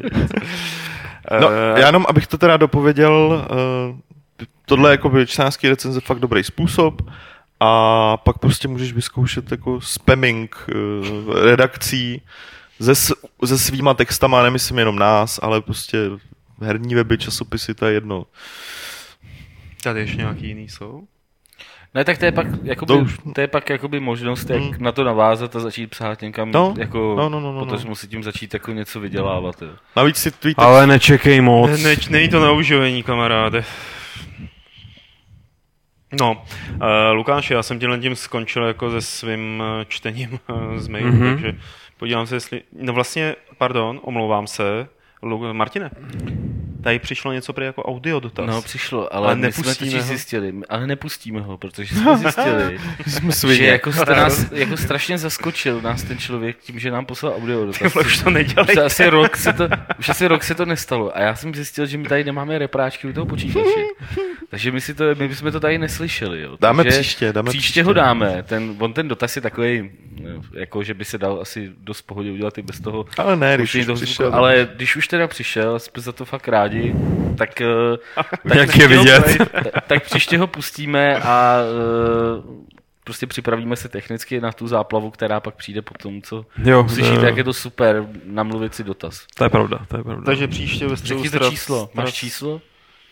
No, 1.41 1.49
Eh, 1.51 1.79
já 1.79 1.85
jenom, 1.85 2.05
abych 2.09 2.27
to 2.27 2.37
teda 2.37 2.57
dopověděl, 2.57 3.45
uh, 3.91 3.97
tohle 4.65 4.89
je 4.89 4.91
jako 4.91 5.25
čtenářský 5.25 5.69
recenze 5.69 6.01
fakt 6.01 6.19
dobrý 6.19 6.43
způsob 6.43 7.01
a 7.65 8.17
pak 8.17 8.37
prostě 8.39 8.67
můžeš 8.67 8.93
vyzkoušet 8.93 9.51
jako 9.51 9.81
spamming 9.81 10.55
uh, 11.27 11.43
redakcí 11.43 12.21
se, 12.81 13.13
se 13.45 13.57
svýma 13.57 13.93
textama, 13.93 14.43
nemyslím 14.43 14.77
jenom 14.79 14.99
nás, 14.99 15.39
ale 15.43 15.61
prostě 15.61 15.97
herní 16.61 16.95
weby, 16.95 17.17
časopisy, 17.17 17.73
to 17.73 17.85
je 17.85 17.93
jedno. 17.93 18.25
Tady 19.83 19.99
ještě 19.99 20.17
nějaký 20.17 20.47
jiný 20.47 20.69
jsou? 20.69 21.03
Ne, 21.95 22.03
tak 22.03 22.17
to 22.17 22.25
je 22.25 22.31
pak, 22.31 22.47
jakoby, 22.63 22.87
To 22.87 22.97
to, 22.97 23.03
už- 23.03 23.17
to 23.35 23.41
je 23.41 23.47
pak 23.47 23.69
jakoby 23.69 23.99
možnost, 23.99 24.49
jak 24.49 24.61
Hmm. 24.61 24.73
na 24.79 24.91
to 24.91 25.03
navázat 25.03 25.55
a 25.55 25.59
začít 25.59 25.87
psát 25.89 26.21
někam, 26.21 26.51
No, 26.51 26.73
jako, 26.77 27.15
no, 27.17 27.29
no, 27.29 27.39
no, 27.39 27.51
no, 27.53 27.59
no. 27.59 27.65
potažmo 27.65 27.95
si 27.95 28.07
tím 28.07 28.23
začít 28.23 28.53
jako 28.53 28.71
něco 28.71 28.99
vydělávat. 28.99 29.61
Jo. 29.61 29.69
Navíc 29.95 30.17
si 30.17 30.31
tvý 30.31 30.53
Ale 30.57 30.87
nečekej 30.87 31.41
moc. 31.41 31.81
Ne, 31.83 31.95
není 32.09 32.29
to 32.29 32.39
na 32.39 32.51
uživení, 32.51 33.03
kamaráde. 33.03 33.63
No, 36.19 36.43
uh, 36.75 36.79
Lukáši, 37.13 37.53
já 37.53 37.63
jsem 37.63 37.79
tímhle 37.79 37.99
tím 37.99 38.15
skončil 38.15 38.63
jako 38.65 38.91
se 38.91 39.01
svým 39.01 39.63
eh, 39.81 39.85
čtením 39.87 40.39
uh, 40.49 40.77
z 40.77 40.87
mailu, 40.87 41.07
Mhm. 41.11 41.21
mm-hmm. 41.23 41.33
takže 41.33 41.55
podívám 41.97 42.27
se, 42.27 42.35
jestli... 42.35 42.61
No 42.81 42.93
vlastně, 42.93 43.35
pardon, 43.57 43.99
omlouvám 44.03 44.47
se. 44.47 44.87
Lu... 45.21 45.53
Martine, 45.53 45.91
tady 46.83 46.99
přišlo 46.99 47.33
něco 47.33 47.53
prý 47.53 47.65
jako 47.65 47.83
audio 47.83 48.19
dotaz. 48.19 48.45
No, 48.47 48.61
přišlo, 48.61 49.15
ale, 49.15 49.25
Ale 49.27 49.35
my 49.35 49.51
jsme 49.51 49.73
ho. 49.97 50.03
zjistili, 50.03 50.53
ale 50.69 50.87
nepustíme 50.87 51.41
ho, 51.41 51.57
protože 51.57 51.95
jsme 51.95 52.17
zjistili, 52.17 52.79
jsme 53.07 53.55
že 53.55 53.65
jako 53.65 53.91
jste 53.93 54.15
nás 54.15 54.51
jako 54.51 54.77
strašně 54.77 55.17
zaskočil 55.17 55.81
nás 55.81 56.03
ten 56.03 56.17
člověk 56.17 56.57
tím, 56.57 56.79
že 56.79 56.91
nám 56.91 57.05
poslal 57.05 57.33
audio 57.37 57.59
Ty 57.59 57.65
dotaz. 57.65 57.93
vole, 57.93 58.05
už 58.05 58.19
to 58.19 58.29
nedělej. 58.29 58.67
Už 58.71 58.77
asi 58.77 59.09
rok 59.09 59.37
se 59.37 59.53
to, 59.53 59.67
už 59.99 60.09
asi 60.09 60.27
rok 60.27 60.43
se 60.43 60.55
to 60.55 60.65
nestalo 60.65 61.17
a 61.17 61.21
já 61.21 61.35
jsem 61.35 61.55
zjistil, 61.55 61.85
že 61.85 61.97
my 61.97 62.07
tady 62.07 62.23
nemáme 62.23 62.57
repráčky 62.57 63.07
u 63.07 63.13
toho 63.13 63.25
počítače. 63.25 63.69
Takže 64.49 64.71
my, 64.71 64.81
si 64.81 64.93
to, 64.93 65.03
my 65.17 65.27
bychom 65.27 65.51
to 65.51 65.59
tady 65.59 65.77
neslyšeli. 65.77 66.41
Jo. 66.41 66.57
Dáme 66.61 66.83
Takže 66.83 66.99
příště, 66.99 67.33
dáme 67.33 67.49
příště. 67.49 67.63
příště. 67.65 67.83
ho 67.83 67.93
dáme. 67.93 68.43
Ten, 68.43 68.75
on 68.79 68.93
ten 68.93 69.07
dotaz 69.07 69.35
je 69.35 69.41
takový, 69.41 69.91
jako 70.53 70.83
že 70.83 70.93
by 70.93 71.05
se 71.05 71.17
dal 71.17 71.39
asi 71.41 71.71
dost 71.77 72.01
pohodě 72.01 72.31
udělat 72.31 72.57
i 72.57 72.61
bez 72.61 72.79
toho. 72.79 73.05
Ale 73.17 73.35
ne, 73.35 73.55
když 73.57 73.75
už 73.75 73.85
toho 73.85 73.95
přišel. 73.95 74.25
zvuku. 74.25 74.37
Ale 74.37 74.67
když 74.75 74.95
už 74.95 75.07
teda 75.07 75.27
přišel, 75.27 75.79
jsme 75.79 76.01
za 76.01 76.11
to 76.11 76.25
fakt 76.25 76.47
rádi 76.47 76.72
tak, 77.37 77.61
eh, 77.61 77.65
tak, 78.15 78.55
Jak 78.55 78.75
je 78.75 78.87
příště 78.87 78.95
ho- 78.95 79.03
vidět. 79.03 79.37
tak, 79.73 79.83
tak 79.87 80.03
příště 80.03 80.37
ho 80.37 80.47
pustíme 80.47 81.17
a 81.17 81.57
eh, 81.59 82.63
prostě 83.03 83.27
připravíme 83.27 83.75
se 83.75 83.89
technicky 83.89 84.41
na 84.41 84.51
tu 84.51 84.67
záplavu, 84.67 85.11
která 85.11 85.39
pak 85.39 85.55
přijde 85.55 85.81
po 85.81 85.93
tom, 85.93 86.21
co 86.21 86.45
Jo, 86.63 86.83
uslyšíte, 86.83 87.17
to, 87.19 87.25
jak 87.25 87.37
je 87.37 87.43
to 87.43 87.53
super, 87.53 88.07
namluvit 88.25 88.75
si 88.75 88.83
dotaz. 88.83 89.25
to 89.35 89.43
je 89.43 89.49
pravda, 89.49 89.79
to 89.87 89.97
je 89.97 90.03
pravda. 90.03 90.23
Takže 90.25 90.47
příště 90.47 90.87
ve 90.87 90.97
středu 90.97 91.23
Řekni 91.23 91.39
to 91.39 91.49
číslo. 91.49 91.89
Máš 91.93 92.13
číslo? 92.13 92.61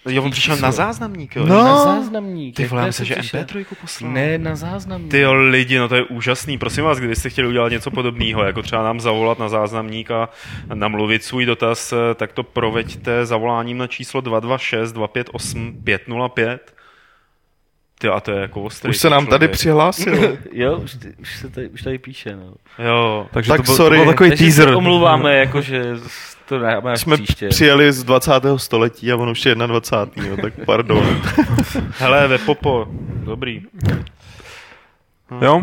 Jo, 0.09 0.23
on 0.23 0.31
přišel 0.31 0.57
na 0.57 0.71
záznamník, 0.71 1.35
jo? 1.35 1.45
No. 1.45 1.63
Na 1.63 1.77
záznamník. 1.77 2.55
Ty 2.55 2.65
vole, 2.65 2.85
myslím, 2.85 3.05
že 3.05 3.15
přišel? 3.15 3.43
MP3 3.43 3.65
poslal. 3.81 4.11
Ne, 4.11 4.37
na 4.37 4.55
záznamník. 4.55 5.11
Ty 5.11 5.19
jo, 5.19 5.33
lidi, 5.33 5.77
no 5.79 5.87
to 5.87 5.95
je 5.95 6.03
úžasný. 6.03 6.57
Prosím 6.57 6.83
vás, 6.83 6.97
kdybyste 6.97 7.29
chtěli 7.29 7.47
udělat 7.47 7.71
něco 7.71 7.91
podobného, 7.91 8.43
jako 8.43 8.61
třeba 8.61 8.83
nám 8.83 8.99
zavolat 8.99 9.39
na 9.39 9.49
záznamník 9.49 10.11
a 10.11 10.29
namluvit 10.73 11.23
svůj 11.23 11.45
dotaz, 11.45 11.93
eh, 11.93 12.15
tak 12.15 12.33
to 12.33 12.43
proveďte 12.43 13.25
zavoláním 13.25 13.77
na 13.77 13.87
číslo 13.87 14.21
226 14.21 14.91
258 14.91 15.81
505. 15.83 16.73
Ty 18.01 18.07
a 18.07 18.19
to 18.19 18.31
je 18.31 18.41
jako 18.41 18.61
ostrý. 18.63 18.89
Už 18.89 18.97
se 18.97 19.09
nám 19.09 19.25
tady 19.25 19.29
člověk. 19.45 19.51
přihlásil. 19.51 20.37
Jo, 20.51 20.77
už, 20.77 20.93
ty- 20.95 21.13
už, 21.21 21.37
se 21.39 21.49
tady, 21.49 21.67
už 21.69 21.81
tady 21.81 21.97
píše, 21.97 22.35
no. 22.35 22.53
Jo. 22.85 23.27
Takže 23.33 23.47
Tak 23.51 23.57
to, 23.57 23.63
byl, 23.63 23.75
sorry. 23.75 23.97
to 23.97 24.03
byl 24.03 24.13
takový 24.13 24.29
Takže 24.29 24.43
teaser. 24.45 24.69
se 24.69 24.75
omlouváme, 24.75 25.35
jakože 25.37 25.83
to 26.45 26.59
dáme 26.59 26.91
až 26.91 27.01
Jsme 27.01 27.15
příště. 27.15 27.47
přijeli 27.47 27.91
z 27.93 28.03
20. 28.03 28.31
století 28.57 29.11
a 29.11 29.15
on 29.15 29.29
už 29.29 29.45
je 29.45 29.55
21. 29.55 30.25
Jo, 30.29 30.37
tak 30.41 30.53
pardon. 30.65 31.21
Hele, 31.97 32.27
ve 32.27 32.37
popo. 32.37 32.85
Dobrý. 33.23 33.61
Jo? 35.41 35.61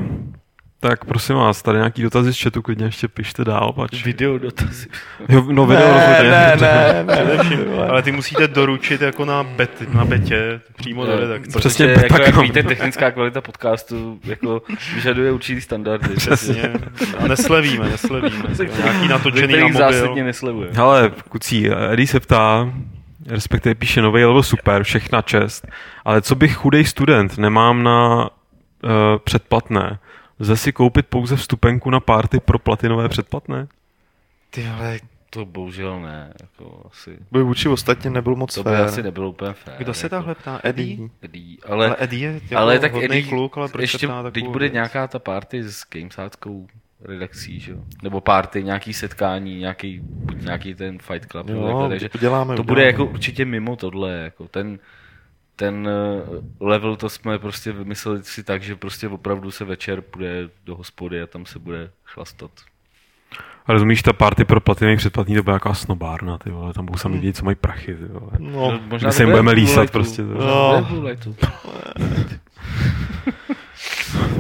Tak 0.81 1.05
prosím 1.05 1.37
vás, 1.37 1.63
tady 1.63 1.79
nějaký 1.79 2.03
dotazy 2.03 2.35
z 2.35 2.43
chatu, 2.43 2.63
klidně 2.63 2.85
ještě 2.85 3.09
pište 3.09 3.45
dál, 3.45 3.73
pač. 3.73 4.05
Video 4.05 4.39
dotazy. 4.39 4.87
Jo, 5.29 5.45
no 5.51 5.67
video 5.67 5.93
rozhodně. 5.93 6.31
ne, 6.31 6.57
ne, 6.61 7.05
ne. 7.07 7.15
Především, 7.15 7.61
ale 7.89 8.03
ty 8.03 8.13
musíte 8.13 8.49
doručit 8.49 9.01
jako 9.01 9.25
na, 9.25 9.43
bet, 9.43 9.95
na 9.95 10.05
betě, 10.05 10.61
přímo 10.77 11.07
do 11.07 11.17
redakce. 11.21 11.59
Přesně 11.59 11.87
Protože, 11.87 12.05
jako, 12.05 12.15
tak, 12.15 12.27
jak 12.27 12.35
no. 12.35 12.43
víte, 12.43 12.63
technická 12.63 13.11
kvalita 13.11 13.41
podcastu 13.41 14.21
jako 14.25 14.63
vyžaduje 14.95 15.33
určitý 15.33 15.61
standardy. 15.61 16.15
Přesně. 16.15 16.73
A 17.19 17.29
neslevíme, 17.29 17.89
neslevíme. 17.89 18.45
Nějaký 18.83 19.09
natočený 19.09 19.53
na 19.57 19.67
mobil. 19.67 19.79
zásadně 19.79 20.25
neslevuje. 20.25 20.69
Hele, 20.73 21.11
kucí, 21.29 21.71
Eddie 21.93 22.07
se 22.07 22.21
ptá, 22.21 22.73
respektive 23.27 23.75
píše 23.75 24.03
nový 24.03 24.25
level 24.25 24.43
super, 24.43 24.83
všechna 24.85 25.23
čest, 25.23 25.69
ale 26.05 26.23
co 26.23 26.35
bych 26.35 26.55
chudej 26.55 26.85
student, 26.85 27.39
nemám 27.39 27.83
na 27.83 28.31
uh, 28.85 28.91
předplatné. 29.25 29.99
Lze 30.41 30.57
si 30.57 30.73
koupit 30.73 31.07
pouze 31.07 31.37
vstupenku 31.37 31.91
na 31.91 32.01
party 32.01 32.41
pro 32.41 32.59
platinové 32.59 33.09
předplatné? 33.09 33.67
Ty 34.51 34.67
ale, 34.69 34.99
To 35.31 35.45
bohužel 35.45 36.01
ne. 36.01 36.33
Jako 36.41 36.83
asi, 36.93 37.19
By 37.33 37.43
vůči 37.43 37.69
ostatně 37.69 38.11
nebyl 38.11 38.37
moc 38.37 38.55
to 38.55 38.63
by 38.65 38.71
fér. 38.71 38.81
asi 38.81 39.03
nebylo 39.03 39.29
úplně 39.31 39.53
fér. 39.53 39.75
kdo 39.79 39.95
se 39.95 40.07
jako, 40.07 40.17
takhle 40.17 40.35
ptá? 40.35 40.61
Eddie? 40.65 41.09
Eddie. 41.23 41.57
Ale, 41.67 41.87
Ale, 41.87 41.97
Eddie 41.99 42.29
je 42.31 42.41
jako 42.43 42.57
ale 42.57 42.79
tak 42.79 42.95
Eddie, 42.95 43.23
kluk, 43.23 43.59
ale 43.59 43.69
proč 43.69 43.83
ještě, 43.83 43.99
se 43.99 44.07
ptá 44.07 44.31
teď 44.31 44.45
bude 44.47 44.65
věc? 44.65 44.73
nějaká 44.73 45.07
ta 45.09 45.19
party 45.19 45.63
s 45.63 45.83
Gamesáckou 45.95 46.67
redakcí, 47.05 47.61
že 47.61 47.73
jo? 47.73 47.79
Nebo 48.03 48.21
party, 48.21 48.65
nějaký 48.65 48.93
setkání, 48.93 49.59
nějaký, 49.59 50.01
buď 50.03 50.43
nějaký 50.43 50.75
ten 50.75 50.99
Fight 50.99 51.27
Club, 51.31 51.49
Jo, 51.49 51.67
takhle, 51.67 51.89
takže 51.89 52.11
uděláme, 52.15 52.57
to 52.57 52.63
uděláme. 52.63 52.67
bude 52.67 52.87
jako 52.87 53.05
určitě 53.07 53.45
mimo 53.45 53.77
tohle, 53.77 54.13
jako 54.13 54.49
ten, 54.49 54.79
ten 55.59 55.89
eh, 55.89 56.23
level 56.61 56.97
to 56.97 57.09
jsme 57.09 57.39
prostě 57.39 57.73
vymysleli 57.73 58.25
si 58.25 58.45
tak, 58.45 58.63
že 58.63 58.77
prostě 58.77 59.09
opravdu 59.09 59.51
se 59.51 59.65
večer 59.65 60.01
půjde 60.01 60.49
do 60.65 60.77
hospody 60.77 61.23
a 61.23 61.27
tam 61.27 61.47
se 61.47 61.59
bude 61.59 61.91
chlastat. 62.05 62.51
A 63.67 63.73
rozumíš, 63.73 64.03
ta 64.03 64.13
party 64.13 64.45
pro 64.45 64.61
platinové 64.61 64.97
předplatný 64.97 65.35
to 65.35 65.43
bude 65.43 65.55
jako 65.55 65.75
snobárna, 65.75 66.39
ty 66.39 66.51
vole, 66.51 66.73
tam 66.73 66.87
budou 66.87 66.99
sami 66.99 67.17
lidi, 67.17 67.33
co 67.33 67.45
mají 67.45 67.57
prachy, 67.57 67.95
ty 67.95 68.05
vole. 68.05 68.33
No, 68.39 68.81
My 69.05 69.13
se 69.13 69.23
jim 69.23 69.31
budeme 69.31 69.53
lísat 69.53 69.91
prostě. 69.91 70.23
To. 70.23 70.35
No. 70.35 70.89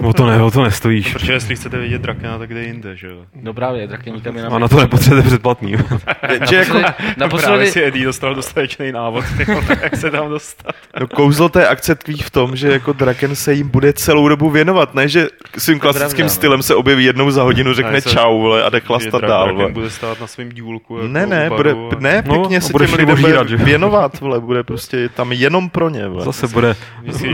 No. 0.03 0.09
O 0.09 0.13
to 0.13 0.27
ne, 0.27 0.43
o 0.43 0.51
to 0.51 0.65
nestojíš. 0.65 1.13
Protože 1.13 1.33
jestli 1.33 1.57
chcete 1.57 1.79
vidět 1.79 2.03
Drakena, 2.03 2.39
tak 2.39 2.55
jde 2.55 2.63
jinde, 2.63 2.97
že 2.97 3.07
jo? 3.07 3.17
no 3.43 3.55
právě, 3.55 3.87
draky 3.87 4.11
nikam 4.11 4.37
jinam. 4.37 4.55
A 4.55 4.59
na 4.59 4.69
to 4.69 4.77
nepotřebujete 4.81 5.29
předplatný. 5.29 5.73
že 6.51 6.57
jako, 6.57 6.71
Právě 6.73 6.95
Naposledy, 7.17 7.67
si 7.71 7.85
Eddie 7.85 8.05
dostal 8.07 8.35
dostatečný 8.35 8.93
návod, 8.93 9.25
jak 9.83 9.97
se 9.97 10.11
tam 10.11 10.29
dostat. 10.31 10.73
no, 11.01 11.07
kouzlo 11.07 11.49
té 11.49 11.69
akce 11.69 11.95
tkví 11.95 12.17
v 12.19 12.31
tom, 12.31 12.57
že 12.57 12.69
jako 12.73 12.93
Draken 12.93 13.37
se 13.37 13.53
jim 13.53 13.69
bude 13.69 13.93
celou 13.93 14.29
dobu 14.29 14.51
věnovat, 14.51 14.95
ne, 14.95 15.09
že 15.09 15.27
svým 15.59 15.79
klasickým 15.79 16.09
pravda, 16.09 16.25
no. 16.25 16.29
stylem 16.31 16.63
se 16.63 16.75
objeví 16.75 17.05
jednou 17.05 17.31
za 17.31 17.43
hodinu, 17.43 17.75
řekne 17.75 18.03
čau, 18.03 18.39
vole, 18.41 18.63
a 18.65 18.69
jde 18.69 18.81
chlastat 18.81 19.23
Dra- 19.23 19.29
dál, 19.29 19.45
Draken 19.45 19.57
vole. 19.61 19.73
bude 19.73 19.91
stát 19.91 20.21
na 20.21 20.27
svém 20.27 20.49
dílku. 20.53 20.97
Jako 20.97 21.09
Ne, 21.09 21.27
ne, 21.27 21.51
bude, 21.57 21.75
ne, 21.99 22.23
No, 22.27 22.35
pěkně 22.39 22.59
a 22.59 22.61
se 22.61 22.73
bude 22.73 22.87
těm 22.87 22.95
lidem 22.97 23.21
bude 23.21 23.57
věnovat, 23.57 24.21
vole, 24.21 24.41
bude 24.41 24.63
prostě 24.63 25.09
tam 25.09 25.33
jenom 25.33 25.71
pro 25.71 25.89
ně, 25.89 26.09
vole. 26.09 26.25
Zase 26.25 26.49
bude 26.49 26.77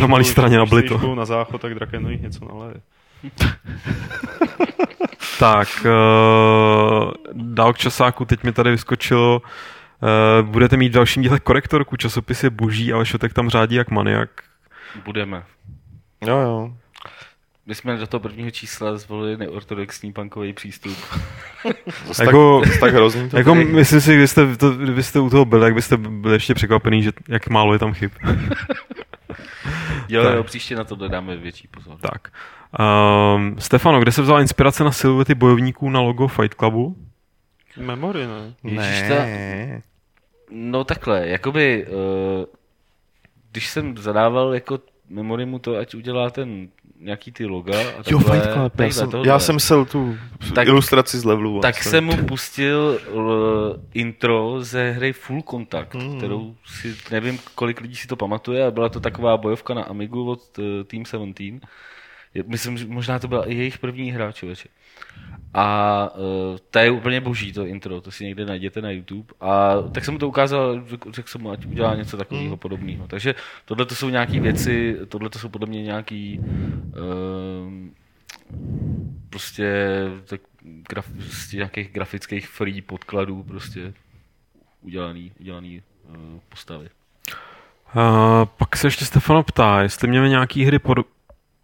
na 0.01 0.07
malé 0.07 0.23
budou- 0.23 0.31
straně 0.31 0.59
na 0.59 0.67
blito. 0.67 1.15
na 1.15 1.25
záchod, 1.25 1.61
tak 1.61 1.75
Draken 1.75 2.04
nich 2.11 2.23
něco 2.23 2.45
naleje. 2.45 2.75
Tak, 5.39 5.69
uh, 5.85 7.13
dál 7.33 7.73
k 7.73 7.79
časáku, 7.79 8.25
teď 8.25 8.43
mi 8.45 8.53
tady 8.53 8.71
vyskočilo, 8.71 9.43
uh, 10.41 10.47
budete 10.49 10.77
mít 10.77 10.89
v 10.89 10.93
dalším 10.93 11.23
díle 11.23 11.41
korektorku, 11.41 11.97
časopis 11.97 12.45
je 12.45 12.51
boží, 12.51 12.93
ale 12.93 13.07
Šotek 13.07 13.33
tam 13.33 13.49
řádí 13.51 13.75
jak 13.75 13.91
maniak. 13.91 14.29
budeme. 15.05 15.43
Jo, 16.27 16.37
jo. 16.39 16.73
My 17.67 17.75
jsme 17.75 17.97
do 17.97 18.07
toho 18.07 18.21
prvního 18.21 18.51
čísla 18.51 18.97
zvolili 18.97 19.37
neortodoxní 19.37 20.13
punkový 20.13 20.53
přístup. 20.53 20.99
Zas 22.07 22.19
Jako- 22.19 22.61
tak, 22.65 22.81
tak 22.81 22.95
hrozný 22.95 23.31
to 23.31 23.37
Jako 23.39 23.53
tady. 23.53 23.65
myslím 23.65 24.01
si, 24.01 24.11
kdybyste, 24.13 24.57
to, 24.57 24.71
kdybyste 24.71 25.21
u 25.21 25.31
toho 25.31 25.45
byli, 25.45 25.61
tak 25.63 25.75
byste 25.75 25.97
byli 25.97 26.35
ještě 26.35 26.55
překvapený, 26.55 27.03
že 27.03 27.13
jak 27.29 27.49
málo 27.49 27.73
je 27.73 27.79
tam 27.79 27.95
chyb. 27.95 28.11
Jo, 30.09 30.23
Tak. 30.25 30.35
jo, 30.37 30.45
příště 30.45 30.77
na 30.77 30.85
to 30.85 30.97
dáme 31.09 31.37
větší 31.37 31.69
pozor. 31.69 31.97
tak. 32.01 32.33
Um, 33.37 33.57
Stefano, 33.59 34.01
kde 34.01 34.13
se 34.13 34.23
vzala 34.23 34.41
inspirace 34.41 34.85
na 34.85 34.93
siluety 34.93 35.35
bojovníků 35.35 35.91
na 35.91 36.01
logo 36.01 36.29
Fight 36.29 36.55
Clubu? 36.55 36.97
Memory, 37.77 38.27
ne? 38.27 38.55
Ježíš, 38.65 39.09
Ne. 39.09 39.83
No 40.51 40.85
takhle, 40.85 41.29
jakoby, 41.29 41.87
uh, 41.87 41.95
když 43.53 43.69
jsem 43.69 43.97
zadával 43.97 44.55
jako 44.55 44.79
memorimu 45.09 45.59
to, 45.59 45.77
ať 45.77 45.95
udělá 45.95 46.31
ten 46.31 46.69
nějaký 47.01 47.33
ty 47.33 47.47
loga 47.47 47.79
a 47.81 48.03
Jo, 48.11 48.19
takhle, 48.19 48.41
Fight 48.41 48.53
Club, 48.53 48.81
já 48.81 48.91
jsem, 48.91 49.11
tohle. 49.11 49.29
já 49.29 49.39
jsem 49.39 49.61
sel 49.61 49.85
tu 49.85 50.17
Tak- 50.55 50.69
ilustraci 50.69 51.19
z 51.19 51.25
levelu. 51.25 51.61
Tak 51.61 51.75
vlastně. 51.75 51.91
jsem 51.91 52.05
mu 52.05 52.17
pustil 52.17 53.01
uh, 53.13 53.23
intro 53.95 54.57
ze 54.61 54.91
hry 54.91 55.13
Full 55.13 55.43
Contact, 55.43 55.95
mm. 55.95 56.17
kterou 56.19 56.55
si, 56.67 56.97
nevím, 57.11 57.39
kolik 57.55 57.81
lidí 57.81 57.97
si 57.97 58.07
to 58.07 58.17
pamatuje, 58.17 58.63
ale 58.63 58.71
byla 58.73 58.89
to 58.89 59.01
taková 59.01 59.37
bojovka 59.37 59.75
na 59.75 59.83
Amigu 59.83 60.31
od 60.31 60.59
uh, 60.59 60.65
Team 60.87 61.05
17. 61.05 61.39
Myslím, 62.47 62.79
že 62.79 62.87
možná 62.87 63.19
to 63.19 63.29
byla 63.29 63.45
i 63.49 63.55
jejich 63.55 63.79
první 63.79 64.13
hra, 64.13 64.33
člověče. 64.33 64.69
A 65.55 66.09
uh, 66.17 66.57
to 66.71 66.79
je 66.79 66.91
úplně 66.91 67.21
boží, 67.21 67.53
to 67.53 67.67
intro, 67.67 68.01
to 68.01 68.11
si 68.11 68.25
někde 68.25 68.45
najděte 68.45 68.83
na 68.83 68.91
YouTube. 68.91 69.35
A 69.41 69.75
tak 69.93 70.05
jsem 70.05 70.15
mu 70.15 70.19
to 70.19 70.29
ukázal, 70.29 70.81
řek- 70.81 71.13
řekl 71.13 71.29
jsem 71.29 71.41
mu, 71.41 71.51
ať 71.51 71.67
udělá 71.67 71.95
něco 71.95 72.17
takového 72.17 72.49
Hmm. 72.49 72.59
podobného. 72.59 73.07
Takže 73.09 73.35
tohle 73.65 73.87
to 73.87 73.95
jsou 73.95 74.09
nějaké 74.09 74.41
věci, 74.41 74.97
tohle 75.09 75.31
to 75.31 75.39
jsou 75.39 75.49
podle 75.49 75.67
mě 75.67 75.83
nějaký 75.83 76.41
um, 76.41 77.95
prostě 79.31 79.87
tak 80.25 80.41
graf, 80.89 81.09
z 81.19 81.53
nějakých 81.53 81.93
grafických 81.93 82.49
free 82.49 82.83
podkladů 82.83 83.43
prostě 83.43 83.93
udělaný, 84.83 85.33
udělaný 85.41 85.83
uh, 86.09 86.17
postavy. 86.49 86.89
Uh, 87.97 88.45
pak 88.59 88.77
se 88.77 88.87
ještě 88.87 89.05
Stefano 89.05 89.43
ptá, 89.43 89.83
jestli 89.83 90.09
měli 90.09 90.29
nějaký 90.29 90.65
hry 90.65 90.79
pod, 90.79 90.99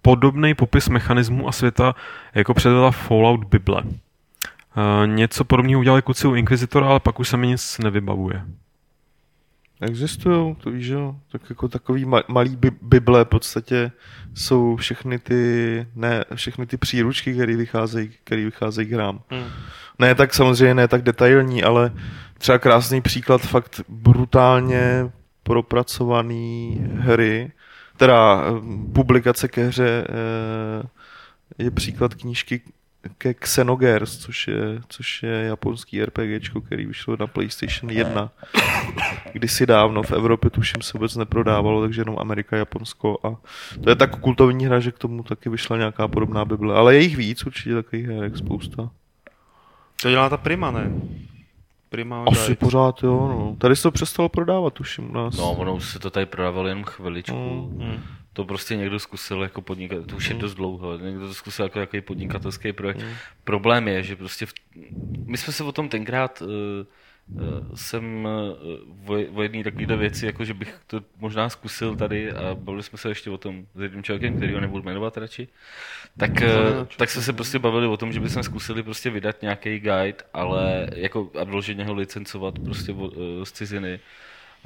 podobný 0.03 0.55
popis 0.55 0.89
mechanismu 0.89 1.49
a 1.49 1.53
světa, 1.53 1.95
jako 2.35 2.55
předvedla 2.55 2.91
Fallout 2.91 3.45
Bible. 3.45 3.83
Uh, 3.83 5.07
něco 5.07 5.45
podobného 5.45 5.81
udělali 5.81 6.03
kluci 6.03 6.27
u 6.27 6.35
Inquisitora, 6.35 6.87
ale 6.87 7.01
pak 7.01 7.21
už 7.21 7.29
se 7.29 7.37
mi 7.37 7.47
nic 7.47 7.79
nevybavuje. 7.79 8.45
Existují, 9.81 10.55
to 10.55 10.71
víš, 10.71 10.87
jo. 10.87 11.17
Tak 11.33 11.43
jako 11.51 11.69
takový 11.69 12.05
ma- 12.05 12.23
malý 12.29 12.57
bi- 12.57 12.77
bible 12.83 13.25
v 13.25 13.29
podstatě 13.29 13.93
jsou 14.35 14.77
všechny 14.77 15.19
ty, 15.19 15.87
ne, 15.95 16.25
všechny 16.35 16.67
ty 16.67 16.77
příručky, 16.77 17.35
které 17.35 17.57
vycházejí, 17.57 18.11
které 18.25 18.45
vycházejí 18.45 18.89
k 18.89 18.93
hrám. 18.93 19.21
Hmm. 19.31 19.45
Ne 19.99 20.15
tak 20.15 20.35
samozřejmě, 20.35 20.75
ne 20.75 20.89
tak 20.89 21.03
detailní, 21.03 21.63
ale 21.63 21.93
třeba 22.39 22.59
krásný 22.59 23.01
příklad 23.01 23.41
fakt 23.41 23.81
brutálně 23.89 25.11
propracovaný 25.43 26.81
hry, 26.95 27.53
teda 28.01 28.43
eh, 28.45 28.51
publikace 28.93 29.49
ke 29.49 29.65
hře 29.65 30.07
eh, 30.09 31.65
je 31.65 31.71
příklad 31.71 32.15
knížky 32.15 32.61
ke 33.19 33.35
Xenogears, 33.35 34.19
což 34.19 34.49
je, 34.49 34.81
což 34.89 35.23
je 35.23 35.31
japonský 35.31 36.05
RPGčko, 36.05 36.61
který 36.61 36.87
vyšlo 36.87 37.17
na 37.21 37.27
PlayStation 37.27 37.91
1. 37.91 38.31
Kdysi 39.33 39.67
dávno 39.67 40.03
v 40.03 40.13
Evropě 40.13 40.51
tuším 40.51 40.83
se 40.83 40.93
vůbec 40.93 41.17
neprodávalo, 41.17 41.81
takže 41.81 42.01
jenom 42.01 42.17
Amerika, 42.19 42.57
Japonsko 42.57 43.19
a 43.25 43.37
to 43.85 43.91
je 43.91 43.97
tak 43.97 44.21
kultovní 44.21 44.67
hra, 44.67 44.81
že 44.81 44.93
k 44.93 44.99
tomu 44.99 45.23
taky 45.23 45.49
vyšla 45.49 45.77
nějaká 45.77 46.09
podobná 46.09 46.45
bible. 46.45 46.75
Ale 46.75 46.95
je 46.95 47.03
jich 47.03 47.17
víc 47.17 47.47
určitě 47.47 47.75
takových 47.75 48.07
her, 48.07 48.37
spousta. 48.37 48.91
To 50.03 50.11
dělá 50.11 50.29
ta 50.29 50.37
Prima, 50.37 50.71
ne? 50.71 50.91
Prima 51.91 52.25
Asi 52.25 52.41
Guide. 52.41 52.55
pořád, 52.55 53.03
jo, 53.03 53.29
no. 53.29 53.57
Tady 53.59 53.77
se 53.77 53.83
to 53.83 53.91
přestalo 53.91 54.29
prodávat, 54.29 54.75
tuším 54.75 55.11
u 55.11 55.13
nás. 55.13 55.37
No, 55.37 55.53
ono 55.53 55.75
už 55.75 55.85
se 55.85 55.99
to 55.99 56.11
tady 56.11 56.27
prodávalo 56.27 56.69
jenom 56.69 56.85
chviličku. 56.85 57.71
Mm. 57.73 57.87
Hmm. 57.87 58.03
To 58.33 58.45
prostě 58.45 58.77
někdo 58.77 58.99
zkusil 58.99 59.43
jako 59.43 59.63
podnikat, 59.63 60.07
to 60.07 60.17
už 60.17 60.29
je 60.29 60.35
dost 60.35 60.55
dlouho, 60.55 60.99
někdo 60.99 61.27
to 61.29 61.35
zkusil 61.35 61.65
jako 61.65 61.79
jaký 61.81 62.01
podnikatelský 62.01 62.73
projekt. 62.73 63.05
Problém 63.45 63.89
je, 63.89 64.03
že 64.03 64.17
prostě 64.17 64.47
v, 64.47 64.53
my 65.25 65.37
jsme 65.37 65.53
se 65.53 65.65
o 65.65 65.73
tom 65.73 65.89
tenkrát 65.89 66.43
uh, 66.43 66.49
jsem 67.75 68.29
uh, 69.09 69.37
o, 69.37 69.43
jedné 69.43 69.65
takovéhle 69.65 69.97
věci, 69.97 70.27
jako 70.27 70.45
že 70.45 70.55
bych 70.55 70.81
to 70.87 71.01
možná 71.19 71.49
zkusil 71.49 71.97
tady 71.97 72.33
a 72.33 72.55
bavili 72.55 72.83
jsme 72.83 72.99
se 72.99 73.09
ještě 73.09 73.31
o 73.31 73.39
tom 73.39 73.67
s 73.75 73.81
jedním 73.81 74.03
člověkem, 74.03 74.37
který 74.37 74.55
ho 74.55 74.61
nebudu 74.61 74.83
jmenovat 74.83 75.17
radši, 75.17 75.49
tak, 76.19 76.31
uh, 76.31 76.87
tak 76.97 77.11
jsme 77.11 77.23
se 77.23 77.33
prostě 77.33 77.59
bavili 77.59 77.87
o 77.87 77.97
tom, 77.97 78.13
že 78.13 78.21
bychom 78.21 78.43
zkusili 78.43 78.83
prostě 78.83 79.11
vydat 79.11 79.43
nějaký 79.43 79.79
guide, 79.79 80.25
ale 80.35 80.89
jako 80.95 81.31
a 81.41 81.45
vyloženě 81.45 81.85
ho 81.85 81.95
licencovat 81.95 82.59
prostě 82.59 82.95
z 83.45 83.53
ciziny, 83.53 84.01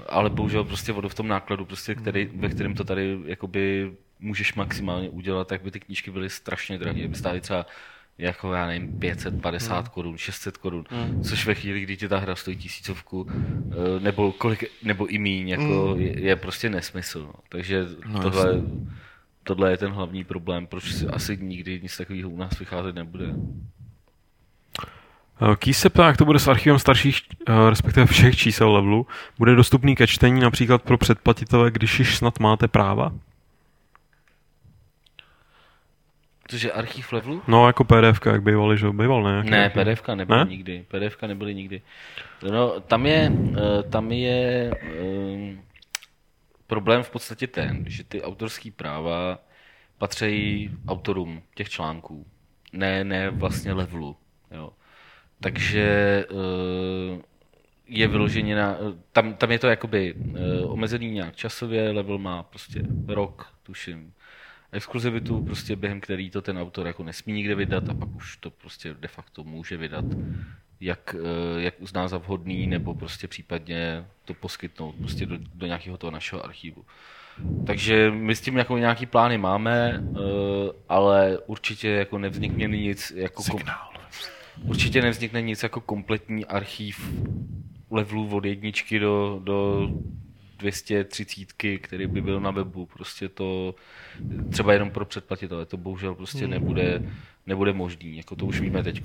ale 0.09 0.31
bohužel 0.31 0.65
prostě 0.65 0.93
vodu 0.93 1.09
v 1.09 1.15
tom 1.15 1.29
nákladu, 1.29 1.65
prostě, 1.65 1.95
který, 1.95 2.31
ve 2.35 2.49
kterém 2.49 2.75
to 2.75 2.85
tady 2.85 3.19
jakoby 3.25 3.93
můžeš 4.21 4.55
maximálně 4.55 5.11
udělat, 5.11 5.49
tak 5.49 5.63
by 5.63 5.71
ty 5.71 5.81
knížky 5.81 6.11
byly 6.11 6.31
strašně 6.31 6.79
drahé, 6.79 7.09
by 7.09 7.15
stály 7.15 7.41
třeba 7.41 7.67
jako 8.19 8.53
já 8.53 8.67
nevím, 8.67 8.99
550 8.99 9.75
Hmm. 9.75 9.87
korun, 9.95 10.17
600 10.17 10.57
korun, 10.57 10.85
což 11.23 11.47
ve 11.47 11.55
chvíli, 11.55 11.81
kdy 11.81 11.97
ti 11.97 12.09
ta 12.09 12.19
hra 12.19 12.37
stojí 12.37 12.57
tisícovku, 12.57 13.27
eh, 13.31 14.01
nebo, 14.01 14.33
kolik, 14.33 14.65
nebo 14.83 15.07
i 15.07 15.19
míň, 15.19 15.49
jako 15.49 15.91
Hmm. 15.93 16.01
je, 16.01 16.21
je, 16.21 16.37
prostě 16.37 16.71
nesmysl. 16.71 17.23
No. 17.27 17.33
Takže 17.49 17.85
tohle, 18.23 18.63
tohle 19.43 19.71
je 19.71 19.77
ten 19.77 19.91
hlavní 19.91 20.25
problém, 20.25 20.67
proč 20.67 20.93
si 20.95 21.07
asi 21.07 21.37
nikdy 21.37 21.81
nic 21.83 21.97
takového 21.97 22.31
u 22.31 22.37
nás 22.37 22.59
vycházet 22.59 22.95
nebude. 22.95 23.35
Eh, 25.53 25.57
Kýs 25.57 25.79
se 25.79 25.91
ptá, 25.91 26.07
jak 26.07 26.17
to 26.17 26.25
bude 26.25 26.39
s 26.39 26.49
archivem 26.49 26.79
starších, 26.79 27.21
eh, 27.49 27.71
respektive 27.71 28.07
všech 28.07 28.37
čísel 28.37 28.73
levelu. 28.73 29.07
Bude 29.39 29.55
dostupný 29.55 29.97
ke 29.97 30.07
čtení 30.07 30.41
například 30.41 30.83
pro 30.83 30.99
předplatitele, 30.99 31.71
když 31.71 31.99
již 31.99 32.17
snad 32.17 32.41
máte 32.41 32.69
práva? 32.69 33.13
Což 36.49 36.63
je 36.63 36.73
archiv 36.73 37.13
levelu? 37.13 37.43
No, 37.49 37.67
jako 37.67 37.85
PDF, 37.85 38.27
jak 38.27 38.43
bývaly, 38.43 38.79
že 38.79 38.91
býval, 38.91 39.23
ne? 39.23 39.43
Ne? 39.45 39.71
PDF 39.71 40.09
nebyly 40.15 40.39
Ne? 40.39 40.51
nikdy. 40.51 40.85
PDF 40.89 41.23
nebyly 41.23 41.55
nikdy. 41.55 41.83
No, 42.51 42.81
tam 42.81 43.07
je, 43.07 43.33
eh, 43.57 43.83
tam 43.83 44.13
je 44.13 44.71
um, 45.01 45.63
problém 46.67 47.03
v 47.03 47.11
podstatě 47.11 47.47
ten, 47.47 47.85
že 47.89 48.05
ty 48.05 48.23
autorské 48.23 48.71
práva 48.71 49.39
patří 49.99 50.71
autorům 50.89 51.43
těch 51.55 51.69
článků, 51.69 52.27
ne, 52.73 53.05
ne 53.05 53.31
vlastně 53.31 53.73
levelu. 53.73 54.17
Jo. 54.51 54.71
Takže 55.41 55.85
eh, 56.31 57.23
je 57.89 58.09
vyloženě 58.09 58.57
na, 58.57 58.77
tam, 59.13 59.35
tam 59.35 59.51
je 59.53 59.59
to 59.59 59.67
jakoby 59.67 60.15
eh, 60.17 60.65
omezený 60.65 61.11
nějak 61.11 61.37
časově, 61.37 61.91
level 61.91 62.19
má 62.19 62.43
prostě 62.43 62.83
rok, 63.07 63.53
tuším, 63.63 64.13
exkluzivitu, 64.75 65.43
prostě 65.43 65.77
během 65.77 66.01
který 66.01 66.31
to 66.31 66.43
ten 66.43 66.59
autor 66.59 66.87
jako 66.87 67.03
nesmí 67.03 67.33
nikde 67.33 67.55
vydat 67.55 67.89
a 67.89 67.95
pak 67.95 68.09
už 68.17 68.37
to 68.37 68.51
prostě 68.51 68.95
de 68.95 69.09
facto 69.09 69.45
může 69.45 69.77
vydat, 69.77 70.05
jak, 70.81 71.17
eh, 71.19 71.63
jak 71.63 71.75
uzná 71.81 72.09
za 72.09 72.19
vhodný, 72.19 72.67
nebo 72.67 72.95
prostě 72.95 73.29
případně 73.29 74.05
to 74.25 74.35
poskytnout 74.35 74.95
prostě 74.95 75.27
do, 75.27 75.39
do 75.55 75.67
nějakého 75.67 75.97
toho 75.97 76.11
našeho 76.11 76.45
archivu. 76.45 76.85
Takže 77.67 78.11
my 78.11 78.37
s 78.37 78.41
tím 78.41 78.57
jako 78.57 78.79
nějaký 78.79 79.07
plány 79.07 79.39
máme, 79.39 80.03
eh, 80.03 80.19
ale 80.89 81.39
určitě 81.47 81.89
jako 81.89 82.19
nevznikne 82.19 82.67
nic 82.67 83.13
jako 83.17 83.43
kom, 83.51 83.61
určitě 84.65 85.03
nevznikne 85.03 85.43
nic 85.43 85.63
jako 85.63 85.81
kompletní 85.81 86.45
archív 86.45 87.11
levelů 87.91 88.37
od 88.37 88.45
jedničky 88.45 88.99
do, 88.99 89.41
do 89.45 89.89
230, 90.59 91.79
který 91.81 92.07
by 92.07 92.21
byl 92.21 92.41
na 92.41 92.51
webu. 92.51 92.87
Prostě 92.87 93.29
to 93.29 93.75
třeba 94.51 94.73
jenom 94.73 94.91
pro 94.91 95.05
předplatitele, 95.05 95.67
to 95.67 95.77
bohužel 95.77 96.15
prostě 96.15 96.49
nebude, 96.49 97.03
nebude 97.47 97.73
možný, 97.73 98.17
jako 98.17 98.37
to 98.37 98.47
už 98.47 98.61
víme 98.61 98.83
teď. 98.83 99.03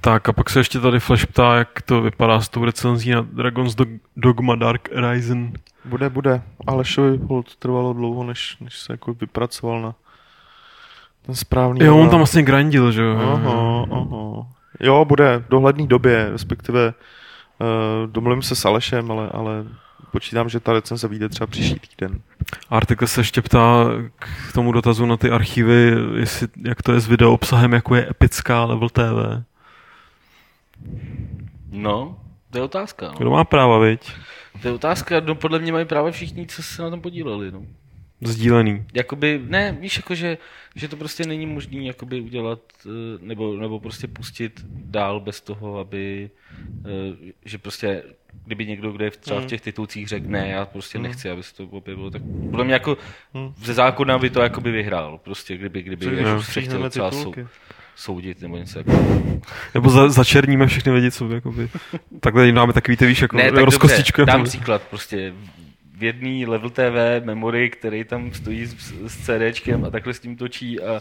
Tak 0.00 0.28
a 0.28 0.32
pak 0.32 0.50
se 0.50 0.60
ještě 0.60 0.80
tady 0.80 1.00
Flash 1.00 1.26
ptá, 1.26 1.56
jak 1.56 1.82
to 1.82 2.00
vypadá 2.02 2.40
s 2.40 2.48
tou 2.48 2.64
recenzí 2.64 3.10
na 3.10 3.20
Dragon's 3.20 3.74
Dog- 3.74 3.98
Dogma 4.16 4.54
Dark 4.54 4.94
Horizon. 4.94 5.52
Bude, 5.84 6.10
bude. 6.10 6.42
Alešovi 6.66 7.16
hold 7.16 7.56
trvalo 7.56 7.92
dlouho, 7.92 8.24
než, 8.24 8.56
než 8.60 8.78
se 8.78 8.92
jako 8.92 9.14
vypracoval 9.14 9.82
na 9.82 9.94
ten 11.26 11.34
správný 11.34 11.80
Jo, 11.84 11.96
on 11.98 12.10
tam 12.10 12.18
vlastně 12.18 12.42
grindil, 12.42 12.92
že 12.92 13.02
jo? 13.02 13.16
Aha, 13.16 13.86
aha. 13.92 14.46
Jo, 14.80 15.04
bude 15.04 15.38
v 15.38 15.48
dohledné 15.48 15.86
době, 15.86 16.30
respektive 16.30 16.94
uh, 17.60 18.12
domluvím 18.12 18.42
se 18.42 18.54
s 18.54 18.64
Alešem, 18.64 19.10
ale, 19.10 19.28
ale 19.32 19.64
počítám, 20.10 20.48
že 20.48 20.60
ta 20.60 20.72
recenze 20.72 21.08
vyjde 21.08 21.28
třeba 21.28 21.46
příští 21.46 21.80
týden. 21.96 22.20
Artikel 22.70 23.08
se 23.08 23.20
ještě 23.20 23.42
ptá 23.42 23.84
k 24.18 24.52
tomu 24.52 24.72
dotazu 24.72 25.06
na 25.06 25.16
ty 25.16 25.30
archivy, 25.30 25.96
jestli, 26.16 26.48
jak 26.64 26.82
to 26.82 26.92
je 26.92 27.00
s 27.00 27.08
video 27.08 27.32
obsahem, 27.32 27.72
jako 27.72 27.94
je 27.94 28.10
epická 28.10 28.64
level 28.64 28.88
TV. 28.88 29.44
No, 31.70 32.18
to 32.50 32.58
je 32.58 32.64
otázka. 32.64 33.06
No. 33.06 33.14
Kdo 33.18 33.30
má 33.30 33.44
práva, 33.44 33.78
viď? 33.78 34.12
To 34.62 34.68
je 34.68 34.74
otázka, 34.74 35.20
no 35.20 35.34
podle 35.34 35.58
mě 35.58 35.72
mají 35.72 35.84
právě 35.84 36.12
všichni, 36.12 36.46
co 36.46 36.62
se 36.62 36.82
na 36.82 36.90
tom 36.90 37.00
podíleli. 37.00 37.52
No. 37.52 37.62
Sdílený. 38.20 38.84
Jakoby, 38.94 39.40
ne, 39.48 39.76
víš, 39.80 39.96
jako, 39.96 40.14
že, 40.14 40.38
že 40.74 40.88
to 40.88 40.96
prostě 40.96 41.24
není 41.26 41.46
možné 41.46 41.82
jakoby 41.82 42.20
udělat, 42.20 42.58
eh, 42.86 42.88
nebo, 43.20 43.56
nebo 43.56 43.80
prostě 43.80 44.06
pustit 44.08 44.60
dál 44.68 45.20
bez 45.20 45.40
toho, 45.40 45.78
aby, 45.78 46.30
eh, 46.84 47.32
že 47.44 47.58
prostě, 47.58 48.02
kdyby 48.44 48.66
někdo, 48.66 48.92
kde 48.92 49.04
je 49.04 49.10
v- 49.10 49.16
třeba 49.16 49.40
v 49.40 49.46
těch 49.46 49.60
titulcích 49.60 50.08
řekl, 50.08 50.26
ne, 50.28 50.48
já 50.48 50.66
prostě 50.66 50.98
nechci, 50.98 51.30
aby 51.30 51.42
se 51.42 51.54
to 51.54 51.64
objevilo, 51.64 52.10
tak 52.10 52.22
podle 52.50 52.64
mě 52.64 52.72
jako 52.74 52.98
ze 53.64 53.74
zákona 53.74 54.18
by 54.18 54.30
to 54.30 54.40
jakoby 54.42 54.70
vyhrál, 54.70 55.18
prostě, 55.18 55.56
kdyby, 55.56 55.82
kdyby 55.82 56.04
Co 56.04 56.10
když 56.10 56.24
jako 56.26 56.38
už 56.38 56.46
se 56.46 56.60
chtěl 56.62 56.90
třeba 56.90 57.10
sou, 57.10 57.34
soudit 57.96 58.40
nebo 58.42 58.56
něco 58.56 58.78
takového. 58.84 59.40
Nebo 59.74 59.90
za, 59.90 60.08
začerníme 60.08 60.66
všechny 60.66 60.92
lidi, 60.92 61.10
co 61.10 61.28
jakoby... 61.32 61.68
Takhle 62.20 62.46
jim 62.46 62.54
dáme 62.54 62.72
takový, 62.72 62.96
ty 62.96 63.06
víš, 63.06 63.22
jako 63.22 63.36
Ne, 63.36 63.42
tak 63.42 63.50
dobře, 63.52 63.64
rozkostičkujeme. 63.64 64.32
dám 64.32 64.44
příklad, 64.44 64.82
prostě 64.82 65.32
v 65.98 66.02
jedný 66.04 66.46
Level 66.46 66.70
TV 66.70 67.24
memory, 67.24 67.70
který 67.70 68.04
tam 68.04 68.32
stojí 68.32 68.66
s, 68.66 68.94
s 69.06 69.16
CDčkem 69.26 69.84
a 69.84 69.90
takhle 69.90 70.14
s 70.14 70.20
tím 70.20 70.36
točí 70.36 70.80
a, 70.80 71.00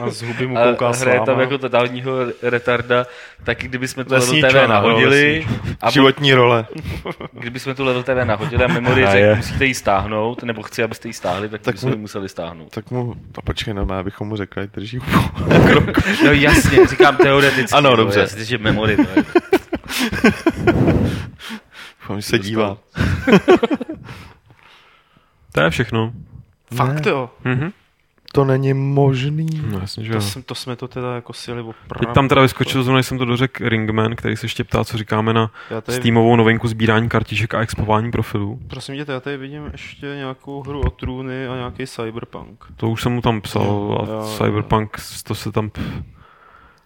A 0.00 0.10
z 0.10 0.22
huby 0.22 0.46
mu 0.46 0.58
a 0.58 0.64
kouká 0.64 0.90
hraje 0.90 1.20
tam 1.20 1.40
jako 1.40 1.58
totálního 1.58 2.12
retarda, 2.42 3.06
tak 3.44 3.58
kdyby 3.58 3.88
jsme 3.88 4.04
tu 4.04 4.14
Lesní 4.14 4.42
Level 4.42 4.62
TV 4.64 4.68
nahodili 4.68 5.46
a 5.80 5.90
Životní 5.90 6.34
role. 6.34 6.66
kdyby 7.32 7.60
jsme 7.60 7.74
tu 7.74 7.84
Level 7.84 8.02
TV 8.02 8.08
nahodili 8.24 8.64
a 8.64 8.68
memory 8.68 9.02
Hraje. 9.02 9.26
řekl, 9.26 9.36
musíte 9.36 9.64
ji 9.66 9.74
stáhnout, 9.74 10.42
nebo 10.42 10.62
chci, 10.62 10.82
abyste 10.82 11.08
ji 11.08 11.14
stáhli, 11.14 11.48
tak, 11.48 11.60
Tak 11.62 11.74
bychom 11.74 11.90
ji 11.90 11.96
mu- 11.96 12.00
museli 12.00 12.28
stáhnout. 12.28 12.70
Tak 12.74 12.90
mu, 12.90 13.14
to 13.32 13.42
počkej, 13.42 13.74
no, 13.74 13.86
abychom 13.98 14.28
mu 14.28 14.36
řekli, 14.36 14.66
drží 14.74 14.98
No 16.24 16.32
jasně, 16.32 16.86
říkám 16.86 17.16
teoreticky. 17.16 17.74
Ano, 17.76 17.96
dobře. 17.96 18.20
Jasně, 18.20 18.44
že 18.44 18.58
memory. 18.58 18.96
To 18.96 19.02
je. 19.02 19.24
Doufám, 22.06 22.20
že 22.20 22.26
se 22.28 22.38
dívá. 22.38 22.76
To 25.52 25.60
je 25.60 25.70
všechno. 25.70 26.12
Fakt 26.74 27.06
jo. 27.06 27.30
Mhm. 27.44 27.70
To 28.32 28.44
není 28.44 28.74
možný. 28.74 29.46
No 29.70 29.78
jasně, 29.78 30.04
že 30.04 30.10
To, 30.10 30.16
jo. 30.16 30.20
jsem, 30.20 30.42
to 30.42 30.54
jsme 30.54 30.76
to 30.76 30.88
teda 30.88 31.14
jako 31.14 31.32
sjeli 31.32 31.60
opravdu. 31.60 32.06
Teď 32.06 32.14
tam 32.14 32.28
teda 32.28 32.42
vyskočil 32.42 32.82
zrovna, 32.82 33.02
jsem 33.02 33.18
to 33.18 33.24
dořekl 33.24 33.68
Ringman, 33.68 34.16
který 34.16 34.36
se 34.36 34.44
ještě 34.46 34.64
ptá, 34.64 34.84
co 34.84 34.98
říkáme 34.98 35.32
na 35.32 35.50
tady, 35.82 35.98
Steamovou 35.98 36.36
novinku 36.36 36.68
sbírání 36.68 37.08
kartiček 37.08 37.54
a 37.54 37.60
expování 37.60 38.10
profilů. 38.10 38.60
prosím 38.68 39.04
tě, 39.04 39.12
já 39.12 39.20
tady 39.20 39.36
vidím 39.36 39.68
ještě 39.72 40.06
nějakou 40.06 40.62
hru 40.62 40.80
o 40.80 40.90
trůny 40.90 41.46
a 41.48 41.56
nějaký 41.56 41.86
cyberpunk. 41.86 42.64
To 42.76 42.90
už 42.90 43.02
jsem 43.02 43.12
mu 43.12 43.20
tam 43.20 43.40
psal 43.40 43.98
a 44.02 44.10
Jo, 44.10 44.12
jo, 44.20 44.34
Cyberpunk, 44.38 44.96
to 45.24 45.34
se 45.34 45.52
tam... 45.52 45.70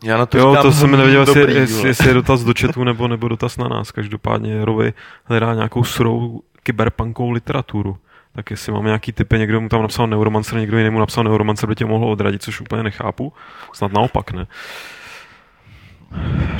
Já 0.04 0.16
na 0.18 0.26
to 0.26 0.38
Jo, 0.38 0.50
říkám, 0.50 0.62
to 0.62 0.72
jsem 0.72 0.90
nevěděl, 0.90 1.20
jestli, 1.20 1.40
dobrý, 1.40 1.54
jestli, 1.54 1.76
vole. 1.76 1.88
jestli 1.88 2.08
je 2.08 2.14
dotaz 2.14 2.44
do 2.44 2.52
chatu 2.60 2.84
nebo, 2.84 3.08
nebo 3.08 3.28
dotaz 3.28 3.56
na 3.56 3.68
nás. 3.68 3.90
Každopádně 3.90 4.64
Rovi 4.64 4.92
hledá 5.24 5.54
nějakou 5.54 5.84
surou 5.84 6.40
kyberpunkovou 6.62 7.30
literaturu. 7.30 7.96
Tak 8.34 8.50
jestli 8.50 8.72
máme 8.72 8.86
nějaký 8.86 9.12
typy, 9.12 9.38
někdo 9.38 9.60
mu 9.60 9.68
tam 9.68 9.82
napsal 9.82 10.06
Neuromancer, 10.06 10.58
někdo 10.58 10.78
jiný 10.78 10.90
mu 10.90 10.98
napsal 10.98 11.24
Neuromancer, 11.24 11.68
by 11.68 11.74
tě 11.74 11.84
mohl 11.84 12.04
odradit, 12.10 12.42
což 12.42 12.60
úplně 12.60 12.82
nechápu. 12.82 13.32
Snad 13.72 13.92
naopak, 13.92 14.32
ne? 14.32 14.46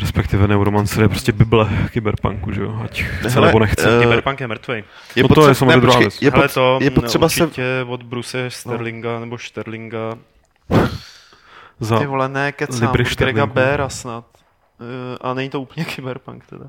Respektive 0.00 0.48
Neuromancer 0.48 1.02
je 1.02 1.08
prostě 1.08 1.32
bible 1.32 1.68
kyberpunku, 1.90 2.52
že 2.52 2.62
jo? 2.62 2.80
Ať 2.84 3.02
chce 3.02 3.28
Hele, 3.28 3.46
nebo 3.46 3.58
nechce. 3.58 4.00
Cyberpunk 4.00 4.40
je 4.40 4.46
mrtvý. 4.46 4.84
Je 5.16 5.22
No 5.22 5.28
to 5.28 5.48
je 5.48 5.54
samozřejmě 5.54 5.76
ne, 5.76 5.80
druhá 5.80 5.98
věc. 5.98 6.22
Je, 6.22 6.30
Hele, 6.30 6.48
pot, 6.48 6.54
to 6.54 6.78
je 6.82 6.90
potřeba 6.90 7.28
se... 7.28 7.44
určitě 7.44 7.64
od 7.86 8.02
Bruce 8.02 8.50
Sterlinga 8.50 9.20
nebo 9.20 9.38
Sterlinga. 9.38 10.18
Za... 11.80 11.98
Ty 11.98 12.06
vole, 12.06 12.28
ne, 12.28 12.52
kecám, 12.52 12.92
Grega. 13.18 13.46
Bera 13.46 13.88
snad. 13.88 14.24
Eh, 14.80 15.18
A 15.20 15.34
není 15.34 15.50
to 15.50 15.60
úplně 15.60 15.86
cyberpunk 15.94 16.46
teda. 16.46 16.64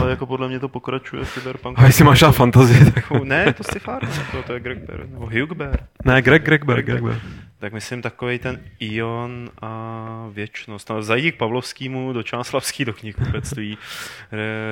Ale 0.00 0.10
jako 0.10 0.26
podle 0.26 0.48
mě 0.48 0.60
to 0.60 0.68
pokračuje 0.68 1.26
cyberpunk. 1.26 1.78
A 1.78 1.84
jestli 1.84 2.04
máš 2.04 2.22
na 2.22 2.32
fantazii, 2.32 2.92
tak... 2.92 3.10
Ne, 3.24 3.52
to 3.52 3.64
si 3.64 3.78
fár, 3.78 4.02
to, 4.32 4.42
to 4.42 4.52
je 4.52 4.60
Greg 4.60 4.78
Bear, 4.78 5.00
nebo 5.08 5.26
Hugh 5.26 5.52
Bear. 5.52 5.86
Ne, 6.04 6.22
Greg, 6.22 6.42
Greg 6.44 6.64
Bear, 6.64 6.82
Greg 6.82 7.02
Bear. 7.02 7.20
Tak 7.60 7.72
myslím 7.72 8.02
takový 8.02 8.38
ten 8.38 8.60
Ion 8.80 9.50
a 9.62 10.26
věčnost. 10.32 10.90
No, 10.90 11.02
zajdi 11.02 11.32
k 11.32 11.36
Pavlovskému 11.36 12.12
do 12.12 12.22
Čáslavský 12.22 12.84
do 12.84 12.92
knihkupectví, 12.92 13.78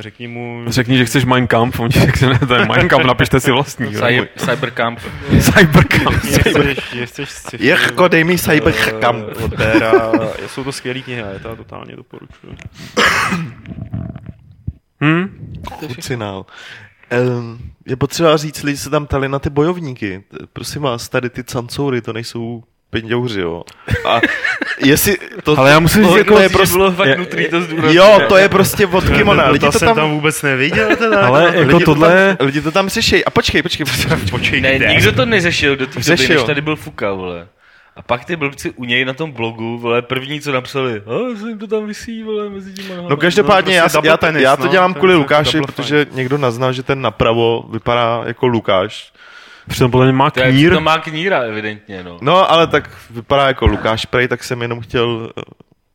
řekni 0.00 0.28
mu... 0.28 0.64
Řekni, 0.66 0.98
že 0.98 1.04
chceš 1.04 1.24
Mein 1.24 1.46
Kampf, 1.46 1.80
on 1.80 1.90
ti 1.90 2.00
řekne, 2.00 2.28
ne, 2.28 2.38
to 2.38 2.54
je 2.54 2.66
Mein 2.66 2.88
Kampf, 2.88 3.06
napište 3.06 3.40
si 3.40 3.50
vlastní. 3.50 3.92
jo. 3.92 4.00
Cy- 4.06 4.28
Cybercamp. 4.36 5.00
Cyberkamp. 5.40 6.24
Sci-fi, 6.24 7.64
Jirko, 7.64 8.08
dej 8.08 8.24
mi 8.24 8.38
Cyber 8.38 8.74
eh, 8.88 9.00
Camp. 9.00 9.24
Od 9.44 9.54
Béra. 9.54 10.12
Jsou 10.46 10.64
to 10.64 10.72
skvělé 10.72 11.00
knihy, 11.00 11.20
já 11.20 11.30
je 11.30 11.38
to 11.38 11.56
totálně 11.56 11.96
doporučuji. 11.96 12.56
Hm? 15.00 15.54
Kucinál. 15.94 16.46
Um, 17.38 17.58
je 17.86 17.96
potřeba 17.96 18.36
říct, 18.36 18.62
lidi 18.62 18.76
se 18.76 18.90
tam 18.90 19.06
ptali 19.06 19.28
na 19.28 19.38
ty 19.38 19.50
bojovníky. 19.50 20.24
Prosím 20.52 20.82
vás, 20.82 21.08
tady 21.08 21.30
ty 21.30 21.44
cancoury, 21.44 22.00
to 22.02 22.12
nejsou 22.12 22.64
pinďouři, 22.90 23.40
jo. 23.40 23.62
A 24.08 24.20
jestli 24.78 25.16
to, 25.42 25.58
Ale 25.58 25.70
já 25.70 25.78
musím 25.78 26.02
říct, 26.02 26.12
to, 26.12 26.18
jako, 26.18 26.34
to 26.34 26.40
je 26.40 26.48
prostě, 26.48 26.72
bylo 26.76 26.92
fakt 26.92 27.18
nutný 27.18 27.44
to 27.44 27.60
zdůraznit. 27.60 27.96
jo, 27.96 28.20
to 28.28 28.36
je 28.36 28.48
prostě 28.48 28.86
od 28.86 29.08
Kimona. 29.08 29.44
to, 29.46 29.52
Lidi 29.52 29.66
to, 29.66 29.72
to 29.72 29.78
jsem 29.78 29.88
tam 29.88 29.96
tam, 29.96 30.10
vůbec 30.10 30.42
neviděl. 30.42 30.96
Teda. 30.96 31.26
Ale 31.26 31.42
jako 31.44 31.58
lidi, 31.58 31.70
to 31.72 31.80
tohle... 31.80 32.36
tam, 32.36 32.46
lidi 32.46 32.60
to 32.60 32.70
tam 32.72 32.88
řeší. 32.88 33.24
A 33.24 33.30
počkej, 33.30 33.62
počkej, 33.62 33.86
počkej. 33.86 34.16
Počkej, 34.30 34.60
Ne, 34.60 34.76
kde? 34.76 34.86
nikdo 34.86 35.12
to 35.12 35.26
neřešil 35.26 35.76
do 35.76 35.86
té 35.86 36.00
doby, 36.00 36.28
než 36.28 36.42
tady 36.42 36.60
byl 36.60 36.76
Fuka, 36.76 37.12
vole. 37.12 37.48
A 37.96 38.02
pak 38.02 38.24
ty 38.24 38.36
blbci 38.36 38.70
u 38.70 38.84
něj 38.84 39.04
na 39.04 39.12
tom 39.12 39.32
blogu, 39.32 39.78
vole, 39.78 40.02
první, 40.02 40.40
co 40.40 40.52
napsali, 40.52 41.02
a 41.06 41.38
se 41.40 41.48
jim 41.48 41.58
to 41.58 41.66
tam 41.66 41.86
vysí, 41.86 42.22
vole, 42.22 42.50
mezi 42.50 42.72
těma 42.72 42.88
nohama." 42.88 43.08
No 43.08 43.16
každopádně 43.16 43.70
No, 43.72 43.76
já, 43.76 43.82
prostě 43.82 44.00
já, 44.04 44.16
to, 44.16 44.26
penis, 44.26 44.42
já 44.42 44.56
to 44.56 44.64
no, 44.64 44.70
dělám 44.70 44.92
to 44.92 44.96
je 44.96 45.00
kvůli 45.00 45.14
Lukáši, 45.14 45.60
protože 45.60 46.06
někdo 46.12 46.38
naznal, 46.38 46.72
že 46.72 46.82
ten 46.82 47.00
napravo 47.02 47.62
vypadá 47.72 48.22
jako 48.26 48.46
Lukáš. 48.46 49.12
Přitom 49.68 49.90
podle 49.90 50.06
mě 50.06 50.12
má 50.12 50.30
knír. 50.30 50.72
to 50.74 50.80
má 50.80 50.98
kníra, 50.98 51.38
evidentně, 51.38 52.02
no. 52.02 52.18
No, 52.20 52.50
ale 52.50 52.66
tak 52.66 52.90
vypadá 53.10 53.46
jako 53.46 53.66
Lukáš 53.66 54.06
Prej, 54.06 54.28
tak 54.28 54.44
jsem 54.44 54.62
jenom 54.62 54.80
chtěl 54.80 55.32
eh, 55.38 55.42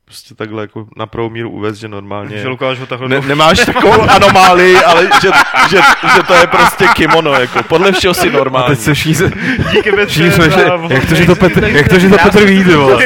prostě 0.05 0.35
takhle 0.35 0.63
jako 0.63 0.87
na 0.97 1.05
pravou 1.05 1.29
míru 1.29 1.49
uvést, 1.49 1.77
že 1.77 1.87
normálně... 1.87 2.37
Že 2.37 2.47
Lukáš 2.47 2.79
ho 2.79 2.85
takhle... 2.85 3.09
Ne, 3.09 3.21
nemáš 3.21 3.59
takovou 3.59 4.01
anomálii, 4.09 4.75
ale 4.77 5.09
že, 5.21 5.29
že, 5.69 5.77
že, 6.15 6.23
to 6.27 6.33
je 6.33 6.47
prostě 6.47 6.85
kimono, 6.95 7.33
jako 7.33 7.63
podle 7.63 7.91
všeho 7.91 8.13
si 8.13 8.29
A 8.29 8.31
normální. 8.31 8.67
teď 8.67 8.79
se 8.79 8.93
všichni. 8.93 9.31
Díky 9.71 9.91
Petře 9.91 10.05
Všichni 10.07 10.31
jsme, 10.31 10.49
za 10.49 10.57
že, 10.59 10.65
jak 10.89 11.05
to, 11.05 11.15
že 11.15 11.25
to 11.25 11.35
Petr, 11.35 11.63
jak 11.63 11.87
to, 11.87 11.99
že 11.99 12.09
to 12.09 12.17
Petr 12.17 12.45
ví, 12.45 12.63
ty 12.63 12.75
vole. 12.75 13.05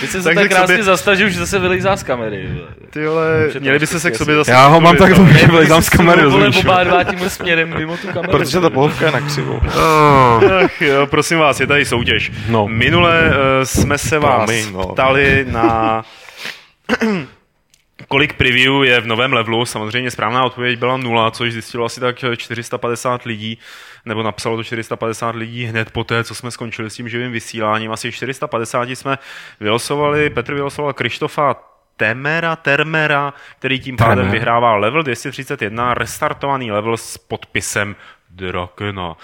Jsem 0.00 0.22
se 0.22 0.22
tak 0.22 0.34
k 0.34 0.40
sobě- 0.40 0.48
krásně 0.48 0.82
zastal, 0.82 1.14
že 1.14 1.26
už 1.26 1.36
zase 1.36 1.58
vylejzá 1.58 1.96
z 1.96 2.02
kamery. 2.02 2.48
Ty 2.90 3.06
vole, 3.06 3.50
měli 3.60 3.78
byste 3.78 4.00
se 4.00 4.10
k 4.10 4.16
sobě 4.16 4.34
zase... 4.36 4.50
Já 4.50 4.66
ho 4.66 4.80
mám 4.80 4.96
tak 4.96 5.08
to. 5.08 5.14
dlouho, 5.14 5.32
že 5.32 5.46
vylezám 5.46 5.82
z 5.82 5.88
kamery, 5.88 6.22
Vole, 6.26 6.44
rozumíš? 6.46 6.64
oba 6.64 6.84
dva 6.84 7.04
tímhle 7.04 7.30
směrem 7.30 7.74
mimo 7.78 7.96
tu 7.96 8.06
kameru. 8.06 8.30
Protože 8.30 8.60
ta 8.60 8.70
pohovka 8.70 9.06
je 9.06 9.12
na 9.12 9.20
křivu. 9.20 9.60
Ach 10.64 10.82
jo, 10.82 11.06
prosím 11.06 11.38
vás, 11.38 11.60
je 11.60 11.66
tady 11.66 11.84
soutěž. 11.84 12.32
No. 12.48 12.68
Minule 12.68 13.20
uh, 13.28 13.34
jsme 13.64 13.98
se 13.98 14.18
vás 14.18 14.36
Promiň, 14.44 14.72
no. 14.72 14.86
ptali 14.86 15.46
na 15.48 16.02
kolik 18.08 18.32
preview 18.32 18.84
je 18.84 19.00
v 19.00 19.06
novém 19.06 19.32
levelu. 19.32 19.66
Samozřejmě 19.66 20.10
správná 20.10 20.44
odpověď 20.44 20.78
byla 20.78 20.96
nula, 20.96 21.30
což 21.30 21.52
zjistilo 21.52 21.84
asi 21.84 22.00
tak 22.00 22.24
450 22.36 23.22
lidí, 23.22 23.58
nebo 24.04 24.22
napsalo 24.22 24.56
to 24.56 24.64
450 24.64 25.36
lidí 25.36 25.64
hned 25.64 25.90
poté, 25.90 26.24
co 26.24 26.34
jsme 26.34 26.50
skončili 26.50 26.90
s 26.90 26.94
tím 26.94 27.08
živým 27.08 27.32
vysíláním. 27.32 27.92
Asi 27.92 28.12
450 28.12 28.88
jsme 28.88 29.18
vylosovali, 29.60 30.30
Petr 30.30 30.54
vylosoval 30.54 30.92
Krištofa 30.92 31.56
Temera, 31.96 32.56
Termera, 32.56 33.34
který 33.58 33.80
tím 33.80 33.96
pádem 33.96 34.16
Tremer. 34.16 34.32
vyhrává 34.32 34.76
level 34.76 35.02
231, 35.02 35.94
restartovaný 35.94 36.72
level 36.72 36.96
s 36.96 37.18
podpisem 37.18 37.96
Drakena. 38.30 39.16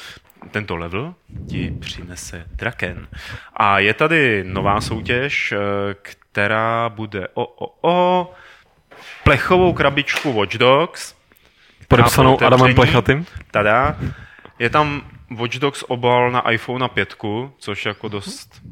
Tento 0.51 0.77
level 0.77 1.15
ti 1.49 1.75
přinese 1.81 2.45
Draken. 2.55 3.09
A 3.57 3.79
je 3.79 3.95
tady 3.95 4.45
nová 4.45 4.81
soutěž, 4.81 5.53
eh, 5.53 5.59
která 6.03 6.89
bude 6.89 7.29
o, 7.35 7.45
o, 7.45 7.79
o 7.81 8.33
plechovou 9.31 9.73
krabičku 9.73 10.33
Watch 10.33 10.55
Dogs. 10.55 11.15
Podepsanou 11.89 12.43
Adamem. 12.43 12.75
Plechatým. 12.75 13.27
Tada. 13.51 13.97
Je 14.59 14.71
tam 14.71 15.03
Watch 15.31 15.59
Dogs 15.59 15.85
obal 15.89 16.31
na 16.31 16.51
iPhone 16.51 16.89
5, 16.89 17.17
což 17.59 17.87
jako 17.87 18.09
dost... 18.09 18.63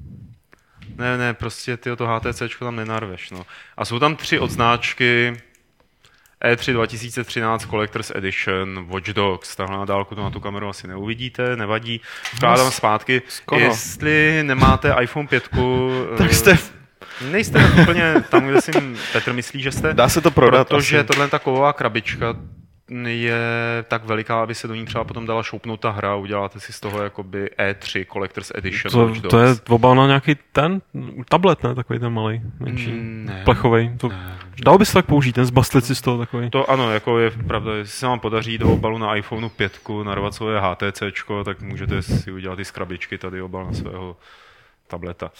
Ne, 0.97 1.19
ne, 1.19 1.35
prostě 1.35 1.77
ty 1.77 1.97
to 1.97 2.07
HTC 2.07 2.43
tam 2.59 2.77
nenarveš. 2.77 3.31
No. 3.31 3.47
A 3.77 3.85
jsou 3.85 3.99
tam 3.99 4.17
tři 4.17 4.39
odznáčky 4.39 5.37
E3 6.45 6.73
2013 6.73 7.67
Collector's 7.71 8.13
Edition 8.15 8.87
Watch 8.89 9.09
Dogs. 9.09 9.57
Tahle 9.57 9.79
na 9.79 9.85
dálku 9.85 10.15
to 10.15 10.23
na 10.23 10.31
tu 10.31 10.41
kameru 10.41 10.69
asi 10.69 10.89
neuvidíte, 10.89 11.57
nevadí. 11.57 12.01
Vkládám 12.35 12.71
zpátky. 12.71 13.23
koho? 13.45 13.61
Jestli 13.61 14.43
nemáte 14.43 14.95
iPhone 15.03 15.27
5, 15.29 15.49
Tak 16.19 16.31
eh, 16.31 16.35
jste, 16.35 16.55
v- 16.55 16.78
nejste 17.31 17.71
úplně 17.83 18.15
tam, 18.31 18.47
kde 18.47 18.61
si 18.61 18.71
Petr 19.13 19.33
myslí, 19.33 19.63
že 19.63 19.73
jste. 19.73 19.95
dá 19.95 20.09
se 20.09 20.21
to 20.21 20.31
prodat 20.31 20.69
Protože 20.69 20.99
asi. 20.99 21.07
tohle 21.07 21.29
ta 21.29 21.39
kovová 21.39 21.73
krabička 21.73 22.35
je 23.07 23.41
tak 23.89 24.05
veliká, 24.05 24.43
aby 24.43 24.55
se 24.55 24.69
do 24.69 24.75
ní 24.75 24.87
třeba 24.87 25.05
potom 25.05 25.27
dala 25.27 25.43
šoupnout 25.43 25.81
ta 25.81 25.91
hra 25.91 26.13
a 26.13 26.15
uděláte 26.15 26.61
si 26.61 26.73
z 26.73 26.81
toho 26.81 27.03
jakoby 27.03 27.51
E3 27.59 28.07
Collector's 28.13 28.53
Edition. 28.55 28.93
To, 28.93 29.29
to 29.29 29.39
je 29.39 29.57
obal 29.69 29.95
na 29.95 30.07
nějaký 30.07 30.37
ten 30.53 30.81
tablet, 31.29 31.63
ne? 31.63 31.75
Takový 31.75 31.99
ten 31.99 32.13
malý, 32.13 32.41
menší. 32.61 32.91
Mm, 32.91 33.25
ne. 33.29 33.43
Plechovej. 33.45 33.93
To, 33.99 34.11
dalo 34.65 34.79
by 34.79 34.87
se 34.87 34.93
tak 34.93 35.07
použít, 35.07 35.33
ten 35.33 35.45
zbastlit 35.45 35.85
si 35.85 35.95
z 35.95 36.01
toho 36.01 36.19
takový. 36.19 36.51
To 36.51 36.71
ano, 36.71 36.93
jako 36.93 37.19
je 37.19 37.31
pravda, 37.31 37.75
jestli 37.75 37.99
se 37.99 38.07
vám 38.07 38.21
podaří 38.21 38.59
do 38.59 38.73
obalu 38.73 38.99
na 38.99 39.17
iPhoneu 39.17 39.49
5 39.49 39.79
narvat 40.03 40.35
svoje 40.35 40.61
HTC, 40.61 41.03
tak 41.45 41.61
můžete 41.61 42.03
si 42.03 42.33
udělat 42.33 42.59
i 42.59 42.65
z 42.65 42.71
krabičky 42.71 43.19
tady 43.19 43.43
obal 43.43 43.67
na 43.67 43.73
svého 43.73 44.17
tableta, 44.87 45.31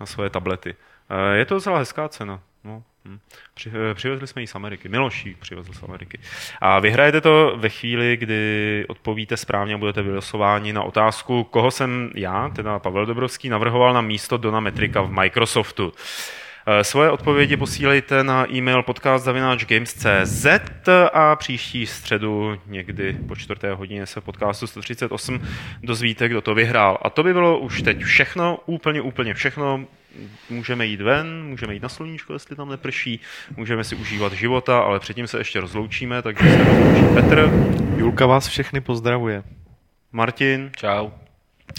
na 0.00 0.06
svoje 0.06 0.30
tablety. 0.30 0.74
Eh, 1.12 1.36
Je 1.36 1.44
to 1.44 1.54
docela 1.54 1.78
hezká 1.78 2.08
cena. 2.08 2.40
No. 2.64 2.82
hm. 3.04 3.18
Při, 3.54 3.70
eh, 3.90 3.94
přivezli 3.94 4.26
jsme 4.26 4.42
ji 4.42 4.46
z 4.46 4.54
Ameriky. 4.54 4.88
Miloš 4.88 5.26
ji 5.26 5.34
přivezl 5.34 5.72
z 5.72 5.82
Ameriky. 5.82 6.18
A 6.60 6.78
vyhrajete 6.78 7.20
to 7.20 7.54
ve 7.56 7.68
chvíli, 7.68 8.16
kdy 8.16 8.84
odpovíte 8.88 9.36
správně 9.36 9.74
a 9.74 9.78
budete 9.78 10.02
vylosováni 10.02 10.72
na 10.72 10.82
otázku, 10.82 11.44
koho 11.44 11.70
jsem 11.70 12.10
já, 12.14 12.48
teda 12.48 12.78
Pavel 12.78 13.06
Dobrovský, 13.06 13.48
navrhoval 13.48 13.94
na 13.94 14.00
místo 14.00 14.36
Dona 14.36 14.60
Metrika 14.60 15.02
v 15.02 15.10
Microsoftu. 15.10 15.92
Eh, 15.96 16.41
Svoje 16.82 17.10
odpovědi 17.10 17.56
posílejte 17.56 18.24
na 18.24 18.52
e-mail 18.52 18.82
podcast.games.cz 18.82 20.46
a 21.12 21.36
příští 21.36 21.86
středu 21.86 22.58
někdy 22.66 23.16
po 23.28 23.36
čtvrté 23.36 23.74
hodině 23.74 24.06
se 24.06 24.20
v 24.20 24.24
podcastu 24.24 24.66
138 24.66 25.40
dozvíte, 25.82 26.28
kdo 26.28 26.40
to 26.40 26.54
vyhrál. 26.54 26.98
A 27.02 27.10
to 27.10 27.22
by 27.22 27.32
bylo 27.32 27.58
už 27.58 27.82
teď 27.82 28.02
všechno, 28.02 28.58
úplně, 28.66 29.00
úplně 29.00 29.34
všechno. 29.34 29.84
Můžeme 30.50 30.86
jít 30.86 31.00
ven, 31.00 31.44
můžeme 31.44 31.74
jít 31.74 31.82
na 31.82 31.88
sluníčko, 31.88 32.32
jestli 32.32 32.56
tam 32.56 32.68
neprší, 32.68 33.20
můžeme 33.56 33.84
si 33.84 33.94
užívat 33.94 34.32
života, 34.32 34.78
ale 34.78 35.00
předtím 35.00 35.26
se 35.26 35.38
ještě 35.38 35.60
rozloučíme, 35.60 36.22
takže 36.22 36.50
se 36.50 36.64
rozloučí 36.64 37.14
Petr, 37.14 37.50
Julka 37.96 38.26
vás 38.26 38.48
všechny 38.48 38.80
pozdravuje. 38.80 39.42
Martin, 40.12 40.70
Čau. 40.76 41.10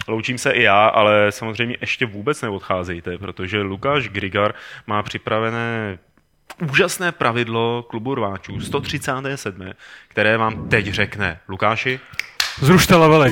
Loučím 0.07 0.37
se 0.37 0.51
i 0.51 0.61
já, 0.61 0.87
ale 0.87 1.31
samozřejmě 1.31 1.77
ještě 1.81 2.05
vůbec 2.05 2.41
neodcházejte, 2.41 3.17
protože 3.17 3.61
Lukáš 3.61 4.09
Grigar 4.09 4.53
má 4.87 5.03
připravené 5.03 5.97
úžasné 6.71 7.11
pravidlo 7.11 7.85
klubu 7.89 8.15
rváčů 8.15 8.61
137, 8.61 9.71
které 10.07 10.37
vám 10.37 10.69
teď 10.69 10.85
řekne. 10.85 11.39
Lukáši? 11.47 11.99
Zrušte 12.61 12.95
levely. 12.95 13.29